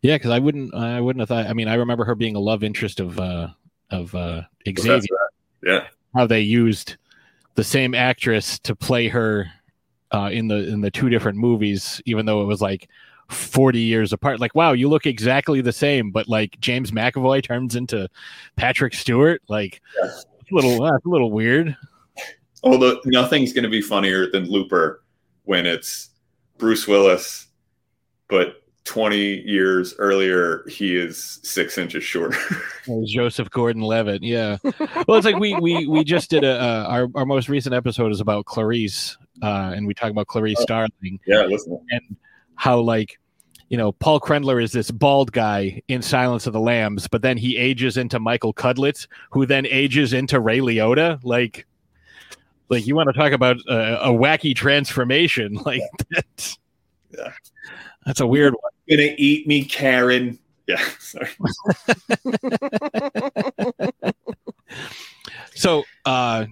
Yeah, 0.03 0.17
because 0.17 0.31
I 0.31 0.39
wouldn't 0.39 0.75
I 0.75 1.01
wouldn't 1.01 1.21
have 1.21 1.29
thought. 1.29 1.47
I 1.47 1.53
mean, 1.53 1.69
I 1.69 1.75
remember 1.75 2.05
her 2.05 2.15
being 2.15 2.37
a 2.37 2.41
love 2.41 2.63
interest 2.63 3.01
of 3.01 3.19
uh, 3.19 3.49
of 3.91 4.15
uh, 4.15 4.43
Xavier. 4.67 5.19
Yeah, 5.63 5.89
how 6.15 6.27
they 6.27 6.41
used 6.41 6.97
the 7.61 7.65
same 7.65 7.95
actress 7.95 8.59
to 8.59 8.75
play 8.75 9.07
her 9.07 9.47
uh, 10.13 10.31
in 10.33 10.49
the 10.49 10.67
in 10.67 10.81
the 10.81 10.91
two 10.91 11.11
different 11.11 11.37
movies, 11.37 12.01
even 12.07 12.25
though 12.25 12.41
it 12.41 12.47
was 12.47 12.63
like 12.63 12.89
40 13.29 13.79
years 13.79 14.15
apart. 14.15 14.41
Like, 14.41 14.55
wow, 14.55 14.73
you 14.73 14.89
look 14.89 15.05
exactly 15.05 15.61
the 15.61 15.71
same, 15.71 16.11
but 16.11 16.27
like 16.27 16.59
James 16.61 16.91
McAvoy 16.91 17.43
turns 17.47 17.77
into 17.77 18.09
Patrick 18.57 18.95
Stewart. 18.95 19.43
Like, 19.51 19.83
yeah. 20.03 20.09
a 20.11 20.55
little, 20.55 20.83
uh, 20.83 20.93
a 20.93 21.01
little 21.05 21.31
weird. 21.31 21.77
Although 22.63 22.99
nothing's 23.05 23.53
going 23.53 23.65
to 23.65 23.69
be 23.69 23.83
funnier 23.83 24.31
than 24.31 24.45
Looper 24.45 25.03
when 25.45 25.67
it's 25.67 26.09
Bruce 26.57 26.89
Willis, 26.89 27.47
but 28.31 28.60
20 28.85 29.43
years 29.43 29.95
earlier, 29.99 30.65
he 30.69 30.97
is 30.97 31.41
six 31.43 31.79
inches 31.79 32.03
shorter. 32.03 32.39
Joseph 33.07 33.51
Gordon-Levitt, 33.51 34.23
yeah. 34.23 34.57
Well, 35.07 35.19
it's 35.19 35.27
like 35.27 35.39
we 35.39 35.55
we 35.61 35.87
we 35.87 36.03
just 36.03 36.31
did 36.31 36.45
a 36.45 36.61
uh, 36.61 36.87
our 36.89 37.09
our 37.15 37.27
most 37.27 37.49
recent 37.49 37.75
episode 37.75 38.11
is 38.11 38.21
about 38.21 38.47
Clarice, 38.47 39.17
uh, 39.43 39.73
and 39.75 39.87
we 39.87 39.95
talk 39.95 40.11
about 40.11 40.27
Clarice 40.27 40.57
oh, 40.59 40.63
Starling. 40.63 41.21
Yeah, 41.27 41.43
listen. 41.43 41.79
And 41.91 42.17
how 42.55 42.81
like 42.81 43.19
you 43.69 43.77
know 43.77 43.93
Paul 43.93 44.19
Krendler 44.19 44.63
is 44.63 44.73
this 44.73 44.91
bald 44.91 45.33
guy 45.33 45.83
in 45.89 46.03
Silence 46.03 46.47
of 46.47 46.53
the 46.53 46.61
Lambs, 46.61 47.07
but 47.07 47.23
then 47.23 47.37
he 47.37 47.57
ages 47.57 47.97
into 47.97 48.19
Michael 48.19 48.55
Cudlitz, 48.55 49.07
who 49.31 49.47
then 49.47 49.67
ages 49.67 50.13
into 50.13 50.41
Ray 50.41 50.59
Liotta. 50.59 51.21
Like 51.23 51.67
like 52.71 52.87
you 52.87 52.95
want 52.95 53.09
to 53.09 53.13
talk 53.13 53.33
about 53.33 53.57
a, 53.69 54.09
a 54.09 54.09
wacky 54.09 54.55
transformation 54.55 55.55
like 55.67 55.83
that. 56.11 56.57
Yeah. 57.17 57.33
That's 58.11 58.19
a 58.19 58.27
weird 58.27 58.55
one. 58.55 58.73
Gonna 58.91 59.15
eat 59.19 59.47
me, 59.47 59.65
Karen. 59.65 60.37
Yeah, 60.67 60.83
sorry. 60.99 61.29
so 65.55 65.85
uh 66.05 66.47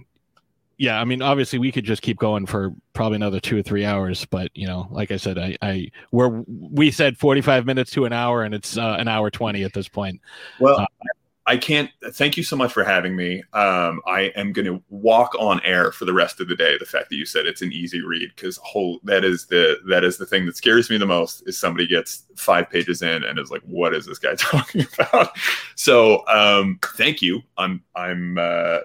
yeah, 0.77 1.01
I 1.01 1.03
mean, 1.03 1.21
obviously, 1.21 1.59
we 1.59 1.73
could 1.73 1.83
just 1.83 2.01
keep 2.01 2.17
going 2.17 2.45
for 2.45 2.73
probably 2.93 3.17
another 3.17 3.41
two 3.41 3.57
or 3.57 3.61
three 3.61 3.83
hours, 3.83 4.23
but 4.23 4.49
you 4.55 4.65
know, 4.65 4.87
like 4.89 5.11
I 5.11 5.17
said, 5.17 5.37
I, 5.37 5.57
I, 5.61 5.91
we're 6.13 6.29
we 6.47 6.91
said 6.91 7.17
forty-five 7.17 7.65
minutes 7.65 7.91
to 7.91 8.05
an 8.05 8.13
hour, 8.13 8.43
and 8.43 8.55
it's 8.55 8.77
uh, 8.77 8.95
an 8.97 9.09
hour 9.09 9.29
twenty 9.29 9.65
at 9.65 9.73
this 9.73 9.89
point. 9.89 10.21
Well, 10.61 10.79
uh, 10.79 10.85
I 11.49 11.57
can't. 11.57 11.89
Thank 12.11 12.37
you 12.37 12.43
so 12.43 12.55
much 12.55 12.71
for 12.71 12.83
having 12.83 13.15
me. 13.15 13.41
Um, 13.53 14.01
I 14.05 14.31
am 14.35 14.53
going 14.53 14.67
to 14.67 14.83
walk 14.89 15.33
on 15.39 15.59
air 15.63 15.91
for 15.91 16.05
the 16.05 16.13
rest 16.13 16.39
of 16.39 16.47
the 16.47 16.55
day. 16.55 16.77
The 16.77 16.85
fact 16.85 17.09
that 17.09 17.15
you 17.15 17.25
said 17.25 17.47
it's 17.47 17.63
an 17.63 17.73
easy 17.73 18.03
read, 18.03 18.29
because 18.35 18.57
whole 18.57 18.99
that 19.05 19.25
is 19.25 19.47
the 19.47 19.79
that 19.87 20.03
is 20.03 20.19
the 20.19 20.27
thing 20.27 20.45
that 20.45 20.55
scares 20.55 20.91
me 20.91 20.99
the 20.99 21.07
most. 21.07 21.41
Is 21.47 21.57
somebody 21.57 21.87
gets 21.87 22.25
five 22.35 22.69
pages 22.69 23.01
in 23.01 23.23
and 23.23 23.39
is 23.39 23.49
like, 23.49 23.63
"What 23.63 23.95
is 23.95 24.05
this 24.05 24.19
guy 24.19 24.35
talking 24.37 24.85
about?" 24.93 25.31
So, 25.73 26.23
um, 26.27 26.77
thank 26.95 27.19
you. 27.19 27.41
I'm 27.57 27.83
I'm 27.95 28.37
uh, 28.37 28.81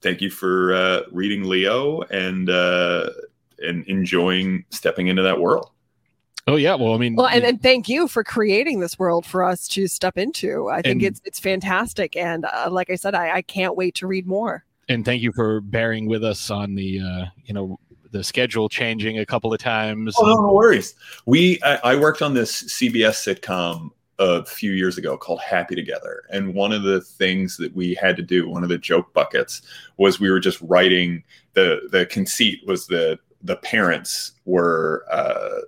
thank 0.00 0.22
you 0.22 0.30
for 0.30 0.72
uh, 0.72 1.00
reading 1.12 1.44
Leo 1.44 2.00
and 2.04 2.48
uh, 2.48 3.10
and 3.58 3.84
enjoying 3.88 4.64
stepping 4.70 5.08
into 5.08 5.22
that 5.22 5.38
world. 5.38 5.70
Oh 6.46 6.56
yeah, 6.56 6.74
well 6.74 6.94
I 6.94 6.98
mean, 6.98 7.16
well, 7.16 7.26
and, 7.26 7.42
and 7.42 7.62
thank 7.62 7.88
you 7.88 8.06
for 8.06 8.22
creating 8.22 8.80
this 8.80 8.98
world 8.98 9.24
for 9.24 9.42
us 9.42 9.66
to 9.68 9.86
step 9.86 10.18
into. 10.18 10.68
I 10.68 10.82
think 10.82 11.02
and, 11.02 11.04
it's 11.04 11.22
it's 11.24 11.40
fantastic, 11.40 12.16
and 12.16 12.44
uh, 12.44 12.68
like 12.70 12.90
I 12.90 12.96
said, 12.96 13.14
I, 13.14 13.36
I 13.36 13.42
can't 13.42 13.76
wait 13.76 13.94
to 13.96 14.06
read 14.06 14.26
more. 14.26 14.64
And 14.88 15.04
thank 15.04 15.22
you 15.22 15.32
for 15.32 15.62
bearing 15.62 16.06
with 16.06 16.22
us 16.22 16.50
on 16.50 16.74
the 16.74 17.00
uh, 17.00 17.24
you 17.44 17.54
know 17.54 17.78
the 18.10 18.22
schedule 18.22 18.68
changing 18.68 19.18
a 19.18 19.26
couple 19.26 19.52
of 19.54 19.58
times. 19.58 20.14
Oh, 20.18 20.26
no 20.26 20.52
worries. 20.52 20.94
We 21.24 21.60
I, 21.62 21.76
I 21.76 21.96
worked 21.96 22.20
on 22.20 22.34
this 22.34 22.64
CBS 22.64 23.24
sitcom 23.24 23.90
a 24.18 24.44
few 24.44 24.72
years 24.72 24.98
ago 24.98 25.16
called 25.16 25.40
Happy 25.40 25.74
Together. 25.74 26.22
And 26.30 26.54
one 26.54 26.72
of 26.72 26.82
the 26.82 27.00
things 27.00 27.56
that 27.56 27.74
we 27.74 27.94
had 27.94 28.16
to 28.16 28.22
do, 28.22 28.48
one 28.48 28.62
of 28.62 28.68
the 28.68 28.78
joke 28.78 29.12
buckets, 29.12 29.62
was 29.96 30.20
we 30.20 30.30
were 30.30 30.40
just 30.40 30.60
writing 30.60 31.24
the 31.54 31.88
the 31.90 32.06
conceit 32.06 32.60
was 32.66 32.86
that 32.88 33.18
the 33.42 33.56
parents 33.56 34.32
were 34.44 35.04
uh, 35.10 35.62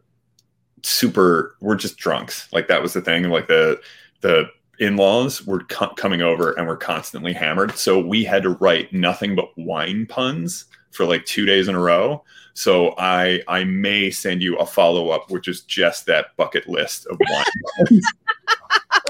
super 0.82 1.56
we're 1.60 1.74
just 1.74 1.96
drunks 1.96 2.48
like 2.52 2.68
that 2.68 2.82
was 2.82 2.92
the 2.92 3.00
thing 3.00 3.24
like 3.24 3.48
the 3.48 3.80
the 4.20 4.44
in-laws 4.78 5.46
were 5.46 5.60
co- 5.64 5.94
coming 5.94 6.20
over 6.20 6.52
and 6.52 6.66
were 6.66 6.76
constantly 6.76 7.32
hammered 7.32 7.76
so 7.76 7.98
we 7.98 8.22
had 8.24 8.42
to 8.42 8.50
write 8.50 8.92
nothing 8.92 9.34
but 9.34 9.48
wine 9.56 10.06
puns 10.06 10.66
for 10.90 11.06
like 11.06 11.24
two 11.24 11.46
days 11.46 11.66
in 11.66 11.74
a 11.74 11.80
row 11.80 12.22
so 12.54 12.94
i 12.98 13.40
i 13.48 13.64
may 13.64 14.10
send 14.10 14.42
you 14.42 14.56
a 14.58 14.66
follow-up 14.66 15.30
which 15.30 15.48
is 15.48 15.62
just 15.62 16.06
that 16.06 16.36
bucket 16.36 16.68
list 16.68 17.06
of 17.06 17.18
wine 17.30 17.44
puns 17.78 18.06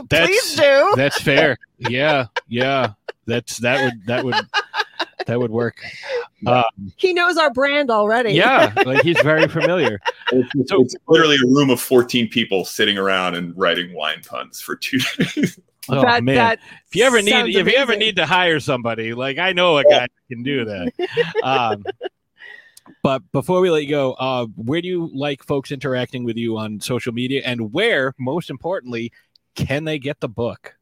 that's, 0.09 0.27
Please 0.27 0.57
do. 0.57 0.93
That's 0.97 1.21
fair. 1.21 1.59
Yeah, 1.79 2.27
yeah. 2.49 2.93
That's 3.27 3.59
that 3.59 3.85
would 3.85 4.07
that 4.07 4.25
would 4.25 4.35
that 5.27 5.39
would 5.39 5.51
work. 5.51 5.81
Um, 6.47 6.65
he 6.97 7.15
knows 7.15 7.39
our 7.39 7.51
brand 7.51 7.91
already. 7.91 8.33
yeah, 8.33 8.73
like 8.85 9.03
he's 9.03 9.19
very 9.23 9.49
familiar. 9.49 9.99
It's, 10.31 10.71
so, 10.71 10.83
it's 10.83 10.95
literally 11.09 11.37
a 11.37 11.47
room 11.47 11.71
of 11.71 11.81
14 11.81 12.29
people 12.29 12.67
sitting 12.67 12.99
around 12.99 13.35
and 13.37 13.57
writing 13.57 13.95
wine 13.95 14.21
puns 14.23 14.61
for 14.61 14.77
two 14.77 14.99
days. 14.99 15.59
Oh 15.89 16.03
that, 16.03 16.25
man! 16.25 16.35
That 16.35 16.59
if 16.89 16.97
you 16.97 17.05
ever 17.05 17.23
need, 17.23 17.33
amazing. 17.33 17.61
if 17.61 17.73
you 17.73 17.79
ever 17.79 17.97
need 17.97 18.17
to 18.17 18.27
hire 18.27 18.59
somebody, 18.59 19.15
like 19.15 19.39
I 19.39 19.53
know 19.53 19.79
a 19.79 19.85
guy 19.85 20.09
who 20.29 20.35
can 20.35 20.43
do 20.43 20.65
that. 20.65 20.93
Um, 21.45 21.85
but 23.05 23.23
before 23.33 23.61
we 23.61 23.71
let 23.71 23.85
you 23.85 23.91
go, 23.91 24.15
uh, 24.15 24.47
where 24.57 24.83
do 24.83 24.89
you 24.89 25.11
like 25.15 25.45
folks 25.45 25.71
interacting 25.71 26.25
with 26.25 26.37
you 26.37 26.59
on 26.59 26.81
social 26.81 27.13
media, 27.13 27.43
and 27.45 27.73
where, 27.73 28.15
most 28.19 28.51
importantly, 28.51 29.13
can 29.55 29.85
they 29.85 29.99
get 29.99 30.19
the 30.21 30.29
book? 30.29 30.76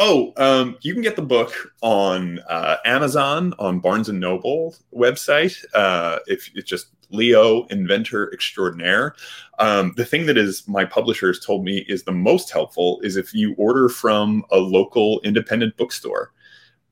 Oh, 0.00 0.32
um, 0.36 0.76
you 0.82 0.92
can 0.94 1.02
get 1.02 1.16
the 1.16 1.22
book 1.22 1.52
on 1.82 2.38
uh, 2.48 2.76
Amazon, 2.84 3.52
on 3.58 3.80
Barnes 3.80 4.08
and 4.08 4.20
Noble 4.20 4.76
website. 4.94 5.64
Uh, 5.74 6.20
if 6.28 6.50
it's 6.54 6.70
just 6.70 6.88
Leo 7.10 7.64
Inventor 7.66 8.32
Extraordinaire. 8.32 9.14
Um, 9.58 9.94
the 9.96 10.04
thing 10.04 10.26
that 10.26 10.38
is 10.38 10.66
my 10.68 10.84
publishers 10.84 11.40
told 11.40 11.64
me 11.64 11.84
is 11.88 12.04
the 12.04 12.12
most 12.12 12.50
helpful 12.50 13.00
is 13.02 13.16
if 13.16 13.34
you 13.34 13.54
order 13.54 13.88
from 13.88 14.44
a 14.50 14.58
local 14.58 15.20
independent 15.24 15.76
bookstore. 15.76 16.32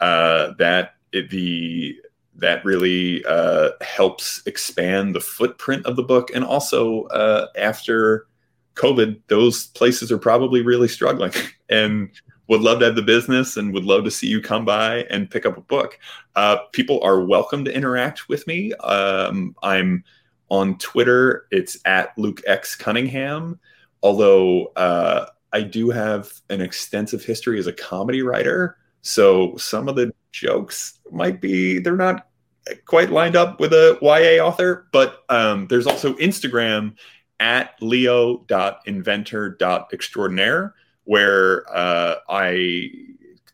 Uh, 0.01 0.53
that 0.59 0.95
it, 1.13 1.31
the 1.31 1.97
that 2.35 2.63
really 2.67 3.25
uh, 3.25 3.71
helps 3.81 4.43
expand 4.45 5.15
the 5.15 5.21
footprint 5.21 5.87
of 5.87 5.97
the 5.97 6.03
book, 6.03 6.31
and 6.35 6.45
also 6.45 7.05
uh, 7.05 7.47
after 7.57 8.27
COVID, 8.75 9.21
those 9.29 9.69
places 9.69 10.13
are 10.13 10.19
probably 10.19 10.61
really 10.61 10.89
struggling 10.89 11.33
and 11.71 12.11
would 12.49 12.61
love 12.61 12.81
to 12.81 12.87
have 12.87 12.97
the 12.97 13.03
business 13.03 13.57
and 13.57 13.73
would 13.73 13.85
love 13.85 14.05
to 14.05 14.11
see 14.11 14.27
you 14.27 14.41
come 14.41 14.65
by 14.65 15.05
and 15.11 15.31
pick 15.31 15.47
up 15.47 15.57
a 15.57 15.63
book. 15.63 15.99
Uh, 16.35 16.59
people 16.73 17.03
are 17.03 17.25
welcome 17.25 17.65
to 17.65 17.75
interact 17.75 18.29
with 18.29 18.47
me. 18.47 18.73
Um, 18.75 19.55
I'm 19.63 20.05
on 20.49 20.79
Twitter, 20.79 21.47
it's 21.51 21.77
at 21.85 22.17
Luke 22.17 22.41
X 22.47 22.77
Cunningham. 22.77 23.59
Although 24.03 24.67
uh, 24.77 25.27
I 25.53 25.63
do 25.63 25.91
have 25.91 26.31
an 26.51 26.61
extensive 26.61 27.25
history 27.25 27.59
as 27.59 27.67
a 27.67 27.73
comedy 27.73 28.23
writer. 28.23 28.77
So 29.03 29.57
some 29.57 29.89
of 29.89 29.97
the 29.97 30.13
jokes 30.33 31.01
might 31.11 31.41
be, 31.41 31.79
they're 31.79 31.97
not 31.97 32.29
quite 32.85 33.11
lined 33.11 33.37
up 33.37 33.61
with 33.61 33.73
a 33.73 33.97
YA 34.03 34.45
author, 34.45 34.89
but 34.93 35.25
um, 35.29 35.69
there's 35.69 35.87
also 35.87 36.15
Instagram 36.15 36.97
at 37.41 37.75
leo.inventor.extraordinaire, 37.81 40.75
where 41.07 41.65
uh, 41.75 42.17
I 42.29 42.91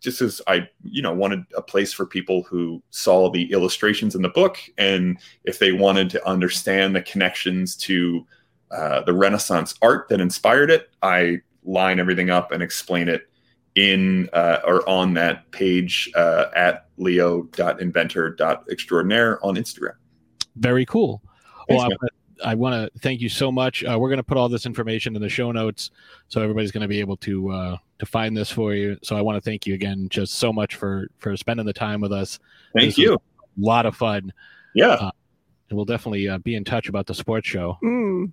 just 0.00 0.20
as 0.20 0.42
I, 0.48 0.68
you 0.82 1.00
know, 1.00 1.14
wanted 1.14 1.44
a 1.56 1.62
place 1.62 1.92
for 1.92 2.04
people 2.04 2.42
who 2.42 2.82
saw 2.90 3.30
the 3.30 3.52
illustrations 3.52 4.16
in 4.16 4.22
the 4.22 4.28
book, 4.28 4.58
and 4.76 5.16
if 5.44 5.60
they 5.60 5.70
wanted 5.70 6.10
to 6.10 6.28
understand 6.28 6.96
the 6.96 7.02
connections 7.02 7.76
to 7.76 8.26
uh, 8.72 9.02
the 9.02 9.12
Renaissance 9.12 9.76
art 9.80 10.08
that 10.08 10.20
inspired 10.20 10.70
it, 10.70 10.90
I 11.02 11.38
line 11.64 12.00
everything 12.00 12.30
up 12.30 12.50
and 12.50 12.60
explain 12.62 13.08
it 13.08 13.28
in 13.76 14.28
uh, 14.32 14.58
or 14.64 14.88
on 14.88 15.14
that 15.14 15.48
page 15.52 16.10
uh, 16.16 16.46
at 16.56 16.88
leo.inventor.extraordinaire 16.96 19.44
on 19.44 19.54
Instagram. 19.54 19.94
Very 20.56 20.84
cool. 20.84 21.22
Well, 21.68 21.88
Thanks, 21.88 21.96
I, 22.02 22.08
I 22.44 22.54
want 22.54 22.74
to 22.92 22.98
thank 23.00 23.20
you 23.20 23.28
so 23.28 23.50
much. 23.52 23.84
Uh, 23.84 23.98
we're 23.98 24.08
going 24.08 24.18
to 24.18 24.22
put 24.24 24.36
all 24.36 24.48
this 24.48 24.66
information 24.66 25.14
in 25.16 25.22
the 25.22 25.28
show 25.28 25.52
notes, 25.52 25.90
so 26.28 26.40
everybody's 26.42 26.70
going 26.72 26.82
to 26.82 26.88
be 26.88 27.00
able 27.00 27.16
to 27.18 27.50
uh, 27.50 27.76
to 27.98 28.06
find 28.06 28.36
this 28.36 28.50
for 28.50 28.74
you. 28.74 28.96
So 29.02 29.16
I 29.16 29.20
want 29.22 29.36
to 29.36 29.40
thank 29.40 29.66
you 29.66 29.74
again, 29.74 30.08
just 30.10 30.34
so 30.34 30.52
much 30.52 30.74
for 30.74 31.08
for 31.18 31.36
spending 31.36 31.66
the 31.66 31.72
time 31.72 32.00
with 32.00 32.12
us. 32.12 32.38
Thank 32.74 32.90
This 32.90 32.98
you. 32.98 33.14
A 33.14 33.18
lot 33.58 33.86
of 33.86 33.94
fun, 33.96 34.32
Yeah. 34.74 34.96
and 35.68 35.76
we'll 35.76 35.84
definitely 35.84 36.28
uh, 36.28 36.38
be 36.38 36.54
in 36.54 36.64
touch 36.64 36.88
about 36.88 37.06
the 37.06 37.14
sports 37.14 37.46
show. 37.48 37.78
Mm. 37.82 38.32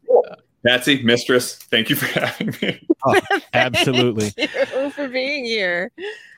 Patsy, 0.65 1.01
mistress, 1.03 1.55
thank 1.55 1.89
you 1.89 1.95
for 1.95 2.05
having 2.19 2.53
me. 2.61 2.85
Absolutely. 3.53 4.29
Thank 4.31 4.53
you 4.73 4.89
for 4.91 5.07
being 5.07 5.45
here. 5.45 5.91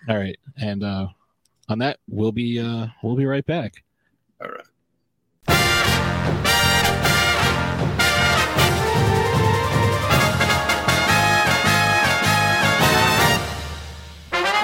All 0.10 0.18
right, 0.18 0.38
and 0.58 0.84
uh, 0.84 1.08
on 1.70 1.80
that, 1.80 1.98
we'll 2.08 2.32
be 2.32 2.60
uh, 2.60 2.88
we'll 3.04 3.16
be 3.16 3.26
right 3.26 3.46
back. 3.46 3.84
All 4.44 4.50
right. 4.50 4.66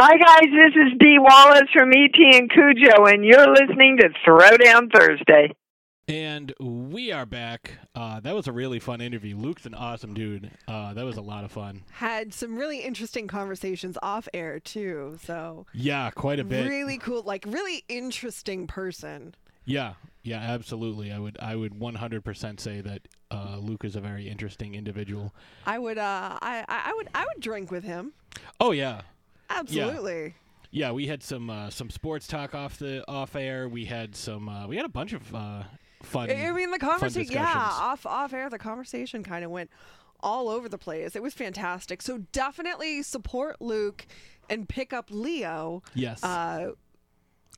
Hi 0.00 0.16
guys, 0.16 0.48
this 0.52 0.74
is 0.86 0.98
Dee 1.00 1.18
Wallace 1.18 1.68
from 1.72 1.90
ET 1.90 2.14
and 2.34 2.48
Cujo, 2.50 3.06
and 3.06 3.24
you're 3.24 3.52
listening 3.52 3.96
to 3.98 4.10
Throwdown 4.24 4.92
Thursday. 4.94 5.52
And 6.06 6.54
we 6.60 7.10
are 7.10 7.26
back. 7.26 7.72
Uh, 7.96 8.20
that 8.20 8.32
was 8.34 8.46
a 8.46 8.52
really 8.52 8.78
fun 8.78 9.00
interview. 9.00 9.36
Luke's 9.36 9.66
an 9.66 9.74
awesome 9.74 10.14
dude. 10.14 10.50
Uh, 10.68 10.94
that 10.94 11.04
was 11.04 11.16
a 11.16 11.20
lot 11.20 11.42
of 11.44 11.50
fun. 11.50 11.82
Had 11.90 12.32
some 12.32 12.56
really 12.56 12.78
interesting 12.78 13.26
conversations 13.26 13.98
off 14.00 14.28
air 14.32 14.60
too. 14.60 15.18
So 15.24 15.66
Yeah, 15.74 16.10
quite 16.12 16.38
a 16.38 16.44
bit. 16.44 16.68
really 16.68 16.98
cool, 16.98 17.22
like 17.24 17.44
really 17.46 17.82
interesting 17.88 18.68
person. 18.68 19.34
Yeah, 19.64 19.94
yeah, 20.22 20.38
absolutely. 20.38 21.12
I 21.12 21.18
would, 21.18 21.36
I 21.42 21.56
would 21.56 21.74
100% 21.74 22.60
say 22.60 22.80
that 22.82 23.02
uh, 23.32 23.56
Luke 23.60 23.84
is 23.84 23.96
a 23.96 24.00
very 24.00 24.28
interesting 24.28 24.74
individual. 24.76 25.34
I 25.66 25.78
would, 25.78 25.98
uh, 25.98 26.38
I, 26.40 26.64
I 26.68 26.90
I 26.90 26.94
would, 26.94 27.08
I 27.14 27.24
would 27.26 27.42
drink 27.42 27.70
with 27.72 27.82
him. 27.84 28.12
Oh 28.60 28.70
yeah, 28.70 29.02
Absolutely. 29.50 30.34
yeah. 30.70 30.90
We 30.92 31.06
had 31.06 31.22
some 31.22 31.50
uh, 31.50 31.70
some 31.70 31.90
sports 31.90 32.26
talk 32.26 32.54
off 32.54 32.78
the 32.78 33.04
off 33.08 33.34
air. 33.36 33.68
We 33.68 33.84
had 33.86 34.14
some. 34.14 34.48
Uh, 34.48 34.66
we 34.66 34.76
had 34.76 34.84
a 34.84 34.90
bunch 34.90 35.12
of 35.12 35.34
uh, 35.34 35.62
fun. 36.02 36.30
I 36.30 36.46
I 36.48 36.52
mean, 36.52 36.70
the 36.70 36.78
conversation, 36.78 37.32
yeah, 37.34 37.68
off 37.70 38.06
off 38.06 38.32
air, 38.32 38.50
the 38.50 38.58
conversation 38.58 39.22
kind 39.22 39.44
of 39.44 39.50
went 39.50 39.70
all 40.20 40.48
over 40.48 40.68
the 40.68 40.78
place. 40.78 41.14
It 41.14 41.22
was 41.22 41.32
fantastic. 41.34 42.02
So 42.02 42.18
definitely 42.32 43.02
support 43.02 43.60
Luke 43.60 44.06
and 44.50 44.68
pick 44.68 44.92
up 44.92 45.06
Leo. 45.10 45.82
yes, 45.94 46.22
Uh, 46.24 46.72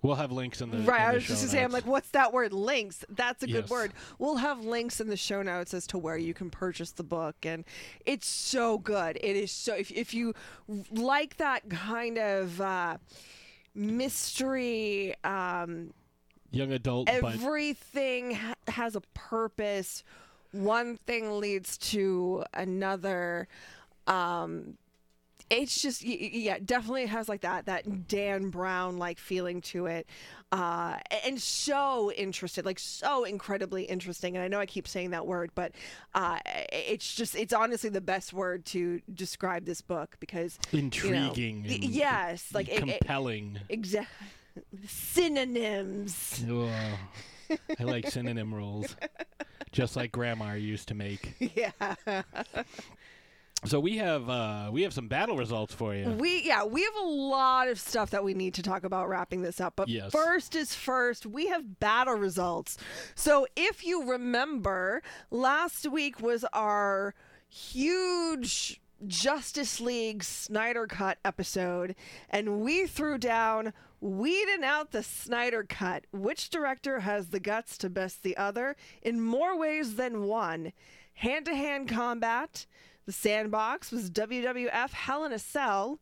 we'll 0.03 0.15
have 0.17 0.33
links 0.33 0.61
in 0.61 0.71
the. 0.71 0.79
right. 0.79 1.01
in 1.03 1.07
I 1.07 1.11
the 1.11 1.15
was 1.17 1.25
just 1.27 1.41
show 1.41 1.47
gonna 1.47 1.59
say, 1.59 1.65
I'm 1.65 1.73
like, 1.73 1.87
what's 1.87 2.11
that 2.11 2.33
word? 2.33 2.53
Links. 2.53 3.05
That's 3.09 3.43
a 3.43 3.47
good 3.47 3.55
Yes. 3.65 3.71
word. 3.71 3.93
We'll 4.19 4.37
have 4.37 4.65
links 4.65 5.01
in 5.01 5.09
the 5.09 5.17
show 5.17 5.43
notes 5.43 5.75
as 5.75 5.87
to 5.89 5.99
where 5.99 6.17
you 6.17 6.35
can 6.35 6.51
purchase 6.51 6.91
the 6.93 7.03
book, 7.05 7.37
and 7.45 7.65
it's 8.07 8.27
so 8.27 8.79
good. 8.79 9.17
It 9.21 9.37
is 9.37 9.51
so. 9.53 9.75
If 9.75 9.91
if 9.91 10.15
you 10.15 10.35
like 10.91 11.37
that 11.39 11.69
kind 11.71 12.19
of 12.19 12.61
uh, 12.61 12.99
mystery. 13.75 15.15
Um, 15.25 15.93
young 16.51 16.73
adult, 16.73 17.09
everything 17.09 18.35
ha- 18.35 18.55
has 18.69 18.97
a 18.97 19.01
purpose 19.15 20.03
one 20.53 20.97
thing 20.97 21.39
leads 21.39 21.79
to 21.79 22.43
another 22.55 23.47
um 24.09 24.77
it's 25.51 25.83
just 25.83 26.03
yeah 26.03 26.59
definitely 26.65 27.07
has 27.07 27.29
like 27.29 27.41
that 27.41 27.67
that 27.67 28.07
dan 28.09 28.51
brown 28.51 28.99
like 28.99 29.19
feeling 29.19 29.61
to 29.61 29.87
it 29.87 30.07
uh 30.53 30.97
and 31.25 31.41
so 31.41 32.11
interested 32.13 32.65
like 32.65 32.79
so 32.79 33.25
incredibly 33.25 33.83
interesting 33.85 34.37
and 34.37 34.45
i 34.45 34.49
know 34.49 34.61
i 34.61 34.67
keep 34.67 34.87
saying 34.87 35.11
that 35.11 35.27
word 35.27 35.51
but 35.55 35.73
uh 36.15 36.39
it's 36.73 37.15
just 37.15 37.35
it's 37.35 37.53
honestly 37.53 37.91
the 37.91 38.01
best 38.01 38.33
word 38.33 38.65
to 38.65 39.01
describe 39.15 39.65
this 39.65 39.81
book 39.83 40.17
because 40.21 40.59
intriguing. 40.73 41.65
y- 41.65 41.75
and 41.75 41.85
yes 41.85 42.47
like 42.55 42.69
compelling. 42.75 43.59
exactly 43.69 44.27
synonyms 44.87 46.45
Oh, 46.49 46.71
I 47.81 47.83
like 47.83 48.07
synonym 48.09 48.55
rules, 48.55 48.95
just 49.73 49.97
like 49.97 50.13
Grandma 50.13 50.53
used 50.53 50.87
to 50.89 50.95
make. 50.95 51.35
yeah 51.57 52.23
So 53.67 53.79
we 53.79 53.99
have 53.99 54.29
uh, 54.29 54.71
we 54.73 54.83
have 54.83 54.95
some 54.95 55.07
battle 55.09 55.37
results 55.37 55.75
for 55.75 55.95
you. 55.95 56.09
We 56.11 56.43
yeah, 56.45 56.65
we 56.65 56.83
have 56.83 56.95
a 56.97 57.07
lot 57.07 57.69
of 57.69 57.79
stuff 57.79 58.11
that 58.11 58.25
we 58.25 58.33
need 58.33 58.55
to 58.55 58.63
talk 58.63 58.85
about 58.85 59.09
wrapping 59.09 59.43
this 59.43 59.61
up. 59.61 59.75
But 59.77 59.89
Yes. 59.89 60.11
first 60.13 60.55
is 60.55 60.75
first, 60.75 61.27
we 61.27 61.49
have 61.49 61.79
battle 61.79 62.15
results. 62.15 62.79
So 63.15 63.47
if 63.57 63.85
you 63.85 64.11
remember, 64.11 65.03
last 65.31 65.87
week 65.91 66.21
was 66.21 66.45
our 66.55 67.15
huge 67.49 68.81
Justice 69.07 69.81
League 69.81 70.25
Snyder 70.25 70.87
Cut 70.87 71.19
episode, 71.25 71.95
and 72.31 72.61
we 72.61 72.87
threw 72.87 73.19
down 73.19 73.73
weeding 74.01 74.65
out 74.65 74.93
the 74.93 75.03
Snyder 75.03 75.65
Cut. 75.69 76.05
Which 76.13 76.49
director 76.49 77.01
has 77.01 77.29
the 77.29 77.41
guts 77.41 77.77
to 77.79 77.91
best 77.91 78.23
the 78.23 78.37
other 78.39 78.75
in 79.03 79.21
more 79.21 79.59
ways 79.59 79.97
than 79.97 80.23
one? 80.25 80.73
Hand 81.15 81.45
to 81.47 81.55
hand 81.55 81.89
combat. 81.89 82.65
The 83.11 83.15
sandbox 83.15 83.91
was 83.91 84.09
WWF 84.09 84.93
Hell 84.93 85.25
in 85.25 85.33
a 85.33 85.39
Cell. 85.41 85.99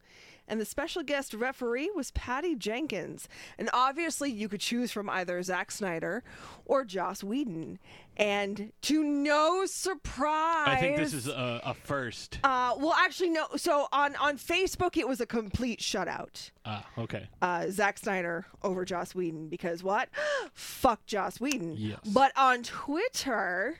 And 0.46 0.60
the 0.60 0.66
special 0.66 1.02
guest 1.02 1.32
referee 1.32 1.90
was 1.94 2.10
Patty 2.10 2.54
Jenkins. 2.54 3.30
And 3.58 3.70
obviously, 3.72 4.30
you 4.30 4.46
could 4.46 4.60
choose 4.60 4.92
from 4.92 5.08
either 5.08 5.42
Zack 5.42 5.70
Snyder 5.70 6.22
or 6.66 6.84
Joss 6.84 7.24
Whedon. 7.24 7.78
And 8.18 8.72
to 8.82 9.02
no 9.02 9.64
surprise, 9.64 10.68
I 10.68 10.76
think 10.76 10.98
this 10.98 11.14
is 11.14 11.28
a, 11.28 11.62
a 11.64 11.72
first. 11.72 12.40
uh, 12.44 12.74
well, 12.78 12.92
actually, 12.92 13.30
no. 13.30 13.46
So 13.56 13.88
on 13.90 14.14
on 14.16 14.36
Facebook, 14.36 14.98
it 14.98 15.08
was 15.08 15.22
a 15.22 15.26
complete 15.26 15.80
shutout. 15.80 16.50
Ah, 16.66 16.84
okay. 16.98 17.26
Uh, 17.40 17.68
Zack 17.70 17.96
Snyder 17.96 18.44
over 18.62 18.84
Joss 18.84 19.14
Whedon 19.14 19.48
because 19.48 19.82
what? 19.82 20.10
Fuck 20.52 21.06
Joss 21.06 21.40
Whedon. 21.40 21.74
Yes. 21.78 22.00
But 22.06 22.32
on 22.36 22.62
Twitter, 22.64 23.78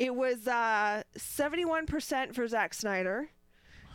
it 0.00 0.14
was 0.16 0.48
uh, 0.48 1.02
seventy-one 1.16 1.86
percent 1.86 2.34
for 2.34 2.48
Zack 2.48 2.74
Snyder, 2.74 3.28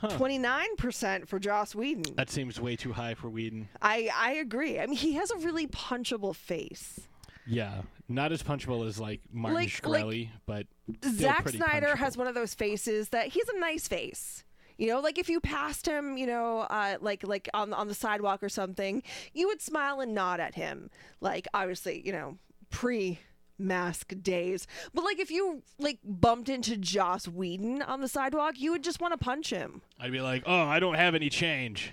twenty-nine 0.09 0.75
percent 0.77 1.27
for 1.27 1.39
Joss 1.39 1.73
Whedon. 1.75 2.15
That 2.15 2.29
seems 2.29 2.59
way 2.61 2.75
too 2.75 2.93
high 2.93 3.15
for 3.15 3.29
Whedon. 3.29 3.67
I 3.81 4.09
I 4.15 4.33
agree. 4.33 4.79
I 4.79 4.85
mean, 4.85 4.97
he 4.97 5.13
has 5.13 5.31
a 5.31 5.37
really 5.37 5.67
punchable 5.67 6.35
face. 6.35 7.01
Yeah, 7.47 7.81
not 8.07 8.31
as 8.31 8.41
punchable 8.41 8.87
as 8.87 8.99
like 8.99 9.21
Martin 9.31 9.55
Like- 9.55 9.85
like- 9.87 10.29
but 10.45 10.67
Zack 11.05 11.49
Snyder 11.49 11.87
punchable. 11.87 11.97
has 11.97 12.17
one 12.17 12.27
of 12.27 12.35
those 12.35 12.53
faces 12.53 13.09
that 13.09 13.27
he's 13.27 13.47
a 13.49 13.59
nice 13.59 13.87
face. 13.87 14.43
You 14.77 14.87
know, 14.87 14.99
like 14.99 15.17
if 15.17 15.29
you 15.29 15.39
passed 15.39 15.85
him, 15.87 16.17
you 16.17 16.27
know, 16.27 16.59
uh, 16.61 16.97
like 17.01 17.25
like 17.25 17.47
on 17.53 17.71
on 17.73 17.87
the 17.87 17.93
sidewalk 17.93 18.43
or 18.43 18.49
something, 18.49 19.03
you 19.33 19.47
would 19.47 19.61
smile 19.61 20.01
and 20.01 20.13
nod 20.13 20.39
at 20.39 20.55
him. 20.55 20.89
Like 21.21 21.47
obviously, 21.53 22.01
you 22.05 22.11
know, 22.11 22.37
pre 22.71 23.19
mask 23.57 24.13
days. 24.21 24.67
But 24.93 25.03
like 25.03 25.19
if 25.19 25.31
you 25.31 25.63
like 25.79 25.99
bumped 26.03 26.49
into 26.49 26.77
Joss 26.77 27.27
Whedon 27.27 27.81
on 27.81 28.01
the 28.01 28.07
sidewalk, 28.07 28.55
you 28.57 28.71
would 28.71 28.83
just 28.83 28.99
want 29.01 29.13
to 29.13 29.17
punch 29.17 29.49
him. 29.49 29.81
I'd 29.99 30.11
be 30.11 30.21
like, 30.21 30.43
oh, 30.45 30.63
I 30.63 30.79
don't 30.79 30.95
have 30.95 31.15
any 31.15 31.29
change. 31.29 31.91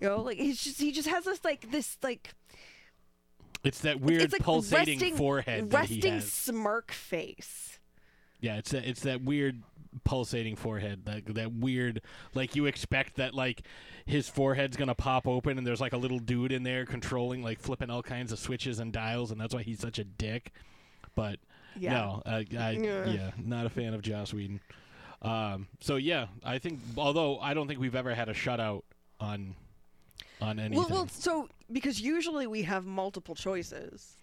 You 0.00 0.08
know, 0.08 0.22
like 0.22 0.38
he's 0.38 0.62
just 0.62 0.80
he 0.80 0.92
just 0.92 1.08
has 1.08 1.24
this 1.24 1.44
like 1.44 1.70
this 1.70 1.98
like 2.02 2.34
It's 3.62 3.80
that 3.80 4.00
weird 4.00 4.22
it's 4.22 4.32
like 4.32 4.42
pulsating 4.42 4.98
resting, 4.98 5.16
forehead 5.16 5.70
that 5.70 5.86
he 5.86 5.96
resting 5.96 6.20
smirk 6.20 6.92
face. 6.92 7.78
Yeah, 8.40 8.56
it's 8.56 8.70
that 8.70 8.88
it's 8.88 9.02
that 9.02 9.22
weird 9.22 9.62
pulsating 10.04 10.56
forehead. 10.56 11.04
That 11.04 11.34
that 11.34 11.52
weird, 11.52 12.00
like 12.34 12.56
you 12.56 12.66
expect 12.66 13.16
that 13.16 13.34
like 13.34 13.62
his 14.06 14.28
forehead's 14.28 14.76
gonna 14.76 14.94
pop 14.94 15.26
open 15.26 15.58
and 15.58 15.66
there's 15.66 15.80
like 15.80 15.92
a 15.92 15.98
little 15.98 16.18
dude 16.18 16.52
in 16.52 16.62
there 16.62 16.86
controlling, 16.86 17.42
like 17.42 17.60
flipping 17.60 17.90
all 17.90 18.02
kinds 18.02 18.32
of 18.32 18.38
switches 18.38 18.80
and 18.80 18.92
dials, 18.92 19.30
and 19.30 19.40
that's 19.40 19.54
why 19.54 19.62
he's 19.62 19.80
such 19.80 19.98
a 19.98 20.04
dick. 20.04 20.52
But 21.14 21.38
Yeah. 21.78 21.92
no, 21.92 22.22
I, 22.26 22.46
I 22.58 22.70
Yeah. 23.10 23.30
not 23.38 23.66
a 23.66 23.70
fan 23.70 23.94
of 23.94 24.02
Joss 24.02 24.32
Whedon. 24.32 24.60
Um, 25.22 25.68
so 25.80 25.96
yeah, 25.96 26.26
I 26.44 26.58
think 26.58 26.80
although 26.96 27.38
I 27.40 27.52
don't 27.54 27.68
think 27.68 27.78
we've 27.80 27.94
ever 27.94 28.14
had 28.14 28.28
a 28.28 28.34
shutout 28.34 28.82
on 29.18 29.54
on 30.40 30.58
anything. 30.58 30.78
Well, 30.78 30.88
well, 30.90 31.08
so 31.08 31.48
because 31.70 32.00
usually 32.00 32.46
we 32.46 32.62
have 32.62 32.86
multiple 32.86 33.34
choices, 33.34 34.16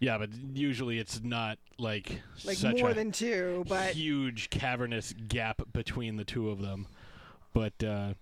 yeah, 0.00 0.18
but 0.18 0.30
usually 0.52 0.98
it's 0.98 1.22
not 1.22 1.58
like 1.78 2.20
like 2.44 2.62
more 2.62 2.92
than 2.92 3.10
two, 3.10 3.64
but 3.68 3.94
huge 3.94 4.50
cavernous 4.50 5.14
gap 5.28 5.62
between 5.72 6.16
the 6.16 6.24
two 6.24 6.50
of 6.50 6.60
them. 6.60 6.86
But 7.54 7.82
uh, 7.82 8.14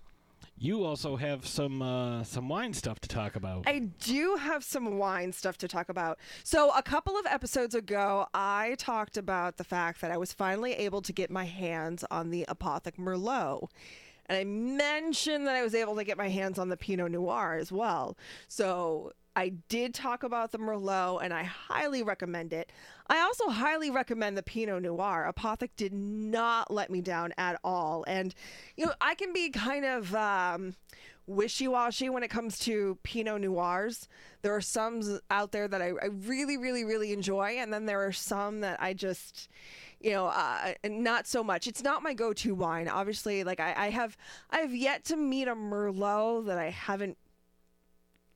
you 0.57 0.83
also 0.83 1.15
have 1.15 1.45
some 1.47 1.81
uh, 1.81 2.23
some 2.23 2.47
wine 2.47 2.73
stuff 2.73 2.99
to 3.01 3.09
talk 3.09 3.35
about. 3.35 3.63
I 3.67 3.79
do 3.79 4.35
have 4.35 4.63
some 4.63 4.97
wine 4.97 5.31
stuff 5.33 5.57
to 5.59 5.67
talk 5.67 5.89
about. 5.89 6.19
So, 6.43 6.71
a 6.71 6.83
couple 6.83 7.17
of 7.17 7.25
episodes 7.25 7.75
ago, 7.75 8.27
I 8.33 8.75
talked 8.77 9.17
about 9.17 9.57
the 9.57 9.63
fact 9.63 10.01
that 10.01 10.11
I 10.11 10.17
was 10.17 10.31
finally 10.31 10.73
able 10.73 11.01
to 11.01 11.13
get 11.13 11.29
my 11.29 11.45
hands 11.45 12.05
on 12.09 12.29
the 12.29 12.45
Apothic 12.47 12.97
Merlot. 12.97 13.69
And 14.27 14.37
I 14.37 14.43
mentioned 14.45 15.47
that 15.47 15.55
I 15.55 15.63
was 15.63 15.75
able 15.75 15.95
to 15.97 16.03
get 16.05 16.17
my 16.17 16.29
hands 16.29 16.57
on 16.57 16.69
the 16.69 16.77
Pinot 16.77 17.11
Noir 17.11 17.55
as 17.59 17.71
well. 17.71 18.17
So, 18.47 19.11
I 19.35 19.49
did 19.69 19.93
talk 19.93 20.23
about 20.23 20.51
the 20.51 20.57
Merlot 20.59 21.23
and 21.23 21.33
I 21.33 21.43
highly 21.43 22.03
recommend 22.03 22.53
it. 22.53 22.71
I 23.07 23.19
also 23.19 23.49
highly 23.49 23.89
recommend 23.89 24.37
the 24.37 24.43
Pinot 24.43 24.83
Noir. 24.83 25.31
Apothic 25.31 25.71
did 25.75 25.93
not 25.93 26.71
let 26.71 26.89
me 26.89 27.01
down 27.01 27.33
at 27.37 27.59
all. 27.63 28.03
And, 28.07 28.33
you 28.77 28.85
know, 28.85 28.93
I 29.01 29.15
can 29.15 29.33
be 29.33 29.49
kind 29.49 29.85
of 29.85 30.13
um, 30.15 30.75
wishy 31.25 31.67
washy 31.67 32.09
when 32.09 32.23
it 32.23 32.29
comes 32.29 32.59
to 32.59 32.97
Pinot 33.03 33.41
Noirs. 33.41 34.07
There 34.41 34.55
are 34.55 34.61
some 34.61 35.19
out 35.31 35.51
there 35.51 35.67
that 35.67 35.81
I, 35.81 35.87
I 36.01 36.07
really, 36.11 36.57
really, 36.57 36.83
really 36.83 37.11
enjoy. 37.11 37.57
And 37.57 37.73
then 37.73 37.85
there 37.85 38.05
are 38.05 38.11
some 38.11 38.61
that 38.61 38.81
I 38.81 38.93
just, 38.93 39.49
you 39.99 40.11
know, 40.11 40.27
uh, 40.27 40.73
not 40.85 41.27
so 41.27 41.43
much. 41.43 41.65
It's 41.67 41.83
not 41.83 42.03
my 42.03 42.13
go 42.13 42.33
to 42.33 42.55
wine. 42.55 42.87
Obviously, 42.87 43.43
like 43.43 43.59
I, 43.59 43.73
I 43.75 43.89
have, 43.89 44.15
I 44.51 44.59
have 44.59 44.75
yet 44.75 45.05
to 45.05 45.15
meet 45.15 45.47
a 45.47 45.55
Merlot 45.55 46.45
that 46.45 46.57
I 46.57 46.69
haven't 46.69 47.17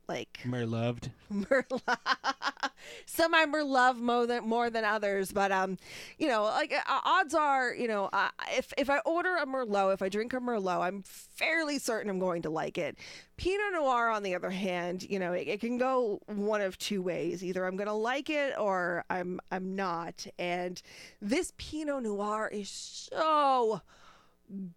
like 0.08 0.38
Merloved. 0.44 1.10
Merlot. 1.32 2.70
Some 3.06 3.34
I 3.34 3.44
Merlove 3.46 3.98
more 3.98 4.26
than 4.26 4.48
more 4.48 4.70
than 4.70 4.84
others, 4.84 5.32
but 5.32 5.52
um, 5.52 5.76
you 6.16 6.28
know, 6.28 6.44
like 6.44 6.72
uh, 6.72 7.00
odds 7.04 7.34
are, 7.34 7.74
you 7.74 7.88
know, 7.88 8.08
uh, 8.12 8.28
if 8.56 8.72
if 8.78 8.88
I 8.88 8.98
order 9.00 9.36
a 9.36 9.46
Merlot, 9.46 9.92
if 9.92 10.02
I 10.02 10.08
drink 10.08 10.32
a 10.32 10.40
Merlot, 10.40 10.80
I'm 10.80 11.02
fairly 11.02 11.78
certain 11.78 12.10
I'm 12.10 12.18
going 12.18 12.42
to 12.42 12.50
like 12.50 12.78
it. 12.78 12.96
Pinot 13.36 13.72
Noir, 13.74 14.10
on 14.10 14.22
the 14.22 14.34
other 14.34 14.50
hand, 14.50 15.06
you 15.08 15.18
know, 15.18 15.32
it, 15.32 15.46
it 15.46 15.60
can 15.60 15.78
go 15.78 16.20
one 16.26 16.60
of 16.60 16.78
two 16.78 17.02
ways. 17.02 17.44
Either 17.44 17.64
I'm 17.66 17.76
going 17.76 17.88
to 17.88 17.92
like 17.92 18.30
it 18.30 18.54
or 18.58 19.04
I'm 19.10 19.40
I'm 19.50 19.76
not. 19.76 20.26
And 20.38 20.80
this 21.20 21.52
Pinot 21.58 22.02
Noir 22.04 22.48
is 22.48 22.70
so 22.70 23.82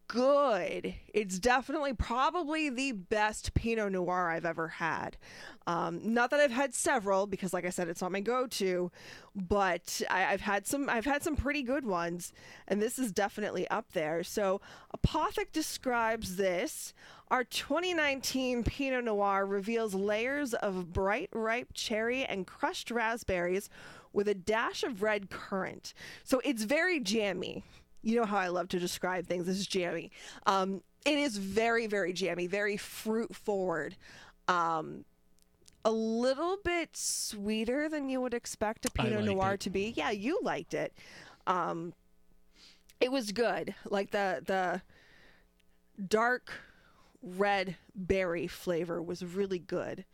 good. 0.07 0.93
It's 1.13 1.39
definitely 1.39 1.93
probably 1.93 2.69
the 2.69 2.91
best 2.91 3.53
Pinot 3.53 3.91
Noir 3.91 4.29
I've 4.29 4.45
ever 4.45 4.67
had. 4.67 5.17
Um, 5.67 6.13
not 6.13 6.29
that 6.31 6.39
I've 6.39 6.51
had 6.51 6.73
several, 6.73 7.27
because 7.27 7.53
like 7.53 7.65
I 7.65 7.69
said, 7.69 7.87
it's 7.87 8.01
not 8.01 8.11
my 8.11 8.19
go-to, 8.19 8.91
but 9.35 10.01
I, 10.09 10.25
I've 10.25 10.41
had 10.41 10.67
some. 10.67 10.89
I've 10.89 11.05
had 11.05 11.23
some 11.23 11.35
pretty 11.35 11.63
good 11.63 11.85
ones, 11.85 12.33
and 12.67 12.81
this 12.81 12.99
is 12.99 13.11
definitely 13.11 13.67
up 13.69 13.93
there. 13.93 14.23
So, 14.23 14.61
Apothic 14.95 15.51
describes 15.51 16.35
this. 16.35 16.93
Our 17.29 17.45
2019 17.45 18.65
Pinot 18.65 19.05
Noir 19.05 19.45
reveals 19.45 19.93
layers 19.93 20.53
of 20.53 20.91
bright, 20.91 21.29
ripe 21.31 21.69
cherry 21.73 22.25
and 22.25 22.45
crushed 22.45 22.91
raspberries 22.91 23.69
with 24.13 24.27
a 24.27 24.33
dash 24.33 24.83
of 24.83 25.01
red 25.01 25.29
currant. 25.29 25.93
So 26.23 26.41
it's 26.43 26.63
very 26.63 26.99
jammy. 26.99 27.63
You 28.03 28.15
know 28.15 28.25
how 28.25 28.37
I 28.37 28.47
love 28.47 28.67
to 28.69 28.79
describe 28.79 29.27
things 29.27 29.47
as 29.47 29.65
jammy. 29.67 30.11
Um, 30.45 30.81
it 31.05 31.17
is 31.17 31.37
very, 31.37 31.87
very 31.87 32.13
jammy, 32.13 32.47
very 32.47 32.77
fruit 32.77 33.35
forward. 33.35 33.95
Um, 34.47 35.05
a 35.83 35.91
little 35.91 36.57
bit 36.63 36.95
sweeter 36.95 37.89
than 37.89 38.09
you 38.09 38.21
would 38.21 38.33
expect 38.33 38.85
a 38.85 38.91
Pinot 38.91 39.25
Noir 39.25 39.53
it. 39.53 39.61
to 39.61 39.69
be. 39.69 39.93
Yeah, 39.95 40.11
you 40.11 40.39
liked 40.43 40.73
it. 40.73 40.93
Um, 41.47 41.93
it 42.99 43.11
was 43.11 43.31
good. 43.31 43.73
Like 43.89 44.11
the 44.11 44.41
the 44.45 44.81
dark 46.07 46.51
red 47.23 47.75
berry 47.95 48.47
flavor 48.47 49.01
was 49.01 49.23
really 49.23 49.59
good. 49.59 50.05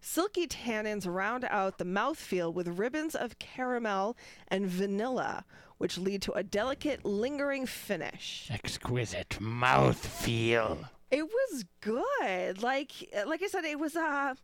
Silky 0.00 0.48
tannins 0.48 1.06
round 1.06 1.44
out 1.48 1.78
the 1.78 1.84
mouthfeel 1.84 2.52
with 2.52 2.66
ribbons 2.66 3.14
of 3.14 3.38
caramel 3.38 4.16
and 4.48 4.66
vanilla, 4.66 5.44
which 5.82 5.98
lead 5.98 6.22
to 6.22 6.32
a 6.34 6.44
delicate, 6.44 7.04
lingering 7.04 7.66
finish. 7.66 8.48
Exquisite 8.52 9.30
mouthfeel. 9.40 10.88
It 11.10 11.24
was 11.24 11.64
good. 11.80 12.62
Like 12.62 12.92
like 13.26 13.42
I 13.42 13.48
said, 13.48 13.64
it 13.64 13.80
was 13.80 13.96
uh 13.96 14.36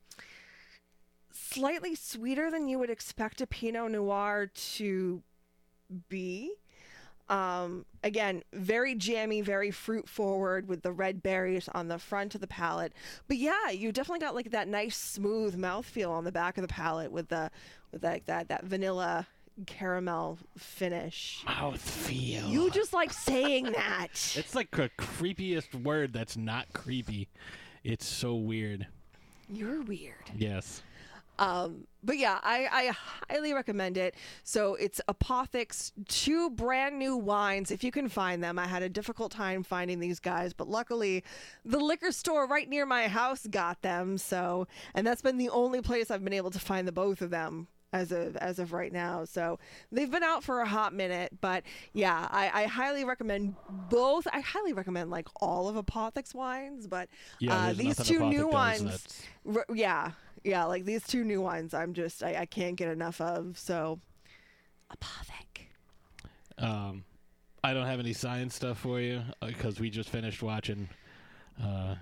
slightly 1.31 1.94
sweeter 1.94 2.51
than 2.51 2.69
you 2.69 2.81
would 2.81 2.90
expect 2.90 3.40
a 3.40 3.47
Pinot 3.47 3.93
Noir 3.93 4.51
to 4.77 5.23
be. 6.09 6.51
Um, 7.28 7.85
again, 8.02 8.43
very 8.52 8.97
jammy, 8.97 9.40
very 9.40 9.70
fruit 9.70 10.09
forward 10.09 10.66
with 10.66 10.82
the 10.82 10.90
red 10.90 11.23
berries 11.23 11.69
on 11.73 11.86
the 11.86 11.98
front 12.01 12.35
of 12.35 12.40
the 12.40 12.48
palate. 12.48 12.94
But 13.28 13.36
yeah, 13.36 13.70
you 13.70 13.93
definitely 13.93 14.27
got 14.27 14.35
like 14.35 14.51
that 14.51 14.66
nice 14.66 14.97
smooth 14.97 15.56
mouthfeel 15.56 16.10
on 16.10 16.24
the 16.24 16.32
back 16.32 16.59
of 16.59 16.62
the 16.62 16.69
palate 16.69 17.12
with 17.12 17.28
the 17.28 17.52
with 17.93 18.02
like 18.02 18.24
that 18.24 18.48
that 18.48 18.65
vanilla 18.65 19.28
caramel 19.66 20.39
finish. 20.56 21.44
Mouthfeel. 21.47 22.48
You 22.48 22.70
just 22.70 22.93
like 22.93 23.12
saying 23.12 23.64
that. 23.64 24.09
It's 24.36 24.55
like 24.55 24.70
the 24.70 24.90
creepiest 24.98 25.82
word 25.82 26.12
that's 26.12 26.36
not 26.36 26.72
creepy. 26.72 27.28
It's 27.82 28.06
so 28.06 28.35
weird. 28.35 28.86
You're 29.51 29.82
weird. 29.82 30.14
Yes. 30.36 30.82
Um, 31.39 31.86
but 32.02 32.18
yeah, 32.18 32.39
I, 32.43 32.68
I 32.70 32.93
highly 33.30 33.52
recommend 33.52 33.97
it. 33.97 34.14
So 34.43 34.74
it's 34.74 35.01
Apothic's 35.09 35.93
two 36.09 36.51
brand 36.51 36.98
new 36.98 37.16
wines, 37.16 37.70
if 37.70 37.85
you 37.85 37.90
can 37.93 38.09
find 38.09 38.43
them. 38.43 38.59
I 38.59 38.66
had 38.66 38.82
a 38.82 38.89
difficult 38.89 39.30
time 39.30 39.62
finding 39.62 40.01
these 40.01 40.18
guys, 40.20 40.52
but 40.52 40.68
luckily 40.68 41.24
the 41.64 41.78
liquor 41.78 42.12
store 42.12 42.47
right 42.47 42.68
near 42.68 42.86
my 42.86 43.09
house 43.09 43.47
got 43.47 43.82
them. 43.82 44.18
So, 44.18 44.66
and 44.94 45.06
that's 45.06 45.22
been 45.22 45.39
the 45.39 45.51
only 45.51 45.80
place 45.80 46.10
I've 46.10 46.24
been 46.24 46.32
able 46.32 46.51
to 46.51 46.60
find 46.60 46.89
the 46.89 46.93
both 46.93 47.22
of 47.22 47.30
them 47.30 47.68
as 47.93 48.12
of 48.12 48.36
as 48.36 48.59
of 48.59 48.73
right 48.73 48.93
now. 48.93 49.24
So 49.24 49.59
they've 49.90 50.10
been 50.10 50.23
out 50.23 50.44
for 50.44 50.60
a 50.60 50.66
hot 50.66 50.93
minute, 50.93 51.32
but 51.40 51.62
yeah, 51.93 52.28
I, 52.31 52.62
I 52.62 52.66
highly 52.66 53.05
recommend 53.05 53.55
both. 53.90 54.27
I 54.32 54.40
highly 54.40 54.73
recommend 54.73 55.10
like 55.10 55.28
all 55.40 55.69
of 55.69 55.77
Apothic's 55.77 56.35
wines, 56.35 56.86
but 56.86 57.09
Yeah, 57.39 57.55
uh, 57.55 57.73
these 57.73 57.97
two 57.97 58.20
Apothic 58.20 58.28
new 58.28 58.48
ones, 58.48 59.23
r- 59.55 59.66
yeah, 59.74 60.12
yeah, 60.44 60.65
like 60.65 60.85
these 60.85 61.06
two 61.06 61.24
new 61.24 61.40
ones, 61.40 61.73
I'm 61.74 61.94
just 61.94 62.23
I, 62.23 62.40
I 62.40 62.47
can't 62.47 62.77
get 62.77 62.89
enough 62.90 63.20
of. 63.20 63.59
So 63.59 64.01
Apothic. 64.93 65.69
Um, 66.59 67.05
I 67.62 67.73
don't 67.73 67.86
have 67.86 68.01
any 68.01 68.12
science 68.12 68.55
stuff 68.55 68.78
for 68.78 69.01
you 69.01 69.23
because 69.40 69.81
we 69.81 69.90
just 69.90 70.10
finished 70.10 70.43
watching 70.43 70.89
uh, 71.62 71.94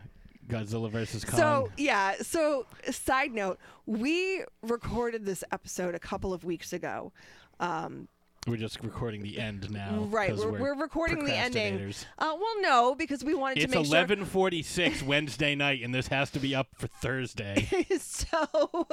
Godzilla 0.48 0.90
versus 0.90 1.24
Kong. 1.24 1.39
So 1.39 1.70
yeah, 1.77 2.14
so 2.23 2.66
side 2.90 3.32
note, 3.32 3.59
we 3.86 4.44
recorded 4.62 5.24
this 5.24 5.43
episode 5.52 5.94
a 5.94 5.98
couple 5.98 6.32
of 6.32 6.44
weeks 6.44 6.73
ago. 6.73 7.12
Um, 7.60 8.09
we're 8.47 8.56
just 8.56 8.81
recording 8.82 9.23
the 9.23 9.39
end 9.39 9.70
now. 9.70 10.06
Right, 10.09 10.36
we're, 10.36 10.52
we're 10.52 10.74
recording 10.81 11.24
the 11.24 11.35
ending. 11.35 11.93
Uh, 12.18 12.35
well, 12.40 12.60
no, 12.60 12.94
because 12.94 13.24
we 13.24 13.35
wanted 13.35 13.59
It's 13.59 13.73
to 13.73 13.78
make 13.78 13.86
sure. 13.86 13.94
eleven 13.94 14.24
forty 14.24 14.62
six 14.62 15.02
Wednesday 15.02 15.55
night, 15.55 15.82
and 15.82 15.94
this 15.94 16.09
has 16.09 16.31
to 16.32 16.39
be 16.39 16.55
up 16.55 16.68
for 16.74 16.86
Thursday. 16.86 17.66
so 18.01 18.86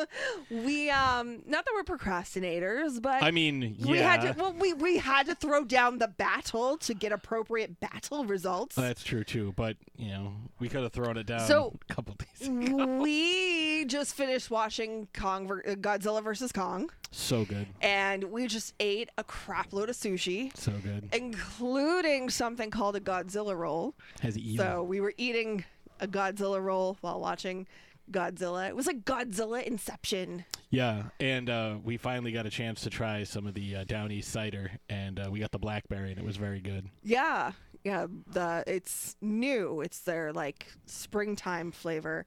we 0.49 0.89
um 0.89 1.41
not 1.45 1.65
that 1.65 1.71
we're 1.75 1.84
procrastinators 1.84 3.01
but 3.01 3.21
I 3.23 3.31
mean, 3.31 3.75
yeah, 3.80 3.91
we 3.91 3.97
had 3.99 4.21
to 4.21 4.34
well 4.39 4.53
we, 4.53 4.73
we 4.73 4.97
had 4.97 5.25
to 5.27 5.35
throw 5.35 5.63
down 5.63 5.99
the 5.99 6.07
battle 6.07 6.77
to 6.80 6.93
get 6.93 7.11
appropriate 7.11 7.80
battle 7.80 8.25
results 8.25 8.75
that's 8.75 9.03
true 9.03 9.23
too. 9.23 9.53
But 9.55 9.77
you 9.95 10.09
know, 10.09 10.34
we 10.59 10.69
could 10.69 10.84
have 10.84 10.93
thrown 10.93 11.17
it 11.17 11.25
down 11.25 11.41
So- 11.41 11.77
a 11.89 11.93
couple 11.93 12.15
days. 12.15 12.47
ago. 12.47 12.85
we 13.01 13.85
just 13.85 14.15
finished 14.15 14.49
watching 14.49 15.07
Kong 15.13 15.49
uh, 15.51 15.71
Godzilla 15.75 16.23
versus 16.23 16.51
Kong 16.51 16.89
So 17.11 17.45
good, 17.45 17.67
and 17.81 18.25
we 18.25 18.47
just 18.47 18.73
ate 18.80 19.09
a 19.17 19.23
crap 19.44 19.74
load 19.74 19.90
of 19.90 19.95
sushi 19.95 20.56
so 20.57 20.72
good. 20.84 21.10
including 21.14 22.30
something 22.30 22.70
called 22.70 22.95
a 22.95 22.99
Godzilla 22.99 23.56
roll 23.57 23.94
Has 24.22 24.38
eaten. 24.38 24.57
so 24.65 24.84
we 24.84 25.02
were 25.02 25.14
eating 25.18 25.65
a 25.99 26.07
Godzilla 26.07 26.61
roll 26.64 26.98
while 27.02 27.20
watching 27.20 27.68
Godzilla 28.11 28.68
it 28.68 28.76
was 28.76 28.88
like 28.88 29.06
Godzilla 29.06 29.64
Inception 29.64 30.45
Yeah, 30.70 31.03
and 31.20 31.49
uh, 31.49 31.78
we 31.84 31.98
finally 31.98 32.32
got 32.32 32.45
a 32.45 32.49
chance 32.49 32.82
to 32.82 32.90
try 32.90 33.24
some 33.24 33.48
of 33.48 33.53
the 33.53 33.78
uh, 33.78 33.84
Down 33.86 34.11
East 34.11 34.32
cider, 34.32 34.72
and 34.90 35.20
uh, 35.20 35.30
we 35.32 35.40
got 35.40 35.52
the 35.52 35.60
blackberry, 35.60 36.10
and 36.11 36.20
it 36.20 36.26
was 36.26 36.36
very 36.38 36.60
good. 36.60 36.90
Yeah, 37.03 37.52
Yeah, 37.84 38.07
the 38.32 38.64
it's 38.68 39.15
new. 39.22 39.82
It's 39.82 39.99
their 40.02 40.34
like 40.34 40.68
springtime 40.86 41.72
flavor. 41.72 42.26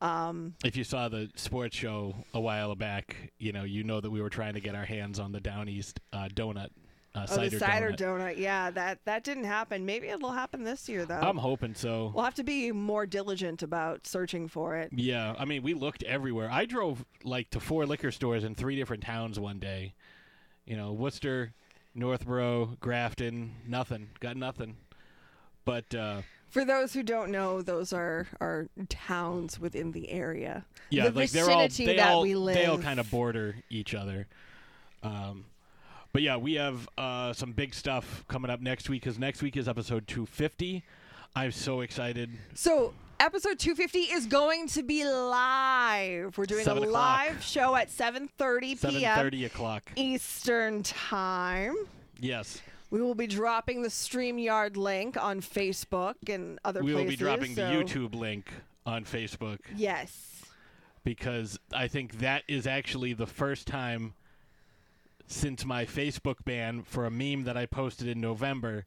Um, 0.00 0.54
If 0.64 0.76
you 0.76 0.84
saw 0.84 1.08
the 1.08 1.30
sports 1.36 1.76
show 1.76 2.14
a 2.34 2.40
while 2.40 2.74
back, 2.74 3.32
you 3.38 3.52
know 3.52 3.64
you 3.64 3.84
know 3.84 4.00
that 4.00 4.10
we 4.10 4.20
were 4.20 4.30
trying 4.30 4.54
to 4.54 4.60
get 4.60 4.74
our 4.74 4.84
hands 4.84 5.18
on 5.18 5.32
the 5.32 5.40
Down 5.40 5.68
East 5.68 6.00
uh, 6.12 6.28
donut, 6.34 6.68
uh, 7.14 7.26
oh, 7.28 7.36
cider, 7.36 7.50
the 7.50 7.58
cider 7.58 7.92
donut. 7.92 7.96
donut. 7.96 8.38
Yeah, 8.38 8.70
that 8.70 8.98
that 9.04 9.24
didn't 9.24 9.44
happen. 9.44 9.86
Maybe 9.86 10.08
it'll 10.08 10.32
happen 10.32 10.64
this 10.64 10.88
year 10.88 11.06
though. 11.06 11.20
I'm 11.20 11.38
hoping 11.38 11.74
so. 11.74 12.12
we'll 12.14 12.24
have 12.24 12.34
to 12.34 12.44
be 12.44 12.72
more 12.72 13.06
diligent 13.06 13.62
about 13.62 14.06
searching 14.06 14.48
for 14.48 14.76
it. 14.76 14.90
Yeah, 14.92 15.34
I 15.38 15.44
mean, 15.44 15.62
we 15.62 15.74
looked 15.74 16.02
everywhere. 16.02 16.50
I 16.50 16.64
drove 16.66 17.04
like 17.22 17.50
to 17.50 17.60
four 17.60 17.86
liquor 17.86 18.10
stores 18.10 18.44
in 18.44 18.54
three 18.54 18.76
different 18.76 19.04
towns 19.04 19.38
one 19.38 19.58
day. 19.58 19.94
You 20.66 20.76
know, 20.76 20.92
Worcester, 20.92 21.54
Northborough, 21.94 22.76
Grafton, 22.80 23.52
nothing. 23.66 24.10
Got 24.20 24.36
nothing. 24.36 24.76
But 25.64 25.94
uh, 25.94 26.22
For 26.54 26.64
those 26.64 26.92
who 26.92 27.02
don't 27.02 27.32
know, 27.32 27.62
those 27.62 27.92
are 27.92 28.28
are 28.40 28.68
towns 28.88 29.58
within 29.58 29.90
the 29.90 30.08
area. 30.08 30.64
yeah, 30.88 31.08
the 31.08 31.10
like 31.10 31.30
they're 31.30 31.50
all 31.50 31.66
vicinity 31.66 31.86
they 31.86 31.96
that 31.96 32.12
all 32.12 32.22
we 32.22 32.36
live. 32.36 32.54
they 32.54 32.66
all 32.66 32.78
kind 32.78 33.00
of 33.00 33.10
border 33.10 33.56
each 33.70 33.92
other. 33.92 34.28
Um, 35.02 35.46
but 36.12 36.22
yeah, 36.22 36.36
we 36.36 36.54
have 36.54 36.88
uh, 36.96 37.32
some 37.32 37.50
big 37.50 37.74
stuff 37.74 38.24
coming 38.28 38.52
up 38.52 38.60
next 38.60 38.88
week 38.88 39.02
because 39.02 39.18
next 39.18 39.42
week 39.42 39.56
is 39.56 39.66
episode 39.66 40.06
250. 40.06 40.84
I'm 41.34 41.50
so 41.50 41.80
excited. 41.80 42.30
So 42.54 42.94
episode 43.18 43.58
250 43.58 44.12
is 44.14 44.26
going 44.26 44.68
to 44.68 44.84
be 44.84 45.04
live. 45.04 46.38
We're 46.38 46.46
doing 46.46 46.68
a 46.68 46.72
o'clock. 46.72 46.92
live 46.92 47.42
show 47.42 47.74
at 47.74 47.88
7:30 47.88 48.80
p.m. 48.80 49.18
7:30 49.18 49.46
o'clock. 49.46 49.82
Eastern 49.96 50.84
time. 50.84 51.74
Yes, 52.20 52.62
We 52.94 53.02
will 53.02 53.16
be 53.16 53.26
dropping 53.26 53.82
the 53.82 53.88
StreamYard 53.88 54.76
link 54.76 55.20
on 55.20 55.40
Facebook 55.40 56.14
and 56.32 56.60
other 56.64 56.78
places. 56.78 56.94
we 56.94 57.02
will 57.02 57.10
be 57.10 57.16
dropping 57.16 57.56
the 57.56 57.62
YouTube 57.62 58.14
link 58.14 58.52
on 58.86 59.04
Facebook. 59.04 59.58
Yes. 59.74 60.44
because 61.02 61.58
I 61.72 61.88
think 61.88 62.20
that 62.20 62.44
is 62.46 62.68
actually 62.68 63.12
the 63.12 63.26
first 63.26 63.66
time 63.66 64.14
since 65.26 65.64
my 65.64 65.84
Facebook 65.84 66.36
ban 66.44 66.84
for 66.84 67.04
a 67.04 67.10
meme 67.10 67.42
that 67.44 67.56
I 67.56 67.66
posted 67.66 68.06
in 68.06 68.20
November. 68.20 68.84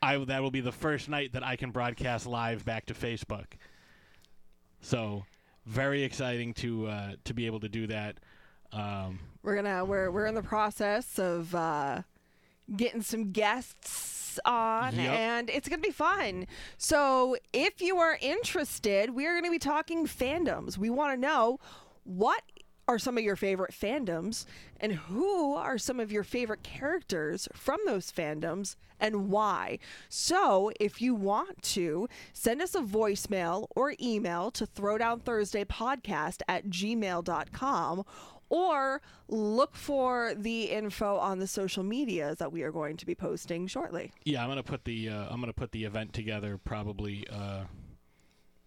I 0.00 0.16
that 0.16 0.40
will 0.40 0.50
be 0.50 0.62
the 0.62 0.72
first 0.72 1.10
night 1.10 1.34
that 1.34 1.44
I 1.44 1.56
can 1.56 1.72
broadcast 1.72 2.26
live 2.26 2.64
back 2.64 2.86
to 2.86 2.94
Facebook. 2.94 3.58
So, 4.80 5.26
very 5.66 6.04
exciting 6.04 6.54
to 6.54 6.86
uh, 6.86 7.12
to 7.24 7.34
be 7.34 7.44
able 7.44 7.60
to 7.60 7.68
do 7.68 7.86
that. 7.88 8.16
Um, 8.72 9.18
We're 9.42 9.56
gonna 9.56 9.84
we're 9.84 10.10
we're 10.10 10.26
in 10.26 10.34
the 10.34 10.42
process 10.42 11.18
of 11.18 11.54
uh, 11.54 12.00
getting 12.74 13.02
some 13.02 13.32
guests 13.32 14.38
on, 14.44 14.96
Yep. 14.96 15.08
and 15.10 15.50
it's 15.50 15.68
gonna 15.68 15.80
be 15.82 15.90
fun. 15.90 16.46
So 16.78 17.36
if 17.52 17.80
you 17.80 17.98
are 17.98 18.18
interested, 18.20 19.10
we 19.10 19.26
are 19.26 19.34
gonna 19.34 19.50
be 19.50 19.58
talking 19.58 20.06
fandoms. 20.06 20.76
We 20.76 20.90
want 20.90 21.14
to 21.14 21.20
know 21.20 21.58
what 22.04 22.42
are 22.88 22.98
some 23.00 23.18
of 23.18 23.24
your 23.24 23.34
favorite 23.34 23.72
fandoms 23.72 24.44
and 24.78 24.92
who 24.92 25.54
are 25.54 25.76
some 25.78 25.98
of 25.98 26.12
your 26.12 26.22
favorite 26.22 26.62
characters 26.62 27.48
from 27.52 27.80
those 27.84 28.12
fandoms 28.12 28.76
and 29.00 29.28
why. 29.28 29.78
So, 30.08 30.70
if 30.78 31.02
you 31.02 31.12
want 31.14 31.62
to, 31.74 32.08
send 32.32 32.62
us 32.62 32.74
a 32.76 32.80
voicemail 32.80 33.66
or 33.74 33.94
email 34.00 34.50
to 34.52 34.66
throwdownthursdaypodcast 34.66 36.42
at 36.48 36.66
gmail.com 36.66 38.04
or 38.48 39.00
look 39.28 39.74
for 39.74 40.34
the 40.36 40.64
info 40.64 41.16
on 41.16 41.38
the 41.38 41.46
social 41.46 41.82
medias 41.82 42.38
that 42.38 42.52
we 42.52 42.62
are 42.62 42.72
going 42.72 42.96
to 42.96 43.06
be 43.06 43.14
posting 43.14 43.66
shortly. 43.66 44.12
yeah, 44.24 44.42
I'm 44.42 44.48
gonna 44.48 44.62
put 44.62 44.84
the 44.84 45.08
uh, 45.08 45.26
I'm 45.30 45.40
gonna 45.40 45.52
put 45.52 45.72
the 45.72 45.84
event 45.84 46.12
together 46.12 46.58
probably. 46.64 47.26
Uh, 47.28 47.64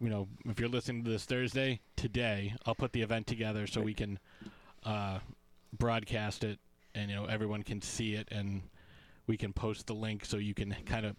you 0.02 0.10
know, 0.10 0.28
if 0.46 0.60
you're 0.60 0.70
listening 0.70 1.04
to 1.04 1.10
this 1.10 1.26
Thursday 1.26 1.82
today, 1.98 2.54
I'll 2.66 2.76
put 2.76 2.94
the 2.94 3.02
event 3.02 3.28
together 3.28 3.68
so 3.68 3.82
we 3.82 3.94
can 3.94 4.18
uh, 4.84 5.20
broadcast 5.78 6.44
it, 6.44 6.60
and 6.96 7.10
you 7.10 7.16
know 7.16 7.26
everyone 7.26 7.64
can 7.64 7.82
see 7.82 8.14
it, 8.14 8.30
and 8.32 8.62
we 9.28 9.38
can 9.38 9.54
post 9.54 9.88
the 9.88 9.94
link 9.94 10.26
so 10.26 10.38
you 10.38 10.54
can 10.54 10.76
kind 10.86 11.06
of, 11.06 11.16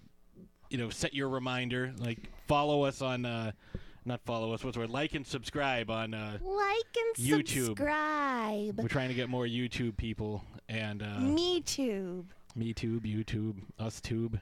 you 0.69 0.79
know, 0.79 0.91
set 0.91 1.15
your 1.15 1.29
reminder. 1.29 1.93
Like 1.99 2.19
follow 2.49 2.83
us 2.85 3.03
on, 3.03 3.25
uh, 3.25 3.53
not 4.05 4.21
follow 4.25 4.53
us. 4.53 4.65
What's 4.65 4.75
the 4.75 4.81
word? 4.81 4.91
Like 4.91 5.15
and 5.15 5.27
subscribe 5.27 5.91
on. 5.91 6.15
Uh, 6.15 6.39
Like 6.43 6.97
and 6.97 7.17
YouTube. 7.27 7.67
subscribe. 7.67 8.79
we're 8.79 8.89
trying 8.89 9.09
to 9.09 9.15
get 9.15 9.29
more 9.29 9.45
YouTube 9.47 9.97
people 9.97 10.45
and 10.69 11.03
uh, 11.03 11.21
Me 11.21 11.61
too. 11.61 12.25
me 12.55 12.73
tube, 12.73 13.05
YouTube, 13.05 13.57
us 13.79 14.01
tube. 14.01 14.39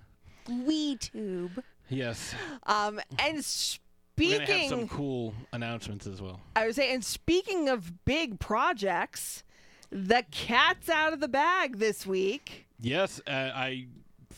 We 0.48 0.96
tube. 0.96 1.62
Yes, 1.90 2.34
Um, 2.66 3.00
and 3.18 3.42
speaking, 3.44 4.40
we're 4.40 4.46
gonna 4.46 4.58
have 4.60 4.68
some 4.68 4.88
cool 4.88 5.32
announcements 5.52 6.06
as 6.06 6.20
well. 6.20 6.40
I 6.54 6.66
was 6.66 6.76
saying, 6.76 6.94
and 6.94 7.04
speaking 7.04 7.68
of 7.70 8.04
big 8.04 8.38
projects, 8.38 9.42
the 9.90 10.24
cat's 10.30 10.88
out 10.90 11.12
of 11.14 11.20
the 11.20 11.28
bag 11.28 11.78
this 11.78 12.06
week. 12.06 12.66
Yes, 12.80 13.20
uh, 13.26 13.30
I 13.30 13.86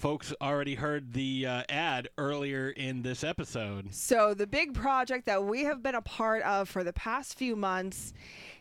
folks 0.00 0.32
already 0.40 0.74
heard 0.76 1.12
the 1.12 1.46
uh, 1.46 1.62
ad 1.68 2.08
earlier 2.16 2.70
in 2.70 3.02
this 3.02 3.22
episode. 3.22 3.94
So 3.94 4.32
the 4.32 4.46
big 4.46 4.72
project 4.72 5.26
that 5.26 5.44
we 5.44 5.64
have 5.64 5.82
been 5.82 5.94
a 5.94 6.00
part 6.00 6.42
of 6.42 6.70
for 6.70 6.82
the 6.82 6.94
past 6.94 7.36
few 7.36 7.54
months, 7.54 8.14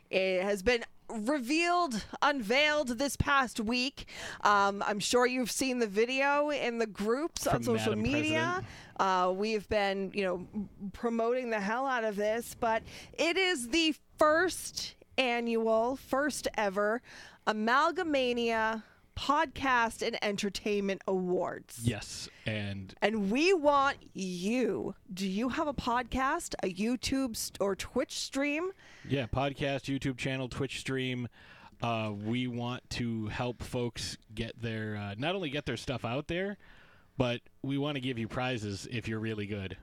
it 0.09 0.43
has 0.43 0.61
been 0.61 0.83
revealed, 1.07 2.03
unveiled 2.21 2.89
this 2.99 3.15
past 3.15 3.61
week. 3.61 4.05
Um, 4.41 4.83
I'm 4.85 4.99
sure 4.99 5.25
you've 5.25 5.49
seen 5.49 5.79
the 5.79 5.87
video 5.87 6.49
in 6.49 6.77
the 6.77 6.85
groups 6.85 7.47
on 7.47 7.63
social 7.63 7.95
Madam 7.95 8.01
media. 8.01 8.63
Uh, 8.99 9.31
we've 9.33 9.67
been, 9.69 10.11
you 10.13 10.25
know, 10.25 10.65
promoting 10.91 11.51
the 11.51 11.61
hell 11.61 11.87
out 11.87 12.03
of 12.03 12.17
this, 12.17 12.53
but 12.59 12.83
it 13.13 13.37
is 13.37 13.69
the 13.69 13.95
first 14.17 14.95
annual, 15.17 15.95
first 15.95 16.49
ever 16.57 17.01
Amalgamania 17.47 18.83
Podcast 19.19 20.01
and 20.05 20.17
Entertainment 20.23 21.01
Awards. 21.05 21.79
Yes, 21.83 22.29
and 22.45 22.93
And 23.01 23.29
we 23.29 23.53
want 23.53 23.97
you. 24.13 24.95
Do 25.13 25.27
you 25.27 25.49
have 25.49 25.67
a 25.67 25.73
podcast, 25.73 26.55
a 26.63 26.73
YouTube 26.73 27.35
st- 27.35 27.57
or 27.59 27.75
Twitch 27.75 28.17
stream? 28.17 28.71
yeah, 29.07 29.25
podcast, 29.27 29.93
YouTube 29.93 30.17
channel, 30.17 30.47
Twitch 30.47 30.79
stream. 30.79 31.27
Uh, 31.83 32.13
we 32.25 32.47
want 32.47 32.89
to 32.91 33.27
help 33.27 33.61
folks 33.61 34.17
get 34.33 34.59
their 34.61 34.95
uh, 34.95 35.15
not 35.17 35.35
only 35.35 35.49
get 35.49 35.65
their 35.65 35.77
stuff 35.77 36.05
out 36.05 36.27
there, 36.27 36.57
but 37.17 37.41
we 37.61 37.77
want 37.77 37.95
to 37.95 38.01
give 38.01 38.17
you 38.17 38.27
prizes 38.27 38.87
if 38.89 39.07
you're 39.07 39.19
really 39.19 39.45
good. 39.45 39.75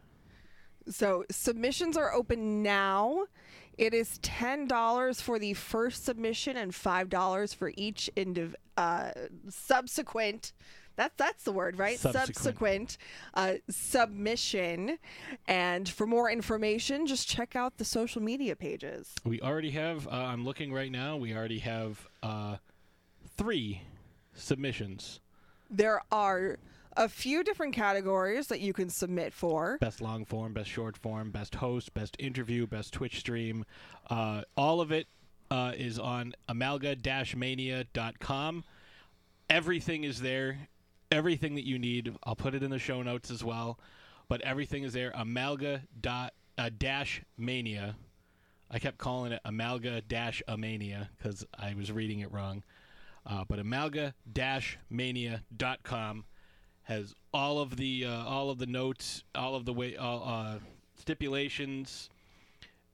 So 0.88 1.24
submissions 1.30 1.96
are 1.96 2.12
open 2.12 2.62
now. 2.62 3.24
It 3.78 3.92
is 3.92 4.18
ten 4.18 4.66
dollars 4.66 5.20
for 5.20 5.38
the 5.38 5.54
first 5.54 6.04
submission 6.04 6.56
and 6.56 6.74
five 6.74 7.08
dollars 7.08 7.52
for 7.52 7.72
each 7.76 8.10
indiv- 8.16 8.54
uh, 8.76 9.10
subsequent. 9.48 10.52
That's 10.96 11.14
that's 11.16 11.44
the 11.44 11.52
word, 11.52 11.78
right? 11.78 11.98
Subsequent. 11.98 12.36
Subsequent 12.36 12.98
uh, 13.34 13.54
submission. 13.68 14.98
And 15.46 15.86
for 15.86 16.06
more 16.06 16.30
information, 16.30 17.06
just 17.06 17.28
check 17.28 17.54
out 17.54 17.76
the 17.76 17.84
social 17.84 18.22
media 18.22 18.56
pages. 18.56 19.12
We 19.24 19.40
already 19.42 19.72
have. 19.72 20.06
Uh, 20.08 20.12
I'm 20.12 20.44
looking 20.44 20.72
right 20.72 20.90
now. 20.90 21.18
We 21.18 21.34
already 21.34 21.58
have 21.58 22.08
uh, 22.22 22.56
three 23.36 23.82
submissions. 24.34 25.20
There 25.68 26.00
are 26.10 26.58
a 26.96 27.08
few 27.08 27.44
different 27.44 27.74
categories 27.74 28.46
that 28.48 28.60
you 28.60 28.72
can 28.72 28.88
submit 28.88 29.32
for. 29.32 29.78
best 29.80 30.00
long 30.00 30.24
form, 30.24 30.52
best 30.52 30.70
short 30.70 30.96
form, 30.96 31.30
best 31.30 31.56
host, 31.56 31.92
best 31.94 32.16
interview, 32.18 32.66
best 32.66 32.92
Twitch 32.92 33.20
stream. 33.20 33.64
Uh, 34.08 34.42
all 34.56 34.80
of 34.80 34.92
it 34.92 35.06
uh, 35.50 35.72
is 35.76 35.98
on 35.98 36.32
amalga-mania.com. 36.48 38.64
Everything 39.48 40.04
is 40.04 40.20
there. 40.20 40.68
Everything 41.10 41.54
that 41.54 41.66
you 41.66 41.78
need. 41.78 42.14
I'll 42.24 42.36
put 42.36 42.54
it 42.54 42.62
in 42.62 42.70
the 42.70 42.78
show 42.78 43.02
notes 43.02 43.30
as 43.30 43.44
well. 43.44 43.78
But 44.28 44.40
everything 44.40 44.82
is 44.82 44.92
there. 44.92 45.12
Amalga 45.12 45.82
dot, 46.00 46.32
uh, 46.58 46.70
dash 46.76 47.22
mania. 47.38 47.94
I 48.68 48.80
kept 48.80 48.98
calling 48.98 49.30
it 49.30 49.40
amalga 49.46 50.02
dash 50.08 50.42
amania 50.48 51.10
because 51.16 51.46
I 51.56 51.74
was 51.74 51.92
reading 51.92 52.18
it 52.20 52.32
wrong. 52.32 52.64
Uh, 53.24 53.44
but 53.46 53.60
amalga 53.60 54.14
dash 54.32 54.78
mania.com 54.90 56.24
has 56.86 57.14
all 57.34 57.58
of 57.58 57.76
the 57.76 58.06
uh, 58.06 58.24
all 58.24 58.48
of 58.48 58.58
the 58.58 58.66
notes, 58.66 59.24
all 59.34 59.54
of 59.54 59.64
the 59.64 59.72
way 59.72 59.96
uh, 59.96 60.04
uh, 60.04 60.58
stipulations, 60.98 62.10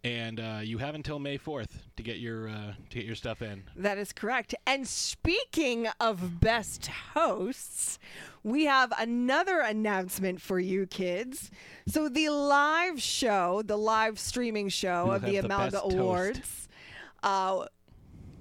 and 0.03 0.41
uh, 0.41 0.61
you 0.63 0.79
have 0.79 0.95
until 0.95 1.19
May 1.19 1.37
fourth 1.37 1.85
to 1.97 2.03
get 2.03 2.17
your 2.19 2.49
uh, 2.49 2.73
to 2.91 2.97
get 2.97 3.05
your 3.05 3.15
stuff 3.15 3.43
in. 3.43 3.65
That 3.77 3.99
is 3.99 4.13
correct. 4.13 4.55
And 4.67 4.89
speaking 4.89 5.89
of 6.01 6.41
best 6.41 6.87
hosts, 6.87 7.99
we 8.43 8.65
have 8.65 8.93
another 8.99 9.61
announcement 9.61 10.41
for 10.41 10.59
you 10.59 10.87
kids. 10.87 11.51
So 11.87 12.09
the 12.09 12.31
live 12.31 13.01
show, 13.01 13.63
the 13.63 13.77
live 13.77 14.19
streaming 14.19 14.71
show 14.71 15.11
of 15.11 15.23
the 15.23 15.37
Amalga. 15.37 15.83
Awards, 15.83 16.69
uh, 17.23 17.67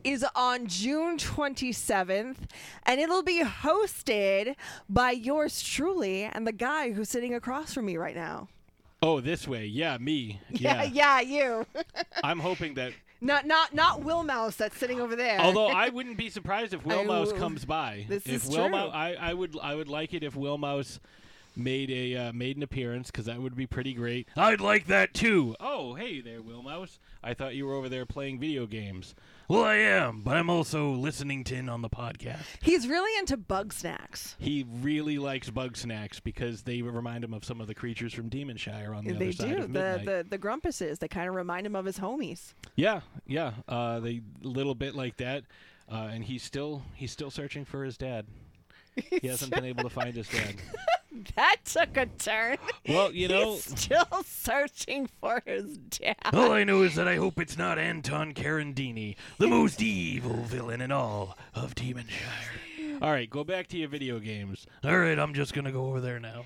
is 0.04 0.26
on 0.36 0.68
June 0.68 1.18
27th, 1.18 2.38
and 2.86 3.00
it'll 3.00 3.24
be 3.24 3.44
hosted 3.44 4.56
by 4.90 5.12
yours 5.12 5.62
truly 5.62 6.24
and 6.24 6.46
the 6.48 6.52
guy 6.52 6.92
who's 6.92 7.10
sitting 7.10 7.34
across 7.34 7.74
from 7.74 7.86
me 7.86 7.98
right 7.98 8.16
now. 8.16 8.48
Oh, 9.02 9.20
this 9.20 9.48
way. 9.48 9.66
Yeah, 9.66 9.98
me. 9.98 10.40
Yeah, 10.50 10.84
Yeah. 10.84 11.20
yeah, 11.20 11.22
you. 11.22 11.66
I'm 12.24 12.40
hoping 12.40 12.76
that. 12.76 12.94
not 13.22 13.46
not 13.46 13.74
not 13.74 14.04
Will 14.04 14.24
Mouse 14.24 14.56
that's 14.56 14.78
sitting 14.78 15.00
over 15.00 15.16
there. 15.16 15.40
Although 15.40 15.68
I 15.68 15.90
wouldn't 15.90 16.18
be 16.18 16.30
surprised 16.30 16.74
if 16.74 16.86
Will 16.86 17.02
I 17.02 17.06
Mouse 17.06 17.32
comes 17.34 17.66
by. 17.66 18.06
This 18.10 18.26
if 18.26 18.46
is 18.46 18.50
Will 18.50 18.68
true. 18.68 18.70
Mou- 18.70 18.78
I, 18.90 19.14
I 19.14 19.34
would 19.34 19.56
I 19.62 19.76
would 19.76 19.88
like 19.88 20.14
it 20.14 20.24
if 20.24 20.36
Will 20.36 20.58
Mouse 20.58 21.00
made 21.56 21.90
a 21.92 22.16
uh, 22.16 22.34
made 22.34 22.58
an 22.58 22.64
appearance 22.64 23.12
because 23.12 23.26
that 23.26 23.40
would 23.42 23.56
be 23.56 23.68
pretty 23.68 23.94
great. 23.94 24.28
I'd 24.38 24.62
like 24.62 24.88
that 24.88 25.14
too. 25.14 25.56
Oh, 25.60 25.94
hey 25.96 26.22
there, 26.22 26.42
Will 26.42 26.64
Mouse. 26.64 27.00
I 27.24 27.34
thought 27.34 27.56
you 27.56 27.66
were 27.68 27.76
over 27.76 27.90
there 27.90 28.06
playing 28.06 28.40
video 28.40 28.66
games. 28.66 29.14
Well, 29.52 29.66
I 29.66 29.76
am, 29.76 30.22
but 30.22 30.38
I'm 30.38 30.50
also 30.50 30.92
listening 30.92 31.44
to 31.44 31.56
in 31.56 31.68
on 31.68 31.82
the 31.82 31.90
podcast. 31.90 32.46
He's 32.62 32.88
really 32.88 33.20
into 33.20 33.36
bug 33.36 33.74
snacks. 33.74 34.38
He 34.40 34.66
really 34.80 35.18
likes 35.18 35.50
bug 35.50 35.76
snacks 35.76 36.22
because 36.22 36.62
they 36.62 36.82
remind 36.82 37.26
him 37.26 37.34
of 37.34 37.44
some 37.44 37.60
of 37.60 37.68
the 37.68 37.76
creatures 37.76 38.14
from 38.14 38.30
Demonshire 38.30 38.96
on 38.96 39.04
the 39.04 39.12
they 39.12 39.26
other 39.26 39.32
side 39.34 39.50
do. 39.50 39.56
of 39.64 39.74
The, 39.74 39.80
midnight. 39.98 40.06
the 40.06 40.26
the 40.30 40.38
grumpuses, 40.38 41.00
they 41.00 41.10
kind 41.10 41.28
of 41.28 41.36
remind 41.36 41.66
him 41.66 41.76
of 41.76 41.84
his 41.84 42.00
homies. 42.00 42.54
Yeah, 42.78 43.02
yeah. 43.28 43.52
Uh, 43.68 44.00
they 44.00 44.22
a 44.42 44.48
little 44.48 44.74
bit 44.74 44.96
like 44.96 45.18
that, 45.18 45.44
uh, 45.92 46.08
and 46.14 46.24
he's 46.24 46.44
still 46.44 46.84
he's 46.96 47.12
still 47.12 47.30
searching 47.30 47.66
for 47.66 47.84
his 47.84 47.98
dad. 47.98 48.28
He 48.96 49.28
hasn't 49.28 49.52
been 49.52 49.66
able 49.66 49.84
to 49.84 49.90
find 49.90 50.14
his 50.16 50.28
dad. 50.28 50.56
That 51.36 51.58
took 51.66 51.98
a 51.98 52.06
turn. 52.08 52.58
Well, 52.88 53.12
you 53.12 53.28
know, 53.28 53.54
He's 53.54 53.80
still 53.80 54.24
searching 54.26 55.08
for 55.20 55.44
his 55.46 55.78
dad. 55.78 56.16
all 56.34 56.52
I 56.52 56.64
know 56.64 56.82
is 56.84 56.96
that 56.96 57.08
I 57.08 57.18
hope 57.18 57.40
it's 57.40 57.58
not 57.58 57.78
Anton 57.78 58.34
Carandini, 58.34 59.18
the 59.38 59.48
most 59.48 59.82
evil 59.82 60.38
villain 60.44 60.82
in 60.82 60.92
all 60.92 61.38
of 61.54 61.76
Demonshire. 61.76 63.02
All 63.02 63.12
right, 63.12 63.30
go 63.30 63.44
back 63.44 63.68
to 63.68 63.78
your 63.78 63.90
video 63.90 64.20
games. 64.20 64.66
All 64.84 64.98
right, 64.98 65.20
I'm 65.20 65.34
just 65.34 65.54
gonna 65.54 65.72
go 65.72 65.86
over 65.88 66.00
there 66.02 66.20
now. 66.20 66.46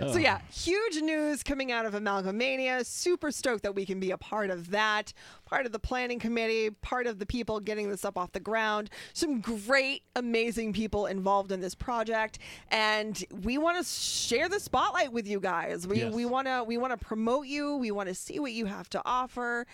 Oh. 0.00 0.12
So 0.12 0.18
yeah, 0.18 0.40
huge 0.50 1.00
news 1.02 1.42
coming 1.42 1.72
out 1.72 1.84
of 1.86 1.94
Amalgamania. 1.94 2.84
Super 2.86 3.30
stoked 3.30 3.62
that 3.64 3.74
we 3.74 3.84
can 3.84 3.98
be 4.00 4.10
a 4.10 4.18
part 4.18 4.50
of 4.50 4.70
that, 4.70 5.12
part 5.44 5.66
of 5.66 5.72
the 5.72 5.78
planning 5.78 6.18
committee, 6.18 6.70
part 6.70 7.06
of 7.06 7.18
the 7.18 7.26
people 7.26 7.60
getting 7.60 7.88
this 7.90 8.04
up 8.04 8.16
off 8.16 8.32
the 8.32 8.40
ground. 8.40 8.90
Some 9.12 9.40
great, 9.40 10.02
amazing 10.14 10.72
people 10.72 11.06
involved 11.06 11.50
in 11.52 11.60
this 11.60 11.74
project, 11.74 12.38
and 12.70 13.24
we 13.42 13.58
want 13.58 13.78
to 13.78 13.84
share 13.84 14.48
the 14.48 14.60
spotlight 14.60 15.12
with 15.12 15.26
you 15.26 15.40
guys. 15.40 15.86
We 15.86 15.98
Yes. 15.98 16.12
we 16.14 16.26
want 16.26 16.46
to 16.46 16.64
we 16.64 16.76
want 16.78 16.98
to 16.98 17.04
promote 17.04 17.46
you. 17.46 17.76
We 17.76 17.90
want 17.90 18.08
to 18.08 18.14
see 18.14 18.38
what 18.38 18.52
you 18.52 18.66
have 18.66 18.88
to 18.90 19.02
offer, 19.04 19.66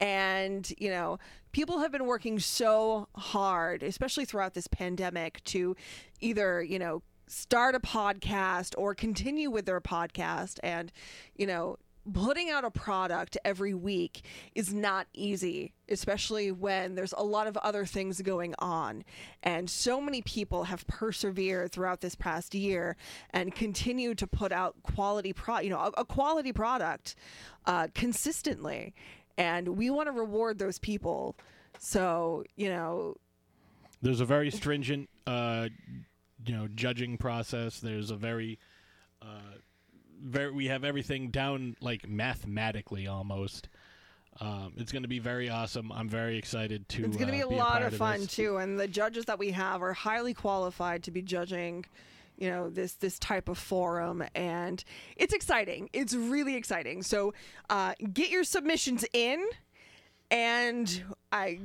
and 0.00 0.72
you 0.78 0.90
know, 0.90 1.18
people 1.50 1.80
have 1.80 1.90
been 1.90 2.06
working 2.06 2.38
so 2.38 3.08
hard, 3.16 3.82
especially 3.82 4.24
throughout 4.24 4.54
this 4.54 4.66
pandemic, 4.68 5.42
to 5.44 5.74
either 6.20 6.62
you 6.62 6.78
know 6.78 7.02
start 7.32 7.74
a 7.74 7.80
podcast 7.80 8.74
or 8.76 8.94
continue 8.94 9.50
with 9.50 9.66
their 9.66 9.80
podcast 9.80 10.58
and 10.62 10.92
you 11.34 11.46
know 11.46 11.76
putting 12.12 12.50
out 12.50 12.64
a 12.64 12.70
product 12.70 13.38
every 13.44 13.74
week 13.74 14.22
is 14.54 14.74
not 14.74 15.06
easy 15.14 15.72
especially 15.92 16.50
when 16.50 16.94
there's 16.94 17.12
a 17.16 17.22
lot 17.22 17.46
of 17.46 17.56
other 17.58 17.84
things 17.84 18.20
going 18.22 18.54
on. 18.58 19.04
And 19.42 19.68
so 19.68 20.00
many 20.00 20.22
people 20.22 20.64
have 20.64 20.86
persevered 20.86 21.70
throughout 21.70 22.00
this 22.00 22.14
past 22.14 22.54
year 22.54 22.96
and 23.30 23.54
continue 23.54 24.14
to 24.14 24.26
put 24.26 24.52
out 24.52 24.82
quality 24.82 25.32
pro 25.32 25.60
you 25.60 25.70
know 25.70 25.78
a, 25.78 26.00
a 26.00 26.04
quality 26.04 26.52
product 26.52 27.14
uh, 27.66 27.88
consistently. 27.94 28.94
And 29.38 29.76
we 29.76 29.90
want 29.90 30.08
to 30.08 30.12
reward 30.12 30.58
those 30.58 30.78
people. 30.78 31.36
So 31.78 32.44
you 32.56 32.68
know 32.68 33.16
There's 34.00 34.20
a 34.20 34.26
very 34.26 34.50
stringent, 34.50 35.08
uh, 35.26 35.68
you 36.44 36.54
know, 36.54 36.68
judging 36.68 37.16
process. 37.18 37.80
There's 37.80 38.10
a 38.10 38.16
very, 38.16 38.58
uh, 39.20 39.56
very. 40.22 40.50
We 40.50 40.66
have 40.66 40.84
everything 40.84 41.28
down 41.30 41.76
like 41.80 42.08
mathematically 42.08 43.06
almost. 43.06 43.68
Um, 44.40 44.72
it's 44.78 44.92
going 44.92 45.02
to 45.02 45.08
be 45.08 45.18
very 45.18 45.50
awesome. 45.50 45.92
I'm 45.92 46.08
very 46.08 46.38
excited 46.38 46.88
to. 46.90 47.04
It's 47.04 47.16
going 47.16 47.28
to 47.28 47.34
uh, 47.34 47.48
be 47.48 47.54
a 47.54 47.58
lot 47.58 47.80
part 47.80 47.92
of 47.92 47.98
fun 47.98 48.20
this. 48.20 48.34
too, 48.34 48.56
and 48.56 48.78
the 48.78 48.88
judges 48.88 49.26
that 49.26 49.38
we 49.38 49.50
have 49.50 49.82
are 49.82 49.92
highly 49.92 50.34
qualified 50.34 51.02
to 51.04 51.10
be 51.10 51.22
judging. 51.22 51.84
You 52.38 52.50
know 52.50 52.70
this 52.70 52.94
this 52.94 53.18
type 53.18 53.48
of 53.48 53.58
forum, 53.58 54.24
and 54.34 54.82
it's 55.16 55.34
exciting. 55.34 55.90
It's 55.92 56.14
really 56.14 56.56
exciting. 56.56 57.02
So 57.02 57.34
uh, 57.68 57.94
get 58.12 58.30
your 58.30 58.42
submissions 58.42 59.04
in, 59.12 59.46
and 60.32 61.04
I 61.30 61.60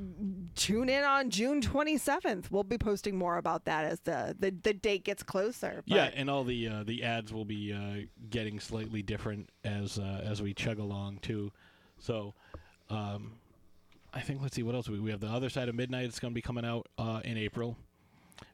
tune 0.56 0.90
in 0.90 1.04
on 1.04 1.30
June 1.30 1.62
twenty 1.62 1.98
seventh. 1.98 2.52
We'll 2.52 2.64
be 2.64 2.78
posting 2.78 3.18
more 3.18 3.38
about 3.38 3.64
that 3.66 3.86
as 3.86 4.02
the 4.02 4.36
the, 4.38 4.52
the 4.52 4.74
date 4.74 5.06
gets 5.06 5.24
closer. 5.24 5.84
But 5.88 5.96
Yeah, 5.96 6.12
and 6.14 6.30
all 6.30 6.44
the 6.44 6.68
uh, 6.68 6.84
the 6.84 7.04
ads 7.04 7.34
will 7.34 7.46
be 7.46 7.74
uh, 7.74 8.06
getting 8.30 8.60
slightly 8.60 9.02
different 9.02 9.50
as 9.64 9.98
uh, 9.98 10.22
as 10.24 10.42
we 10.42 10.54
chug 10.54 10.80
along 10.80 11.20
too. 11.22 11.52
So, 11.98 12.34
um, 12.90 13.36
I 14.14 14.20
think 14.20 14.42
let's 14.42 14.56
see 14.56 14.64
what 14.64 14.76
else 14.76 14.90
we 14.90 15.00
we 15.00 15.12
have. 15.12 15.22
The 15.22 15.28
other 15.28 15.50
side 15.50 15.70
of 15.70 15.76
midnight. 15.76 16.06
It's 16.06 16.20
going 16.20 16.34
to 16.34 16.36
be 16.36 16.42
coming 16.42 16.66
out 16.66 16.88
uh, 16.98 17.22
in 17.24 17.38
April. 17.38 17.78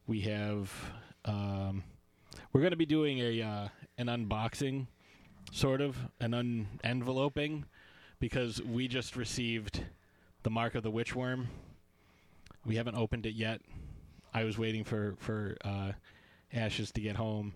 We 0.06 0.22
have 0.22 0.72
um, 1.26 1.84
we're 2.54 2.62
going 2.62 2.72
to 2.72 2.78
be 2.78 2.86
doing 2.86 3.18
a 3.20 3.42
uh, 3.42 3.68
an 3.98 4.08
unboxing, 4.08 4.86
sort 5.52 5.82
of 5.82 5.98
an 6.20 6.36
un 6.36 6.68
enveloping, 6.84 7.66
because 8.20 8.62
we 8.62 8.88
just 8.88 9.16
received 9.16 9.84
the 10.44 10.50
mark 10.50 10.76
of 10.76 10.84
the 10.84 10.92
witchworm. 10.92 11.48
We 12.66 12.76
haven't 12.76 12.96
opened 12.96 13.26
it 13.26 13.34
yet. 13.34 13.62
I 14.34 14.44
was 14.44 14.58
waiting 14.58 14.84
for 14.84 15.16
for 15.20 15.58
uh, 15.64 15.92
Ashes 16.54 16.92
to 16.92 17.02
get 17.02 17.16
home, 17.16 17.54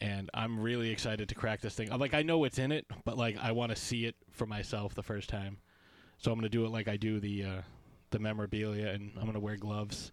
and 0.00 0.30
I'm 0.32 0.60
really 0.60 0.90
excited 0.90 1.28
to 1.28 1.34
crack 1.34 1.60
this 1.60 1.74
thing. 1.74 1.90
Like, 1.90 2.14
I 2.14 2.22
know 2.22 2.38
what's 2.38 2.58
in 2.58 2.72
it, 2.72 2.86
but 3.04 3.16
like, 3.18 3.36
I 3.38 3.52
want 3.52 3.70
to 3.70 3.76
see 3.76 4.04
it 4.06 4.16
for 4.30 4.46
myself 4.46 4.94
the 4.94 5.02
first 5.02 5.28
time. 5.28 5.58
So 6.18 6.30
I'm 6.30 6.38
gonna 6.38 6.48
do 6.48 6.64
it 6.64 6.70
like 6.70 6.88
I 6.88 6.96
do 6.96 7.18
the 7.18 7.44
uh, 7.44 7.62
the 8.10 8.18
memorabilia, 8.18 8.88
and 8.88 9.12
I'm 9.18 9.26
gonna 9.26 9.40
wear 9.40 9.56
gloves 9.56 10.12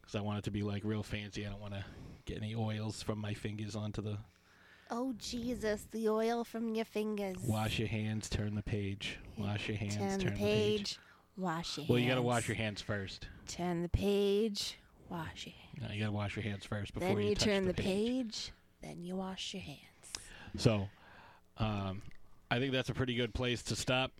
because 0.00 0.14
I 0.14 0.20
want 0.20 0.38
it 0.38 0.44
to 0.44 0.50
be 0.50 0.62
like 0.62 0.82
real 0.84 1.02
fancy. 1.02 1.46
I 1.46 1.50
don't 1.50 1.60
want 1.60 1.74
to 1.74 1.84
get 2.26 2.36
any 2.38 2.54
oils 2.54 3.02
from 3.02 3.18
my 3.18 3.34
fingers 3.34 3.74
onto 3.74 4.02
the. 4.02 4.18
Oh, 4.90 5.14
Jesus, 5.18 5.86
the 5.90 6.08
oil 6.08 6.44
from 6.44 6.74
your 6.74 6.84
fingers. 6.84 7.36
Wash 7.44 7.78
your 7.78 7.88
hands, 7.88 8.28
turn 8.28 8.54
the 8.54 8.62
page. 8.62 9.18
Wash 9.36 9.68
your 9.68 9.76
hands, 9.76 9.96
Turn 9.96 10.20
turn, 10.20 10.32
the 10.34 10.38
page. 10.38 10.98
Wash 11.36 11.76
your 11.76 11.86
Well, 11.86 11.86
hands. 11.86 11.88
Well, 11.88 11.98
you 11.98 12.08
gotta 12.08 12.22
wash 12.22 12.48
your 12.48 12.56
hands 12.56 12.80
first. 12.80 13.26
Turn 13.48 13.82
the 13.82 13.88
page. 13.88 14.78
Wash 15.08 15.46
your 15.46 15.54
hands. 15.54 15.88
No, 15.88 15.94
you 15.94 16.00
gotta 16.00 16.12
wash 16.12 16.36
your 16.36 16.42
hands 16.44 16.64
first 16.64 16.94
before 16.94 17.08
Then 17.08 17.18
you, 17.20 17.28
you 17.30 17.34
turn 17.34 17.64
the, 17.66 17.72
the 17.72 17.82
page. 17.82 17.84
page. 17.84 18.52
Then 18.80 19.02
you 19.02 19.16
wash 19.16 19.54
your 19.54 19.62
hands. 19.62 19.80
So, 20.56 20.88
um, 21.58 22.02
I 22.50 22.58
think 22.60 22.72
that's 22.72 22.88
a 22.88 22.94
pretty 22.94 23.14
good 23.16 23.34
place 23.34 23.62
to 23.64 23.76
stop. 23.76 24.12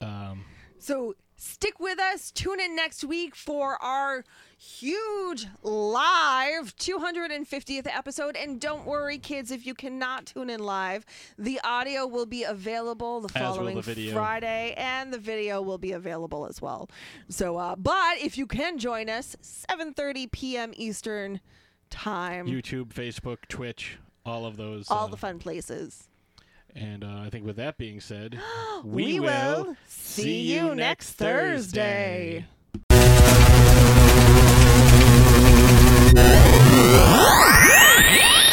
Um, 0.00 0.44
So 0.80 1.14
stick 1.36 1.80
with 1.80 1.98
us. 1.98 2.30
Tune 2.30 2.60
in 2.60 2.74
next 2.76 3.04
week 3.04 3.34
for 3.34 3.80
our 3.82 4.24
huge 4.58 5.46
live 5.62 6.76
250th 6.76 7.86
episode. 7.86 8.36
And 8.36 8.60
don't 8.60 8.84
worry, 8.84 9.18
kids, 9.18 9.50
if 9.50 9.64
you 9.64 9.74
cannot 9.74 10.26
tune 10.26 10.50
in 10.50 10.60
live, 10.60 11.06
the 11.38 11.60
audio 11.62 12.06
will 12.06 12.26
be 12.26 12.42
available 12.42 13.20
the 13.20 13.28
following 13.28 13.80
the. 13.80 14.10
Friday, 14.12 14.74
and 14.76 15.12
the 15.12 15.18
video 15.18 15.62
will 15.62 15.78
be 15.78 15.92
available 15.92 16.46
as 16.46 16.60
well. 16.60 16.90
So, 17.28 17.56
uh, 17.56 17.76
but 17.76 18.18
if 18.20 18.36
you 18.36 18.46
can 18.46 18.78
join 18.78 19.08
us, 19.08 19.36
7:30 19.42 20.30
p.m. 20.32 20.72
Eastern 20.76 21.40
time, 21.90 22.46
YouTube, 22.46 22.88
Facebook, 22.88 23.38
Twitch, 23.48 23.98
all 24.26 24.44
of 24.44 24.56
those. 24.56 24.90
all 24.90 25.06
uh, 25.06 25.08
the 25.08 25.16
fun 25.16 25.38
places. 25.38 26.08
And 26.74 27.02
uh, 27.04 27.22
I 27.24 27.30
think 27.30 27.44
with 27.44 27.56
that 27.56 27.76
being 27.78 28.00
said, 28.00 28.38
we, 28.84 29.04
we 29.04 29.20
will, 29.20 29.64
will 29.64 29.76
see 29.86 30.40
you 30.42 30.74
next 30.74 31.12
Thursday. 31.12 32.44
Thursday. 32.90 33.24